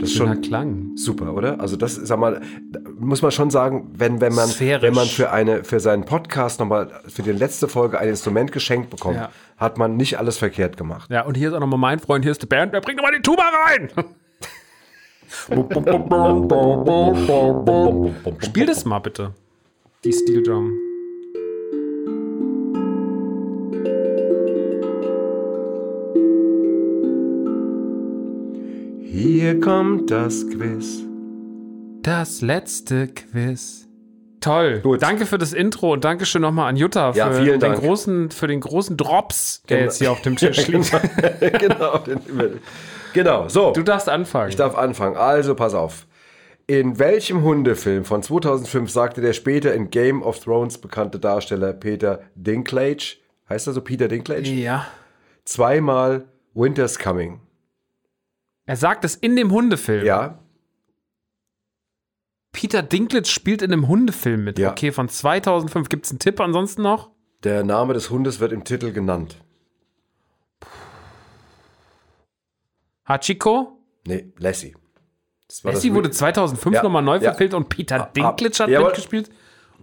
Das 0.00 0.10
ist 0.10 0.16
schöner 0.16 0.34
schon 0.34 0.42
Klang. 0.42 0.90
super, 0.96 1.34
oder? 1.34 1.60
Also 1.60 1.76
das, 1.76 1.94
sag 1.94 2.18
mal, 2.18 2.40
muss 2.98 3.22
man 3.22 3.30
schon 3.30 3.50
sagen, 3.50 3.90
wenn, 3.94 4.20
wenn 4.20 4.34
man, 4.34 4.48
Sphärisch. 4.48 4.82
wenn 4.82 4.94
man 4.94 5.06
für 5.06 5.30
eine, 5.30 5.62
für 5.64 5.78
seinen 5.80 6.04
Podcast 6.04 6.58
nochmal, 6.60 6.90
für 7.06 7.22
die 7.22 7.32
letzte 7.32 7.68
Folge 7.68 7.98
ein 7.98 8.08
Instrument 8.08 8.50
geschenkt 8.52 8.90
bekommt, 8.90 9.16
Ja. 9.16 9.30
hat 9.56 9.78
man 9.78 9.96
nicht 9.96 10.18
alles 10.18 10.38
verkehrt 10.38 10.76
gemacht. 10.76 11.10
Ja, 11.10 11.22
und 11.26 11.36
hier 11.36 11.48
ist 11.48 11.54
auch 11.54 11.60
nochmal 11.60 11.78
mein 11.78 11.98
Freund, 12.00 12.24
hier 12.24 12.32
ist 12.32 12.42
der 12.42 12.46
Bernd, 12.48 12.72
der 12.74 12.80
bringt 12.80 12.96
nochmal 12.98 13.14
die 13.14 13.22
Tuba 13.22 13.42
rein. 13.68 13.90
Spiel 18.40 18.66
das 18.66 18.84
mal 18.84 18.98
bitte. 18.98 19.32
Die 20.04 20.12
Steel 20.12 20.42
Drum. 20.42 20.72
Hier 29.22 29.60
kommt 29.60 30.10
das 30.10 30.46
Quiz. 30.48 31.02
Das 32.00 32.40
letzte 32.40 33.06
Quiz. 33.08 33.86
Toll. 34.40 34.80
Gut. 34.82 35.02
Danke 35.02 35.26
für 35.26 35.36
das 35.36 35.52
Intro 35.52 35.92
und 35.92 36.04
Dankeschön 36.04 36.40
nochmal 36.40 36.70
an 36.70 36.76
Jutta 36.76 37.12
Ja, 37.12 37.30
für, 37.30 37.42
vielen 37.42 37.60
den 37.60 37.72
Dank. 37.72 37.80
großen, 37.80 38.30
für 38.30 38.46
den 38.46 38.60
großen 38.60 38.96
Drops, 38.96 39.62
der 39.68 39.76
Genau. 39.76 39.88
jetzt 39.90 39.98
hier 39.98 40.10
auf 40.10 40.22
dem 40.22 40.36
Tisch 40.36 40.66
liegt. 40.68 40.90
genau, 41.58 41.98
den- 41.98 42.60
genau, 43.12 43.46
so. 43.50 43.72
Du 43.72 43.82
darfst 43.82 44.08
anfangen. 44.08 44.48
Ich 44.48 44.56
darf 44.56 44.74
anfangen. 44.74 45.18
Also, 45.18 45.54
pass 45.54 45.74
auf. 45.74 46.06
In 46.66 46.98
welchem 46.98 47.42
Hundefilm 47.42 48.06
von 48.06 48.22
2005 48.22 48.90
sagte 48.90 49.20
der 49.20 49.34
später 49.34 49.74
in 49.74 49.90
Game 49.90 50.22
of 50.22 50.38
Thrones 50.40 50.78
bekannte 50.78 51.18
Darsteller 51.18 51.74
Peter 51.74 52.20
Dinklage, 52.36 53.16
heißt 53.50 53.66
er 53.66 53.74
so 53.74 53.82
Peter 53.82 54.08
Dinklage, 54.08 54.48
ja. 54.48 54.86
zweimal 55.44 56.24
Winter's 56.54 56.98
Coming? 56.98 57.40
Er 58.70 58.76
sagt 58.76 59.04
es 59.04 59.16
in 59.16 59.34
dem 59.34 59.50
Hundefilm. 59.50 60.06
Ja, 60.06 60.38
Peter 62.52 62.84
Dinklage 62.84 63.26
spielt 63.26 63.62
in 63.62 63.72
einem 63.72 63.88
Hundefilm 63.88 64.44
mit. 64.44 64.60
Ja. 64.60 64.70
Okay, 64.70 64.92
von 64.92 65.08
2005. 65.08 65.88
Gibt 65.88 66.04
es 66.06 66.12
einen 66.12 66.20
Tipp 66.20 66.38
ansonsten 66.38 66.82
noch? 66.82 67.10
der 67.42 67.64
Name 67.64 67.94
des 67.94 68.10
Hundes 68.10 68.38
wird 68.38 68.52
im 68.52 68.62
Titel 68.62 68.92
genannt. 68.92 69.38
Hachiko? 73.08 73.82
Nee, 74.06 74.32
Lassie. 74.38 74.76
Lassie 75.64 75.92
wurde 75.92 76.12
2005 76.12 76.76
Ja, 76.76 76.82
nochmal 76.84 77.02
neu 77.02 77.14
ja. 77.16 77.22
verfilmt 77.22 77.54
und 77.54 77.68
Peter 77.70 78.02
Ah, 78.02 78.10
Dinklage 78.14 78.54
hat 78.62 78.68
jawohl. 78.68 78.86
mitgespielt? 78.90 79.30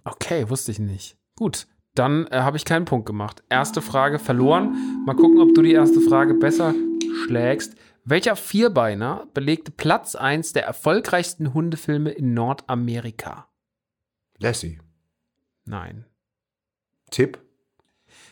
Okay, 0.06 0.50
wusste 0.50 0.72
ich 0.72 0.80
nicht. 0.80 1.18
Gut, 1.36 1.68
dann 1.94 2.26
äh, 2.28 2.40
habe 2.40 2.56
ich 2.56 2.64
keinen 2.64 2.86
Punkt 2.86 3.06
gemacht. 3.06 3.44
Erste 3.50 3.82
Frage 3.82 4.18
verloren. 4.18 5.04
Mal 5.06 5.16
gucken, 5.18 5.42
ob 5.42 5.54
du 5.56 5.62
die 5.62 5.74
erste 5.74 6.00
Frage 6.00 6.36
besser 6.36 6.74
schlägst. 7.26 7.76
Welcher 8.10 8.38
Vierbeiner 8.38 9.28
belegte 9.34 9.70
Platz 9.70 10.16
1 10.16 10.54
der 10.54 10.64
erfolgreichsten 10.64 11.54
Hundefilme 11.54 12.10
in 12.12 12.34
Nordamerika? 12.34 13.50
Lassie. 14.38 14.80
Nein. 15.66 16.06
Tipp? 17.12 17.38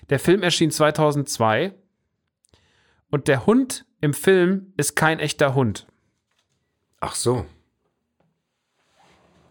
Der 0.09 0.19
Film 0.19 0.43
erschien 0.43 0.71
2002 0.71 1.75
und 3.11 3.27
der 3.27 3.45
Hund 3.45 3.85
im 3.99 4.13
Film 4.13 4.71
ist 4.77 4.95
kein 4.95 5.19
echter 5.19 5.55
Hund. 5.55 5.87
Ach 7.01 7.15
so. 7.15 7.45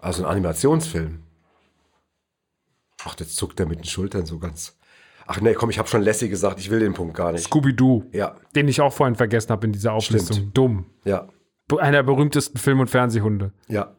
Also 0.01 0.25
ein 0.25 0.31
Animationsfilm. 0.31 1.22
Ach, 3.05 3.14
jetzt 3.18 3.37
zuckt 3.37 3.61
er 3.61 3.66
mit 3.66 3.81
den 3.81 3.85
Schultern 3.85 4.25
so 4.25 4.39
ganz. 4.39 4.75
Ach 5.27 5.41
nee, 5.41 5.55
komm, 5.55 5.70
ich 5.70 5.79
habe 5.79 5.89
schon 5.89 6.03
Lassie 6.03 6.29
gesagt, 6.29 6.61
ich 6.61 6.70
will 6.70 6.81
den 6.81 6.93
Punkt 6.95 7.14
gar 7.16 7.33
nicht. 7.33 7.45
Scooby-Doo, 7.45 8.05
Ja, 8.12 8.35
den 8.55 8.68
ich 8.68 8.81
auch 8.81 8.93
vorhin 8.93 9.14
vergessen 9.16 9.51
habe 9.51 9.66
in 9.66 9.72
dieser 9.72 9.93
Auflistung. 9.93 10.51
Dumm. 10.53 10.87
ja, 11.05 11.29
Einer 11.79 11.93
der 11.99 12.03
berühmtesten 12.03 12.59
Film- 12.59 12.81
und 12.81 12.91
Fernsehhunde. 12.91 13.53
ja. 13.68 13.95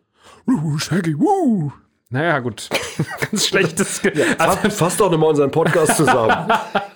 Wuh, 0.47 0.77
Shaggy, 0.79 1.17
wuh. 1.19 1.71
Naja, 2.09 2.39
gut. 2.39 2.69
Ganz 3.31 3.47
schlechtes. 3.47 4.01
Ge 4.01 4.11
also, 4.37 4.57
Fass, 4.57 4.77
fass 4.77 4.97
doch 4.97 5.11
nochmal 5.11 5.29
unseren 5.31 5.51
Podcast 5.51 5.97
zusammen. 5.97 6.51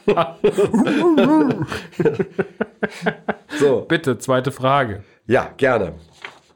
so, 3.59 3.81
bitte, 3.87 4.17
zweite 4.17 4.51
Frage. 4.51 5.03
ja, 5.27 5.51
gerne. 5.57 5.93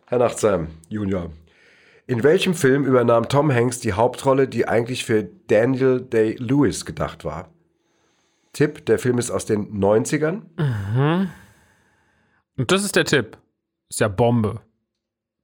Herr 0.07 0.19
Nachtsheim, 0.19 0.67
Junior. 0.89 1.31
In 2.05 2.23
welchem 2.23 2.53
Film 2.53 2.85
übernahm 2.85 3.29
Tom 3.29 3.51
Hanks 3.51 3.79
die 3.79 3.93
Hauptrolle, 3.93 4.47
die 4.47 4.67
eigentlich 4.67 5.05
für 5.05 5.23
Daniel 5.47 6.01
Day-Lewis 6.01 6.85
gedacht 6.85 7.23
war? 7.25 7.49
Tipp, 8.53 8.85
der 8.85 8.99
Film 8.99 9.17
ist 9.17 9.31
aus 9.31 9.45
den 9.45 9.79
90ern. 9.83 10.43
Und 12.57 12.71
das 12.71 12.83
ist 12.83 12.95
der 12.95 13.05
Tipp. 13.05 13.37
Ist 13.89 13.99
ja 13.99 14.07
Bombe. 14.07 14.61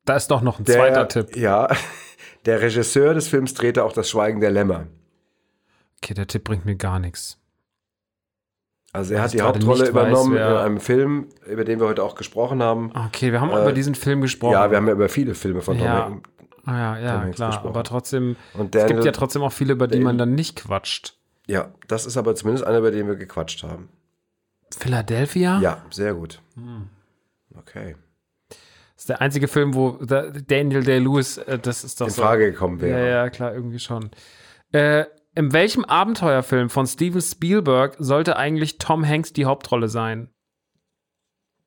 Da 0.06 0.16
ist 0.16 0.30
doch 0.32 0.42
noch 0.42 0.60
ein 0.60 0.66
Der, 0.66 0.76
zweiter 0.76 1.08
Tipp. 1.08 1.36
Ja, 1.36 1.68
der 2.46 2.62
Regisseur 2.62 3.14
des 3.14 3.28
Films 3.28 3.54
drehte 3.54 3.84
auch 3.84 3.94
das 3.94 4.10
Schweigen 4.10 4.40
der 4.40 4.52
Lämmer. 4.52 4.88
Okay, 6.02 6.14
der 6.14 6.28
Tipp 6.28 6.44
bringt 6.46 6.66
mir 6.66 6.76
gar 6.76 7.00
nichts. 7.00 7.38
Also 8.92 9.14
er 9.14 9.22
hat 9.22 9.34
die 9.34 9.42
Hauptrolle 9.42 9.82
weiß, 9.82 9.90
übernommen 9.90 10.34
wer- 10.34 10.50
in 10.52 10.58
einem 10.58 10.80
Film, 10.80 11.28
über 11.46 11.64
den 11.64 11.80
wir 11.80 11.88
heute 11.88 12.04
auch 12.04 12.16
gesprochen 12.16 12.64
haben. 12.64 12.92
Okay, 13.08 13.32
wir 13.32 13.40
haben 13.42 13.50
über 13.52 13.72
diesen 13.72 13.94
Film 13.94 14.22
gesprochen. 14.22 14.54
Äh, 14.54 14.58
Ja, 14.58 14.72
wir 14.72 14.78
haben 14.78 14.88
ja 14.88 14.94
über 14.94 15.10
viele 15.10 15.36
Filme 15.36 15.62
von 15.62 15.78
Tom 15.78 15.86
Ja. 15.86 16.06
Hanks. 16.06 16.30
Ah, 16.66 16.72
ja, 16.78 16.98
ja, 17.00 17.22
Hanks 17.22 17.36
klar. 17.36 17.50
gesprochen. 17.50 17.68
Aber 17.70 17.84
trotzdem, 17.84 18.36
Und 18.56 18.74
es 18.76 18.82
gibt 18.82 18.92
Daniel- 18.92 19.06
ja 19.06 19.12
trotzdem 19.12 19.44
auch 19.44 19.52
viele, 19.52 19.74
über 19.74 19.88
die 19.88 20.00
man 20.00 20.18
dann 20.18 20.34
nicht 20.34 20.56
quatscht. 20.64 21.19
Ja, 21.50 21.74
das 21.88 22.06
ist 22.06 22.16
aber 22.18 22.36
zumindest 22.36 22.66
einer, 22.66 22.78
über 22.78 22.92
den 22.92 23.08
wir 23.08 23.16
gequatscht 23.16 23.64
haben. 23.64 23.90
Philadelphia? 24.78 25.60
Ja, 25.62 25.84
sehr 25.90 26.14
gut. 26.14 26.42
Hm. 26.56 26.90
Okay. 27.58 27.96
Das 28.50 29.04
ist 29.04 29.10
der 29.10 29.22
einzige 29.22 29.48
Film, 29.48 29.74
wo 29.74 29.92
da- 29.94 30.30
Daniel 30.30 30.84
Day-Lewis, 30.84 31.38
äh, 31.40 31.58
das 31.58 31.84
ist 31.84 32.00
doch 32.02 32.08
In 32.08 32.14
so. 32.14 32.22
Frage 32.22 32.52
gekommen 32.52 32.78
Ja, 32.80 32.84
wäre. 32.86 33.10
ja, 33.10 33.30
klar, 33.30 33.54
irgendwie 33.54 33.80
schon. 33.80 34.12
Äh, 34.74 35.06
in 35.36 35.52
welchem 35.54 35.86
Abenteuerfilm 35.86 36.70
von 36.70 36.86
Steven 36.86 37.22
Spielberg 37.22 37.96
sollte 37.98 38.36
eigentlich 38.36 38.78
Tom 38.78 39.08
Hanks 39.08 39.34
die 39.34 39.46
Hauptrolle 39.46 39.88
sein? 39.88 40.30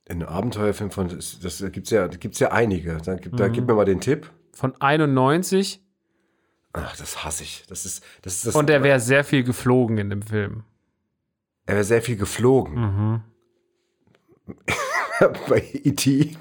In 0.05 0.23
einem 0.23 0.29
Abenteuerfilm 0.29 0.91
von, 0.91 1.09
das, 1.09 1.41
das 1.41 1.59
gibt's 1.73 1.91
ja, 1.91 2.07
gibt's 2.07 2.39
ja 2.39 2.53
einige. 2.53 2.99
Da, 2.99 3.15
gib, 3.17 3.33
Mhm. 3.33 3.37
da 3.37 3.49
gib 3.49 3.67
mir 3.67 3.75
mal 3.75 3.85
den 3.85 4.01
Tipp. 4.01 4.31
Von 4.53 4.81
91 4.81 5.82
Ach, 6.75 6.97
das 6.97 7.25
hasse 7.25 7.43
ich. 7.45 7.65
Das 7.69 7.85
ist, 7.85 8.03
das 8.23 8.35
ist 8.37 8.47
das. 8.47 8.55
und 8.55 8.71
er 8.71 8.83
wäre 8.83 8.99
sehr 9.01 9.25
viel 9.25 9.45
geflogen 9.45 9.99
in 9.99 10.11
dem 10.11 10.23
Film. 10.23 10.65
er 11.67 11.75
wäre 11.75 11.85
sehr 11.85 12.03
viel 12.03 12.17
geflogen. 12.17 12.75
Mhm. 12.81 13.21
Bei 15.49 15.63
E.T. 15.85 16.37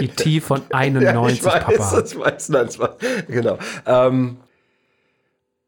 E.T. 0.00 0.40
von 0.40 0.60
Ja, 0.70 0.78
91, 0.78 1.38
ich 1.38 1.44
weiß, 1.44 1.64
Papa. 1.64 2.02
ich 2.04 2.18
weiß, 2.18 2.48
nein, 2.50 2.68
genau. 3.28 3.58
Ähm, 3.84 4.38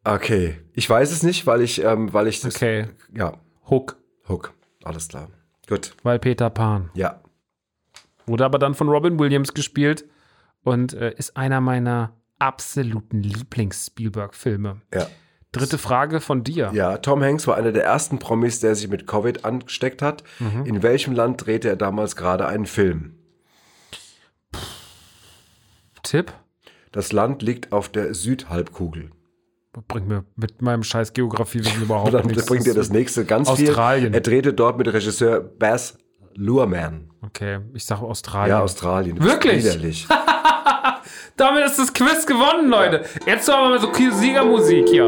okay, 0.04 0.56
ich 0.72 0.88
weiß 0.88 1.10
es 1.12 1.22
nicht, 1.22 1.46
weil 1.46 1.60
ich, 1.60 1.82
ähm, 1.82 2.12
weil 2.12 2.28
ich 2.28 2.40
das, 2.40 2.56
Okay, 2.56 2.86
ja, 3.14 3.34
Hook, 3.68 3.96
Hook, 4.28 4.54
alles 4.84 5.08
klar. 5.08 5.28
Gut, 5.68 5.94
weil 6.02 6.18
Peter 6.18 6.48
Pan. 6.50 6.90
ja. 6.94 7.20
Wurde 8.26 8.44
aber 8.44 8.58
dann 8.58 8.74
von 8.74 8.90
Robin 8.90 9.18
Williams 9.18 9.54
gespielt 9.54 10.04
und 10.62 10.92
äh, 10.92 11.12
ist 11.16 11.34
einer 11.38 11.62
meiner 11.62 12.12
absoluten 12.38 13.22
Lieblings-Spielberg-Filme. 13.22 14.80
Ja. 14.94 15.06
Dritte 15.52 15.78
Frage 15.78 16.20
von 16.20 16.44
dir. 16.44 16.70
Ja, 16.74 16.98
Tom 16.98 17.22
Hanks 17.22 17.46
war 17.46 17.56
einer 17.56 17.72
der 17.72 17.84
ersten 17.84 18.18
Promis, 18.18 18.60
der 18.60 18.74
sich 18.74 18.88
mit 18.88 19.06
Covid 19.06 19.44
angesteckt 19.46 20.02
hat. 20.02 20.22
Mhm. 20.38 20.66
In 20.66 20.82
welchem 20.82 21.14
Land 21.14 21.46
drehte 21.46 21.68
er 21.68 21.76
damals 21.76 22.16
gerade 22.16 22.46
einen 22.46 22.66
Film? 22.66 23.14
Tipp? 26.02 26.32
Das 26.92 27.12
Land 27.12 27.42
liegt 27.42 27.72
auf 27.72 27.88
der 27.88 28.14
Südhalbkugel. 28.14 29.10
Bringt 29.86 30.08
mir 30.08 30.24
mit 30.36 30.60
meinem 30.62 30.82
scheiß 30.82 31.12
Geografiewissen 31.12 31.82
überhaupt 31.82 32.12
dann 32.14 32.26
nichts. 32.26 32.46
bringt 32.46 32.66
er 32.66 32.74
das 32.74 32.90
nächste 32.90 33.24
ganz 33.24 33.48
Australien. 33.48 34.06
viel. 34.08 34.14
Er 34.14 34.20
drehte 34.20 34.52
dort 34.52 34.76
mit 34.78 34.88
Regisseur 34.92 35.40
Baz 35.40 35.96
Luhrmann. 36.34 37.10
Okay, 37.22 37.60
ich 37.74 37.84
sage 37.84 38.02
Australien. 38.02 38.56
Ja, 38.56 38.62
Australien. 38.62 39.22
Wirklich? 39.22 39.64
Widerlich. 39.64 40.06
Damit 41.36 41.64
ist 41.64 41.78
das 41.78 41.92
Quiz 41.92 42.26
gewonnen, 42.26 42.68
Leute. 42.68 43.04
Jetzt 43.26 43.48
haben 43.52 43.70
wir 43.70 43.78
mal 43.78 43.80
so 43.80 43.92
Siegermusik 43.92 44.88
hier. 44.88 45.04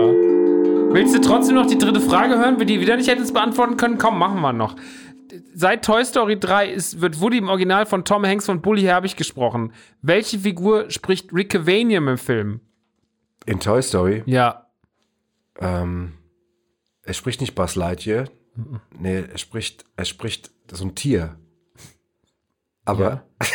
Willst 0.93 1.15
du 1.15 1.21
trotzdem 1.21 1.55
noch 1.55 1.67
die 1.67 1.79
dritte 1.79 2.01
Frage 2.01 2.37
hören, 2.37 2.59
wenn 2.59 2.67
die 2.67 2.81
wieder 2.81 2.97
nicht 2.97 3.09
hättest 3.09 3.33
beantworten 3.33 3.77
können? 3.77 3.99
Komm, 3.99 4.19
machen 4.19 4.41
wir 4.41 4.53
noch. 4.53 4.77
Seit 5.55 5.85
Toy 5.85 6.05
Story 6.05 6.39
3 6.39 6.71
ist, 6.71 7.01
wird 7.01 7.21
Woody 7.21 7.39
im 7.39 7.49
Original 7.49 7.87
von 7.87 8.05
Tom 8.05 8.27
Hanks 8.27 8.49
und 8.49 8.63
Bully 8.63 8.83
Herbig 8.83 9.17
gesprochen. 9.17 9.73
Welche 10.03 10.39
Figur 10.41 10.91
spricht 10.91 11.33
Rick 11.33 11.51
Cavanian 11.51 12.09
im 12.09 12.19
Film? 12.19 12.61
In 13.47 13.61
Toy 13.61 13.83
Story, 13.83 14.23
Ja, 14.27 14.67
ähm, 15.61 16.15
er 17.03 17.15
spricht 17.15 17.41
nicht 17.41 17.55
Buzz 17.55 17.77
Lightyear. 17.77 18.25
Nee, 18.99 19.25
er 19.31 19.39
spricht, 19.39 19.85
er 19.97 20.05
spricht 20.05 20.51
so 20.71 20.85
ein 20.85 20.95
Tier. 20.95 21.37
Aber, 22.85 23.05
aber 23.07 23.23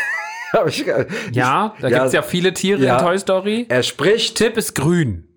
ich, 0.68 0.86
ja, 0.86 1.04
da 1.04 1.88
Ja, 1.88 1.90
gibt 1.90 2.02
es 2.08 2.14
ja 2.14 2.22
viele 2.22 2.54
Tiere 2.54 2.84
ja. 2.84 2.98
in 2.98 3.04
Toy 3.06 3.20
Story. 3.20 3.66
er 3.70 3.84
spricht, 3.84 4.38
Tipp 4.38 4.58
ist 4.58 4.74
grün. 4.76 5.28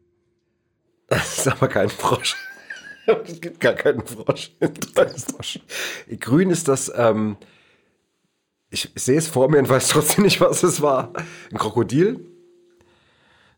das 1.08 1.38
ist 1.38 1.48
aber 1.48 1.68
kein 1.68 1.88
Frosch. 1.88 2.36
Es 3.24 3.40
gibt 3.40 3.60
gar 3.60 3.72
keinen 3.72 4.06
Frosch. 4.06 4.50
in 4.60 4.74
Toy 4.74 5.08
Story. 5.16 5.62
Grün 6.20 6.50
ist 6.50 6.68
das, 6.68 6.92
ähm, 6.94 7.38
ich, 8.68 8.90
ich 8.94 9.02
sehe 9.02 9.16
es 9.16 9.28
vor 9.28 9.50
mir 9.50 9.58
und 9.60 9.68
weiß 9.70 9.88
trotzdem 9.88 10.24
nicht, 10.24 10.42
was 10.42 10.62
es 10.62 10.82
war. 10.82 11.14
Ein 11.50 11.56
Krokodil? 11.56 12.26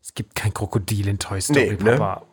Es 0.01 0.13
gibt 0.13 0.35
kein 0.35 0.53
Krokodil 0.53 1.09
in 1.09 1.19
Toy 1.19 1.41
Story, 1.41 1.77
Nee, 1.77 1.83
ne? 1.83 1.97
Papa. 1.97 2.25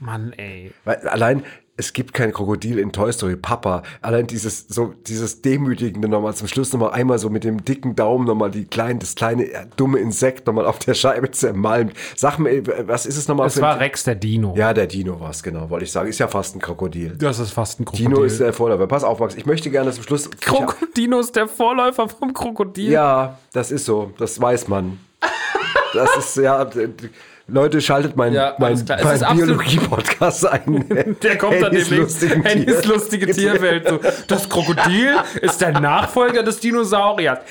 Mann, 0.00 0.32
ey. 0.32 0.72
Weil 0.84 0.96
allein 1.08 1.44
es 1.78 1.92
gibt 1.92 2.12
kein 2.12 2.32
Krokodil 2.32 2.78
in 2.78 2.90
Toy 2.92 3.12
Story. 3.12 3.36
Papa, 3.36 3.84
allein 4.02 4.26
dieses, 4.26 4.66
so, 4.68 4.94
dieses 5.06 5.42
Demütigende 5.42 6.08
nochmal 6.08 6.34
zum 6.34 6.48
Schluss 6.48 6.72
nochmal 6.72 6.90
einmal 6.90 7.18
so 7.20 7.30
mit 7.30 7.44
dem 7.44 7.64
dicken 7.64 7.94
Daumen 7.94 8.26
nochmal 8.26 8.50
die 8.50 8.64
kleinen, 8.64 8.98
das 8.98 9.14
kleine 9.14 9.44
äh, 9.44 9.66
dumme 9.76 10.00
Insekt 10.00 10.48
nochmal 10.48 10.66
auf 10.66 10.80
der 10.80 10.94
Scheibe 10.94 11.30
zermalmt. 11.30 11.92
Sag 12.16 12.38
mir, 12.40 12.66
was 12.88 13.06
ist 13.06 13.16
es 13.16 13.28
nochmal? 13.28 13.46
Es 13.46 13.60
war 13.60 13.78
Rex 13.78 14.02
der 14.02 14.16
Dino. 14.16 14.54
Ja, 14.56 14.74
der 14.74 14.88
Dino 14.88 15.20
war 15.20 15.30
es, 15.30 15.42
genau, 15.42 15.70
wollte 15.70 15.84
ich 15.84 15.92
sagen. 15.92 16.08
Ist 16.08 16.18
ja 16.18 16.26
fast 16.26 16.56
ein 16.56 16.60
Krokodil. 16.60 17.14
Das 17.16 17.38
ist 17.38 17.52
fast 17.52 17.78
ein 17.78 17.84
Krokodil. 17.84 18.08
Dino 18.08 18.22
ist 18.24 18.40
der 18.40 18.52
Vorläufer. 18.52 18.88
Pass 18.88 19.04
auf, 19.04 19.20
Max, 19.20 19.36
ich 19.36 19.46
möchte 19.46 19.70
gerne 19.70 19.92
zum 19.92 20.02
Schluss. 20.02 20.28
Krokodino 20.40 21.20
ist 21.20 21.36
der 21.36 21.46
Vorläufer 21.46 22.08
vom 22.08 22.34
Krokodil. 22.34 22.90
Ja, 22.90 23.38
das 23.52 23.70
ist 23.70 23.84
so. 23.84 24.12
Das 24.18 24.40
weiß 24.40 24.66
man. 24.66 24.98
Das 25.94 26.16
ist 26.16 26.36
ja. 26.36 26.68
Leute, 27.50 27.80
schaltet 27.80 28.14
meinen 28.14 28.34
Ja, 28.34 28.54
mein, 28.58 28.78
mein 28.86 29.36
Biologie-Podcast 29.36 30.46
ein. 30.46 31.16
Der 31.22 31.38
kommt 31.38 31.54
dann 31.62 31.72
demnächst. 31.72 32.22
Hennys 32.22 32.82
Tier. 32.82 32.92
lustige 32.92 33.32
Tierwelt. 33.32 33.88
So, 33.88 34.00
das 34.26 34.50
Krokodil 34.50 35.14
ist 35.40 35.58
der 35.62 35.80
Nachfolger 35.80 36.42
des 36.42 36.60
Dinosauriers. 36.60 37.38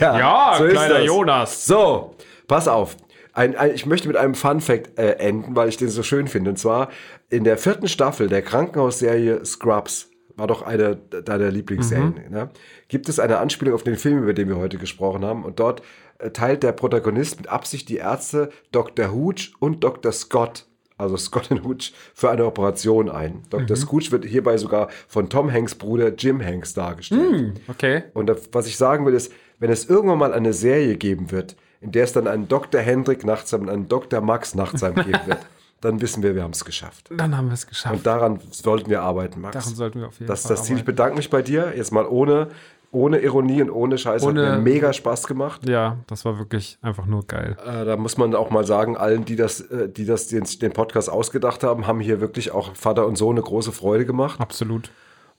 Ja, 0.00 0.54
so 0.58 0.64
ist 0.64 0.72
kleiner. 0.72 1.00
Jonas. 1.00 1.64
So, 1.66 2.16
pass 2.48 2.66
auf. 2.66 2.96
Ein, 3.32 3.56
ein, 3.56 3.72
ich 3.74 3.86
möchte 3.86 4.08
mit 4.08 4.16
einem 4.16 4.34
Fun 4.34 4.60
Fact 4.60 4.98
äh, 4.98 5.12
enden, 5.12 5.54
weil 5.54 5.68
ich 5.68 5.76
den 5.76 5.88
so 5.88 6.02
schön 6.02 6.26
finde. 6.26 6.50
Und 6.50 6.56
zwar 6.56 6.88
in 7.30 7.44
der 7.44 7.58
vierten 7.58 7.86
Staffel 7.86 8.28
der 8.28 8.42
Krankenhausserie 8.42 9.44
Scrubs, 9.44 10.10
war 10.36 10.46
doch 10.46 10.62
eine 10.62 10.96
deiner 10.96 11.50
Lieblingsserien, 11.50 12.30
ne? 12.30 12.50
gibt 12.88 13.08
es 13.08 13.18
eine 13.18 13.38
Anspielung 13.38 13.74
auf 13.74 13.82
den 13.82 13.96
Film, 13.96 14.22
über 14.22 14.34
den 14.34 14.48
wir 14.48 14.56
heute 14.56 14.78
gesprochen 14.78 15.24
haben. 15.24 15.44
Und 15.44 15.58
dort 15.58 15.82
äh, 16.18 16.30
teilt 16.30 16.62
der 16.62 16.72
Protagonist 16.72 17.38
mit 17.38 17.48
Absicht 17.48 17.88
die 17.88 17.96
Ärzte 17.96 18.50
Dr. 18.72 19.12
Hooch 19.12 19.52
und 19.58 19.82
Dr. 19.82 20.12
Scott, 20.12 20.66
also 20.98 21.16
Scott 21.16 21.50
und 21.50 21.64
Hooch, 21.64 21.92
für 22.14 22.30
eine 22.30 22.44
Operation 22.44 23.10
ein. 23.10 23.42
Dr. 23.50 23.76
Scooch 23.76 24.12
wird 24.12 24.24
hierbei 24.24 24.58
sogar 24.58 24.88
von 25.08 25.28
Tom 25.28 25.52
Hanks 25.52 25.74
Bruder 25.74 26.14
Jim 26.14 26.42
Hanks 26.44 26.74
dargestellt. 26.74 27.60
Okay. 27.68 28.04
Und 28.14 28.30
was 28.52 28.66
ich 28.66 28.76
sagen 28.76 29.06
will, 29.06 29.14
ist, 29.14 29.32
wenn 29.58 29.70
es 29.70 29.88
irgendwann 29.88 30.18
mal 30.18 30.34
eine 30.34 30.52
Serie 30.52 30.96
geben 30.96 31.30
wird, 31.30 31.56
in 31.80 31.92
der 31.92 32.04
es 32.04 32.12
dann 32.12 32.26
einen 32.26 32.48
Dr. 32.48 32.80
Hendrik 32.80 33.24
Nachtsheim 33.24 33.62
und 33.62 33.70
einen 33.70 33.88
Dr. 33.88 34.20
Max 34.20 34.54
Nachtsheim 34.54 34.94
geben 34.94 35.20
wird, 35.26 35.38
dann 35.80 36.00
wissen 36.00 36.22
wir, 36.22 36.34
wir 36.34 36.42
haben 36.42 36.52
es 36.52 36.64
geschafft. 36.64 37.10
Dann 37.14 37.36
haben 37.36 37.46
wir 37.48 37.54
es 37.54 37.66
geschafft. 37.66 37.94
Und 37.94 38.06
daran 38.06 38.40
sollten 38.50 38.90
wir 38.90 39.02
arbeiten, 39.02 39.40
Max. 39.40 39.54
Daran 39.56 39.74
sollten 39.74 40.00
wir 40.00 40.08
auf 40.08 40.18
jeden 40.18 40.28
das 40.28 40.42
Fall 40.42 40.50
das 40.56 40.64
Ziel. 40.64 40.76
Ich 40.78 40.84
bedanke 40.84 41.16
mich 41.16 41.30
bei 41.30 41.42
dir. 41.42 41.72
Jetzt 41.76 41.92
mal 41.92 42.06
ohne, 42.06 42.48
ohne 42.90 43.18
Ironie 43.20 43.60
und 43.62 43.70
ohne 43.70 43.98
Scheiß. 43.98 44.22
Ohne- 44.22 44.52
Hat 44.52 44.58
mir 44.58 44.62
mega 44.64 44.92
Spaß 44.92 45.26
gemacht. 45.26 45.68
Ja, 45.68 45.98
das 46.06 46.24
war 46.24 46.38
wirklich 46.38 46.78
einfach 46.82 47.06
nur 47.06 47.26
geil. 47.26 47.56
Äh, 47.66 47.84
da 47.84 47.96
muss 47.96 48.16
man 48.16 48.34
auch 48.34 48.50
mal 48.50 48.64
sagen, 48.64 48.96
allen, 48.96 49.24
die 49.24 49.36
das, 49.36 49.60
äh, 49.60 49.88
die 49.88 50.06
das 50.06 50.28
den, 50.28 50.44
den 50.62 50.72
Podcast 50.72 51.10
ausgedacht 51.10 51.62
haben, 51.62 51.86
haben 51.86 52.00
hier 52.00 52.20
wirklich 52.20 52.52
auch 52.52 52.74
Vater 52.74 53.06
und 53.06 53.16
Sohn 53.16 53.36
eine 53.36 53.42
große 53.42 53.72
Freude 53.72 54.06
gemacht. 54.06 54.40
Absolut. 54.40 54.90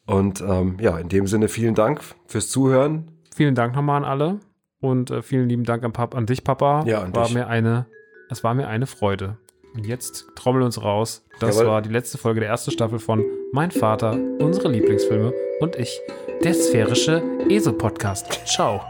Und 0.05 0.39
ähm, 0.41 0.77
ja, 0.79 0.97
in 0.99 1.09
dem 1.09 1.27
Sinne 1.27 1.47
vielen 1.49 1.75
Dank 1.75 1.99
fürs 2.27 2.49
Zuhören. 2.49 3.11
Vielen 3.35 3.55
Dank 3.55 3.75
nochmal 3.75 3.97
an 3.97 4.05
alle 4.05 4.39
und 4.79 5.11
äh, 5.11 5.21
vielen 5.21 5.49
lieben 5.49 5.63
Dank 5.63 5.83
an, 5.83 5.91
Pap 5.93 6.15
an 6.15 6.25
dich, 6.27 6.43
Papa. 6.43 6.83
Ja, 6.85 7.01
an 7.01 7.13
war 7.15 7.25
dich. 7.25 7.33
Mir 7.33 7.47
eine, 7.47 7.87
es 8.29 8.43
war 8.43 8.53
mir 8.53 8.67
eine 8.67 8.87
Freude. 8.87 9.37
Und 9.77 9.85
jetzt 9.85 10.25
trommel 10.33 10.63
uns 10.63 10.81
raus. 10.81 11.23
Das 11.39 11.55
Jawohl. 11.55 11.67
war 11.67 11.81
die 11.83 11.89
letzte 11.89 12.17
Folge 12.17 12.39
der 12.39 12.49
ersten 12.49 12.71
Staffel 12.71 12.97
von 12.97 13.23
Mein 13.51 13.69
Vater, 13.69 14.17
unsere 14.39 14.69
Lieblingsfilme 14.69 15.31
und 15.59 15.75
ich, 15.75 16.01
der 16.43 16.55
sphärische 16.55 17.21
Esel-Podcast. 17.47 18.41
Ciao. 18.45 18.81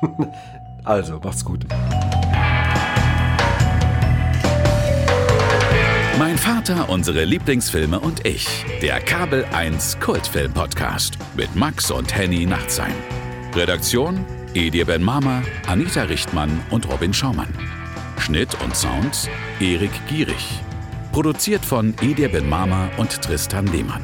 Also, 0.86 1.18
macht's 1.24 1.42
gut. 1.42 1.64
Mein 6.18 6.36
Vater, 6.36 6.90
unsere 6.90 7.24
Lieblingsfilme 7.24 7.98
und 8.00 8.26
ich. 8.26 8.66
Der 8.82 9.00
Kabel 9.00 9.46
1 9.54 9.98
Kultfilm 10.00 10.52
Podcast 10.52 11.16
mit 11.34 11.56
Max 11.56 11.90
und 11.90 12.14
Henny 12.14 12.44
Nachtsheim. 12.44 12.92
Redaktion: 13.54 14.26
Edir 14.52 14.84
Ben 14.84 15.02
Mama, 15.02 15.42
Anita 15.66 16.02
Richtmann 16.02 16.60
und 16.70 16.86
Robin 16.92 17.14
Schaumann. 17.14 17.48
Schnitt 18.18 18.56
und 18.62 18.74
Sound: 18.76 19.28
Erik 19.60 19.92
Gierig. 20.08 20.60
Produziert 21.12 21.64
von 21.64 21.94
Edir 22.00 22.28
Ben 22.28 22.48
Mama 22.48 22.88
und 22.96 23.22
Tristan 23.22 23.66
Lehmann. 23.68 24.02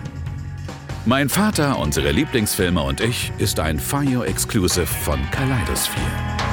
Mein 1.06 1.28
Vater, 1.28 1.78
unsere 1.78 2.12
Lieblingsfilme 2.12 2.82
und 2.82 3.00
ich 3.00 3.32
ist 3.38 3.58
ein 3.58 3.78
Fire 3.78 4.26
Exclusive 4.26 4.86
von 4.86 5.18
Kaleidosphere. 5.30 6.49